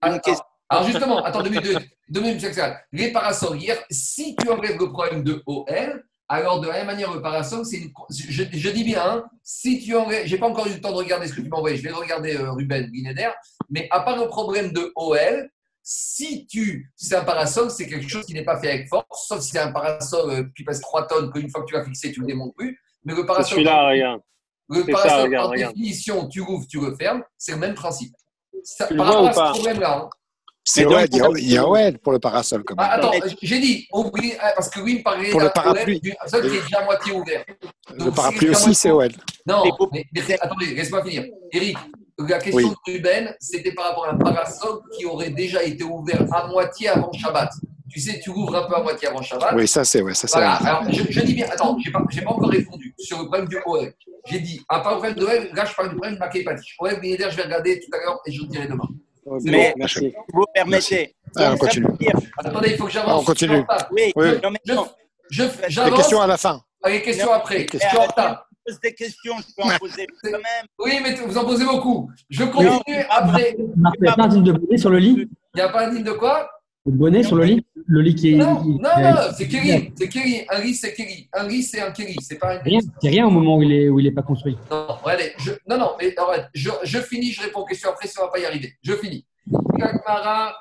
Alors 0.00 0.84
justement, 0.84 1.22
attends 1.24 1.42
deux 1.42 1.50
minutes, 1.50 1.78
deux 2.08 2.20
minutes, 2.20 2.46
les 2.92 3.12
parasols, 3.12 3.58
hier, 3.58 3.76
si 3.90 4.36
tu 4.36 4.48
enlèves 4.48 4.78
le 4.78 4.90
problème 4.90 5.22
de 5.22 5.42
OL, 5.46 6.04
alors 6.28 6.60
de 6.60 6.68
la 6.68 6.74
même 6.74 6.86
manière, 6.86 7.12
le 7.12 7.20
parasol, 7.20 7.64
c'est 7.66 7.78
une... 7.78 7.90
Je, 8.08 8.70
dis 8.70 8.84
bien, 8.84 9.02
hein, 9.04 9.24
si 9.42 9.80
tu 9.80 9.96
enlèves, 9.96 10.26
j'ai 10.26 10.38
pas 10.38 10.46
encore 10.46 10.68
eu 10.68 10.74
le 10.74 10.80
temps 10.80 10.92
de 10.92 10.96
regarder 10.96 11.26
ce 11.26 11.34
que 11.34 11.40
tu 11.40 11.48
m'as 11.48 11.56
envoyé, 11.56 11.76
je 11.76 11.82
vais 11.82 11.90
regarder 11.90 12.36
euh, 12.36 12.52
Ruben 12.52 12.86
Guinéder, 12.86 13.30
mais 13.68 13.88
à 13.90 14.00
part 14.00 14.16
le 14.16 14.28
problème 14.28 14.72
de 14.72 14.92
OL, 14.94 15.50
si 15.92 16.46
tu, 16.46 16.92
c'est 16.94 17.16
un 17.16 17.24
parasol, 17.24 17.68
c'est 17.68 17.88
quelque 17.88 18.08
chose 18.08 18.24
qui 18.24 18.32
n'est 18.32 18.44
pas 18.44 18.60
fait 18.60 18.68
avec 18.70 18.88
force, 18.88 19.26
sauf 19.26 19.40
si 19.40 19.50
c'est 19.50 19.58
un 19.58 19.72
parasol 19.72 20.30
euh, 20.30 20.44
qui 20.56 20.62
pèse 20.62 20.80
3 20.80 21.08
tonnes, 21.08 21.32
qu'une 21.32 21.50
fois 21.50 21.62
que 21.62 21.66
tu 21.66 21.74
l'as 21.74 21.84
fixé, 21.84 22.12
tu 22.12 22.20
ne 22.20 22.26
le 22.26 22.32
démontes 22.32 22.54
plus. 22.54 22.78
Mais 23.04 23.12
le 23.12 23.26
parasol, 23.26 23.50
celui-là, 23.50 23.88
regarde. 23.88 24.20
Le 24.68 24.84
parasol, 24.84 25.32
par 25.32 25.50
définition, 25.50 26.28
tu 26.28 26.42
rouvres, 26.42 26.64
tu 26.68 26.78
refermes, 26.78 27.24
c'est 27.36 27.52
le 27.52 27.58
même 27.58 27.74
principe. 27.74 28.14
Ça, 28.62 28.86
par 28.86 29.04
rapport 29.04 29.26
à 29.26 29.32
ce 29.32 29.58
problème-là, 29.58 29.98
hein, 30.04 30.10
c'est 30.62 30.86
OL, 30.86 31.06
il 31.38 31.50
y 31.50 31.58
a 31.58 31.66
OL 31.66 31.98
pour 31.98 32.12
le 32.12 32.20
parasol. 32.20 32.62
Quand 32.62 32.76
même. 32.76 32.86
Ah, 32.88 32.94
attends, 32.94 33.10
j'ai 33.42 33.58
dit, 33.58 33.88
oublie, 33.92 34.34
ah, 34.38 34.52
parce 34.54 34.68
que 34.68 34.78
oui, 34.78 34.98
me 34.98 35.02
parlait 35.02 35.30
pour 35.30 35.40
le 35.40 35.48
parapluie. 35.48 36.00
d'un 36.00 36.12
seul 36.28 36.48
qui 36.48 36.56
est 36.56 36.62
déjà 36.62 36.78
à 36.78 36.84
moitié 36.84 37.12
ouvert. 37.12 37.44
Donc, 37.98 38.08
le 38.08 38.14
parapluie 38.14 38.50
aussi, 38.50 38.74
c'est 38.76 38.92
OL. 38.92 39.10
Non, 39.44 39.64
mais, 39.92 40.04
mais, 40.12 40.38
attendez, 40.40 40.66
laisse-moi 40.74 41.02
finir. 41.02 41.24
Eric, 41.52 41.76
la 42.28 42.38
question 42.38 42.68
de 42.68 42.76
Ruben, 42.86 43.34
c'était 43.40 43.72
par 43.72 43.86
rapport 43.86 44.06
à 44.06 44.12
un 44.12 44.16
parasol 44.18 44.80
qui 44.96 45.06
aurait 45.06 45.30
déjà 45.30 45.62
été 45.62 45.84
ouvert 45.84 46.22
à 46.32 46.48
moitié 46.48 46.88
avant 46.88 47.12
Shabbat. 47.12 47.50
Tu 47.88 47.98
sais, 48.00 48.20
tu 48.20 48.30
ouvres 48.30 48.54
un 48.54 48.68
peu 48.68 48.76
à 48.76 48.82
moitié 48.82 49.08
avant 49.08 49.22
Shabbat. 49.22 49.52
Oui, 49.54 49.66
ça 49.66 49.84
c'est. 49.84 50.00
Ouais, 50.02 50.14
ça, 50.14 50.26
voilà. 50.32 50.54
Alors, 50.54 50.84
je, 50.90 51.02
je, 51.08 51.20
dis 51.20 51.34
bien, 51.34 51.46
attends, 51.50 51.76
je 51.78 51.88
n'ai 51.88 51.92
pas, 51.92 52.00
pas, 52.00 52.30
encore 52.30 52.50
répondu 52.50 52.94
sur 52.98 53.18
le 53.18 53.24
problème 53.24 53.48
du 53.48 53.58
OL. 53.66 53.92
J'ai 54.26 54.40
dit, 54.40 54.62
à 54.68 54.80
part 54.80 54.94
le 54.94 54.98
problème 54.98 55.16
de 55.16 55.24
OL, 55.24 55.50
là 55.54 55.64
je 55.64 55.74
parle 55.74 55.88
du 55.88 55.96
problème 55.96 56.14
de 56.14 56.20
Maké 56.20 56.44
Patich. 56.44 56.76
OL, 56.78 56.98
je 57.02 57.36
vais 57.36 57.42
regarder 57.42 57.80
tout 57.80 57.96
à 57.96 58.04
l'heure 58.04 58.20
et 58.26 58.32
je 58.32 58.40
vous 58.40 58.46
dirai 58.46 58.66
demain. 58.66 58.88
Mais, 59.44 59.74
si 59.86 60.12
vous 60.32 60.44
permettez. 60.54 61.14
Ah, 61.36 61.52
on 61.52 61.56
continue. 61.56 61.86
Attendez, 62.38 62.70
il 62.70 62.76
faut 62.76 62.86
que 62.86 62.90
j'avance. 62.90 63.12
Ah, 63.12 63.18
on 63.18 63.24
continue. 63.24 63.64
Oui, 63.92 64.12
oui. 64.16 64.28
Non, 64.42 64.50
mais 64.50 64.74
non. 64.74 64.88
Je, 65.30 65.44
Les 65.44 65.92
questions 65.92 66.20
à 66.20 66.26
la 66.26 66.36
fin. 66.36 66.60
Ah, 66.82 66.90
les 66.90 67.02
questions 67.02 67.32
après. 67.32 67.58
Les 67.58 67.66
questions 67.66 68.00
en 68.00 68.06
retard 68.06 68.49
pose 68.70 68.80
des 68.80 68.94
questions, 68.94 69.34
je 69.38 69.54
peux 69.54 69.62
en 69.62 69.78
poser 69.78 70.06
quand 70.22 70.30
même. 70.30 70.66
Oui, 70.78 70.92
mais 71.02 71.14
vous 71.14 71.36
en 71.36 71.44
posez 71.44 71.64
beaucoup. 71.64 72.10
Je 72.28 72.44
continue 72.44 73.04
après. 73.10 73.56
Il 73.58 74.02
n'y 74.02 74.08
a 74.08 74.14
pas 74.14 74.24
un 74.24 74.28
digne 74.28 74.44
de 74.44 74.52
bonnet 74.52 74.78
sur 74.78 74.90
le 74.90 74.98
lit? 74.98 75.28
Il 75.54 75.56
n'y 75.56 75.62
a 75.62 75.68
pas 75.68 75.86
un 75.86 75.90
digne 75.90 76.04
de 76.04 76.12
quoi? 76.12 76.48
Le 76.86 76.92
bonnet 76.92 77.22
sur 77.22 77.36
le 77.36 77.44
lit? 77.44 77.66
Le 77.86 78.00
lit 78.00 78.14
qui 78.14 78.32
est. 78.32 78.36
Non, 78.36 78.64
non, 78.64 78.78
non, 78.78 79.14
c'est 79.36 79.48
Kiri. 79.48 79.92
C'est 79.96 80.08
Kiri. 80.08 80.46
Un 80.48 80.60
lit, 80.60 80.74
c'est 80.74 80.94
Kiri. 80.94 81.28
Un 81.32 81.46
lit, 81.46 81.62
c'est 81.62 81.80
un 81.80 81.90
Kiri. 81.90 82.16
C'est 82.22 82.38
pas 82.38 82.54
un 82.54 82.58
rien, 82.58 82.80
C'est 83.02 83.08
rien 83.08 83.26
au 83.26 83.30
moment 83.30 83.56
où 83.56 83.62
il 83.62 83.68
n'est 83.68 83.88
où 83.88 84.00
il 84.00 84.06
est 84.06 84.12
pas 84.12 84.22
construit. 84.22 84.56
Non, 84.70 84.86
allez, 85.04 85.32
je, 85.38 85.52
non, 85.68 85.78
non, 85.78 85.92
mais 86.00 86.14
arrête. 86.16 86.46
Je, 86.54 86.70
je 86.84 86.98
finis, 87.00 87.32
je 87.32 87.42
réponds 87.42 87.60
aux 87.60 87.66
questions 87.66 87.90
après, 87.90 88.08
ça 88.08 88.22
ne 88.22 88.26
va 88.26 88.32
pas 88.32 88.38
y 88.38 88.46
arriver. 88.46 88.74
Je 88.82 88.94
finis. 88.94 89.26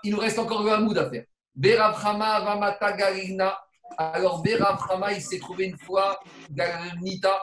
il 0.03 0.11
nous 0.11 0.19
reste 0.19 0.39
encore 0.39 0.67
un 0.69 0.79
mood 0.79 0.97
à 0.97 1.09
faire. 1.09 1.23
Beraframa 1.55 2.41
Vamata 2.41 2.91
Garina. 2.93 3.57
Alors, 3.97 4.41
Beraframa, 4.41 5.13
il 5.13 5.21
s'est 5.21 5.39
trouvé 5.39 5.65
une 5.65 5.77
fois, 5.77 6.19
Galnita, 6.51 7.37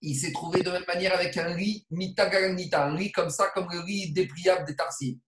il 0.00 0.14
s'est 0.14 0.32
trouvé 0.32 0.62
de 0.62 0.70
même 0.70 0.84
manière 0.86 1.14
avec 1.14 1.36
un 1.36 1.54
lit 1.54 1.86
Mita 1.90 2.28
Galnita, 2.28 2.86
un 2.86 2.96
lit 2.96 3.10
comme 3.12 3.30
ça, 3.30 3.48
comme 3.54 3.68
le 3.72 3.84
lit 3.84 4.12
dépliable 4.12 4.66
des 4.66 4.76
Tarsines. 4.76 5.18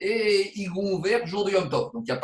Et 0.00 0.52
ils 0.54 0.70
vont 0.70 0.94
ouvert 0.94 1.26
jour 1.26 1.44
de 1.44 1.50
Yom 1.50 1.68
Tov. 1.68 1.92
Donc, 1.92 2.04
il 2.06 2.12
n'y 2.12 2.18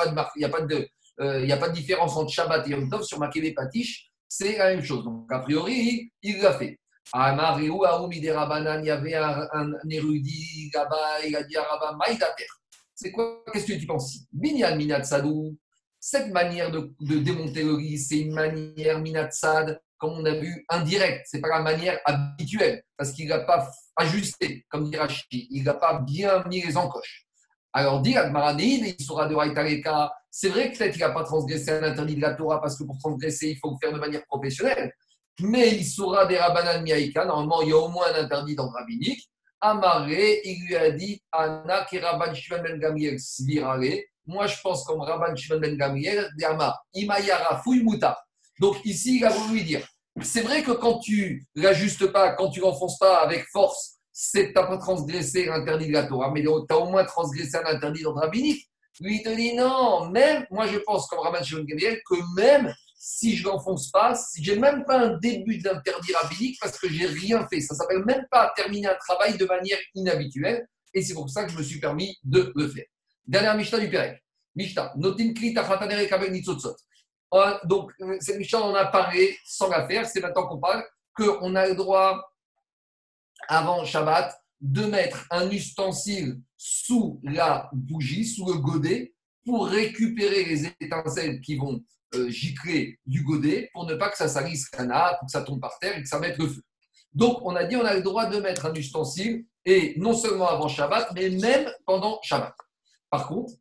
euh, 1.20 1.54
a 1.54 1.56
pas 1.56 1.68
de 1.68 1.74
différence 1.74 2.16
entre 2.16 2.32
Shabbat 2.32 2.66
et 2.66 2.70
Yom 2.70 2.88
Tov 2.88 3.02
sur 3.02 3.18
Makebe 3.18 3.54
Patish. 3.54 4.10
C'est 4.28 4.56
la 4.56 4.70
même 4.74 4.82
chose. 4.82 5.04
Donc, 5.04 5.30
a 5.30 5.40
priori, 5.40 6.10
il 6.22 6.40
l'a 6.40 6.54
fait. 6.54 6.78
il 7.14 8.86
y 8.86 8.90
avait 8.90 9.14
un, 9.14 9.72
érudit 9.90 10.70
là-bas, 10.72 11.26
il 11.26 11.36
a 11.36 11.42
dit 11.42 11.56
à 11.56 11.62
Rabba, 11.64 11.96
Maïdater. 11.96 12.46
C'est 12.94 13.10
quoi? 13.12 13.44
Qu'est-ce 13.52 13.66
que 13.66 13.78
tu 13.78 13.86
penses? 13.86 14.20
Binyan. 14.32 14.78
Cette 16.00 16.28
manière 16.32 16.70
de, 16.70 16.94
de 17.00 17.18
démonter 17.18 17.64
le 17.64 17.76
lit, 17.76 17.98
c'est 17.98 18.20
une 18.20 18.32
manière 18.32 19.00
Minat 19.00 19.32
Sad 19.32 19.80
comme 19.98 20.12
on 20.12 20.24
a 20.24 20.32
vu, 20.32 20.64
indirect. 20.68 21.26
Ce 21.30 21.36
n'est 21.36 21.40
pas 21.40 21.48
la 21.48 21.60
manière 21.60 21.98
habituelle, 22.04 22.82
parce 22.96 23.12
qu'il 23.12 23.28
n'a 23.28 23.40
pas 23.40 23.70
ajusté, 23.96 24.64
comme 24.68 24.90
dit 24.90 24.96
Rachid. 24.96 25.46
Il 25.50 25.64
n'a 25.64 25.74
pas 25.74 25.98
bien 25.98 26.42
mis 26.44 26.62
les 26.62 26.76
encoches. 26.76 27.26
Alors, 27.72 28.00
dit 28.00 28.16
Agmaradéine, 28.16 28.94
il 28.98 29.04
sera 29.04 29.26
de 29.26 29.34
Raïtareka. 29.34 30.12
C'est 30.30 30.48
vrai 30.48 30.72
que 30.72 30.78
peut-être 30.78 30.92
qu'il 30.92 31.02
n'a 31.02 31.10
pas 31.10 31.24
transgressé 31.24 31.70
un 31.70 31.82
interdit 31.82 32.16
de 32.16 32.20
la 32.20 32.34
Torah, 32.34 32.60
parce 32.60 32.78
que 32.78 32.84
pour 32.84 32.98
transgresser, 32.98 33.50
il 33.50 33.58
faut 33.58 33.70
le 33.70 33.76
faire 33.80 33.92
de 33.92 34.00
manière 34.00 34.24
professionnelle. 34.26 34.92
Mais 35.40 35.68
il 35.68 35.84
sera 35.84 36.26
des 36.26 36.38
Rabbanan 36.38 36.82
Miaïka. 36.82 37.24
Normalement, 37.24 37.62
il 37.62 37.68
y 37.68 37.72
a 37.72 37.76
au 37.76 37.88
moins 37.88 38.06
un 38.12 38.24
interdit 38.24 38.56
dans 38.56 38.64
le 38.64 38.70
rabbinique. 38.70 39.28
Amaré, 39.60 40.40
il 40.44 40.66
lui 40.66 40.76
a 40.76 40.90
dit 40.90 41.20
Anna 41.32 41.84
qui 41.84 41.98
Rabban 41.98 42.32
Shimon 42.34 42.62
Ben 42.62 42.78
Gamiel 42.78 43.18
Svirare. 43.20 44.02
Moi, 44.26 44.46
je 44.46 44.60
pense 44.62 44.84
comme 44.84 45.00
Rabban 45.00 45.34
Shimon 45.36 45.60
Ben 45.60 45.76
Gamiel, 45.76 46.30
Yama, 46.38 46.76
Imayara 46.94 47.60
Fuymuta. 47.62 48.18
Donc 48.60 48.84
ici, 48.84 49.18
il 49.18 49.24
a 49.24 49.30
voulu 49.30 49.58
lui 49.58 49.64
dire, 49.64 49.86
c'est 50.22 50.42
vrai 50.42 50.62
que 50.62 50.72
quand 50.72 50.98
tu 50.98 51.46
l'ajustes 51.54 52.06
pas, 52.06 52.32
quand 52.32 52.50
tu 52.50 52.60
l'enfonces 52.60 52.98
pas 52.98 53.18
avec 53.18 53.46
force, 53.52 53.98
c'est 54.12 54.52
n'as 54.54 54.66
pas 54.66 54.78
transgressé 54.78 55.44
l'interdit 55.44 55.88
de 55.88 55.92
la 55.92 56.04
Torah, 56.04 56.32
mais 56.32 56.42
tu 56.42 56.48
as 56.48 56.76
au 56.76 56.90
moins 56.90 57.04
transgressé 57.04 57.56
un 57.56 57.66
interdit 57.66 58.02
dans 58.02 58.14
rabbinique. 58.14 58.68
Lui, 59.00 59.18
il 59.18 59.22
te 59.22 59.28
dit 59.28 59.54
non, 59.54 60.10
même, 60.10 60.44
moi 60.50 60.66
je 60.66 60.78
pense 60.78 61.06
comme 61.06 61.20
Rabban 61.20 61.42
Shimon 61.42 61.62
Gabriel, 61.62 62.00
que 62.04 62.16
même 62.34 62.74
si 62.98 63.36
je 63.36 63.44
l'enfonce 63.44 63.90
pas, 63.90 64.16
si 64.16 64.42
j'ai 64.42 64.58
même 64.58 64.84
pas 64.84 64.98
un 64.98 65.18
début 65.18 65.58
d'interdit 65.58 66.12
rabbinique 66.14 66.58
parce 66.60 66.78
que 66.78 66.88
j'ai 66.88 67.06
rien 67.06 67.46
fait. 67.48 67.60
Ça 67.60 67.76
s'appelle 67.76 68.04
même 68.04 68.26
pas 68.28 68.52
terminer 68.56 68.88
un 68.88 68.96
travail 68.96 69.38
de 69.38 69.44
manière 69.44 69.78
inhabituelle. 69.94 70.66
Et 70.92 71.02
c'est 71.02 71.14
pour 71.14 71.30
ça 71.30 71.44
que 71.44 71.52
je 71.52 71.58
me 71.58 71.62
suis 71.62 71.78
permis 71.78 72.16
de 72.24 72.52
le 72.56 72.68
faire. 72.68 72.86
Dernière 73.24 73.56
Mishnah 73.56 73.78
du 73.78 73.88
Pérec. 73.88 74.20
Mishnah. 74.56 74.94
Notin 74.96 75.32
kli 75.32 75.54
nitzotzot. 76.30 76.74
Euh, 77.34 77.58
donc, 77.64 77.92
euh, 78.00 78.16
cette 78.20 78.38
mission, 78.38 78.64
on 78.64 78.74
a 78.74 78.86
parlé 78.86 79.36
sans 79.44 79.68
la 79.68 79.86
faire. 79.86 80.06
C'est 80.06 80.20
maintenant 80.20 80.46
qu'on 80.46 80.58
parle 80.58 80.84
qu'on 81.14 81.54
a 81.54 81.68
le 81.68 81.74
droit, 81.74 82.32
avant 83.48 83.84
Shabbat, 83.84 84.34
de 84.60 84.84
mettre 84.86 85.26
un 85.30 85.50
ustensile 85.50 86.40
sous 86.56 87.20
la 87.22 87.68
bougie, 87.72 88.24
sous 88.24 88.46
le 88.46 88.58
godet, 88.58 89.14
pour 89.44 89.68
récupérer 89.68 90.44
les 90.44 90.66
étincelles 90.80 91.40
qui 91.40 91.56
vont 91.56 91.80
euh, 92.14 92.28
gicler 92.28 92.98
du 93.06 93.22
godet, 93.22 93.70
pour 93.72 93.86
ne 93.86 93.94
pas 93.94 94.10
que 94.10 94.16
ça 94.16 94.28
salisse 94.28 94.68
canard, 94.68 95.18
pour 95.18 95.26
que 95.26 95.32
ça 95.32 95.42
tombe 95.42 95.60
par 95.60 95.78
terre 95.78 95.96
et 95.96 96.02
que 96.02 96.08
ça 96.08 96.18
mette 96.18 96.38
le 96.38 96.48
feu. 96.48 96.62
Donc, 97.12 97.38
on 97.42 97.56
a 97.56 97.64
dit 97.64 97.76
on 97.76 97.84
a 97.84 97.94
le 97.94 98.02
droit 98.02 98.26
de 98.26 98.38
mettre 98.38 98.66
un 98.66 98.74
ustensile, 98.74 99.44
et 99.64 99.94
non 99.98 100.14
seulement 100.14 100.48
avant 100.48 100.68
Shabbat, 100.68 101.12
mais 101.14 101.30
même 101.30 101.70
pendant 101.84 102.20
Shabbat. 102.22 102.54
Par 103.10 103.26
contre, 103.26 103.52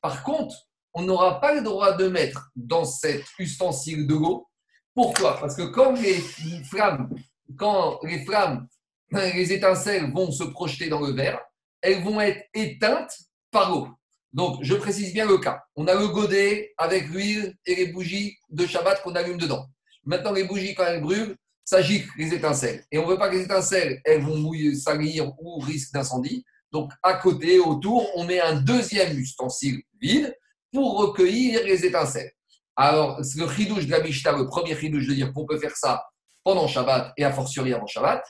par 0.00 0.22
contre, 0.22 0.54
on 0.92 1.02
n'aura 1.02 1.40
pas 1.40 1.54
le 1.54 1.62
droit 1.62 1.96
de 1.96 2.08
mettre 2.08 2.50
dans 2.54 2.84
cet 2.84 3.24
ustensile 3.38 4.06
de 4.06 4.14
l'eau. 4.14 4.48
Pourquoi? 4.94 5.40
Parce 5.40 5.56
que 5.56 5.62
quand 5.62 5.92
les 5.92 6.18
flammes, 6.64 7.10
quand 7.56 7.98
les 8.02 8.24
flammes, 8.24 8.68
les 9.12 9.52
étincelles 9.52 10.12
vont 10.12 10.30
se 10.30 10.44
projeter 10.44 10.88
dans 10.88 11.00
le 11.00 11.12
verre, 11.12 11.40
elles 11.80 12.02
vont 12.02 12.20
être 12.20 12.42
éteintes 12.54 13.16
par 13.50 13.70
l'eau. 13.70 13.88
Donc, 14.32 14.58
je 14.62 14.74
précise 14.74 15.12
bien 15.12 15.26
le 15.26 15.38
cas. 15.38 15.62
On 15.76 15.86
a 15.86 15.94
le 15.94 16.08
godet 16.08 16.74
avec 16.76 17.08
l'huile 17.08 17.54
et 17.66 17.76
les 17.76 17.86
bougies 17.88 18.36
de 18.50 18.66
Shabbat 18.66 19.02
qu'on 19.02 19.14
allume 19.14 19.38
dedans. 19.38 19.66
Maintenant, 20.04 20.32
les 20.32 20.44
bougies, 20.44 20.74
quand 20.74 20.84
elles 20.84 21.00
brûlent, 21.00 21.36
ça 21.64 21.80
gicle 21.80 22.08
les 22.18 22.34
étincelles. 22.34 22.84
Et 22.92 22.98
on 22.98 23.06
ne 23.06 23.10
veut 23.10 23.18
pas 23.18 23.28
que 23.28 23.36
les 23.36 23.44
étincelles, 23.44 24.00
elles 24.04 24.22
vont 24.22 24.36
mouiller, 24.36 24.74
salir 24.74 25.32
ou 25.38 25.58
risque 25.58 25.92
d'incendie. 25.92 26.44
Donc, 26.72 26.90
à 27.02 27.14
côté, 27.14 27.58
autour, 27.58 28.06
on 28.16 28.24
met 28.24 28.40
un 28.40 28.60
deuxième 28.60 29.16
ustensile 29.18 29.80
vide 30.00 30.36
pour 30.72 30.98
recueillir 30.98 31.64
les 31.64 31.86
étincelles. 31.86 32.32
Alors, 32.76 33.20
le 33.20 33.48
chidouche 33.48 33.86
de 33.86 33.92
la 33.92 34.00
Mishnah, 34.00 34.32
le 34.32 34.46
premier 34.46 34.76
chidouche 34.76 35.06
de 35.06 35.14
dire 35.14 35.32
qu'on 35.32 35.46
peut 35.46 35.58
faire 35.58 35.76
ça 35.76 36.04
pendant 36.42 36.66
Shabbat 36.66 37.12
et 37.16 37.24
a 37.24 37.32
fortiori 37.32 37.72
avant 37.72 37.86
Shabbat. 37.86 38.22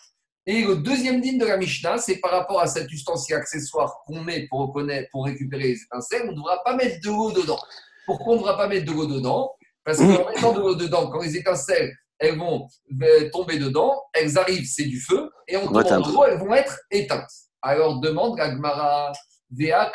Et 0.46 0.62
le 0.62 0.76
deuxième 0.76 1.22
din 1.22 1.38
de 1.38 1.46
la 1.46 1.56
Mishnah, 1.56 1.96
c'est 1.96 2.16
par 2.16 2.30
rapport 2.30 2.60
à 2.60 2.66
cet 2.66 2.92
ustensile 2.92 3.36
accessoire 3.36 4.02
qu'on 4.06 4.20
met 4.20 4.46
pour, 4.48 4.60
reconnaître, 4.60 5.08
pour 5.10 5.24
récupérer 5.24 5.68
les 5.68 5.82
étincelles, 5.82 6.24
on 6.28 6.32
ne 6.32 6.36
devra 6.36 6.62
pas 6.62 6.76
mettre 6.76 7.00
de 7.00 7.08
l'eau 7.08 7.32
dedans. 7.32 7.58
Pourquoi 8.04 8.34
on 8.34 8.36
ne 8.36 8.40
devra 8.40 8.58
pas 8.58 8.68
mettre 8.68 8.84
de 8.84 8.92
l'eau 8.92 9.06
dedans? 9.06 9.50
Parce 9.82 9.98
qu'en 9.98 10.28
mettant 10.28 10.52
de 10.52 10.60
l'eau 10.60 10.74
dedans, 10.74 11.10
quand 11.10 11.22
les 11.22 11.36
étincelles 11.36 11.94
elles 12.18 12.38
vont 12.38 12.68
euh, 13.02 13.30
tomber 13.30 13.58
dedans, 13.58 14.00
elles 14.12 14.38
arrivent, 14.38 14.66
c'est 14.66 14.84
du 14.84 15.00
feu, 15.00 15.30
et 15.48 15.56
on 15.56 15.66
tombe 15.66 15.86
en 15.86 16.00
gros, 16.00 16.24
elles 16.24 16.38
vont 16.38 16.54
être 16.54 16.78
éteintes. 16.90 17.30
Alors 17.62 18.00
demande 18.00 18.36
Gagmara 18.36 19.12
Vea 19.50 19.90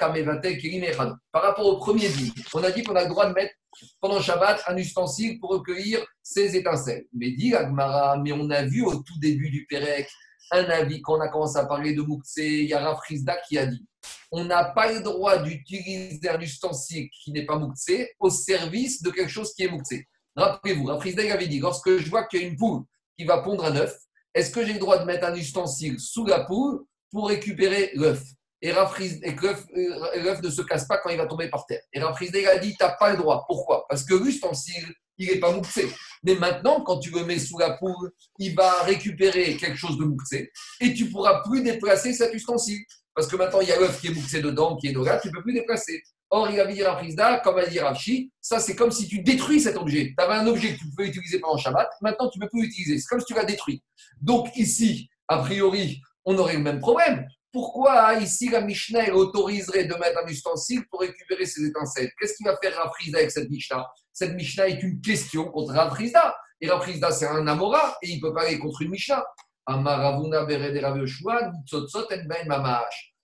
Par 1.31 1.41
rapport 1.41 1.65
au 1.65 1.77
premier 1.77 2.09
dit, 2.09 2.33
on 2.53 2.63
a 2.63 2.71
dit 2.71 2.83
qu'on 2.83 2.95
a 2.95 3.03
le 3.03 3.09
droit 3.09 3.27
de 3.27 3.33
mettre 3.33 3.53
pendant 4.01 4.21
Shabbat 4.21 4.63
un 4.67 4.77
ustensile 4.77 5.39
pour 5.39 5.51
recueillir 5.51 6.05
ces 6.23 6.55
étincelles. 6.55 7.05
Mais 7.13 7.31
dit 7.31 7.51
Gagmara, 7.51 8.17
mais 8.17 8.31
on 8.31 8.49
a 8.49 8.63
vu 8.63 8.83
au 8.83 8.95
tout 8.95 9.19
début 9.19 9.49
du 9.49 9.65
Pérec 9.67 10.09
un 10.51 10.63
avis, 10.65 11.01
quand 11.01 11.17
on 11.17 11.21
a 11.21 11.27
commencé 11.27 11.57
à 11.57 11.65
parler 11.65 11.93
de 11.93 12.01
Moukse, 12.01 12.37
Yara 12.37 12.95
Frisda 12.95 13.37
qui 13.47 13.57
a 13.57 13.67
dit 13.67 13.85
on 14.31 14.45
n'a 14.45 14.63
pas 14.63 14.91
le 14.91 15.01
droit 15.01 15.37
d'utiliser 15.37 16.29
un 16.29 16.39
ustensile 16.39 17.09
qui 17.09 17.31
n'est 17.31 17.45
pas 17.45 17.57
Moukse 17.57 17.91
au 18.19 18.29
service 18.29 19.01
de 19.01 19.09
quelque 19.09 19.31
chose 19.31 19.53
qui 19.53 19.63
est 19.63 19.69
Moukse. 19.69 19.95
Rappelez-vous, 20.39 20.87
Frisda 20.99 21.33
avait 21.33 21.47
dit 21.47 21.59
lorsque 21.59 21.97
je 21.97 22.09
vois 22.09 22.23
qu'il 22.23 22.41
y 22.41 22.45
a 22.45 22.47
une 22.47 22.55
poule 22.55 22.83
qui 23.17 23.25
va 23.25 23.39
pondre 23.39 23.65
un 23.65 23.75
œuf, 23.75 23.97
est-ce 24.33 24.51
que 24.51 24.65
j'ai 24.65 24.73
le 24.73 24.79
droit 24.79 24.97
de 24.97 25.03
mettre 25.03 25.25
un 25.25 25.35
ustensile 25.35 25.99
sous 25.99 26.25
la 26.25 26.45
poule 26.45 26.83
pour 27.11 27.27
récupérer 27.27 27.91
l'œuf? 27.95 28.23
Et, 28.61 28.71
que 28.71 29.47
euh, 29.47 30.21
l'œuf 30.21 30.41
ne 30.41 30.49
se 30.49 30.61
casse 30.61 30.85
pas 30.85 30.97
quand 30.97 31.09
il 31.09 31.17
va 31.17 31.27
tomber 31.27 31.49
par 31.49 31.65
terre. 31.65 31.81
Et 31.93 32.01
Rafrizda 32.01 32.39
a 32.51 32.57
dit, 32.57 32.75
tu 32.75 32.83
n'as 32.83 32.91
pas 32.91 33.11
le 33.11 33.17
droit. 33.17 33.45
Pourquoi? 33.47 33.85
Parce 33.87 34.03
que 34.03 34.13
l'ustensile, 34.13 34.93
il 35.17 35.29
n'est 35.29 35.39
pas 35.39 35.51
mouxé. 35.51 35.89
Mais 36.23 36.35
maintenant, 36.35 36.81
quand 36.81 36.99
tu 36.99 37.11
le 37.11 37.23
mets 37.23 37.39
sous 37.39 37.57
la 37.57 37.77
poule, 37.77 38.11
il 38.37 38.55
va 38.55 38.83
récupérer 38.83 39.55
quelque 39.55 39.77
chose 39.77 39.97
de 39.97 40.03
mouxé 40.03 40.51
et 40.81 40.93
tu 40.93 41.09
pourras 41.09 41.41
plus 41.43 41.61
déplacer 41.61 42.13
cet 42.13 42.33
ustensile. 42.33 42.83
Parce 43.13 43.27
que 43.27 43.35
maintenant, 43.35 43.61
il 43.61 43.69
y 43.69 43.71
a 43.71 43.79
l'œuf 43.79 43.99
qui 43.99 44.07
est 44.07 44.13
mouxé 44.13 44.41
dedans, 44.41 44.77
qui 44.77 44.87
est 44.87 44.93
là, 44.93 45.19
tu 45.19 45.29
ne 45.29 45.33
peux 45.33 45.41
plus 45.41 45.53
déplacer. 45.53 46.03
Or, 46.31 46.49
il 46.51 46.59
a 46.59 46.65
dit 46.67 46.83
Rafrizda, 46.83 47.39
comme 47.39 47.57
a 47.57 47.65
dit 47.65 47.79
Rafshi, 47.79 48.31
ça 48.39 48.59
c'est 48.59 48.75
comme 48.75 48.91
si 48.91 49.07
tu 49.07 49.21
détruis 49.21 49.59
cet 49.59 49.77
objet. 49.77 50.13
Tu 50.15 50.23
avais 50.23 50.35
un 50.35 50.47
objet 50.47 50.73
que 50.73 50.79
tu 50.79 50.89
pouvais 50.89 51.07
utiliser 51.07 51.39
pendant 51.39 51.57
Shabbat, 51.57 51.89
maintenant 52.01 52.29
tu 52.29 52.37
ne 52.39 52.43
peux 52.43 52.49
plus 52.49 52.63
l'utiliser. 52.63 52.99
C'est 52.99 53.07
comme 53.07 53.19
si 53.19 53.25
tu 53.25 53.33
l'as 53.33 53.45
détruit. 53.45 53.83
Donc 54.21 54.55
ici, 54.55 55.09
a 55.27 55.39
priori, 55.39 56.01
on 56.25 56.37
aurait 56.37 56.53
le 56.53 56.59
même 56.59 56.79
problème. 56.79 57.25
Pourquoi 57.51 58.13
ici 58.15 58.49
la 58.49 58.61
Mishnah 58.61 59.11
autoriserait 59.11 59.85
de 59.85 59.95
mettre 59.95 60.19
un 60.23 60.27
ustensile 60.27 60.85
pour 60.91 60.99
récupérer 60.99 61.47
ses 61.47 61.65
étincelles? 61.65 62.11
Qu'est-ce 62.19 62.35
qu'il 62.35 62.45
va 62.45 62.55
faire 62.61 62.75
Rafrizda 62.77 63.17
avec 63.17 63.31
cette 63.31 63.49
Mishnah? 63.49 63.87
Cette 64.13 64.35
Mishnah 64.35 64.67
est 64.67 64.83
une 64.83 65.01
question 65.01 65.45
contre 65.45 65.73
Rafrizda. 65.73 66.35
Et 66.61 66.69
Rafrizda, 66.69 67.09
c'est 67.09 67.25
un 67.25 67.47
Amora 67.47 67.97
et 68.03 68.09
il 68.09 68.19
peut 68.19 68.33
pas 68.33 68.43
aller 68.43 68.59
contre 68.59 68.83
une 68.83 68.91
Mishnah. 68.91 69.25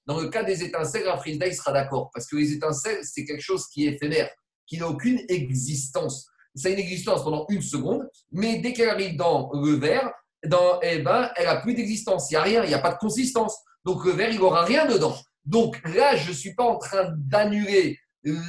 Dans 0.06 0.20
le 0.20 0.30
cas 0.30 0.44
des 0.44 0.64
étincelles, 0.64 1.08
Rafrizda, 1.08 1.48
il 1.48 1.56
sera 1.56 1.72
d'accord. 1.72 2.12
Parce 2.14 2.28
que 2.28 2.36
les 2.36 2.52
étincelles, 2.54 3.00
c'est 3.04 3.26
quelque 3.26 3.42
chose 3.42 3.68
qui 3.68 3.86
est 3.86 3.94
éphémère, 3.94 4.30
qui 4.68 4.78
n'a 4.78 4.88
aucune 4.88 5.22
existence. 5.30 6.28
Ça 6.56 6.70
a 6.70 6.72
une 6.72 6.80
existence 6.80 7.24
pendant 7.24 7.46
une 7.50 7.62
seconde, 7.62 8.08
mais 8.32 8.60
dès 8.60 8.74
qu'elle 8.74 8.90
arrive 8.90 9.18
dans 9.18 9.52
le 9.54 9.74
verre, 9.74 10.12
dans, 10.46 10.80
eh 10.82 11.00
ben, 11.00 11.30
elle 11.36 11.46
n'a 11.46 11.58
plus 11.58 11.74
d'existence. 11.74 12.30
Il 12.30 12.34
n'y 12.34 12.38
a 12.38 12.44
rien, 12.44 12.64
il 12.64 12.68
n'y 12.68 12.76
a 12.76 12.80
pas 12.80 12.94
de 12.94 12.98
consistance. 12.98 13.58
Donc 13.84 14.06
le 14.06 14.12
verre, 14.12 14.32
il 14.32 14.40
n'aura 14.40 14.64
rien 14.64 14.86
dedans. 14.86 15.16
Donc 15.44 15.82
là, 15.94 16.16
je 16.16 16.30
ne 16.30 16.34
suis 16.34 16.56
pas 16.56 16.64
en 16.64 16.78
train 16.78 17.14
d'annuler 17.18 18.00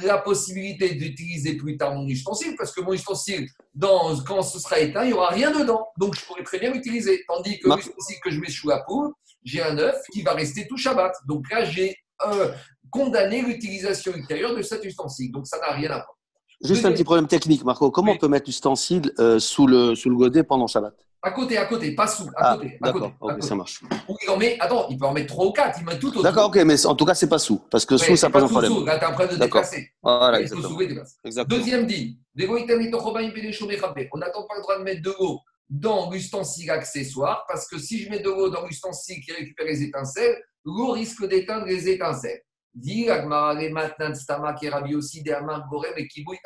la 0.03 0.17
possibilité 0.17 0.95
d'utiliser 0.95 1.55
plus 1.55 1.77
tard 1.77 1.93
mon 1.93 2.07
ustensile, 2.07 2.55
parce 2.57 2.71
que 2.71 2.81
mon 2.81 2.93
ustensile, 2.93 3.47
dans, 3.75 4.17
quand 4.23 4.41
ce 4.41 4.59
sera 4.59 4.79
éteint, 4.79 5.03
il 5.03 5.07
n'y 5.07 5.13
aura 5.13 5.29
rien 5.29 5.51
dedans. 5.51 5.87
Donc 5.97 6.15
je 6.15 6.25
pourrais 6.25 6.43
très 6.43 6.59
bien 6.59 6.71
l'utiliser. 6.71 7.23
Tandis 7.27 7.59
que 7.59 7.69
l'ustensile 7.69 8.17
que 8.23 8.31
je 8.31 8.39
mets 8.39 8.49
sous 8.49 8.67
la 8.67 8.83
poule, 8.83 9.13
j'ai 9.47 9.63
un 9.63 9.77
œuf 9.77 9.95
qui 10.11 10.21
va 10.21 10.33
rester 10.33 10.67
tout 10.67 10.77
Shabbat. 10.77 11.13
Donc 11.25 11.49
là, 11.49 11.63
j'ai 11.63 11.95
euh, 12.27 12.51
condamné 12.91 13.41
l'utilisation 13.41 14.13
ultérieure 14.13 14.55
de 14.55 14.61
cet 14.61 14.83
ustensile. 14.83 15.31
Donc 15.31 15.47
ça 15.47 15.57
n'a 15.59 15.73
rien 15.73 15.89
à 15.89 15.95
voir. 15.95 16.17
Juste 16.61 16.85
un 16.85 16.91
petit 16.91 17.03
problème 17.03 17.27
technique, 17.27 17.63
Marco. 17.63 17.91
Comment 17.91 18.13
on 18.13 18.17
peut 18.17 18.27
mettre 18.27 18.47
l'ustensile 18.47 19.13
euh, 19.19 19.39
sous, 19.39 19.67
le, 19.67 19.95
sous 19.95 20.09
le 20.09 20.15
godet 20.15 20.43
pendant 20.43 20.67
Shabbat? 20.67 20.93
À 21.21 21.31
côté, 21.31 21.57
à 21.57 21.65
côté, 21.65 21.95
pas 21.95 22.07
sous, 22.07 22.27
à 22.35 22.51
ah, 22.51 22.55
côté. 22.55 22.77
À 22.81 22.91
côté, 22.91 23.41
ça 23.41 23.55
marche. 23.55 23.81
il 24.23 24.29
en 24.29 24.37
met, 24.37 24.57
attends, 24.59 24.87
il 24.89 24.97
peut 24.97 25.05
en 25.05 25.13
mettre 25.13 25.33
3 25.33 25.45
ou 25.45 25.51
4, 25.51 25.79
il 25.79 25.85
met 25.85 25.97
tout 25.97 26.09
autour. 26.09 26.23
D'accord, 26.23 26.47
ok, 26.47 26.57
mais 26.57 26.85
en 26.85 26.95
tout 26.95 27.05
cas, 27.05 27.15
c'est 27.15 27.27
pas 27.27 27.39
sous, 27.39 27.57
parce 27.71 27.85
que 27.85 27.97
sous, 27.97 28.15
ça 28.15 28.29
pose 28.29 28.43
un 28.43 28.47
problème. 28.47 28.71
Sous, 28.71 28.85
là, 28.85 28.97
tu 28.97 29.03
es 29.03 29.07
en 29.07 29.13
train 29.13 29.25
de 29.25 29.35
déplacer. 29.35 29.91
Voilà, 30.01 30.41
exactement. 30.41 30.79
exactement. 31.23 31.57
Deuxième 31.57 31.87
dit, 31.87 32.19
on 32.39 34.17
n'attend 34.19 34.43
pas 34.43 34.55
le 34.55 34.61
droit 34.61 34.77
de 34.77 34.83
mettre 34.83 35.01
de 35.01 35.13
l'eau 35.19 35.41
dans 35.69 36.09
l'ustensile 36.09 36.71
accessoire, 36.71 37.45
parce 37.47 37.67
que 37.67 37.77
si 37.77 37.99
je 37.99 38.09
mets 38.09 38.19
de 38.19 38.29
l'eau 38.29 38.49
dans 38.49 38.65
l'ustensile 38.65 39.21
qui 39.21 39.31
récupère 39.31 39.65
les 39.65 39.83
étincelles, 39.83 40.41
l'eau 40.63 40.91
risque 40.91 41.27
d'éteindre 41.27 41.65
les 41.65 41.89
étincelles. 41.89 42.41
Dit 42.73 43.07
maintenant 43.07 44.53
qui 44.55 44.67
et 44.67 46.07
Kiboui 46.07 46.37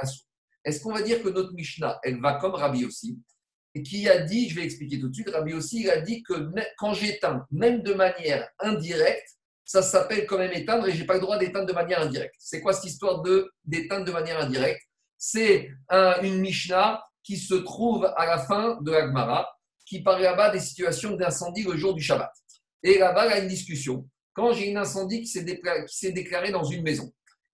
Est-ce 0.63 0.81
qu'on 0.81 0.93
va 0.93 1.01
dire 1.01 1.21
que 1.21 1.29
notre 1.29 1.53
Mishnah, 1.53 1.99
elle 2.03 2.21
va 2.21 2.35
comme 2.35 2.53
Rabbi 2.53 2.85
aussi 2.85 3.19
et 3.73 3.83
qui 3.83 4.07
a 4.09 4.19
dit, 4.19 4.49
je 4.49 4.55
vais 4.55 4.65
expliquer 4.65 4.99
tout 4.99 5.07
de 5.09 5.13
suite, 5.13 5.29
Rabbi 5.29 5.53
aussi, 5.53 5.81
il 5.81 5.89
a 5.89 6.01
dit 6.01 6.23
que 6.23 6.33
quand 6.77 6.93
j'éteins, 6.93 7.45
même 7.51 7.81
de 7.81 7.93
manière 7.93 8.49
indirecte, 8.59 9.37
ça 9.65 9.81
s'appelle 9.81 10.25
quand 10.25 10.37
même 10.37 10.51
éteindre 10.51 10.87
et 10.87 10.91
je 10.91 10.99
n'ai 10.99 11.05
pas 11.05 11.13
le 11.13 11.21
droit 11.21 11.37
d'éteindre 11.37 11.67
de 11.67 11.73
manière 11.73 12.01
indirecte. 12.01 12.35
C'est 12.37 12.59
quoi 12.61 12.73
cette 12.73 12.91
histoire 12.91 13.23
d'éteindre 13.63 14.05
de 14.05 14.11
manière 14.11 14.41
indirecte? 14.41 14.81
C'est 15.17 15.69
une 16.23 16.39
Mishnah 16.39 17.01
qui 17.23 17.37
se 17.37 17.55
trouve 17.55 18.05
à 18.15 18.25
la 18.25 18.37
fin 18.39 18.79
de 18.81 18.91
l'Agmara, 18.91 19.47
qui 19.85 20.01
parle 20.01 20.21
là-bas 20.21 20.49
des 20.51 20.59
situations 20.59 21.15
d'incendie 21.15 21.63
le 21.63 21.75
jour 21.77 21.93
du 21.93 22.01
Shabbat. 22.01 22.31
Et 22.83 22.97
là-bas, 22.97 23.27
il 23.27 23.29
y 23.29 23.33
a 23.33 23.39
une 23.39 23.47
discussion. 23.47 24.07
Quand 24.33 24.53
j'ai 24.53 24.75
un 24.75 24.81
incendie 24.81 25.21
qui 25.21 25.27
s'est 25.27 26.11
déclaré 26.11 26.51
dans 26.51 26.63
une 26.63 26.83
maison, 26.83 27.11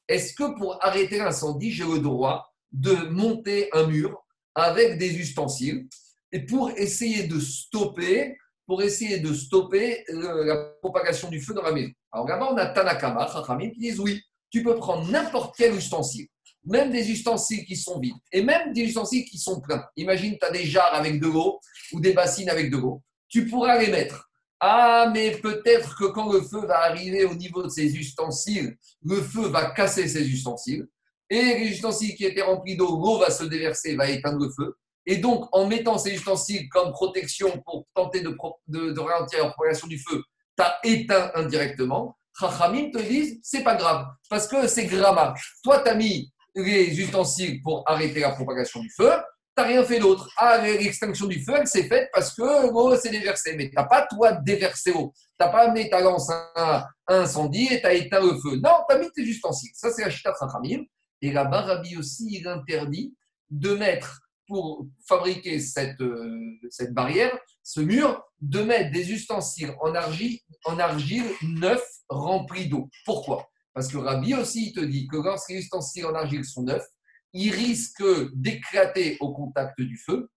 est-ce 0.07 0.33
que 0.33 0.57
pour 0.57 0.83
arrêter 0.85 1.17
l'incendie, 1.17 1.71
j'ai 1.71 1.83
le 1.83 1.99
droit 1.99 2.53
de 2.71 2.93
monter 3.09 3.69
un 3.73 3.87
mur 3.87 4.23
avec 4.55 4.97
des 4.97 5.15
ustensiles 5.17 5.87
et 6.31 6.45
pour 6.45 6.71
essayer 6.71 7.27
de 7.27 7.39
stopper, 7.39 8.37
pour 8.65 8.81
essayer 8.81 9.19
de 9.19 9.33
stopper 9.33 10.03
euh, 10.09 10.45
la 10.45 10.57
propagation 10.81 11.29
du 11.29 11.41
feu 11.41 11.53
dans 11.53 11.63
la 11.63 11.71
maison? 11.71 11.91
Alors 12.11 12.27
là-bas, 12.27 12.49
on 12.51 12.57
a 12.57 12.67
Tanakama, 12.67 13.27
Chachamim, 13.31 13.69
qui 13.71 13.79
disent 13.79 13.99
oui, 13.99 14.21
tu 14.49 14.63
peux 14.63 14.75
prendre 14.75 15.09
n'importe 15.09 15.55
quel 15.57 15.75
ustensile, 15.75 16.27
même 16.67 16.91
des 16.91 17.09
ustensiles 17.09 17.65
qui 17.65 17.75
sont 17.75 17.99
vides, 17.99 18.15
et 18.31 18.43
même 18.43 18.73
des 18.73 18.81
ustensiles 18.83 19.25
qui 19.25 19.37
sont 19.37 19.61
pleins. 19.61 19.83
Imagine, 19.95 20.37
tu 20.39 20.45
as 20.45 20.51
des 20.51 20.65
jarres 20.65 20.93
avec 20.93 21.19
de 21.19 21.27
l'eau 21.27 21.59
ou 21.93 21.99
des 21.99 22.13
bassines 22.13 22.49
avec 22.49 22.69
de 22.69 22.77
l'eau. 22.77 23.01
Tu 23.29 23.47
pourras 23.47 23.77
les 23.79 23.89
mettre. 23.89 24.29
Ah, 24.59 25.09
mais 25.13 25.31
peut-être 25.31 25.95
que 25.97 26.05
quand 26.05 26.31
le 26.31 26.41
feu 26.41 26.65
va 26.65 26.79
arriver 26.83 27.25
au 27.25 27.35
niveau 27.35 27.63
de 27.63 27.69
ces 27.69 27.95
ustensiles, 27.95 28.75
le 29.03 29.21
feu 29.21 29.47
va 29.47 29.71
casser 29.71 30.07
ces 30.07 30.27
ustensiles. 30.27 30.87
Et 31.29 31.41
les 31.41 31.69
ustensiles 31.69 32.15
qui 32.15 32.25
étaient 32.25 32.41
remplis 32.41 32.75
d'eau, 32.75 32.99
l'eau 32.99 33.19
va 33.19 33.29
se 33.29 33.43
déverser, 33.43 33.95
va 33.95 34.09
éteindre 34.09 34.43
le 34.45 34.51
feu. 34.51 34.75
Et 35.05 35.17
donc, 35.17 35.47
en 35.53 35.67
mettant 35.67 35.97
ces 35.97 36.13
ustensiles 36.13 36.67
comme 36.69 36.91
protection 36.91 37.61
pour 37.65 37.87
tenter 37.93 38.21
de, 38.21 38.35
de, 38.67 38.99
ralentir 38.99 39.43
la 39.43 39.51
propagation 39.51 39.87
du 39.87 39.99
feu, 39.99 40.21
tu 40.57 40.63
as 40.63 40.79
éteint 40.83 41.31
indirectement. 41.35 42.17
Chachamim 42.37 42.91
te 42.91 42.99
disent, 42.99 43.39
c'est 43.41 43.63
pas 43.63 43.75
grave, 43.75 44.05
parce 44.29 44.47
que 44.47 44.67
c'est 44.67 44.85
gramma. 44.85 45.33
Toi, 45.63 45.79
tu 45.79 45.89
as 45.89 45.95
mis 45.95 46.31
les 46.61 46.99
ustensiles 46.99 47.61
pour 47.61 47.83
arrêter 47.85 48.19
la 48.19 48.31
propagation 48.31 48.79
du 48.79 48.89
feu, 48.89 49.11
tu 49.55 49.63
n'as 49.63 49.67
rien 49.67 49.83
fait 49.83 49.99
d'autre. 49.99 50.29
Ah, 50.37 50.59
l'extinction 50.59 51.25
du 51.25 51.43
feu, 51.43 51.53
elle 51.59 51.67
s'est 51.67 51.87
faite 51.87 52.09
parce 52.13 52.33
que 52.33 52.71
l'eau 52.71 52.95
s'est 52.95 53.09
déversée. 53.09 53.55
Mais 53.55 53.69
tu 53.69 53.75
n'as 53.75 53.85
pas, 53.85 54.05
toi, 54.05 54.33
déversé 54.33 54.93
l'eau. 54.93 55.11
Tu 55.15 55.45
n'as 55.45 55.51
pas 55.51 55.67
amené 55.67 55.89
ta 55.89 56.01
lance 56.01 56.29
à 56.29 56.87
un 57.07 57.21
incendie 57.21 57.67
et 57.71 57.81
tu 57.81 57.87
as 57.87 57.93
éteint 57.93 58.21
le 58.21 58.39
feu. 58.39 58.57
Non, 58.57 58.83
tu 58.87 58.95
as 58.95 58.99
mis 58.99 59.11
tes 59.11 59.23
ustensiles. 59.23 59.71
Ça, 59.73 59.91
c'est 59.91 60.03
la 60.03 60.09
chita 60.09 60.33
Chachamim. 60.39 60.83
Et 61.21 61.31
là-bas, 61.31 61.61
Rabbi 61.61 61.97
aussi, 61.97 62.27
il 62.29 62.47
interdit 62.47 63.15
de 63.49 63.73
mettre 63.73 64.19
pour 64.47 64.87
fabriquer 65.07 65.59
cette, 65.59 65.99
euh, 66.01 66.57
cette 66.69 66.93
barrière, 66.93 67.37
ce 67.63 67.81
mur, 67.81 68.23
de 68.39 68.61
mettre 68.61 68.91
des 68.91 69.11
ustensiles 69.11 69.73
en 69.81 69.93
argile, 69.93 70.39
en 70.65 70.79
argile 70.79 71.25
neufs 71.41 71.87
remplis 72.07 72.69
d'eau. 72.69 72.89
Pourquoi? 73.05 73.49
Parce 73.77 73.89
que 73.89 73.97
Rabbi 73.97 74.33
aussi, 74.33 74.69
il 74.69 74.73
te 74.73 74.79
dit 74.79 75.05
que 75.05 75.17
lorsque 75.17 75.51
les 75.51 75.59
ustensiles 75.59 76.07
en 76.07 76.15
argile 76.15 76.43
sont 76.43 76.63
neufs, 76.63 76.87
ils 77.31 77.51
risquent 77.51 78.33
d'éclater 78.33 79.17
au 79.19 79.31
contact 79.35 79.79
du 79.79 79.95
feu. 80.03 80.31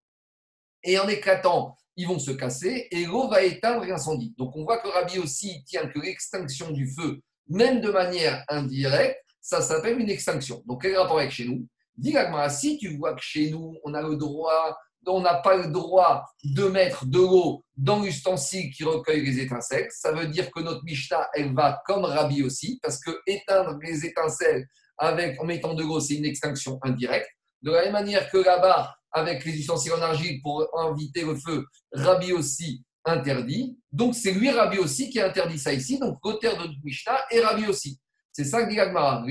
Et 0.84 0.98
en 0.98 1.08
éclatant, 1.08 1.74
ils 1.96 2.06
vont 2.06 2.18
se 2.18 2.32
casser 2.32 2.86
et 2.90 3.06
l'eau 3.06 3.30
va 3.30 3.42
éteindre 3.42 3.86
l'incendie. 3.86 4.34
Donc 4.36 4.54
on 4.56 4.64
voit 4.64 4.76
que 4.76 4.88
Rabbi 4.88 5.18
aussi 5.18 5.64
tient 5.64 5.86
que 5.86 5.98
l'extinction 6.00 6.70
du 6.70 6.86
feu, 6.92 7.22
même 7.48 7.80
de 7.80 7.90
manière 7.90 8.44
indirecte, 8.50 9.24
ça 9.40 9.62
s'appelle 9.62 9.98
une 9.98 10.10
extinction. 10.10 10.62
Donc 10.66 10.82
quel 10.82 10.94
rapport 10.98 11.18
avec 11.18 11.30
chez 11.30 11.46
nous? 11.46 11.66
Dis 11.96 12.14
si 12.50 12.76
tu 12.76 12.94
vois 12.98 13.14
que 13.14 13.22
chez 13.22 13.48
nous, 13.48 13.74
on 13.84 13.94
a 13.94 14.02
le 14.02 14.16
droit, 14.16 14.76
on 15.06 15.20
n'a 15.20 15.34
pas 15.34 15.56
le 15.56 15.68
droit 15.68 16.24
de 16.44 16.64
mettre 16.64 17.06
de 17.06 17.18
l'eau 17.18 17.64
dans 17.76 18.02
l'ustensile 18.02 18.70
qui 18.72 18.84
recueille 18.84 19.24
les 19.24 19.40
étincelles, 19.40 19.88
ça 19.90 20.12
veut 20.12 20.26
dire 20.26 20.50
que 20.50 20.60
notre 20.60 20.84
Mishnah, 20.84 21.28
elle 21.34 21.54
va 21.54 21.82
comme 21.86 22.04
Rabbi 22.04 22.42
aussi, 22.42 22.78
parce 22.82 23.00
que 23.00 23.10
éteindre 23.26 23.78
les 23.82 24.04
étincelles 24.04 24.66
avec, 24.98 25.40
en 25.40 25.46
mettant 25.46 25.74
de 25.74 25.82
l'eau, 25.82 26.00
c'est 26.00 26.14
une 26.14 26.26
extinction 26.26 26.78
indirecte. 26.82 27.30
De 27.62 27.70
la 27.72 27.84
même 27.84 27.92
manière 27.92 28.30
que 28.30 28.38
là-bas, 28.38 28.94
avec 29.12 29.44
les 29.44 29.58
ustensiles 29.58 29.92
en 29.92 30.02
argile 30.02 30.40
pour 30.42 30.68
inviter 30.78 31.22
le 31.22 31.34
feu, 31.34 31.64
Rabbi 31.92 32.32
aussi 32.32 32.84
interdit. 33.04 33.78
Donc 33.90 34.14
c'est 34.14 34.32
lui, 34.32 34.50
Rabbi 34.50 34.78
aussi, 34.78 35.10
qui 35.10 35.20
interdit 35.20 35.58
ça 35.58 35.72
ici. 35.72 35.98
Donc 35.98 36.18
l'auteur 36.22 36.56
de 36.56 36.68
notre 36.68 36.78
Mishnah 36.84 37.20
est 37.30 37.40
Rabbi 37.40 37.66
aussi. 37.66 37.98
C'est 38.40 38.46
ça 38.46 38.64
que 38.64 38.70
dit 38.70 38.80
Agmara. 38.80 39.22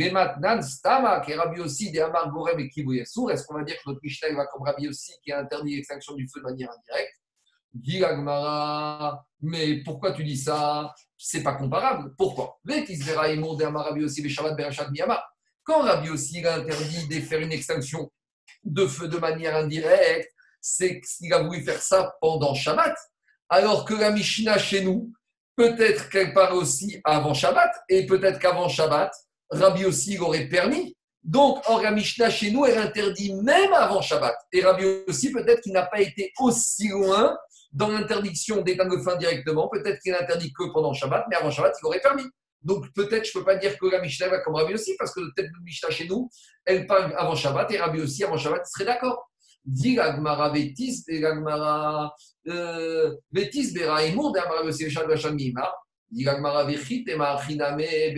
Stama, 0.61 1.19
qui 1.21 1.31
est 1.31 1.35
Rabbi 1.35 1.59
aussi 1.61 1.91
des 1.91 1.99
Amar 1.99 2.29
Gorem 2.29 2.59
et 2.59 3.05
Sour. 3.05 3.31
Est-ce 3.31 3.43
qu'on 3.43 3.55
va 3.55 3.63
dire 3.63 3.75
que 3.77 3.89
notre 3.89 3.99
Mishnah 4.03 4.35
va 4.35 4.45
comme 4.45 4.61
Rabbi 4.61 4.87
aussi 4.87 5.13
qui 5.23 5.31
a 5.31 5.39
interdit 5.39 5.77
l'extinction 5.77 6.13
du 6.13 6.27
feu 6.27 6.41
de 6.41 6.45
manière 6.45 6.69
indirecte? 6.69 7.15
Dit 7.73 8.05
Agmara, 8.05 9.25
mais 9.41 9.81
pourquoi 9.81 10.11
tu 10.11 10.23
dis 10.23 10.37
ça? 10.37 10.93
C'est 11.17 11.41
pas 11.41 11.55
comparable. 11.55 12.13
Pourquoi? 12.19 12.59
Quand 15.63 15.81
Rabbi 15.81 16.09
aussi 16.11 16.45
a 16.45 16.55
interdit 16.57 17.07
de 17.07 17.19
faire 17.21 17.39
une 17.39 17.51
extinction 17.51 18.11
de 18.63 18.85
feu 18.85 19.07
de 19.07 19.17
manière 19.17 19.55
indirecte, 19.55 20.31
c'est 20.61 21.01
qu'il 21.01 21.33
a 21.33 21.41
voulu 21.41 21.63
faire 21.63 21.81
ça 21.81 22.15
pendant 22.21 22.53
Shabbat. 22.53 22.95
Alors 23.49 23.85
que 23.85 23.95
la 23.95 24.11
Mishnah 24.11 24.59
chez 24.59 24.83
nous, 24.83 25.11
Peut-être 25.59 26.07
qu'elle 26.07 26.33
part 26.33 26.55
aussi 26.55 27.01
avant 27.03 27.33
Shabbat, 27.33 27.69
et 27.89 28.05
peut-être 28.05 28.39
qu'avant 28.39 28.69
Shabbat, 28.69 29.11
Rabbi 29.49 29.83
aussi 29.83 30.15
l'aurait 30.15 30.47
permis. 30.47 30.95
Donc, 31.21 31.61
en 31.69 31.91
Mishnah 31.91 32.29
chez 32.29 32.49
nous, 32.49 32.65
elle 32.65 32.77
interdit 32.77 33.33
même 33.33 33.73
avant 33.73 34.01
Shabbat. 34.01 34.35
Et 34.53 34.61
Rabbi 34.61 34.85
aussi, 35.09 35.33
peut-être 35.33 35.59
qu'il 35.59 35.73
n'a 35.73 35.85
pas 35.85 35.99
été 35.99 36.31
aussi 36.39 36.87
loin 36.87 37.37
dans 37.73 37.89
l'interdiction 37.89 38.61
d'éteindre 38.61 38.95
le 38.95 39.03
feu 39.03 39.17
directement. 39.17 39.67
Peut-être 39.67 39.99
qu'il 39.99 40.13
est 40.13 40.17
interdit 40.17 40.53
que 40.53 40.71
pendant 40.71 40.93
Shabbat, 40.93 41.25
mais 41.29 41.35
avant 41.35 41.51
Shabbat, 41.51 41.73
il 41.83 41.85
aurait 41.87 41.99
permis. 41.99 42.23
Donc 42.61 42.85
peut-être 42.93 43.25
je 43.25 43.37
ne 43.37 43.41
peux 43.41 43.45
pas 43.45 43.57
dire 43.57 43.77
que 43.77 43.85
la 43.87 43.99
Mishnah 43.99 44.29
va 44.29 44.39
comme 44.39 44.55
Rabbi 44.55 44.73
aussi, 44.75 44.95
parce 44.97 45.13
que 45.13 45.19
peut-être 45.19 45.51
la 45.51 45.63
Mishnah 45.65 45.89
chez 45.89 46.07
nous, 46.07 46.29
elle 46.63 46.87
parle 46.87 47.13
avant 47.17 47.35
Shabbat, 47.35 47.69
et 47.71 47.77
Rabbi 47.79 47.99
aussi 47.99 48.23
avant 48.23 48.37
Shabbat 48.37 48.65
serait 48.65 48.85
d'accord. 48.85 49.29
Dit 49.65 49.95
l'Agmara 49.95 50.51
Vétis, 50.51 51.03
l'Agmara 51.09 52.15
euh, 52.49 53.15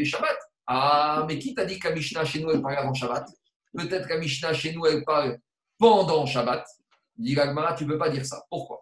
Shabbat. 0.06 0.38
Ah, 0.68 1.26
mais 1.28 1.38
qui 1.40 1.54
t'a 1.54 1.66
dit 1.66 1.80
la 1.84 1.92
Mishnah 1.92 2.26
chez 2.26 2.40
nous, 2.40 2.52
elle 2.52 2.62
parle 2.62 2.78
avant 2.78 2.94
Shabbat 2.94 3.28
Peut-être 3.78 4.08
la 4.10 4.18
Mishnah 4.18 4.54
chez 4.54 4.74
nous, 4.74 4.86
elle 4.86 5.04
parle 5.04 5.38
pendant 5.78 6.26
Shabbat. 6.26 6.66
Dit 7.18 7.36
l'Agmara, 7.36 7.74
tu 7.74 7.86
ne 7.86 7.90
peux 7.90 7.98
pas 7.98 8.10
dire 8.10 8.26
ça. 8.26 8.42
Pourquoi 8.50 8.82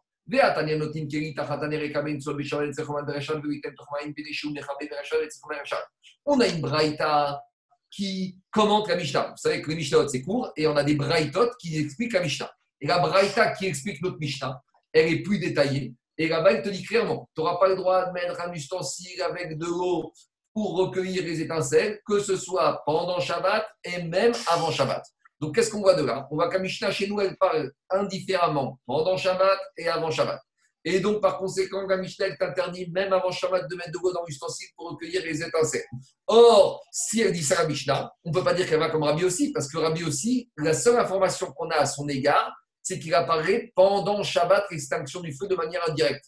on 6.26 6.40
a 6.40 6.48
une 6.48 6.62
braïta 6.62 7.42
qui 7.90 8.38
commente 8.52 8.88
la 8.88 8.96
Mishnah. 8.96 9.30
Vous 9.30 9.38
savez 9.38 9.62
que 9.62 9.72
les 9.72 9.78
Mishnah, 9.78 10.08
c'est 10.08 10.22
court, 10.22 10.52
et 10.56 10.68
on 10.68 10.76
a 10.76 10.84
des 10.84 10.94
braïtot 10.94 11.50
qui 11.60 11.78
expliquent 11.78 12.14
la 12.14 12.22
Mishnah. 12.22 12.52
Et 12.80 12.86
la 12.86 13.00
braïta 13.00 13.52
qui 13.54 13.66
explique 13.66 14.02
notre 14.04 14.20
Mishnah, 14.20 14.62
elle 14.94 15.12
est 15.12 15.22
plus 15.22 15.40
détaillée. 15.40 15.94
Et 16.18 16.28
là-bas, 16.28 16.52
elle 16.52 16.62
te 16.62 16.70
dit 16.70 16.84
clairement, 16.84 17.30
tu 17.34 17.42
n'auras 17.42 17.58
pas 17.58 17.70
le 17.70 17.76
droit 17.76 18.06
de 18.06 18.12
mettre 18.12 18.40
un 18.42 18.52
ustensile 18.52 19.22
avec 19.22 19.58
de 19.58 19.66
l'eau 19.66 20.12
pour 20.54 20.76
recueillir 20.76 21.24
les 21.24 21.42
étincelles, 21.42 22.00
que 22.06 22.20
ce 22.20 22.36
soit 22.36 22.82
pendant 22.86 23.20
Shabbat 23.20 23.66
et 23.84 24.04
même 24.04 24.34
avant 24.48 24.72
Shabbat. 24.72 25.04
Donc, 25.40 25.56
qu'est-ce 25.56 25.72
qu'on 25.72 25.80
voit 25.80 25.94
de 25.94 26.04
là? 26.04 26.28
On 26.32 26.36
voit 26.36 26.50
qu'à 26.50 26.60
Mishnah, 26.60 26.92
chez 26.92 27.08
nous, 27.08 27.22
elle 27.22 27.38
parle 27.38 27.72
indifféremment 27.90 28.78
pendant 28.86 29.16
Shabbat 29.16 29.58
et 29.78 29.88
avant 29.88 30.12
Shabbat. 30.12 30.42
Et 30.84 31.00
donc, 31.00 31.22
par 31.22 31.38
conséquent, 31.38 31.86
la 31.88 31.98
Mishnah 31.98 32.36
t'interdit 32.36 32.90
même 32.92 33.14
avant 33.14 33.32
Shabbat 33.32 33.70
de 33.70 33.76
mettre 33.76 33.92
de 33.92 34.00
l'eau 34.02 34.12
dans 34.12 34.24
l'ustensile 34.26 34.68
pour 34.76 34.90
recueillir 34.92 35.24
les 35.24 35.42
étincelles. 35.42 35.86
Or, 36.28 36.82
si 36.92 37.22
elle 37.22 37.32
dit 37.32 37.44
ça 37.44 37.62
à 37.62 37.66
Mishnah, 37.66 38.12
on 38.26 38.30
ne 38.30 38.34
peut 38.34 38.44
pas 38.44 38.54
dire 38.54 38.68
qu'elle 38.68 38.80
va 38.80 38.90
comme 38.90 39.04
Rabbi 39.04 39.24
aussi, 39.24 39.52
parce 39.54 39.72
que 39.72 39.78
Rabbi 39.78 40.04
aussi, 40.04 40.50
la 40.58 40.74
seule 40.74 40.98
information 40.98 41.52
qu'on 41.54 41.70
a 41.70 41.76
à 41.76 41.86
son 41.86 42.08
égard, 42.08 42.54
c'est 42.90 43.00
qu'il 43.00 43.14
apparaît 43.14 43.72
pendant 43.76 44.22
Shabbat 44.24 44.66
l'extinction 44.72 45.22
du 45.22 45.32
feu 45.32 45.48
de 45.48 45.56
manière 45.56 45.82
indirecte. 45.90 46.26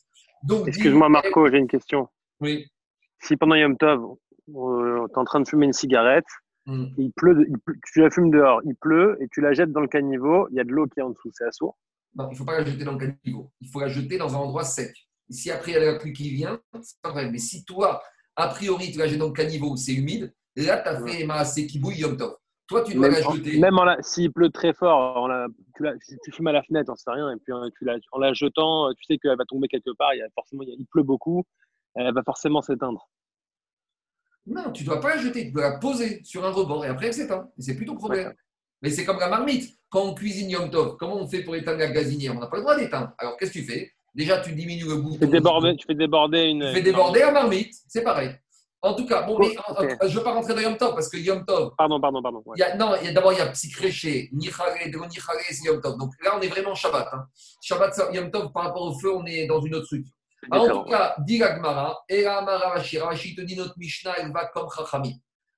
Excuse-moi, 0.68 1.10
Marco, 1.10 1.50
j'ai 1.50 1.58
une 1.58 1.68
question. 1.68 2.08
Oui. 2.40 2.66
Si 3.20 3.38
pendant 3.38 3.56
Yom 3.56 3.78
Tov, 3.78 4.16
euh, 4.56 5.08
tu 5.08 5.14
es 5.14 5.18
en 5.18 5.26
train 5.26 5.40
de 5.40 5.48
fumer 5.48 5.66
une 5.66 5.74
cigarette, 5.74 6.26
Hmm. 6.68 6.90
Il, 6.98 7.12
pleut, 7.12 7.48
tu 7.92 8.02
la 8.02 8.12
fumes 8.12 8.30
dehors, 8.30 8.62
il 8.66 8.76
pleut 8.76 9.18
et 9.20 9.28
tu 9.32 9.42
la 9.42 9.54
jettes 9.54 9.72
dans 9.72 9.82
le 9.82 9.88
caniveau, 9.88 10.48
il 10.52 10.58
y 10.58 10.60
a 10.60 10.64
de 10.64 10.70
l'eau 10.70 10.86
qui 10.86 11.00
est 11.00 11.04
en 11.04 11.10
dessous, 11.10 11.32
c'est 11.34 11.46
assourd 11.46 11.76
Non, 12.16 12.28
il 12.28 12.34
ne 12.34 12.38
faut 12.38 12.46
pas 12.46 12.60
la 12.60 12.66
jeter 12.66 12.84
dans 12.84 12.94
le 12.94 13.00
caniveau. 13.00 13.52
Il 13.62 13.68
faut 13.68 13.80
la 13.80 13.88
jeter 13.88 14.18
dans 14.18 14.36
un 14.36 14.38
endroit 14.38 14.64
sec. 14.64 14.94
Et 15.30 15.34
si 15.34 15.50
après 15.50 15.72
il 15.72 15.74
y 15.74 15.78
a 15.78 15.92
la 15.92 15.98
pluie 15.98 16.14
qui 16.14 16.30
vient, 16.30 16.62
c'est 16.82 17.02
pas 17.02 17.12
vrai. 17.12 17.32
Mais 17.32 17.40
si 17.40 17.66
toi, 17.66 18.02
a 18.36 18.48
priori, 18.50 18.92
tu 18.92 19.00
la 19.00 19.08
jettes 19.08 19.18
dans 19.18 19.28
le 19.28 19.34
caniveau 19.34 19.72
où 19.72 19.76
c'est 19.76 19.94
humide, 19.94 20.34
là, 20.56 20.78
tu 20.78 20.90
as 20.90 21.04
fait 21.04 21.28
assez 21.32 21.66
qui 21.66 21.80
bouille 21.80 21.98
Yom 21.98 22.16
Tov. 22.16 22.38
Toi, 22.72 22.84
tu 22.84 22.96
dois 22.96 23.10
la 23.10 23.22
jeter. 23.22 23.60
Même 23.60 23.78
s'il 24.00 24.32
pleut 24.32 24.50
très 24.50 24.74
fort, 24.74 25.30
tu, 25.76 25.84
la, 25.84 25.94
tu, 26.24 26.32
fumes 26.32 26.48
à 26.48 26.54
la 26.54 26.64
fenêtre, 26.64 26.90
on 26.90 26.96
sait 26.96 27.12
rien, 27.12 27.30
et 27.30 27.36
puis 27.36 27.52
hein, 27.52 27.70
tu 27.78 27.84
la, 27.84 27.98
en 28.14 28.20
la 28.20 28.32
jetant, 28.32 28.94
tu 28.94 29.04
sais 29.04 29.18
qu'elle 29.18 29.38
va 29.38 29.44
tomber 29.44 29.68
quelque 29.68 29.92
part, 29.98 30.14
il, 30.14 30.20
y 30.20 30.22
a 30.22 30.28
forcément, 30.34 30.64
il 30.66 30.86
pleut 30.86 31.04
beaucoup, 31.04 31.44
elle 31.96 32.14
va 32.14 32.24
forcément 32.24 32.62
s'éteindre. 32.62 33.10
Non, 34.48 34.72
tu 34.72 34.84
ne 34.84 34.88
dois 34.88 35.02
pas 35.02 35.16
la 35.16 35.22
jeter, 35.22 35.48
tu 35.48 35.52
dois 35.52 35.70
la 35.70 35.78
poser 35.80 36.24
sur 36.24 36.46
un 36.46 36.52
rebord 36.52 36.86
et 36.86 36.88
après 36.88 37.08
elle 37.08 37.14
s'éteint. 37.14 37.50
Et 37.58 37.62
c'est 37.62 37.76
plutôt 37.76 37.96
problème. 37.96 38.34
Mais 38.82 38.90
c'est 38.90 39.04
comme 39.06 39.20
la 39.20 39.28
marmite. 39.28 39.78
Quand 39.90 40.06
on 40.06 40.14
cuisine 40.14 40.50
Yom 40.50 40.70
Tov, 40.70 40.96
comment 40.98 41.18
on 41.18 41.28
fait 41.28 41.44
pour 41.44 41.56
éteindre 41.56 41.80
la 41.80 41.92
gazinière? 41.92 42.34
On 42.36 42.40
n'a 42.40 42.48
pas 42.48 42.56
le 42.56 42.64
droit 42.64 42.78
d'éteindre. 42.78 43.14
Alors 43.18 43.36
qu'est-ce 43.38 43.52
que 43.52 43.60
tu 43.60 43.66
fais? 43.66 43.92
Déjà, 44.16 44.40
tu 44.40 44.54
diminues 44.54 44.86
le 44.86 44.96
goût. 44.96 45.14
Tu 45.14 45.20
fais 45.20 45.28
déborder, 45.28 45.76
tu 45.76 45.86
fais 45.86 45.94
déborder 45.94 46.44
une. 46.46 46.66
Tu 46.68 46.74
fais 46.74 46.82
déborder 46.82 47.20
la 47.20 47.32
marmite, 47.32 47.76
c'est 47.88 48.02
pareil. 48.02 48.32
En 48.84 48.96
tout 48.96 49.06
cas, 49.06 49.22
bon, 49.22 49.38
mais, 49.38 49.54
je 50.02 50.08
ne 50.08 50.10
veux 50.10 50.24
pas 50.24 50.34
rentrer 50.34 50.56
dans 50.56 50.62
Yom 50.62 50.76
Tov 50.76 50.96
parce 50.96 51.08
que 51.08 51.18
Yom 51.18 51.46
Tov. 51.46 51.74
Pardon, 51.78 52.02
pardon, 52.02 52.22
pardon. 52.22 52.44
Y 52.56 52.64
a, 52.64 52.76
non, 52.76 52.96
d'abord, 53.14 53.32
il 53.34 53.38
y 53.38 53.42
a 53.42 53.48
Psychréché, 53.48 54.30
Nichare, 54.34 54.74
Dego 54.86 55.06
Nichare, 55.06 55.36
c'est 55.48 55.66
Yom 55.66 55.80
Tov. 55.80 55.98
Donc 55.98 56.12
là, 56.24 56.36
on 56.36 56.42
est 56.42 56.48
vraiment 56.48 56.74
Shabbat. 56.74 57.08
Hein. 57.14 57.28
Shabbat, 57.62 57.96
Yom 58.14 58.32
Tov, 58.32 58.52
par 58.52 58.64
rapport 58.64 58.82
au 58.82 58.98
feu, 58.98 59.14
on 59.14 59.26
est 59.26 59.46
dans 59.46 59.62
une 59.62 59.76
autre 59.76 59.86
structure. 59.86 60.14
En 60.50 60.68
tout 60.68 60.84
cas, 60.86 61.16
dit 61.20 61.38
l'Agmara, 61.38 62.04
et 62.10 62.26
Amara 62.26 62.70
Rashi, 62.70 62.98
Rashi 62.98 63.36
te 63.36 63.42
dit 63.42 63.56
notre 63.56 63.78
Mishnah, 63.78 64.16
elle 64.18 64.32
va 64.32 64.46
comme 64.48 64.68
Chachamim. 64.76 65.14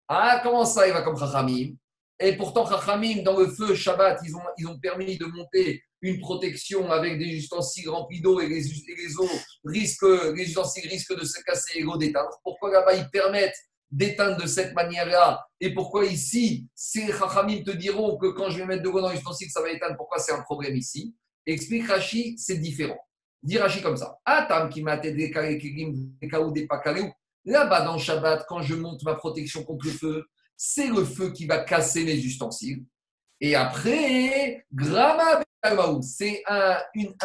Ah, 0.08 0.42
comment 0.44 0.66
ça, 0.66 0.86
elle 0.86 0.94
va 0.94 1.02
comme 1.02 1.18
Chachamim? 1.18 1.76
Et 2.20 2.36
pourtant, 2.36 2.66
Chachamim, 2.70 3.24
dans 3.24 3.40
le 3.40 3.48
feu 3.48 3.74
Shabbat, 3.74 4.20
ils 4.26 4.36
ont, 4.36 4.42
ils 4.58 4.68
ont 4.68 4.78
permis 4.78 5.18
de 5.18 5.26
monter 5.26 5.82
une 6.04 6.20
protection 6.20 6.92
avec 6.92 7.18
des 7.18 7.26
ustensiles 7.26 7.90
remplis 7.90 8.22
d'eau 8.22 8.42
et 8.42 8.48
les, 8.48 8.62
les, 8.62 9.18
eaux 9.18 9.30
risquent, 9.64 10.34
les 10.36 10.44
ustensiles 10.44 10.88
risquent 10.90 11.18
de 11.18 11.26
se 11.26 11.42
casser 11.42 11.80
et 11.80 11.82
l'eau 11.82 11.98
d'éteindre. 11.98 12.40
Pourquoi 12.44 12.72
là-bas, 12.72 12.94
ils 12.94 13.10
permettent 13.10 13.56
d'éteindre 13.90 14.42
de 14.42 14.46
cette 14.46 14.74
manière-là 14.74 15.46
Et 15.62 15.74
pourquoi 15.74 16.06
ici, 16.06 16.68
ces 16.76 17.08
Chachamim 17.08 17.64
te 17.64 17.72
diront 17.72 18.18
que 18.18 18.28
quand 18.28 18.50
je 18.50 18.58
vais 18.58 18.66
mettre 18.66 18.84
de 18.84 18.90
l'eau 18.90 19.00
dans 19.00 19.12
l'ustensile, 19.12 19.50
ça 19.50 19.62
va 19.62 19.72
éteindre 19.72 19.96
Pourquoi 19.96 20.20
c'est 20.20 20.34
un 20.34 20.42
problème 20.42 20.76
ici? 20.76 21.16
Explique 21.46 21.88
Rashi, 21.88 22.38
c'est 22.38 22.58
différent. 22.58 23.00
Dit 23.42 23.58
comme 23.82 23.98
ça. 23.98 24.18
Atam 24.26 24.70
qui 24.70 24.82
m'a 24.82 24.98
des 24.98 25.32
Là-bas 27.46 27.82
dans 27.82 27.98
Shabbat, 27.98 28.46
quand 28.48 28.62
je 28.62 28.76
monte 28.76 29.04
ma 29.04 29.16
protection 29.16 29.64
contre 29.64 29.86
le 29.86 29.92
feu, 29.92 30.26
c'est 30.58 30.88
le 30.88 31.04
feu 31.06 31.32
qui 31.32 31.46
va 31.46 31.60
casser 31.60 32.04
les 32.04 32.26
ustensiles. 32.26 32.86
Et 33.42 33.56
après, 33.56 34.66
Grama 34.74 35.44
c'est 36.02 36.44
une, 36.94 37.16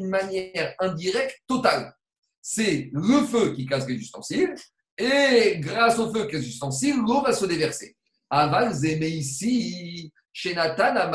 manière 0.00 0.74
indirecte 0.78 1.42
totale. 1.46 1.94
C'est 2.42 2.90
le 2.92 3.24
feu 3.24 3.54
qui 3.54 3.66
casse 3.66 3.86
les 3.86 3.94
ustensiles, 3.94 4.54
et 4.98 5.58
grâce 5.58 5.98
au 5.98 6.12
feu 6.12 6.26
qui 6.26 6.32
casse 6.32 6.42
les 6.42 6.48
ustensiles, 6.48 6.96
l'eau 6.96 7.22
va 7.22 7.32
se 7.32 7.46
déverser. 7.46 7.96
Aval, 8.28 8.74
mais 8.82 9.10
ici, 9.10 10.12
chez 10.32 10.54
Nathan, 10.54 10.94
là 10.94 11.10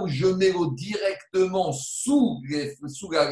où 0.00 0.08
je 0.08 0.26
mets 0.26 0.50
l'eau 0.50 0.72
directement 0.72 1.72
sous, 1.72 2.42
sous 2.88 3.10
la 3.10 3.26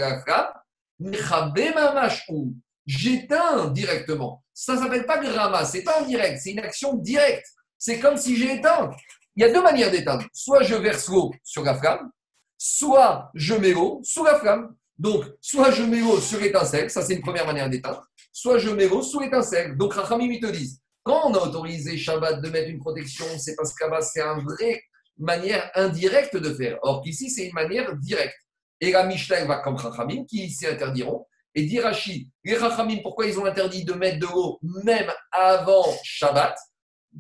j'éteins 2.87 3.69
directement. 3.69 4.43
Ça 4.55 4.75
ne 4.75 4.81
s'appelle 4.81 5.07
pas 5.07 5.19
grama, 5.19 5.65
c'est 5.65 5.83
pas 5.83 6.03
en 6.03 6.07
direct, 6.07 6.41
c'est 6.43 6.53
une 6.53 6.61
action 6.61 6.95
directe. 6.95 7.47
C'est 7.79 7.99
comme 7.99 8.17
si 8.17 8.37
j'ai 8.37 8.55
éteint. 8.55 8.91
Il 9.37 9.43
y 9.43 9.45
a 9.45 9.53
deux 9.53 9.63
manières 9.63 9.91
d'éteindre. 9.91 10.25
Soit 10.33 10.63
je 10.63 10.75
verse 10.75 11.09
l'eau 11.09 11.33
sur 11.43 11.63
la 11.63 11.75
flamme, 11.75 12.11
soit 12.59 13.31
je 13.35 13.55
mets 13.55 13.73
l'eau 13.73 14.01
sous 14.05 14.25
la 14.25 14.39
flamme. 14.39 14.75
Donc, 14.99 15.25
soit 15.41 15.71
je 15.71 15.83
mets 15.83 16.01
l'eau 16.01 16.21
sur 16.21 16.39
l'étincelle, 16.39 16.91
ça 16.91 17.03
c'est 17.03 17.15
une 17.15 17.23
première 17.23 17.47
manière 17.47 17.69
d'éteindre, 17.69 18.07
soit 18.31 18.59
je 18.59 18.71
mets 18.71 18.87
l'eau 18.87 19.03
sous 19.03 19.19
l'étincelle. 19.21 19.77
Donc, 19.77 19.95
Rachamim, 19.95 20.31
ils 20.31 20.41
te 20.41 20.47
disent, 20.47 20.81
quand 21.03 21.23
on 21.25 21.35
a 21.35 21.39
autorisé 21.39 21.97
Shabbat 21.97 22.41
de 22.41 22.49
mettre 22.51 22.69
une 22.69 22.79
protection, 22.79 23.25
c'est 23.39 23.57
parce 23.57 23.75
que 23.75 23.85
c'est 24.03 24.21
une 24.21 24.45
vraie 24.45 24.81
manière 25.19 25.71
indirecte 25.75 26.37
de 26.37 26.55
faire. 26.55 26.79
Or 26.83 27.03
qu'ici, 27.03 27.31
c'est 27.31 27.47
une 27.47 27.55
manière 27.55 27.97
directe. 27.97 28.37
Et 28.81 28.93
la 28.93 29.05
Mishnah 29.05 29.45
va 29.47 29.59
comme 29.59 29.79
Chachamim, 29.79 30.25
qui 30.27 30.51
s'y 30.51 30.67
interdiront. 30.67 31.27
Et 31.55 31.65
dit 31.65 31.81
Rashi, 31.81 32.31
les 32.45 32.59
Chachamim, 32.59 32.99
pourquoi 33.03 33.27
ils 33.27 33.39
ont 33.39 33.45
interdit 33.45 33.85
de 33.85 33.95
mettre 33.95 34.21
de 34.21 34.27
l'eau 34.27 34.59
même 34.85 35.11
avant 35.33 35.87
Shabbat? 36.05 36.57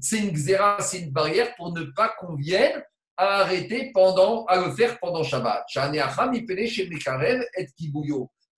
C'est 0.00 0.18
une 0.18 0.32
xéra, 0.32 0.78
c'est 0.80 1.00
une 1.00 1.10
barrière 1.10 1.54
pour 1.56 1.72
ne 1.72 1.84
pas 1.84 2.14
qu'on 2.18 2.34
vienne 2.34 2.82
à 3.16 3.40
arrêter 3.40 3.90
pendant, 3.92 4.44
à 4.46 4.56
le 4.56 4.72
faire 4.72 4.98
pendant 4.98 5.22
Shabbat. 5.22 5.64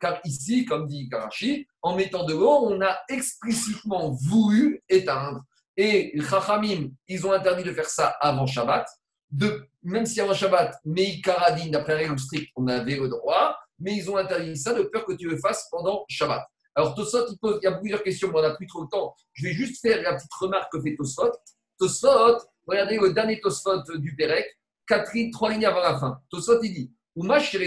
Car 0.00 0.20
ici, 0.24 0.64
comme 0.64 0.86
dit 0.86 1.08
Karachi, 1.08 1.66
en 1.82 1.96
mettant 1.96 2.24
de 2.24 2.34
l'eau, 2.34 2.66
on 2.66 2.80
a 2.82 2.98
explicitement 3.08 4.10
voulu 4.10 4.82
éteindre. 4.88 5.42
Et 5.76 6.12
les 6.14 6.24
Chachamim, 6.24 6.90
ils 7.08 7.26
ont 7.26 7.32
interdit 7.32 7.64
de 7.64 7.72
faire 7.72 7.88
ça 7.88 8.08
avant 8.20 8.46
Shabbat. 8.46 8.86
De, 9.30 9.68
même 9.82 10.06
si 10.06 10.20
avant 10.20 10.34
Shabbat, 10.34 10.76
mais 10.84 11.20
Karadine, 11.20 11.72
d'après 11.72 11.94
règle 11.94 12.18
stricte, 12.18 12.52
on 12.54 12.68
avait 12.68 12.96
le 12.96 13.08
droit, 13.08 13.58
mais 13.78 13.96
ils 13.96 14.08
ont 14.10 14.16
interdit 14.16 14.56
ça 14.56 14.72
de 14.72 14.82
peur 14.82 15.04
que 15.04 15.14
tu 15.14 15.28
le 15.28 15.36
fasses 15.38 15.68
pendant 15.70 16.04
Shabbat. 16.08 16.44
Alors 16.74 16.94
Tosot, 16.94 17.26
il, 17.30 17.38
pose, 17.38 17.58
il 17.62 17.64
y 17.64 17.68
a 17.68 17.72
plusieurs 17.72 18.02
questions, 18.02 18.28
mais 18.28 18.38
on 18.38 18.42
n'a 18.42 18.54
plus 18.54 18.66
trop 18.66 18.82
le 18.82 18.88
temps. 18.88 19.14
Je 19.32 19.46
vais 19.46 19.52
juste 19.52 19.80
faire 19.80 20.02
la 20.02 20.14
petite 20.14 20.32
remarque 20.34 20.72
que 20.72 20.80
fait 20.80 20.94
Tosot. 20.96 21.32
Tosot, 21.78 22.38
regardez 22.66 22.98
le 22.98 23.12
dernier 23.12 23.40
Tosot 23.40 23.82
du 23.96 24.14
Pérec, 24.16 24.46
quatre 24.86 25.12
lignes, 25.14 25.30
trois 25.30 25.50
lignes 25.50 25.66
avant 25.66 25.80
la 25.80 25.98
fin. 25.98 26.20
Tosot, 26.30 26.62
il 26.62 26.72
dit 26.74 26.92
moi, 27.16 27.38
j'ai 27.38 27.58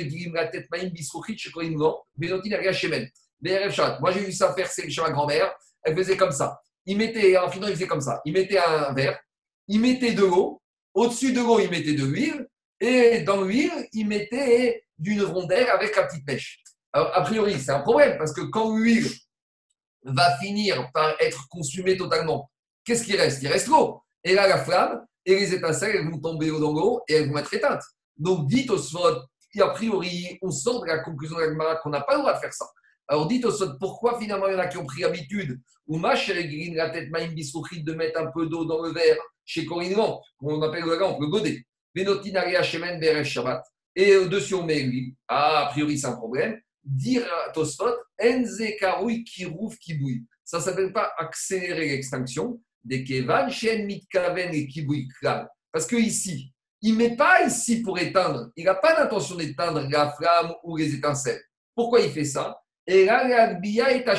vu 4.20 4.32
ça 4.32 4.54
faire 4.54 4.70
chez 4.70 5.02
ma 5.02 5.10
grand-mère. 5.10 5.56
Elle 5.84 5.96
faisait 5.96 6.18
comme 6.18 6.32
ça. 6.32 6.60
Il 6.86 6.98
mettait, 6.98 7.38
en 7.38 7.50
final, 7.50 7.70
il 7.70 7.76
faisait 7.76 7.88
comme 7.88 8.02
ça. 8.02 8.22
Il 8.26 8.34
mettait 8.34 8.58
un 8.58 8.94
verre, 8.94 9.18
il 9.68 9.80
mettait 9.80 10.14
de 10.14 10.24
l'eau. 10.24 10.62
Au-dessus 10.94 11.32
de 11.32 11.40
l'eau, 11.40 11.60
il 11.60 11.70
mettait 11.70 11.94
de 11.94 12.04
l'huile. 12.04 12.48
Et 12.80 13.22
dans 13.22 13.42
l'huile, 13.42 13.88
il 13.94 14.08
mettait 14.08 14.84
d'une 14.98 15.24
rondelle 15.24 15.70
avec 15.70 15.96
la 15.96 16.04
petite 16.04 16.26
pêche. 16.26 16.62
Alors, 16.98 17.16
a 17.16 17.22
priori, 17.22 17.60
c'est 17.60 17.70
un 17.70 17.82
problème 17.82 18.18
parce 18.18 18.34
que 18.34 18.42
quand 18.42 18.76
l'huile 18.76 19.08
va 20.04 20.36
finir 20.40 20.90
par 20.92 21.14
être 21.20 21.48
consumée 21.48 21.96
totalement, 21.96 22.50
qu'est-ce 22.84 23.04
qui 23.04 23.16
reste? 23.16 23.44
Il 23.44 23.50
reste 23.50 23.68
l'eau. 23.68 24.02
Et 24.24 24.34
là, 24.34 24.48
la 24.48 24.58
flamme 24.58 25.06
et 25.24 25.36
les 25.36 25.54
étincelles, 25.54 25.96
elles 25.96 26.10
vont 26.10 26.18
tomber 26.18 26.48
dans 26.50 26.74
l'eau 26.74 27.04
et 27.08 27.14
elles 27.14 27.30
vont 27.30 27.38
être 27.38 27.54
éteintes. 27.54 27.84
Donc, 28.18 28.48
dites 28.48 28.72
au 28.72 28.78
a 28.78 29.70
priori, 29.70 30.40
on 30.42 30.50
sort 30.50 30.82
de 30.82 30.88
la 30.88 30.98
conclusion 30.98 31.38
de 31.38 31.44
la 31.44 31.76
qu'on 31.76 31.92
n'a 31.92 32.02
pas 32.02 32.16
le 32.16 32.22
droit 32.22 32.34
de 32.34 32.40
faire 32.40 32.54
ça. 32.54 32.66
Alors 33.08 33.28
dites 33.28 33.46
au 33.46 33.78
pourquoi 33.80 34.20
finalement 34.20 34.48
il 34.48 34.54
y 34.54 34.56
en 34.56 34.60
a 34.60 34.66
qui 34.66 34.78
ont 34.78 34.86
pris 34.86 35.02
l'habitude, 35.02 35.60
ou 35.86 35.98
ma 35.98 36.16
chérie 36.16 36.74
la 36.74 36.90
tête 36.90 37.12
maïm 37.12 37.36
de 37.36 37.94
mettre 37.94 38.20
un 38.20 38.32
peu 38.32 38.48
d'eau 38.48 38.66
dans 38.66 38.82
le 38.82 38.92
verre 38.92 39.18
chez 39.46 39.66
Corinne 39.66 39.96
on 40.42 40.62
appelle 40.64 40.84
le 40.84 40.98
lampe, 40.98 41.22
le 41.22 41.28
godet. 41.28 41.64
Shabbat. 43.24 43.64
Et 43.96 44.16
au-dessus, 44.16 44.56
on 44.56 44.64
met 44.64 44.80
l'huile. 44.80 45.14
Ah, 45.28 45.66
a 45.66 45.70
priori, 45.70 45.98
c'est 45.98 46.08
un 46.08 46.16
problème. 46.16 46.60
Dire 46.88 47.28
Tosfot, 47.54 47.94
Enze 48.22 48.64
Karoui 48.80 49.24
Kirouf 49.24 49.78
Kiboui. 49.78 50.24
Ça 50.46 50.60
ne 50.60 50.64
s'appelle 50.64 50.94
pas 50.94 51.12
accélérer 51.18 51.90
l'extinction 51.90 52.62
des 52.84 53.04
Kevan, 53.04 53.50
Shen 53.50 53.86
Mitkaven 53.86 54.54
et 54.54 54.68
Kiboui 54.68 55.10
Parce 55.72 55.86
que 55.86 55.98
ici, 55.98 56.54
il 56.82 56.94
ne 56.94 56.98
met 56.98 57.16
pas 57.18 57.44
ici 57.46 57.82
pour 57.82 58.00
éteindre. 58.00 58.52
Il 58.56 58.66
n'a 58.66 58.76
pas 58.76 58.98
l'intention 58.98 59.36
d'éteindre 59.36 59.86
la 59.90 60.12
flamme 60.14 60.54
ou 60.64 60.78
les 60.78 60.94
étincelles. 60.94 61.42
Pourquoi 61.76 62.00
il 62.00 62.12
fait 62.12 62.24
ça? 62.24 62.58
Et 62.86 63.04
là, 63.06 63.28
est 63.28 64.08
à 64.08 64.16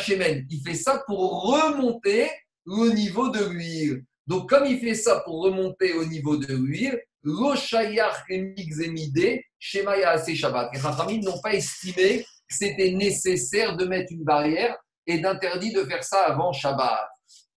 Il 0.51 0.61
fait 0.63 0.75
ça 0.75 1.03
pour 1.07 1.51
remonter 1.51 2.29
le 2.67 2.93
niveau 2.93 3.31
de 3.31 3.45
l'huile. 3.47 4.05
Donc, 4.27 4.51
comme 4.51 4.67
il 4.67 4.79
fait 4.79 4.95
ça 4.95 5.21
pour 5.25 5.43
remonter 5.43 5.95
au 5.95 6.05
niveau 6.05 6.37
de 6.37 6.55
l'huile, 6.55 7.01
l'oshayar 7.23 8.25
et 8.29 9.43
shemaya 9.59 10.25
shabbat. 10.25 10.71
Les 10.75 10.81
Rachamim 10.81 11.21
n'ont 11.23 11.41
pas 11.41 11.55
estimé 11.55 12.27
c'était 12.49 12.93
nécessaire 12.93 13.77
de 13.77 13.85
mettre 13.85 14.13
une 14.13 14.25
barrière 14.25 14.77
et 15.07 15.19
d'interdire 15.19 15.83
de 15.83 15.89
faire 15.89 16.05
ça 16.05 16.27
avant 16.27 16.53
Shabbat. 16.53 17.09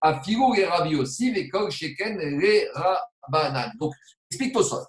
A 0.02 0.22
Filou 0.22 0.54
et 0.54 0.64
Rabbi 0.64 0.96
aussi, 0.96 1.34
Sheken 1.70 2.18
les 2.38 2.68
Rabanan. 2.72 3.70
Donc, 3.78 3.92
explique 4.30 4.52
toi 4.52 4.64
ça. 4.64 4.86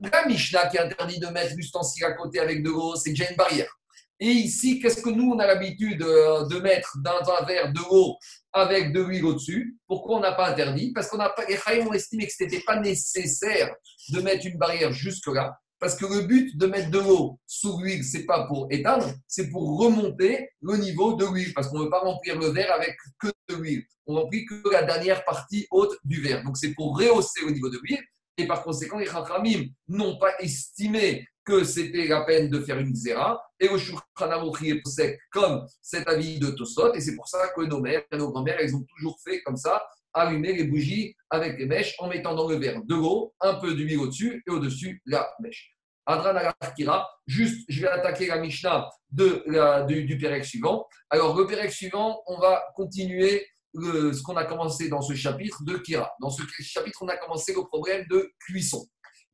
La 0.00 0.26
Mishnah 0.26 0.66
qui 0.66 0.78
interdit 0.78 1.20
de 1.20 1.28
mettre 1.28 1.54
l'ustensile 1.54 2.04
à 2.06 2.12
côté 2.12 2.40
avec 2.40 2.62
de 2.62 2.70
l'eau, 2.70 2.96
c'est 2.96 3.10
déjà 3.10 3.30
une 3.30 3.36
barrière. 3.36 3.70
Et 4.18 4.26
ici, 4.26 4.78
qu'est-ce 4.78 5.02
que 5.02 5.10
nous, 5.10 5.32
on 5.32 5.38
a 5.38 5.46
l'habitude 5.46 6.02
euh, 6.02 6.46
de 6.46 6.60
mettre 6.60 6.96
dans 7.02 7.28
un 7.28 7.44
verre 7.44 7.72
de 7.72 7.78
l'eau 7.78 8.16
avec 8.52 8.92
de 8.92 9.00
l'huile 9.00 9.24
au-dessus? 9.24 9.76
Pourquoi 9.86 10.18
on 10.18 10.20
n'a 10.20 10.32
pas 10.32 10.50
interdit? 10.50 10.92
Parce 10.92 11.08
qu'on 11.08 11.18
a 11.18 11.30
pas, 11.30 11.44
les 11.46 11.82
ont 11.82 11.92
estimé 11.92 12.26
que 12.26 12.32
ce 12.32 12.44
n'était 12.44 12.60
pas 12.60 12.78
nécessaire 12.78 13.74
de 14.10 14.20
mettre 14.20 14.46
une 14.46 14.58
barrière 14.58 14.92
jusque-là. 14.92 15.58
Parce 15.82 15.96
que 15.96 16.06
le 16.06 16.20
but 16.20 16.56
de 16.56 16.66
mettre 16.66 16.92
de 16.92 17.00
l'eau 17.00 17.40
sous 17.44 17.80
l'huile, 17.80 18.04
c'est 18.04 18.24
pas 18.24 18.46
pour 18.46 18.68
éteindre, 18.70 19.12
c'est 19.26 19.50
pour 19.50 19.80
remonter 19.80 20.48
le 20.60 20.76
niveau 20.76 21.14
de 21.14 21.26
l'huile. 21.26 21.52
Parce 21.54 21.66
qu'on 21.66 21.80
ne 21.80 21.84
veut 21.86 21.90
pas 21.90 21.98
remplir 21.98 22.38
le 22.38 22.50
verre 22.50 22.72
avec 22.72 22.96
que 23.18 23.26
de 23.48 23.56
l'huile. 23.56 23.82
On 24.06 24.14
remplit 24.14 24.46
que 24.46 24.62
la 24.70 24.84
dernière 24.84 25.24
partie 25.24 25.66
haute 25.72 25.98
du 26.04 26.20
verre. 26.22 26.44
Donc 26.44 26.56
c'est 26.56 26.72
pour 26.72 26.96
rehausser 26.96 27.44
le 27.44 27.50
niveau 27.50 27.68
de 27.68 27.80
l'huile. 27.82 27.98
Et 28.38 28.46
par 28.46 28.62
conséquent, 28.62 28.96
les 28.96 29.06
Chachamim 29.06 29.70
n'ont 29.88 30.20
pas 30.20 30.38
estimé 30.38 31.26
que 31.44 31.64
c'était 31.64 32.06
la 32.06 32.20
peine 32.20 32.48
de 32.48 32.60
faire 32.60 32.78
une 32.78 32.94
zéra. 32.94 33.42
Et 33.58 33.66
le 33.66 33.76
Shulchan 33.76 34.52
est 34.62 34.88
sec 34.88 35.18
comme 35.32 35.66
cet 35.80 36.06
avis 36.06 36.38
de 36.38 36.52
Tosot. 36.52 36.94
Et 36.94 37.00
c'est 37.00 37.16
pour 37.16 37.26
ça 37.26 37.48
que 37.56 37.62
nos 37.62 37.80
mères 37.80 38.04
et 38.12 38.16
nos 38.16 38.30
grand-mères, 38.30 38.58
elles 38.60 38.76
ont 38.76 38.84
toujours 38.96 39.18
fait 39.24 39.42
comme 39.42 39.56
ça, 39.56 39.82
allumer 40.14 40.52
les 40.52 40.64
bougies 40.64 41.14
avec 41.30 41.58
les 41.58 41.66
mèches 41.66 41.94
en 41.98 42.08
mettant 42.08 42.34
dans 42.34 42.48
le 42.48 42.56
verre 42.56 42.82
de 42.82 42.94
l'eau, 42.94 43.34
un 43.40 43.54
peu 43.54 43.74
d'huile 43.74 43.98
au-dessus 43.98 44.42
et 44.46 44.50
au-dessus 44.50 45.02
la 45.06 45.32
mèche. 45.40 45.76
Adran 46.06 46.34
Kira, 46.76 47.08
juste, 47.26 47.64
je 47.68 47.80
vais 47.82 47.88
attaquer 47.88 48.26
la 48.26 48.38
Mishnah 48.38 48.88
de, 49.10 49.86
du, 49.86 50.04
du 50.04 50.18
Pérec 50.18 50.44
suivant. 50.44 50.86
Alors, 51.10 51.36
le 51.36 51.46
Pérec 51.46 51.70
suivant, 51.70 52.22
on 52.26 52.38
va 52.38 52.62
continuer 52.74 53.46
ce 53.74 54.22
qu'on 54.22 54.36
a 54.36 54.44
commencé 54.44 54.88
dans 54.88 55.00
ce 55.00 55.14
chapitre 55.14 55.62
de 55.64 55.78
Kira. 55.78 56.10
Dans 56.20 56.30
ce 56.30 56.42
chapitre, 56.60 56.98
on 57.02 57.08
a 57.08 57.16
commencé 57.16 57.54
le 57.54 57.62
problème 57.64 58.04
de 58.10 58.32
cuisson. 58.40 58.84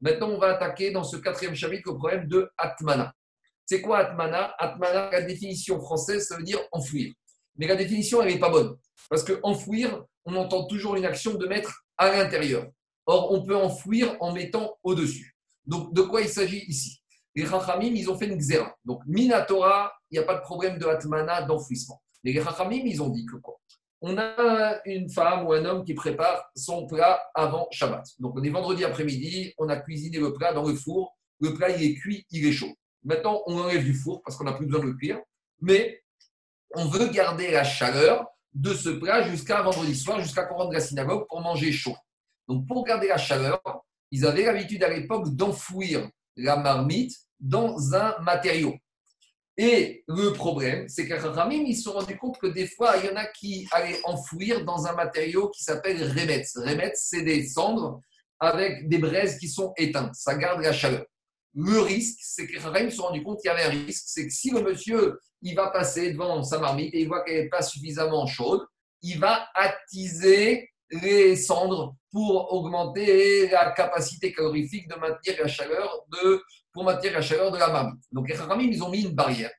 Maintenant, 0.00 0.28
on 0.28 0.38
va 0.38 0.50
attaquer 0.50 0.90
dans 0.90 1.04
ce 1.04 1.16
quatrième 1.16 1.54
chapitre 1.54 1.90
le 1.90 1.96
problème 1.96 2.28
de 2.28 2.50
Atmana. 2.56 3.12
C'est 3.66 3.80
quoi 3.80 3.98
Atmana? 3.98 4.54
Atmana, 4.58 5.10
la 5.10 5.22
définition 5.22 5.80
française, 5.80 6.28
ça 6.28 6.36
veut 6.36 6.44
dire 6.44 6.60
enfouir. 6.72 7.12
Mais 7.56 7.66
la 7.66 7.76
définition, 7.76 8.22
elle 8.22 8.32
n'est 8.32 8.38
pas 8.38 8.50
bonne. 8.50 8.76
Parce 9.10 9.24
que 9.24 9.40
enfouir, 9.42 10.04
on 10.28 10.36
entend 10.36 10.66
toujours 10.66 10.96
une 10.96 11.06
action 11.06 11.34
de 11.34 11.46
mettre 11.46 11.84
à 11.96 12.10
l'intérieur. 12.10 12.66
Or, 13.06 13.32
on 13.32 13.42
peut 13.42 13.56
enfouir 13.56 14.16
en 14.20 14.32
mettant 14.32 14.76
au-dessus. 14.82 15.34
Donc, 15.64 15.94
de 15.94 16.02
quoi 16.02 16.20
il 16.20 16.28
s'agit 16.28 16.64
ici? 16.68 17.02
Les 17.34 17.44
Rachamim, 17.44 17.94
ils 17.94 18.10
ont 18.10 18.18
fait 18.18 18.26
une 18.26 18.36
xéra. 18.36 18.74
Donc, 18.84 19.00
Minatora, 19.06 19.92
il 20.10 20.18
n'y 20.18 20.24
a 20.24 20.26
pas 20.26 20.34
de 20.34 20.40
problème 20.40 20.78
de 20.78 20.86
Atmana, 20.86 21.42
d'enfouissement. 21.42 22.02
Les 22.22 22.38
Rachamim, 22.38 22.82
ils 22.84 23.02
ont 23.02 23.08
dit 23.08 23.24
que 23.24 23.36
quoi? 23.36 23.58
On 24.00 24.16
a 24.16 24.80
une 24.84 25.10
femme 25.10 25.46
ou 25.46 25.52
un 25.52 25.64
homme 25.64 25.84
qui 25.84 25.94
prépare 25.94 26.50
son 26.54 26.86
plat 26.86 27.20
avant 27.34 27.66
Shabbat. 27.72 28.04
Donc 28.20 28.34
on 28.36 28.42
est 28.44 28.50
vendredi 28.50 28.84
après-midi, 28.84 29.54
on 29.58 29.68
a 29.68 29.76
cuisiné 29.76 30.18
le 30.18 30.32
plat 30.32 30.52
dans 30.52 30.64
le 30.64 30.74
four, 30.74 31.16
le 31.40 31.52
plat 31.52 31.70
il 31.70 31.82
est 31.82 31.94
cuit, 31.94 32.24
il 32.30 32.46
est 32.46 32.52
chaud. 32.52 32.72
Maintenant 33.02 33.42
on 33.46 33.58
enlève 33.58 33.82
du 33.82 33.94
four 33.94 34.22
parce 34.22 34.36
qu'on 34.36 34.44
n'a 34.44 34.52
plus 34.52 34.66
besoin 34.66 34.82
de 34.82 34.90
le 34.90 34.94
cuire, 34.94 35.18
mais 35.60 36.00
on 36.74 36.84
veut 36.84 37.08
garder 37.08 37.50
la 37.50 37.64
chaleur 37.64 38.24
de 38.58 38.74
ce 38.74 38.88
plat 38.88 39.22
jusqu'à 39.22 39.62
vendredi 39.62 39.94
soir, 39.94 40.20
jusqu'à 40.20 40.42
qu'on 40.42 40.56
rentre 40.56 40.70
de 40.70 40.74
la 40.74 40.80
synagogue 40.80 41.26
pour 41.28 41.40
manger 41.40 41.70
chaud. 41.70 41.96
Donc 42.48 42.66
pour 42.66 42.84
garder 42.84 43.06
la 43.06 43.16
chaleur, 43.16 43.62
ils 44.10 44.26
avaient 44.26 44.44
l'habitude 44.44 44.82
à 44.82 44.88
l'époque 44.88 45.28
d'enfouir 45.36 46.10
la 46.36 46.56
marmite 46.56 47.16
dans 47.38 47.94
un 47.94 48.18
matériau. 48.18 48.74
Et 49.56 50.04
le 50.08 50.32
problème, 50.32 50.88
c'est 50.88 51.06
que 51.06 51.14
Ramim, 51.14 51.64
ils 51.66 51.76
se 51.76 51.84
sont 51.84 51.92
rendus 51.92 52.16
compte 52.16 52.38
que 52.38 52.48
des 52.48 52.66
fois, 52.66 52.96
il 52.96 53.06
y 53.06 53.12
en 53.12 53.16
a 53.16 53.26
qui 53.26 53.68
allaient 53.70 54.00
enfouir 54.04 54.64
dans 54.64 54.86
un 54.86 54.94
matériau 54.94 55.50
qui 55.50 55.62
s'appelle 55.62 56.02
Remetz. 56.02 56.56
Remetz, 56.56 57.06
c'est 57.10 57.22
des 57.22 57.46
cendres 57.46 58.00
avec 58.40 58.88
des 58.88 58.98
braises 58.98 59.38
qui 59.38 59.48
sont 59.48 59.72
éteintes. 59.76 60.14
Ça 60.14 60.34
garde 60.34 60.62
la 60.62 60.72
chaleur. 60.72 61.04
Le 61.60 61.80
risque, 61.80 62.18
c'est 62.22 62.46
que 62.46 62.60
Ramim 62.60 62.88
se 62.88 62.96
sont 62.96 63.02
rendus 63.02 63.24
compte 63.24 63.40
qu'il 63.40 63.48
y 63.48 63.52
avait 63.52 63.64
un 63.64 63.84
risque, 63.84 64.04
c'est 64.06 64.28
que 64.28 64.32
si 64.32 64.50
le 64.52 64.62
monsieur, 64.62 65.18
il 65.42 65.56
va 65.56 65.70
passer 65.70 66.12
devant 66.12 66.44
sa 66.44 66.60
marmite 66.60 66.94
et 66.94 67.00
il 67.00 67.08
voit 67.08 67.24
qu'elle 67.24 67.42
n'est 67.42 67.48
pas 67.48 67.62
suffisamment 67.62 68.26
chaude, 68.26 68.64
il 69.02 69.18
va 69.18 69.48
attiser 69.56 70.70
les 70.90 71.34
cendres 71.34 71.96
pour 72.12 72.52
augmenter 72.52 73.48
la 73.48 73.72
capacité 73.72 74.32
calorifique 74.32 74.88
de 74.88 74.94
maintenir 74.94 75.36
la 75.40 75.48
chaleur 75.48 76.04
de 76.12 76.40
pour 76.72 76.84
maintenir 76.84 77.12
la 77.14 77.22
chaleur 77.22 77.50
de 77.50 77.58
la 77.58 77.68
marmite. 77.68 78.04
Donc 78.12 78.28
les 78.28 78.36
ils 78.36 78.82
ont 78.84 78.90
mis 78.90 79.02
une 79.02 79.14
barrière. 79.14 79.50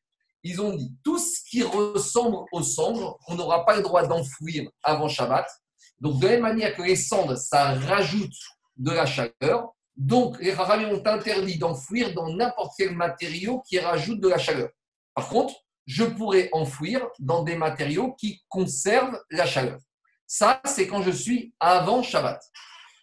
Ils 0.44 0.62
ont 0.62 0.74
dit 0.74 0.94
tout 1.04 1.20
ce 1.20 1.42
qui 1.50 1.64
ressemble 1.64 2.46
aux 2.54 2.64
cendres, 2.64 3.20
on 3.28 3.36
n'aura 3.36 3.66
pas 3.66 3.76
le 3.76 3.82
droit 3.82 4.08
d'enfouir 4.08 4.70
avant 4.84 5.10
Shabbat. 5.10 5.46
Donc 6.00 6.22
de 6.22 6.28
la 6.28 6.34
même 6.34 6.44
manière 6.44 6.76
que 6.78 6.82
les 6.82 6.96
cendres, 6.96 7.36
ça 7.36 7.74
rajoute 7.74 8.38
de 8.78 8.92
la 8.92 9.06
chaleur. 9.06 9.74
Donc 10.00 10.40
les 10.40 10.54
Khamim 10.54 10.94
ont 10.94 11.06
interdit 11.06 11.58
d'enfouir 11.58 12.14
dans 12.14 12.30
n'importe 12.34 12.72
quel 12.78 12.96
matériau 12.96 13.62
qui 13.68 13.80
rajoute 13.80 14.22
de 14.22 14.30
la 14.30 14.38
chaleur. 14.38 14.70
Par 15.14 15.28
contre, 15.28 15.54
je 15.86 16.06
pourrais 16.06 16.50
enfouir 16.54 17.06
dans 17.20 17.44
des 17.44 17.58
matériaux 17.58 18.14
qui 18.14 18.42
conservent 18.48 19.20
la 19.30 19.46
chaleur. 19.46 19.78
Ça, 20.26 20.62
c'est 20.64 20.88
quand 20.88 21.02
je 21.02 21.12
suis 21.12 21.54
avant 21.60 22.02
Shabbat. 22.02 22.42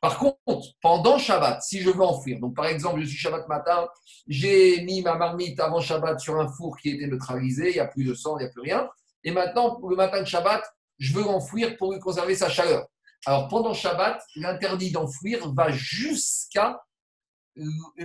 Par 0.00 0.18
contre, 0.18 0.68
pendant 0.80 1.18
Shabbat, 1.18 1.60
si 1.62 1.82
je 1.82 1.90
veux 1.90 2.02
enfouir, 2.02 2.40
donc 2.40 2.56
par 2.56 2.66
exemple, 2.66 3.00
je 3.00 3.06
suis 3.06 3.18
Shabbat 3.18 3.46
matin, 3.46 3.86
j'ai 4.26 4.80
mis 4.82 5.02
ma 5.02 5.16
marmite 5.16 5.60
avant 5.60 5.80
Shabbat 5.80 6.18
sur 6.18 6.40
un 6.40 6.48
four 6.48 6.78
qui 6.78 6.90
était 6.90 7.08
neutralisé, 7.08 7.70
il 7.70 7.74
n'y 7.74 7.80
a 7.80 7.88
plus 7.88 8.04
de 8.04 8.14
sang, 8.14 8.38
il 8.38 8.44
n'y 8.44 8.48
a 8.48 8.52
plus 8.52 8.62
rien. 8.62 8.88
Et 9.22 9.32
maintenant, 9.32 9.78
le 9.86 9.96
matin 9.96 10.20
de 10.22 10.26
Shabbat, 10.26 10.62
je 10.98 11.12
veux 11.12 11.26
enfouir 11.26 11.76
pour 11.76 11.92
lui 11.92 12.00
conserver 12.00 12.36
sa 12.36 12.48
chaleur. 12.48 12.86
Alors 13.26 13.48
pendant 13.48 13.74
Shabbat, 13.74 14.22
l'interdit 14.36 14.92
d'enfouir 14.92 15.52
va 15.52 15.70
jusqu'à 15.72 16.80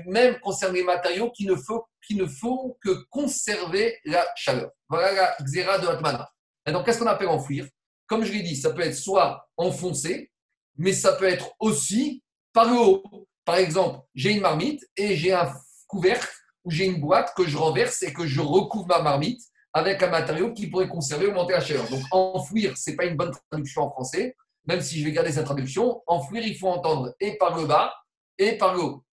même 0.06 0.39
concerner 0.39 0.80
les 0.80 0.86
matériaux 0.86 1.32
qui 1.32 1.45
ne, 1.45 1.56
font, 1.56 1.84
qui 2.06 2.16
ne 2.16 2.26
font 2.26 2.78
que 2.82 3.06
conserver 3.10 3.97
la 4.06 4.26
chaleur. 4.36 4.72
Voilà 4.89 5.12
la 5.12 5.36
xéra 5.43 5.78
de 5.78 5.88
Atmana. 5.88 6.30
Et 6.65 6.72
donc, 6.72 6.86
qu'est-ce 6.86 6.99
qu'on 6.99 7.07
appelle 7.07 7.28
enfouir? 7.28 7.68
Comme 8.07 8.23
je 8.23 8.32
l'ai 8.32 8.44
dit, 8.44 8.56
ça 8.56 8.72
peut 8.72 8.82
être 8.82 8.95
soit 8.95 9.49
enfoncé, 9.57 10.32
mais 10.78 10.94
ça 10.94 11.14
peut 11.14 11.28
être 11.28 11.52
aussi 11.60 12.23
par 12.53 12.72
le 12.72 12.78
haut. 12.78 13.28
Par 13.45 13.56
exemple, 13.56 13.99
j'ai 14.14 14.32
une 14.32 14.41
marmite 14.41 14.86
et 14.95 15.15
j'ai 15.15 15.34
un 15.34 15.52
couvercle 15.88 16.30
ou 16.64 16.72
j'ai 16.72 16.86
une 16.86 16.99
boîte 16.99 17.34
que 17.36 17.45
je 17.45 17.57
renverse 17.57 18.03
et 18.03 18.14
que 18.14 18.26
je 18.26 18.41
recouvre 18.41 18.88
ma 18.88 19.02
marmite 19.02 19.41
avec 19.73 20.03
un 20.03 20.10
matériau 20.10 20.53
qui 20.53 20.68
pourrait 20.68 20.90
conserver 20.90 21.28
ou 21.28 21.30
augmenter 21.30 21.53
la 21.53 21.61
chaleur. 21.61 21.90
Donc 21.90 22.02
enfouir, 22.11 22.78
ce 22.78 22.90
n'est 22.90 22.95
pas 22.95 23.06
une 23.06 23.15
bonne 23.15 23.32
traduction 23.49 23.84
en 23.84 23.90
français, 23.90 24.36
même 24.65 24.82
si 24.82 24.99
je 24.99 25.06
vais 25.06 25.11
garder 25.11 25.32
cette 25.32 25.45
traduction. 25.45 26.03
Enfouir, 26.07 26.45
il 26.45 26.57
faut 26.57 26.68
entendre 26.68 27.14
et 27.19 27.38
par 27.38 27.57
le 27.57 27.65
bas 27.65 27.94
et 28.38 28.57
par 28.57 28.73
le 28.73 28.82
haut. 28.82 29.03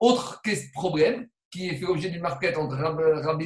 Autre 0.00 0.42
problème 0.72 1.28
qui 1.50 1.68
est 1.68 1.76
fait 1.76 1.84
l'objet 1.84 2.10
d'une 2.10 2.22
marquette 2.22 2.56
entre 2.56 2.76
Rabbi 2.76 3.44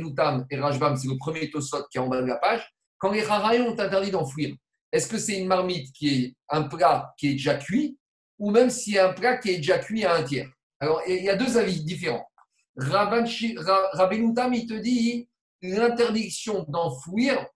et 0.50 0.56
Rajbam, 0.56 0.96
c'est 0.96 1.08
le 1.08 1.18
premier 1.18 1.50
tosot 1.50 1.84
qui 1.90 1.98
est 1.98 2.00
en 2.00 2.08
bas 2.08 2.22
de 2.22 2.26
la 2.26 2.36
page. 2.36 2.72
Quand 2.98 3.10
les 3.10 3.22
Raraïs 3.22 3.60
ont 3.60 3.78
interdit 3.78 4.10
d'enfouir, 4.10 4.54
est-ce 4.92 5.08
que 5.08 5.18
c'est 5.18 5.38
une 5.38 5.48
marmite 5.48 5.92
qui 5.92 6.08
est 6.08 6.34
un 6.48 6.62
plat 6.62 7.12
qui 7.18 7.30
est 7.30 7.32
déjà 7.32 7.56
cuit 7.56 7.98
ou 8.38 8.50
même 8.50 8.70
si 8.70 8.92
c'est 8.92 9.00
un 9.00 9.12
plat 9.12 9.36
qui 9.38 9.50
est 9.50 9.56
déjà 9.56 9.78
cuit 9.78 10.04
à 10.04 10.14
un 10.14 10.22
tiers? 10.22 10.48
Alors, 10.78 11.02
il 11.08 11.24
y 11.24 11.30
a 11.30 11.36
deux 11.36 11.58
avis 11.58 11.82
différents. 11.84 12.30
Rabbenutam, 12.76 14.54
il 14.54 14.66
te 14.66 14.74
dit 14.74 15.28
l'interdiction 15.62 16.64
d'enfouir, 16.68 17.46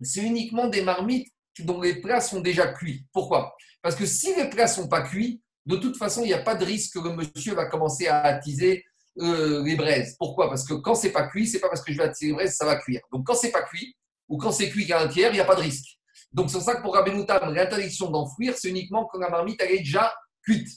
c'est 0.00 0.22
uniquement 0.22 0.68
des 0.68 0.82
marmites 0.82 1.32
dont 1.60 1.80
les 1.80 2.00
plats 2.00 2.20
sont 2.20 2.40
déjà 2.40 2.66
cuits. 2.68 3.04
Pourquoi? 3.12 3.54
Parce 3.80 3.96
que 3.96 4.06
si 4.06 4.34
les 4.34 4.48
plats 4.48 4.64
ne 4.64 4.70
sont 4.70 4.88
pas 4.88 5.02
cuits, 5.02 5.42
de 5.66 5.76
toute 5.76 5.96
façon, 5.96 6.22
il 6.22 6.26
n'y 6.26 6.32
a 6.32 6.42
pas 6.42 6.54
de 6.54 6.64
risque 6.64 6.94
que 6.94 7.08
le 7.08 7.14
monsieur 7.14 7.54
va 7.54 7.66
commencer 7.66 8.08
à 8.08 8.22
attiser 8.22 8.84
euh, 9.20 9.62
les 9.62 9.76
braises. 9.76 10.16
Pourquoi? 10.18 10.48
Parce 10.48 10.66
que 10.66 10.74
quand 10.74 10.94
c'est 10.94 11.12
pas 11.12 11.28
cuit, 11.28 11.46
c'est 11.46 11.60
pas 11.60 11.68
parce 11.68 11.82
que 11.82 11.92
je 11.92 11.98
vais 11.98 12.04
attirer 12.04 12.30
les 12.30 12.34
braises, 12.34 12.56
ça 12.56 12.64
va 12.64 12.76
cuire. 12.76 13.00
Donc 13.12 13.26
quand 13.26 13.34
c'est 13.34 13.50
pas 13.50 13.62
cuit, 13.62 13.94
ou 14.28 14.38
quand 14.38 14.52
c'est 14.52 14.70
cuit 14.70 14.86
qu'à 14.86 15.00
un 15.02 15.08
tiers, 15.08 15.30
il 15.30 15.34
n'y 15.34 15.40
a 15.40 15.44
pas 15.44 15.54
de 15.54 15.60
risque. 15.60 15.98
Donc 16.32 16.48
c'est 16.48 16.56
pour 16.56 16.64
ça 16.64 16.76
que 16.76 16.82
pour 16.82 16.96
l'interdiction 16.96 18.10
d'enfouir, 18.10 18.54
c'est 18.56 18.70
uniquement 18.70 19.06
quand 19.06 19.18
la 19.18 19.28
marmite 19.28 19.60
elle 19.62 19.72
est 19.72 19.78
déjà 19.78 20.12
cuite. 20.42 20.68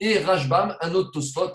Et 0.00 0.18
Rajbam, 0.18 0.76
un 0.80 0.94
autre 0.94 1.10
Tosfot, 1.12 1.52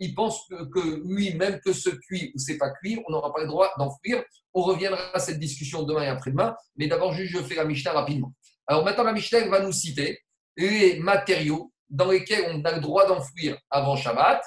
il 0.00 0.14
pense 0.14 0.46
que, 0.48 1.06
lui, 1.06 1.34
même 1.34 1.60
que 1.60 1.72
ce 1.72 1.88
cuit 1.88 2.32
ou 2.34 2.38
c'est 2.38 2.58
pas 2.58 2.70
cuit, 2.70 3.00
on 3.06 3.12
n'aura 3.12 3.32
pas 3.32 3.42
le 3.42 3.46
droit 3.46 3.70
d'enfouir. 3.78 4.22
On 4.52 4.62
reviendra 4.62 5.14
à 5.14 5.20
cette 5.20 5.38
discussion 5.38 5.84
demain 5.84 6.02
et 6.02 6.08
après-demain, 6.08 6.56
mais 6.76 6.88
d'abord 6.88 7.12
juste 7.12 7.32
je 7.32 7.42
fais 7.42 7.54
la 7.54 7.64
Mishnah 7.64 7.92
rapidement. 7.92 8.34
Alors 8.66 8.84
maintenant 8.84 9.04
la 9.04 9.12
Mishnah 9.12 9.46
va 9.48 9.60
nous 9.60 9.72
citer 9.72 10.18
les 10.56 10.98
matériaux 10.98 11.72
dans 11.88 12.10
lesquels 12.10 12.50
on 12.54 12.64
a 12.64 12.72
le 12.72 12.80
droit 12.80 13.06
d'enfouir 13.06 13.56
avant 13.70 13.96
Shabbat 13.96 14.42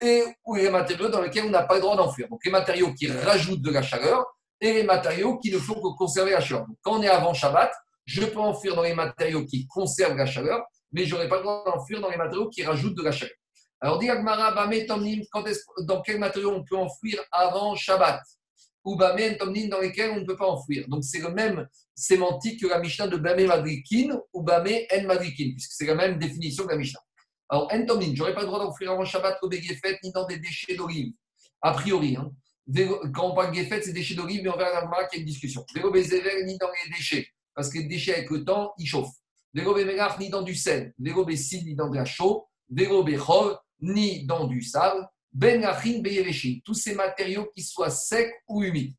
et 0.00 0.24
les 0.54 0.70
matériaux 0.70 1.08
dans 1.08 1.22
lesquels 1.22 1.44
on 1.44 1.50
n'a 1.50 1.62
pas 1.62 1.74
le 1.74 1.80
droit 1.80 1.96
d'enfouir. 1.96 2.28
Donc 2.28 2.44
les 2.44 2.50
matériaux 2.50 2.92
qui 2.94 3.10
rajoutent 3.10 3.62
de 3.62 3.70
la 3.70 3.82
chaleur 3.82 4.24
et 4.60 4.72
les 4.72 4.82
matériaux 4.82 5.38
qui 5.38 5.52
ne 5.52 5.58
font 5.58 5.74
que 5.74 5.96
conserver 5.96 6.32
la 6.32 6.40
chaleur. 6.40 6.66
Donc, 6.66 6.76
quand 6.82 6.98
on 6.98 7.02
est 7.02 7.08
avant 7.08 7.34
Shabbat, 7.34 7.72
je 8.04 8.24
peux 8.24 8.40
enfuir 8.40 8.74
dans 8.74 8.82
les 8.82 8.94
matériaux 8.94 9.44
qui 9.44 9.66
conservent 9.66 10.16
la 10.16 10.26
chaleur, 10.26 10.64
mais 10.92 11.04
je 11.04 11.14
n'aurai 11.14 11.28
pas 11.28 11.36
le 11.36 11.42
droit 11.42 11.64
d'enfuir 11.66 12.00
dans 12.00 12.10
les 12.10 12.16
matériaux 12.16 12.48
qui 12.48 12.64
rajoutent 12.64 12.96
de 12.96 13.02
la 13.02 13.12
chaleur. 13.12 13.34
Alors, 13.80 13.98
dit 13.98 14.10
Agmara, 14.10 14.52
dans 15.82 16.02
quels 16.02 16.18
matériaux 16.18 16.52
on 16.52 16.64
peut 16.64 16.76
enfouir 16.76 17.22
avant 17.30 17.76
Shabbat? 17.76 18.20
Ou 18.88 18.96
Bamé 18.96 19.36
Tomnin 19.36 19.68
dans 19.68 19.80
lesquels 19.80 20.12
on 20.12 20.20
ne 20.20 20.24
peut 20.24 20.36
pas 20.36 20.48
enfouir. 20.48 20.88
Donc, 20.88 21.04
c'est 21.04 21.18
le 21.18 21.30
même 21.30 21.68
sémantique 21.94 22.62
que 22.62 22.66
la 22.66 22.78
Mishnah 22.78 23.06
de 23.06 23.18
Bamé 23.18 23.46
Madrikin 23.46 24.18
ou 24.32 24.42
Bamé 24.42 24.88
En 24.90 25.02
Madrikin, 25.02 25.50
puisque 25.52 25.72
c'est 25.72 25.84
la 25.84 25.94
même 25.94 26.18
définition 26.18 26.64
que 26.64 26.70
la 26.70 26.78
Mishnah. 26.78 27.00
Alors, 27.50 27.68
En 27.70 27.84
Tomnin, 27.84 28.14
je 28.14 28.18
n'aurai 28.18 28.32
pas 28.32 28.40
le 28.40 28.46
droit 28.46 28.58
d'enfouir 28.58 28.92
avant 28.92 29.04
Shabbat 29.04 29.36
au 29.42 29.50
ni 29.50 30.12
dans 30.14 30.26
des 30.26 30.38
déchets 30.38 30.74
d'olive, 30.74 31.12
a 31.60 31.72
priori. 31.72 32.16
Hein. 32.16 32.32
Quand 33.14 33.32
on 33.32 33.34
parle 33.34 33.54
de 33.54 33.62
c'est 33.62 33.92
déchets 33.92 34.14
d'olive, 34.14 34.42
mais 34.42 34.48
on 34.48 34.56
verra 34.56 34.80
dans 34.80 34.90
qu'il 35.08 35.18
y 35.18 35.20
a 35.20 35.20
une 35.20 35.26
discussion. 35.26 35.66
Vélo 35.74 35.92
ni 35.94 36.56
dans 36.56 36.70
les 36.70 36.90
déchets, 36.90 37.28
parce 37.54 37.68
que 37.68 37.78
les 37.80 37.84
déchets 37.84 38.14
avec 38.14 38.30
le 38.30 38.42
temps, 38.42 38.72
ils 38.78 38.86
chauffent. 38.86 39.16
Vélo 39.52 39.76
ni 40.18 40.30
dans 40.30 40.42
du 40.42 40.54
sel. 40.54 40.94
Vélo 40.98 41.26
ni 41.26 41.74
dans 41.74 41.90
de 41.90 41.96
la 41.96 42.06
chaux. 42.06 42.48
Vélo 42.70 43.04
ni 43.80 44.24
dans 44.24 44.46
du 44.46 44.62
sable. 44.62 45.06
Ben 45.38 45.64
tous 46.64 46.74
ces 46.74 46.96
matériaux 46.96 47.48
qui 47.54 47.62
soient 47.62 47.90
secs 47.90 48.34
ou 48.48 48.64
humides. 48.64 48.96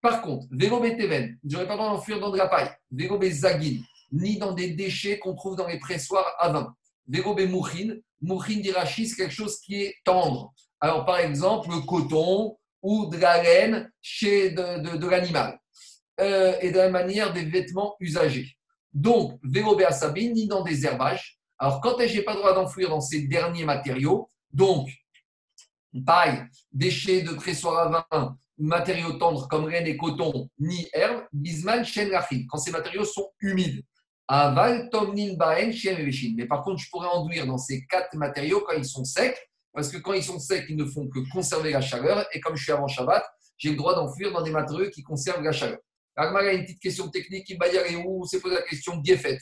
Par 0.00 0.20
contre, 0.20 0.48
vélo 0.50 0.80
teven, 0.80 1.38
je 1.44 1.52
n'aurais 1.52 1.68
pas 1.68 1.74
le 1.74 1.78
droit 1.78 1.90
d'enfuir 1.92 2.18
dans 2.18 2.32
de 2.32 2.36
la 2.36 2.48
paille. 2.48 2.68
Vélo 2.90 3.16
zagin, 3.30 3.78
ni 4.10 4.38
dans 4.38 4.54
des 4.54 4.70
déchets 4.70 5.20
qu'on 5.20 5.36
trouve 5.36 5.54
dans 5.54 5.68
les 5.68 5.78
pressoirs 5.78 6.34
à 6.40 6.48
vin. 6.48 6.74
Vélo 7.06 7.36
mouchin, 7.46 7.94
mouchin 8.20 8.58
d'irachi, 8.58 9.06
c'est 9.06 9.14
quelque 9.14 9.34
chose 9.34 9.60
qui 9.60 9.82
est 9.82 9.94
tendre. 10.04 10.52
Alors, 10.80 11.04
par 11.04 11.20
exemple, 11.20 11.68
le 11.70 11.80
coton, 11.82 12.58
ou 12.82 13.06
de 13.06 13.18
la 13.18 13.40
laine 13.40 13.88
chez 14.00 14.50
de, 14.50 15.06
l'animal. 15.06 15.60
Euh, 16.20 16.56
et 16.60 16.72
de 16.72 16.78
la 16.78 16.90
manière 16.90 17.32
des 17.32 17.44
vêtements 17.44 17.94
usagés. 18.00 18.56
Donc, 18.92 19.38
vélo 19.44 19.78
sabine, 19.92 20.32
ni 20.32 20.48
dans 20.48 20.64
des 20.64 20.84
herbages. 20.84 21.38
Alors, 21.56 21.80
quand 21.80 21.94
je 22.00 22.16
n'ai 22.16 22.22
pas 22.22 22.32
le 22.32 22.40
droit 22.40 22.52
d'enfouir 22.52 22.90
dans 22.90 23.00
ces 23.00 23.28
derniers 23.28 23.64
matériaux, 23.64 24.28
donc 24.52 24.88
paille, 26.06 26.44
déchets 26.72 27.22
de 27.22 27.32
pressoir 27.32 27.94
à 27.94 28.06
vin, 28.10 28.36
matériaux 28.58 29.14
tendres 29.14 29.48
comme 29.48 29.68
laine 29.68 29.86
et 29.86 29.96
coton, 29.96 30.48
ni 30.58 30.88
herbe, 30.92 31.24
bisman, 31.32 31.84
chêne, 31.84 32.10
quand 32.48 32.58
ces 32.58 32.70
matériaux 32.70 33.04
sont 33.04 33.30
humides. 33.40 33.82
Aval, 34.28 34.88
tomnin, 34.90 35.34
baen, 35.34 35.72
Mais 36.36 36.46
par 36.46 36.62
contre, 36.62 36.80
je 36.80 36.88
pourrais 36.90 37.08
enduire 37.08 37.46
dans 37.46 37.58
ces 37.58 37.84
quatre 37.86 38.14
matériaux 38.14 38.64
quand 38.66 38.76
ils 38.76 38.84
sont 38.84 39.04
secs 39.04 39.36
parce 39.72 39.88
que 39.90 39.98
quand 39.98 40.12
ils 40.12 40.22
sont 40.22 40.38
secs, 40.38 40.66
ils 40.68 40.76
ne 40.76 40.84
font 40.84 41.08
que 41.08 41.18
conserver 41.30 41.72
la 41.72 41.80
chaleur. 41.80 42.26
Et 42.32 42.40
comme 42.40 42.56
je 42.56 42.62
suis 42.62 42.72
avant 42.72 42.88
Shabbat, 42.88 43.24
j'ai 43.56 43.70
le 43.70 43.76
droit 43.76 43.94
d'enfuir 43.94 44.32
dans 44.32 44.42
des 44.42 44.50
matériaux 44.50 44.90
qui 44.90 45.02
conservent 45.02 45.42
la 45.42 45.52
chaleur. 45.52 45.78
Agmar 46.14 46.42
a 46.42 46.52
une 46.52 46.64
petite 46.64 46.80
question 46.80 47.08
technique. 47.08 47.46
qui 47.46 47.56
où 48.04 48.26
s'est 48.26 48.40
posé 48.40 48.56
la 48.56 48.62
question 48.62 49.02
Gefet. 49.02 49.38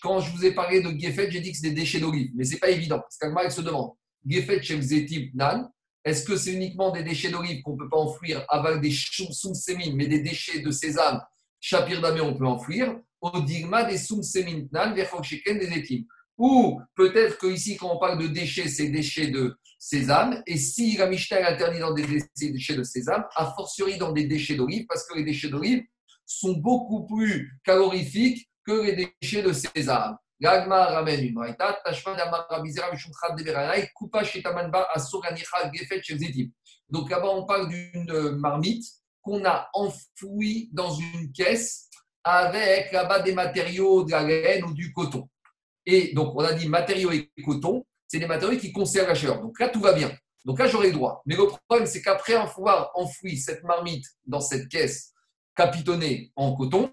Quand 0.00 0.20
je 0.20 0.30
vous 0.32 0.44
ai 0.44 0.52
parlé 0.52 0.80
de 0.80 0.90
Gefet, 0.98 1.30
j'ai 1.30 1.40
dit 1.40 1.52
que 1.52 1.58
c'est 1.58 1.68
des 1.68 1.74
déchets 1.74 2.00
d'olive. 2.00 2.30
Mais 2.34 2.44
ce 2.44 2.52
n'est 2.52 2.58
pas 2.58 2.70
évident. 2.70 2.98
Parce 2.98 3.16
qu'Agmar 3.18 3.50
se 3.50 3.60
demande 3.60 3.92
est-ce 6.04 6.24
que 6.24 6.36
c'est 6.36 6.52
uniquement 6.52 6.90
des 6.90 7.04
déchets 7.04 7.30
d'olive 7.30 7.62
qu'on 7.62 7.72
ne 7.74 7.78
peut 7.78 7.88
pas 7.88 7.98
enfouir 7.98 8.44
avec 8.48 8.80
des 8.80 8.90
soum 8.90 9.54
mais 9.94 10.06
des 10.06 10.20
déchets 10.20 10.60
de 10.60 10.70
sésame, 10.70 11.20
chapir 11.60 12.00
damé, 12.00 12.20
on 12.20 12.34
peut 12.34 12.46
enfouir 12.46 12.98
Au 13.20 13.40
digma 13.40 13.84
des 13.84 13.98
soum 13.98 14.20
nan, 14.72 14.94
des 14.94 15.06
des 15.54 15.78
étimes. 15.78 16.04
Ou 16.38 16.80
peut-être 16.96 17.38
qu'ici, 17.38 17.76
quand 17.76 17.94
on 17.94 17.98
parle 17.98 18.20
de 18.20 18.26
déchets, 18.26 18.68
c'est 18.68 18.88
déchets 18.88 19.28
de 19.28 19.56
sésame. 19.78 20.42
Et 20.46 20.56
si 20.56 20.96
la 20.96 21.06
Mishnah 21.06 21.40
est 21.40 21.54
interdite 21.54 21.80
dans 21.80 21.94
des 21.94 22.04
déchets 22.36 22.76
de 22.76 22.82
sésame, 22.82 23.24
a 23.36 23.52
fortiori 23.54 23.96
dans 23.96 24.12
des 24.12 24.24
déchets 24.24 24.56
d'olive, 24.56 24.86
parce 24.88 25.06
que 25.06 25.16
les 25.16 25.24
déchets 25.24 25.50
d'olive 25.50 25.84
sont 26.26 26.54
beaucoup 26.54 27.06
plus 27.06 27.60
calorifiques 27.64 28.48
que 28.66 28.72
les 28.72 29.14
déchets 29.20 29.42
de 29.42 29.52
sésame. 29.52 30.16
Gagma 30.42 30.86
ramène 30.86 31.24
une 31.24 31.34
Donc 36.90 37.10
là-bas, 37.10 37.28
on 37.28 37.46
parle 37.46 37.68
d'une 37.68 38.30
marmite 38.38 38.84
qu'on 39.22 39.44
a 39.44 39.70
enfouie 39.72 40.68
dans 40.72 40.90
une 40.90 41.30
caisse 41.30 41.88
avec 42.24 42.90
là-bas 42.90 43.20
des 43.20 43.34
matériaux 43.34 44.02
de 44.02 44.10
la 44.10 44.24
laine 44.24 44.64
ou 44.64 44.74
du 44.74 44.92
coton. 44.92 45.28
Et 45.86 46.12
donc, 46.12 46.34
on 46.34 46.40
a 46.40 46.54
dit 46.54 46.68
matériaux 46.68 47.12
et 47.12 47.30
coton, 47.44 47.86
c'est 48.08 48.18
des 48.18 48.26
matériaux 48.26 48.58
qui 48.58 48.72
conservent 48.72 49.06
la 49.06 49.14
chaleur. 49.14 49.40
Donc 49.40 49.60
là, 49.60 49.68
tout 49.68 49.80
va 49.80 49.92
bien. 49.92 50.10
Donc 50.44 50.58
là, 50.58 50.66
j'aurai 50.66 50.88
le 50.88 50.94
droit. 50.94 51.22
Mais 51.24 51.36
le 51.36 51.46
problème, 51.46 51.86
c'est 51.86 52.02
qu'après 52.02 52.34
avoir 52.34 52.90
enfoui 52.96 53.36
cette 53.36 53.62
marmite 53.62 54.06
dans 54.26 54.40
cette 54.40 54.68
caisse 54.68 55.12
capitonnée 55.54 56.32
en 56.34 56.56
coton, 56.56 56.92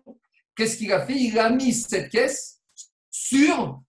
qu'est-ce 0.56 0.78
qu'il 0.78 0.94
a 0.94 1.04
fait? 1.04 1.16
Il 1.16 1.40
a 1.40 1.50
mis 1.50 1.74
cette 1.74 2.12
caisse 2.12 2.59
sur 3.30 3.82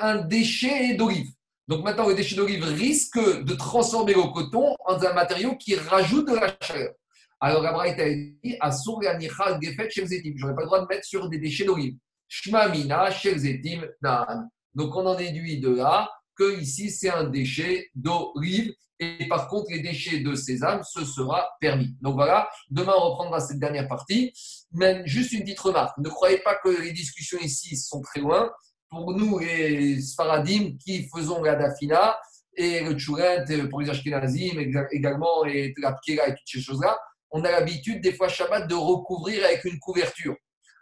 un 0.00 0.16
déchet 0.26 0.94
d'olive. 0.94 1.28
Donc 1.68 1.84
maintenant, 1.84 2.08
le 2.08 2.14
déchet 2.14 2.36
d'olive 2.36 2.64
risque 2.64 3.18
de 3.18 3.54
transformer 3.54 4.14
le 4.14 4.32
coton 4.32 4.76
en 4.86 4.94
un 5.02 5.12
matériau 5.12 5.56
qui 5.56 5.74
rajoute 5.74 6.28
de 6.28 6.36
la 6.36 6.56
chaleur. 6.60 6.92
Alors, 7.40 7.66
Abraham 7.66 7.94
a 7.98 8.04
dit 8.04 8.38
Je 8.50 10.40
n'aurais 10.40 10.54
pas 10.54 10.60
le 10.60 10.66
droit 10.66 10.80
de 10.80 10.86
mettre 10.88 11.04
sur 11.04 11.28
des 11.28 11.38
déchets 11.38 11.64
d'olive. 11.64 11.96
Shmamina, 12.28 13.10
Naan. 14.02 14.48
Donc 14.74 14.94
on 14.94 15.06
en 15.06 15.14
déduit 15.14 15.58
de 15.58 15.70
là 15.70 16.10
que 16.36 16.60
ici 16.60 16.90
c'est 16.90 17.08
un 17.08 17.24
déchet 17.24 17.88
d'olive 17.94 18.74
et 18.98 19.26
par 19.28 19.48
contre 19.48 19.70
les 19.70 19.80
déchets 19.80 20.20
de 20.20 20.34
sésame, 20.34 20.82
ce 20.82 21.04
sera 21.04 21.48
permis. 21.60 21.96
Donc 22.00 22.14
voilà, 22.14 22.48
demain 22.70 22.92
on 22.96 23.10
reprendra 23.10 23.40
cette 23.40 23.58
dernière 23.58 23.88
partie. 23.88 24.32
Mais 24.72 25.02
juste 25.06 25.32
une 25.32 25.42
petite 25.42 25.60
remarque, 25.60 25.96
ne 25.98 26.08
croyez 26.08 26.38
pas 26.38 26.56
que 26.56 26.68
les 26.68 26.92
discussions 26.92 27.38
ici 27.38 27.76
sont 27.76 28.00
très 28.02 28.20
loin. 28.20 28.50
Pour 28.96 29.12
nous, 29.12 29.38
les 29.38 30.00
Sfaradim 30.00 30.78
qui 30.82 31.06
faisons 31.14 31.42
la 31.42 31.54
Dafina 31.54 32.18
et 32.56 32.80
le 32.80 32.94
Tchourent 32.94 33.44
pour 33.68 33.82
les 33.82 33.90
Ashkenazim 33.90 34.58
également 34.90 35.44
et 35.44 35.74
la 35.76 35.92
Pkira 35.92 36.28
et 36.28 36.30
toutes 36.30 36.48
ces 36.48 36.62
choses-là, 36.62 36.98
on 37.30 37.44
a 37.44 37.50
l'habitude 37.50 38.00
des 38.00 38.14
fois 38.14 38.28
Shabbat 38.28 38.66
de 38.66 38.74
recouvrir 38.74 39.44
avec 39.44 39.66
une 39.66 39.78
couverture. 39.78 40.34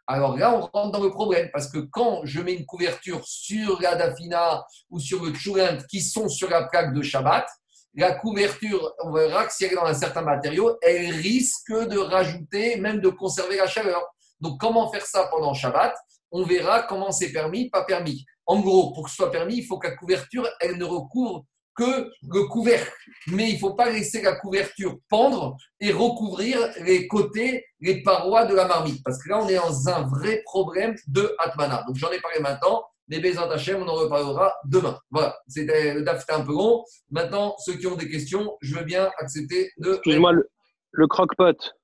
Alors 0.07 0.37
là, 0.37 0.55
on 0.55 0.61
rentre 0.61 0.93
dans 0.93 1.03
le 1.03 1.11
problème 1.11 1.51
parce 1.53 1.69
que 1.69 1.79
quand 1.79 2.21
je 2.23 2.41
mets 2.41 2.55
une 2.55 2.67
couverture 2.67 3.21
sur 3.27 3.81
la 3.83 3.97
dafina 3.97 4.65
ou 4.91 5.01
sur 5.01 5.25
le 5.25 5.33
tchourent 5.33 5.85
qui 5.91 6.01
sont 6.01 6.29
sur 6.29 6.49
la 6.49 6.69
plaque 6.69 6.95
de 6.95 7.03
Shabbat, 7.03 7.49
la 7.97 8.15
couverture, 8.15 8.95
on 9.03 9.11
verra 9.11 9.45
que 9.47 9.53
si 9.53 9.65
elle 9.65 9.73
est 9.73 9.77
dans 9.77 9.87
un 9.87 9.93
certain 9.95 10.23
matériau, 10.23 10.79
elle 10.83 11.11
risque 11.17 11.73
de 11.73 11.99
rajouter, 11.99 12.77
même 12.77 13.01
de 13.01 13.09
conserver 13.09 13.57
la 13.57 13.67
chaleur. 13.67 14.07
Donc, 14.41 14.61
comment 14.61 14.89
faire 14.93 15.05
ça 15.05 15.27
pendant 15.33 15.53
Shabbat? 15.53 15.97
On 16.37 16.43
verra 16.43 16.83
comment 16.83 17.13
c'est 17.13 17.31
permis, 17.31 17.71
pas 17.71 17.85
permis. 17.85 18.25
En 18.45 18.59
gros, 18.59 18.93
pour 18.93 19.05
que 19.05 19.11
ce 19.11 19.15
soit 19.15 19.31
permis, 19.31 19.59
il 19.59 19.67
faut 19.67 19.79
que 19.79 19.87
la 19.87 19.95
couverture, 19.95 20.49
elle 20.61 20.77
ne 20.79 20.85
recouvre 20.85 21.45
que 21.77 22.11
le 22.23 22.49
couvercle. 22.49 22.93
Mais 23.29 23.51
il 23.51 23.55
ne 23.55 23.59
faut 23.61 23.75
pas 23.75 23.89
laisser 23.89 24.21
la 24.21 24.35
couverture 24.35 24.97
pendre 25.09 25.57
et 25.79 25.93
recouvrir 25.93 26.59
les 26.81 27.07
côtés, 27.07 27.65
les 27.79 28.03
parois 28.03 28.47
de 28.47 28.55
la 28.55 28.67
marmite. 28.67 29.01
Parce 29.05 29.23
que 29.23 29.29
là, 29.29 29.45
on 29.45 29.49
est 29.49 29.55
dans 29.55 29.89
un 29.89 30.09
vrai 30.09 30.43
problème 30.45 30.97
de 31.07 31.37
Atmana. 31.39 31.85
Donc 31.87 31.95
j'en 31.95 32.11
ai 32.11 32.21
parlé 32.21 32.41
maintenant. 32.41 32.85
Les 33.07 33.21
Bézant 33.21 33.49
Hachem, 33.49 33.81
on 33.81 33.87
en 33.87 33.95
reparlera 33.95 34.53
demain. 34.65 34.99
Voilà, 35.13 35.39
c'était, 35.47 35.95
le 35.95 36.03
DAF 36.03 36.25
était 36.25 36.33
un 36.33 36.45
peu 36.45 36.53
long. 36.53 36.83
Maintenant, 37.11 37.55
ceux 37.59 37.75
qui 37.75 37.87
ont 37.87 37.95
des 37.95 38.09
questions, 38.09 38.57
je 38.61 38.75
veux 38.75 38.85
bien 38.85 39.09
accepter 39.19 39.71
de. 39.77 39.93
Excuse-moi, 39.93 40.33
le, 40.33 40.51
le 40.91 41.07
croque-pot. 41.07 41.75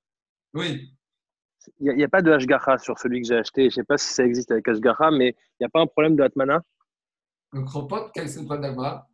Oui. 0.55 0.91
Il 1.79 1.95
n'y 1.95 2.05
a, 2.05 2.09
pas 2.09 2.23
de 2.23 2.33
Hashgacha 2.33 2.79
sur 2.79 2.99
celui 2.99 3.21
que 3.21 3.29
j'ai 3.29 3.37
acheté. 3.37 3.63
Je 3.63 3.67
ne 3.67 3.71
sais 3.71 3.85
pas 3.85 3.99
si 3.99 4.13
ça 4.13 4.25
existe 4.25 4.51
avec 4.51 4.67
Hashgacha, 4.67 5.11
mais 5.11 5.29
il 5.29 5.63
n'y 5.63 5.67
a 5.67 5.69
pas 5.69 5.81
un 5.81 5.87
problème 5.87 6.17
de 6.17 6.23
Atmana? 6.23 6.63
Le 7.53 7.63
croque-pot, 7.63 8.11
quel 8.15 8.27
est 8.27 8.37
le 8.37 8.45
problème 8.45 8.63
d'Atmana 8.63 9.07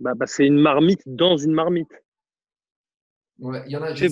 bah, 0.00 0.12
bah, 0.14 0.26
c'est 0.26 0.46
une 0.46 0.60
marmite 0.60 1.02
dans 1.06 1.36
une 1.36 1.52
marmite. 1.52 1.90
Ouais, 3.38 3.62
il 3.66 3.72
y 3.72 3.76
en 3.76 3.82
a, 3.82 3.94
je, 3.94 4.08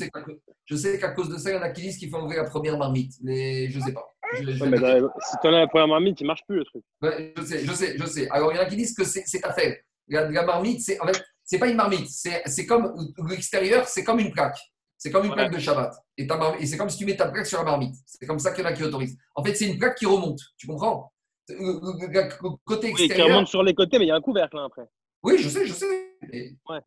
sais 0.76 0.98
qu'à, 0.98 1.10
cause 1.10 1.28
de 1.28 1.36
ça, 1.36 1.50
il 1.50 1.54
y 1.54 1.58
en 1.58 1.62
a 1.62 1.70
qui 1.70 1.82
disent 1.82 1.98
qu'il 1.98 2.10
faut 2.10 2.16
enlever 2.16 2.36
la 2.36 2.44
première 2.44 2.78
marmite, 2.78 3.14
mais 3.22 3.68
je 3.70 3.78
ne 3.78 3.84
sais 3.84 3.92
pas. 3.92 4.04
si 4.34 4.44
tu 4.44 5.48
enlèves 5.48 5.60
la 5.60 5.66
première 5.66 5.88
marmite, 5.88 6.20
il 6.20 6.24
ne 6.24 6.28
marche 6.28 6.42
plus 6.46 6.56
le 6.56 6.64
truc. 6.64 6.84
je 7.02 7.42
sais, 7.42 7.64
je 7.64 7.72
sais, 7.72 7.98
je 7.98 8.06
sais. 8.06 8.28
Alors, 8.30 8.52
il 8.52 8.56
y 8.56 8.58
en 8.58 8.62
a 8.62 8.66
qui 8.66 8.76
disent 8.76 8.94
que 8.94 9.04
c'est, 9.04 9.24
fait. 9.54 9.84
La, 10.08 10.30
la 10.30 10.44
marmite, 10.44 10.80
c'est, 10.80 11.00
en 11.00 11.06
fait, 11.06 11.20
c'est 11.42 11.58
pas 11.58 11.68
une 11.68 11.76
marmite. 11.76 12.08
C'est 12.08 12.66
comme 12.66 12.94
l'extérieur, 13.28 13.86
c'est 13.88 14.04
comme 14.04 14.20
une 14.20 14.32
plaque. 14.32 14.58
C'est 15.06 15.12
comme 15.12 15.26
une 15.26 15.34
plaque 15.34 15.52
de 15.52 15.60
Shabbat. 15.60 15.94
Et, 16.16 16.26
et 16.58 16.66
c'est 16.66 16.76
comme 16.76 16.90
si 16.90 16.98
tu 16.98 17.06
mets 17.06 17.14
ta 17.14 17.28
plaque 17.28 17.46
sur 17.46 17.58
la 17.58 17.64
marmite. 17.64 17.94
C'est 18.06 18.26
comme 18.26 18.40
ça 18.40 18.50
qu'il 18.50 18.64
y 18.64 18.66
en 18.66 18.70
a 18.70 18.72
qui 18.72 18.82
autorisent. 18.82 19.16
En 19.36 19.44
fait, 19.44 19.54
c'est 19.54 19.68
une 19.68 19.78
plaque 19.78 19.96
qui 19.96 20.04
remonte. 20.04 20.40
Tu 20.56 20.66
comprends? 20.66 21.12
Le, 21.48 22.56
côté 22.64 22.88
extérieur. 22.88 23.16
Oui, 23.16 23.22
qui 23.24 23.32
remonte 23.32 23.46
sur 23.46 23.62
les 23.62 23.72
côtés, 23.72 24.00
mais 24.00 24.06
il 24.06 24.08
y 24.08 24.10
a 24.10 24.16
un 24.16 24.20
couvercle 24.20 24.58
après. 24.58 24.82
Oui, 25.22 25.38
je 25.38 25.48
sais, 25.48 25.64
je 25.64 25.72
sais. 25.74 26.16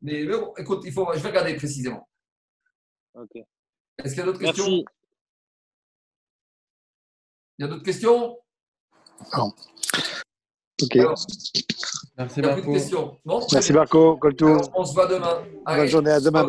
Mais, 0.01 0.25
bon, 0.25 0.53
écoute, 0.57 0.81
il 0.83 0.91
faut, 0.91 1.07
je 1.13 1.19
vais 1.19 1.29
regarder 1.29 1.55
précisément. 1.55 2.09
Ok. 3.13 3.37
Est-ce 4.03 4.09
qu'il 4.09 4.17
y 4.17 4.21
a 4.21 4.25
d'autres 4.25 4.39
questions? 4.39 4.83
Il 7.57 7.59
y 7.59 7.63
a 7.63 7.67
d'autres 7.69 7.85
questions? 7.85 8.37
Non. 9.37 9.53
Ok. 10.81 10.97
Merci, 12.17 12.41
Marco. 12.41 12.73
Bon, 13.23 13.47
Merci, 13.53 13.71
Marco. 13.71 14.19
On 14.75 14.83
se 14.83 14.93
voit 14.93 15.07
demain. 15.07 15.41
Bonne 15.65 15.87
journée. 15.87 16.11
À 16.11 16.19
demain, 16.19 16.43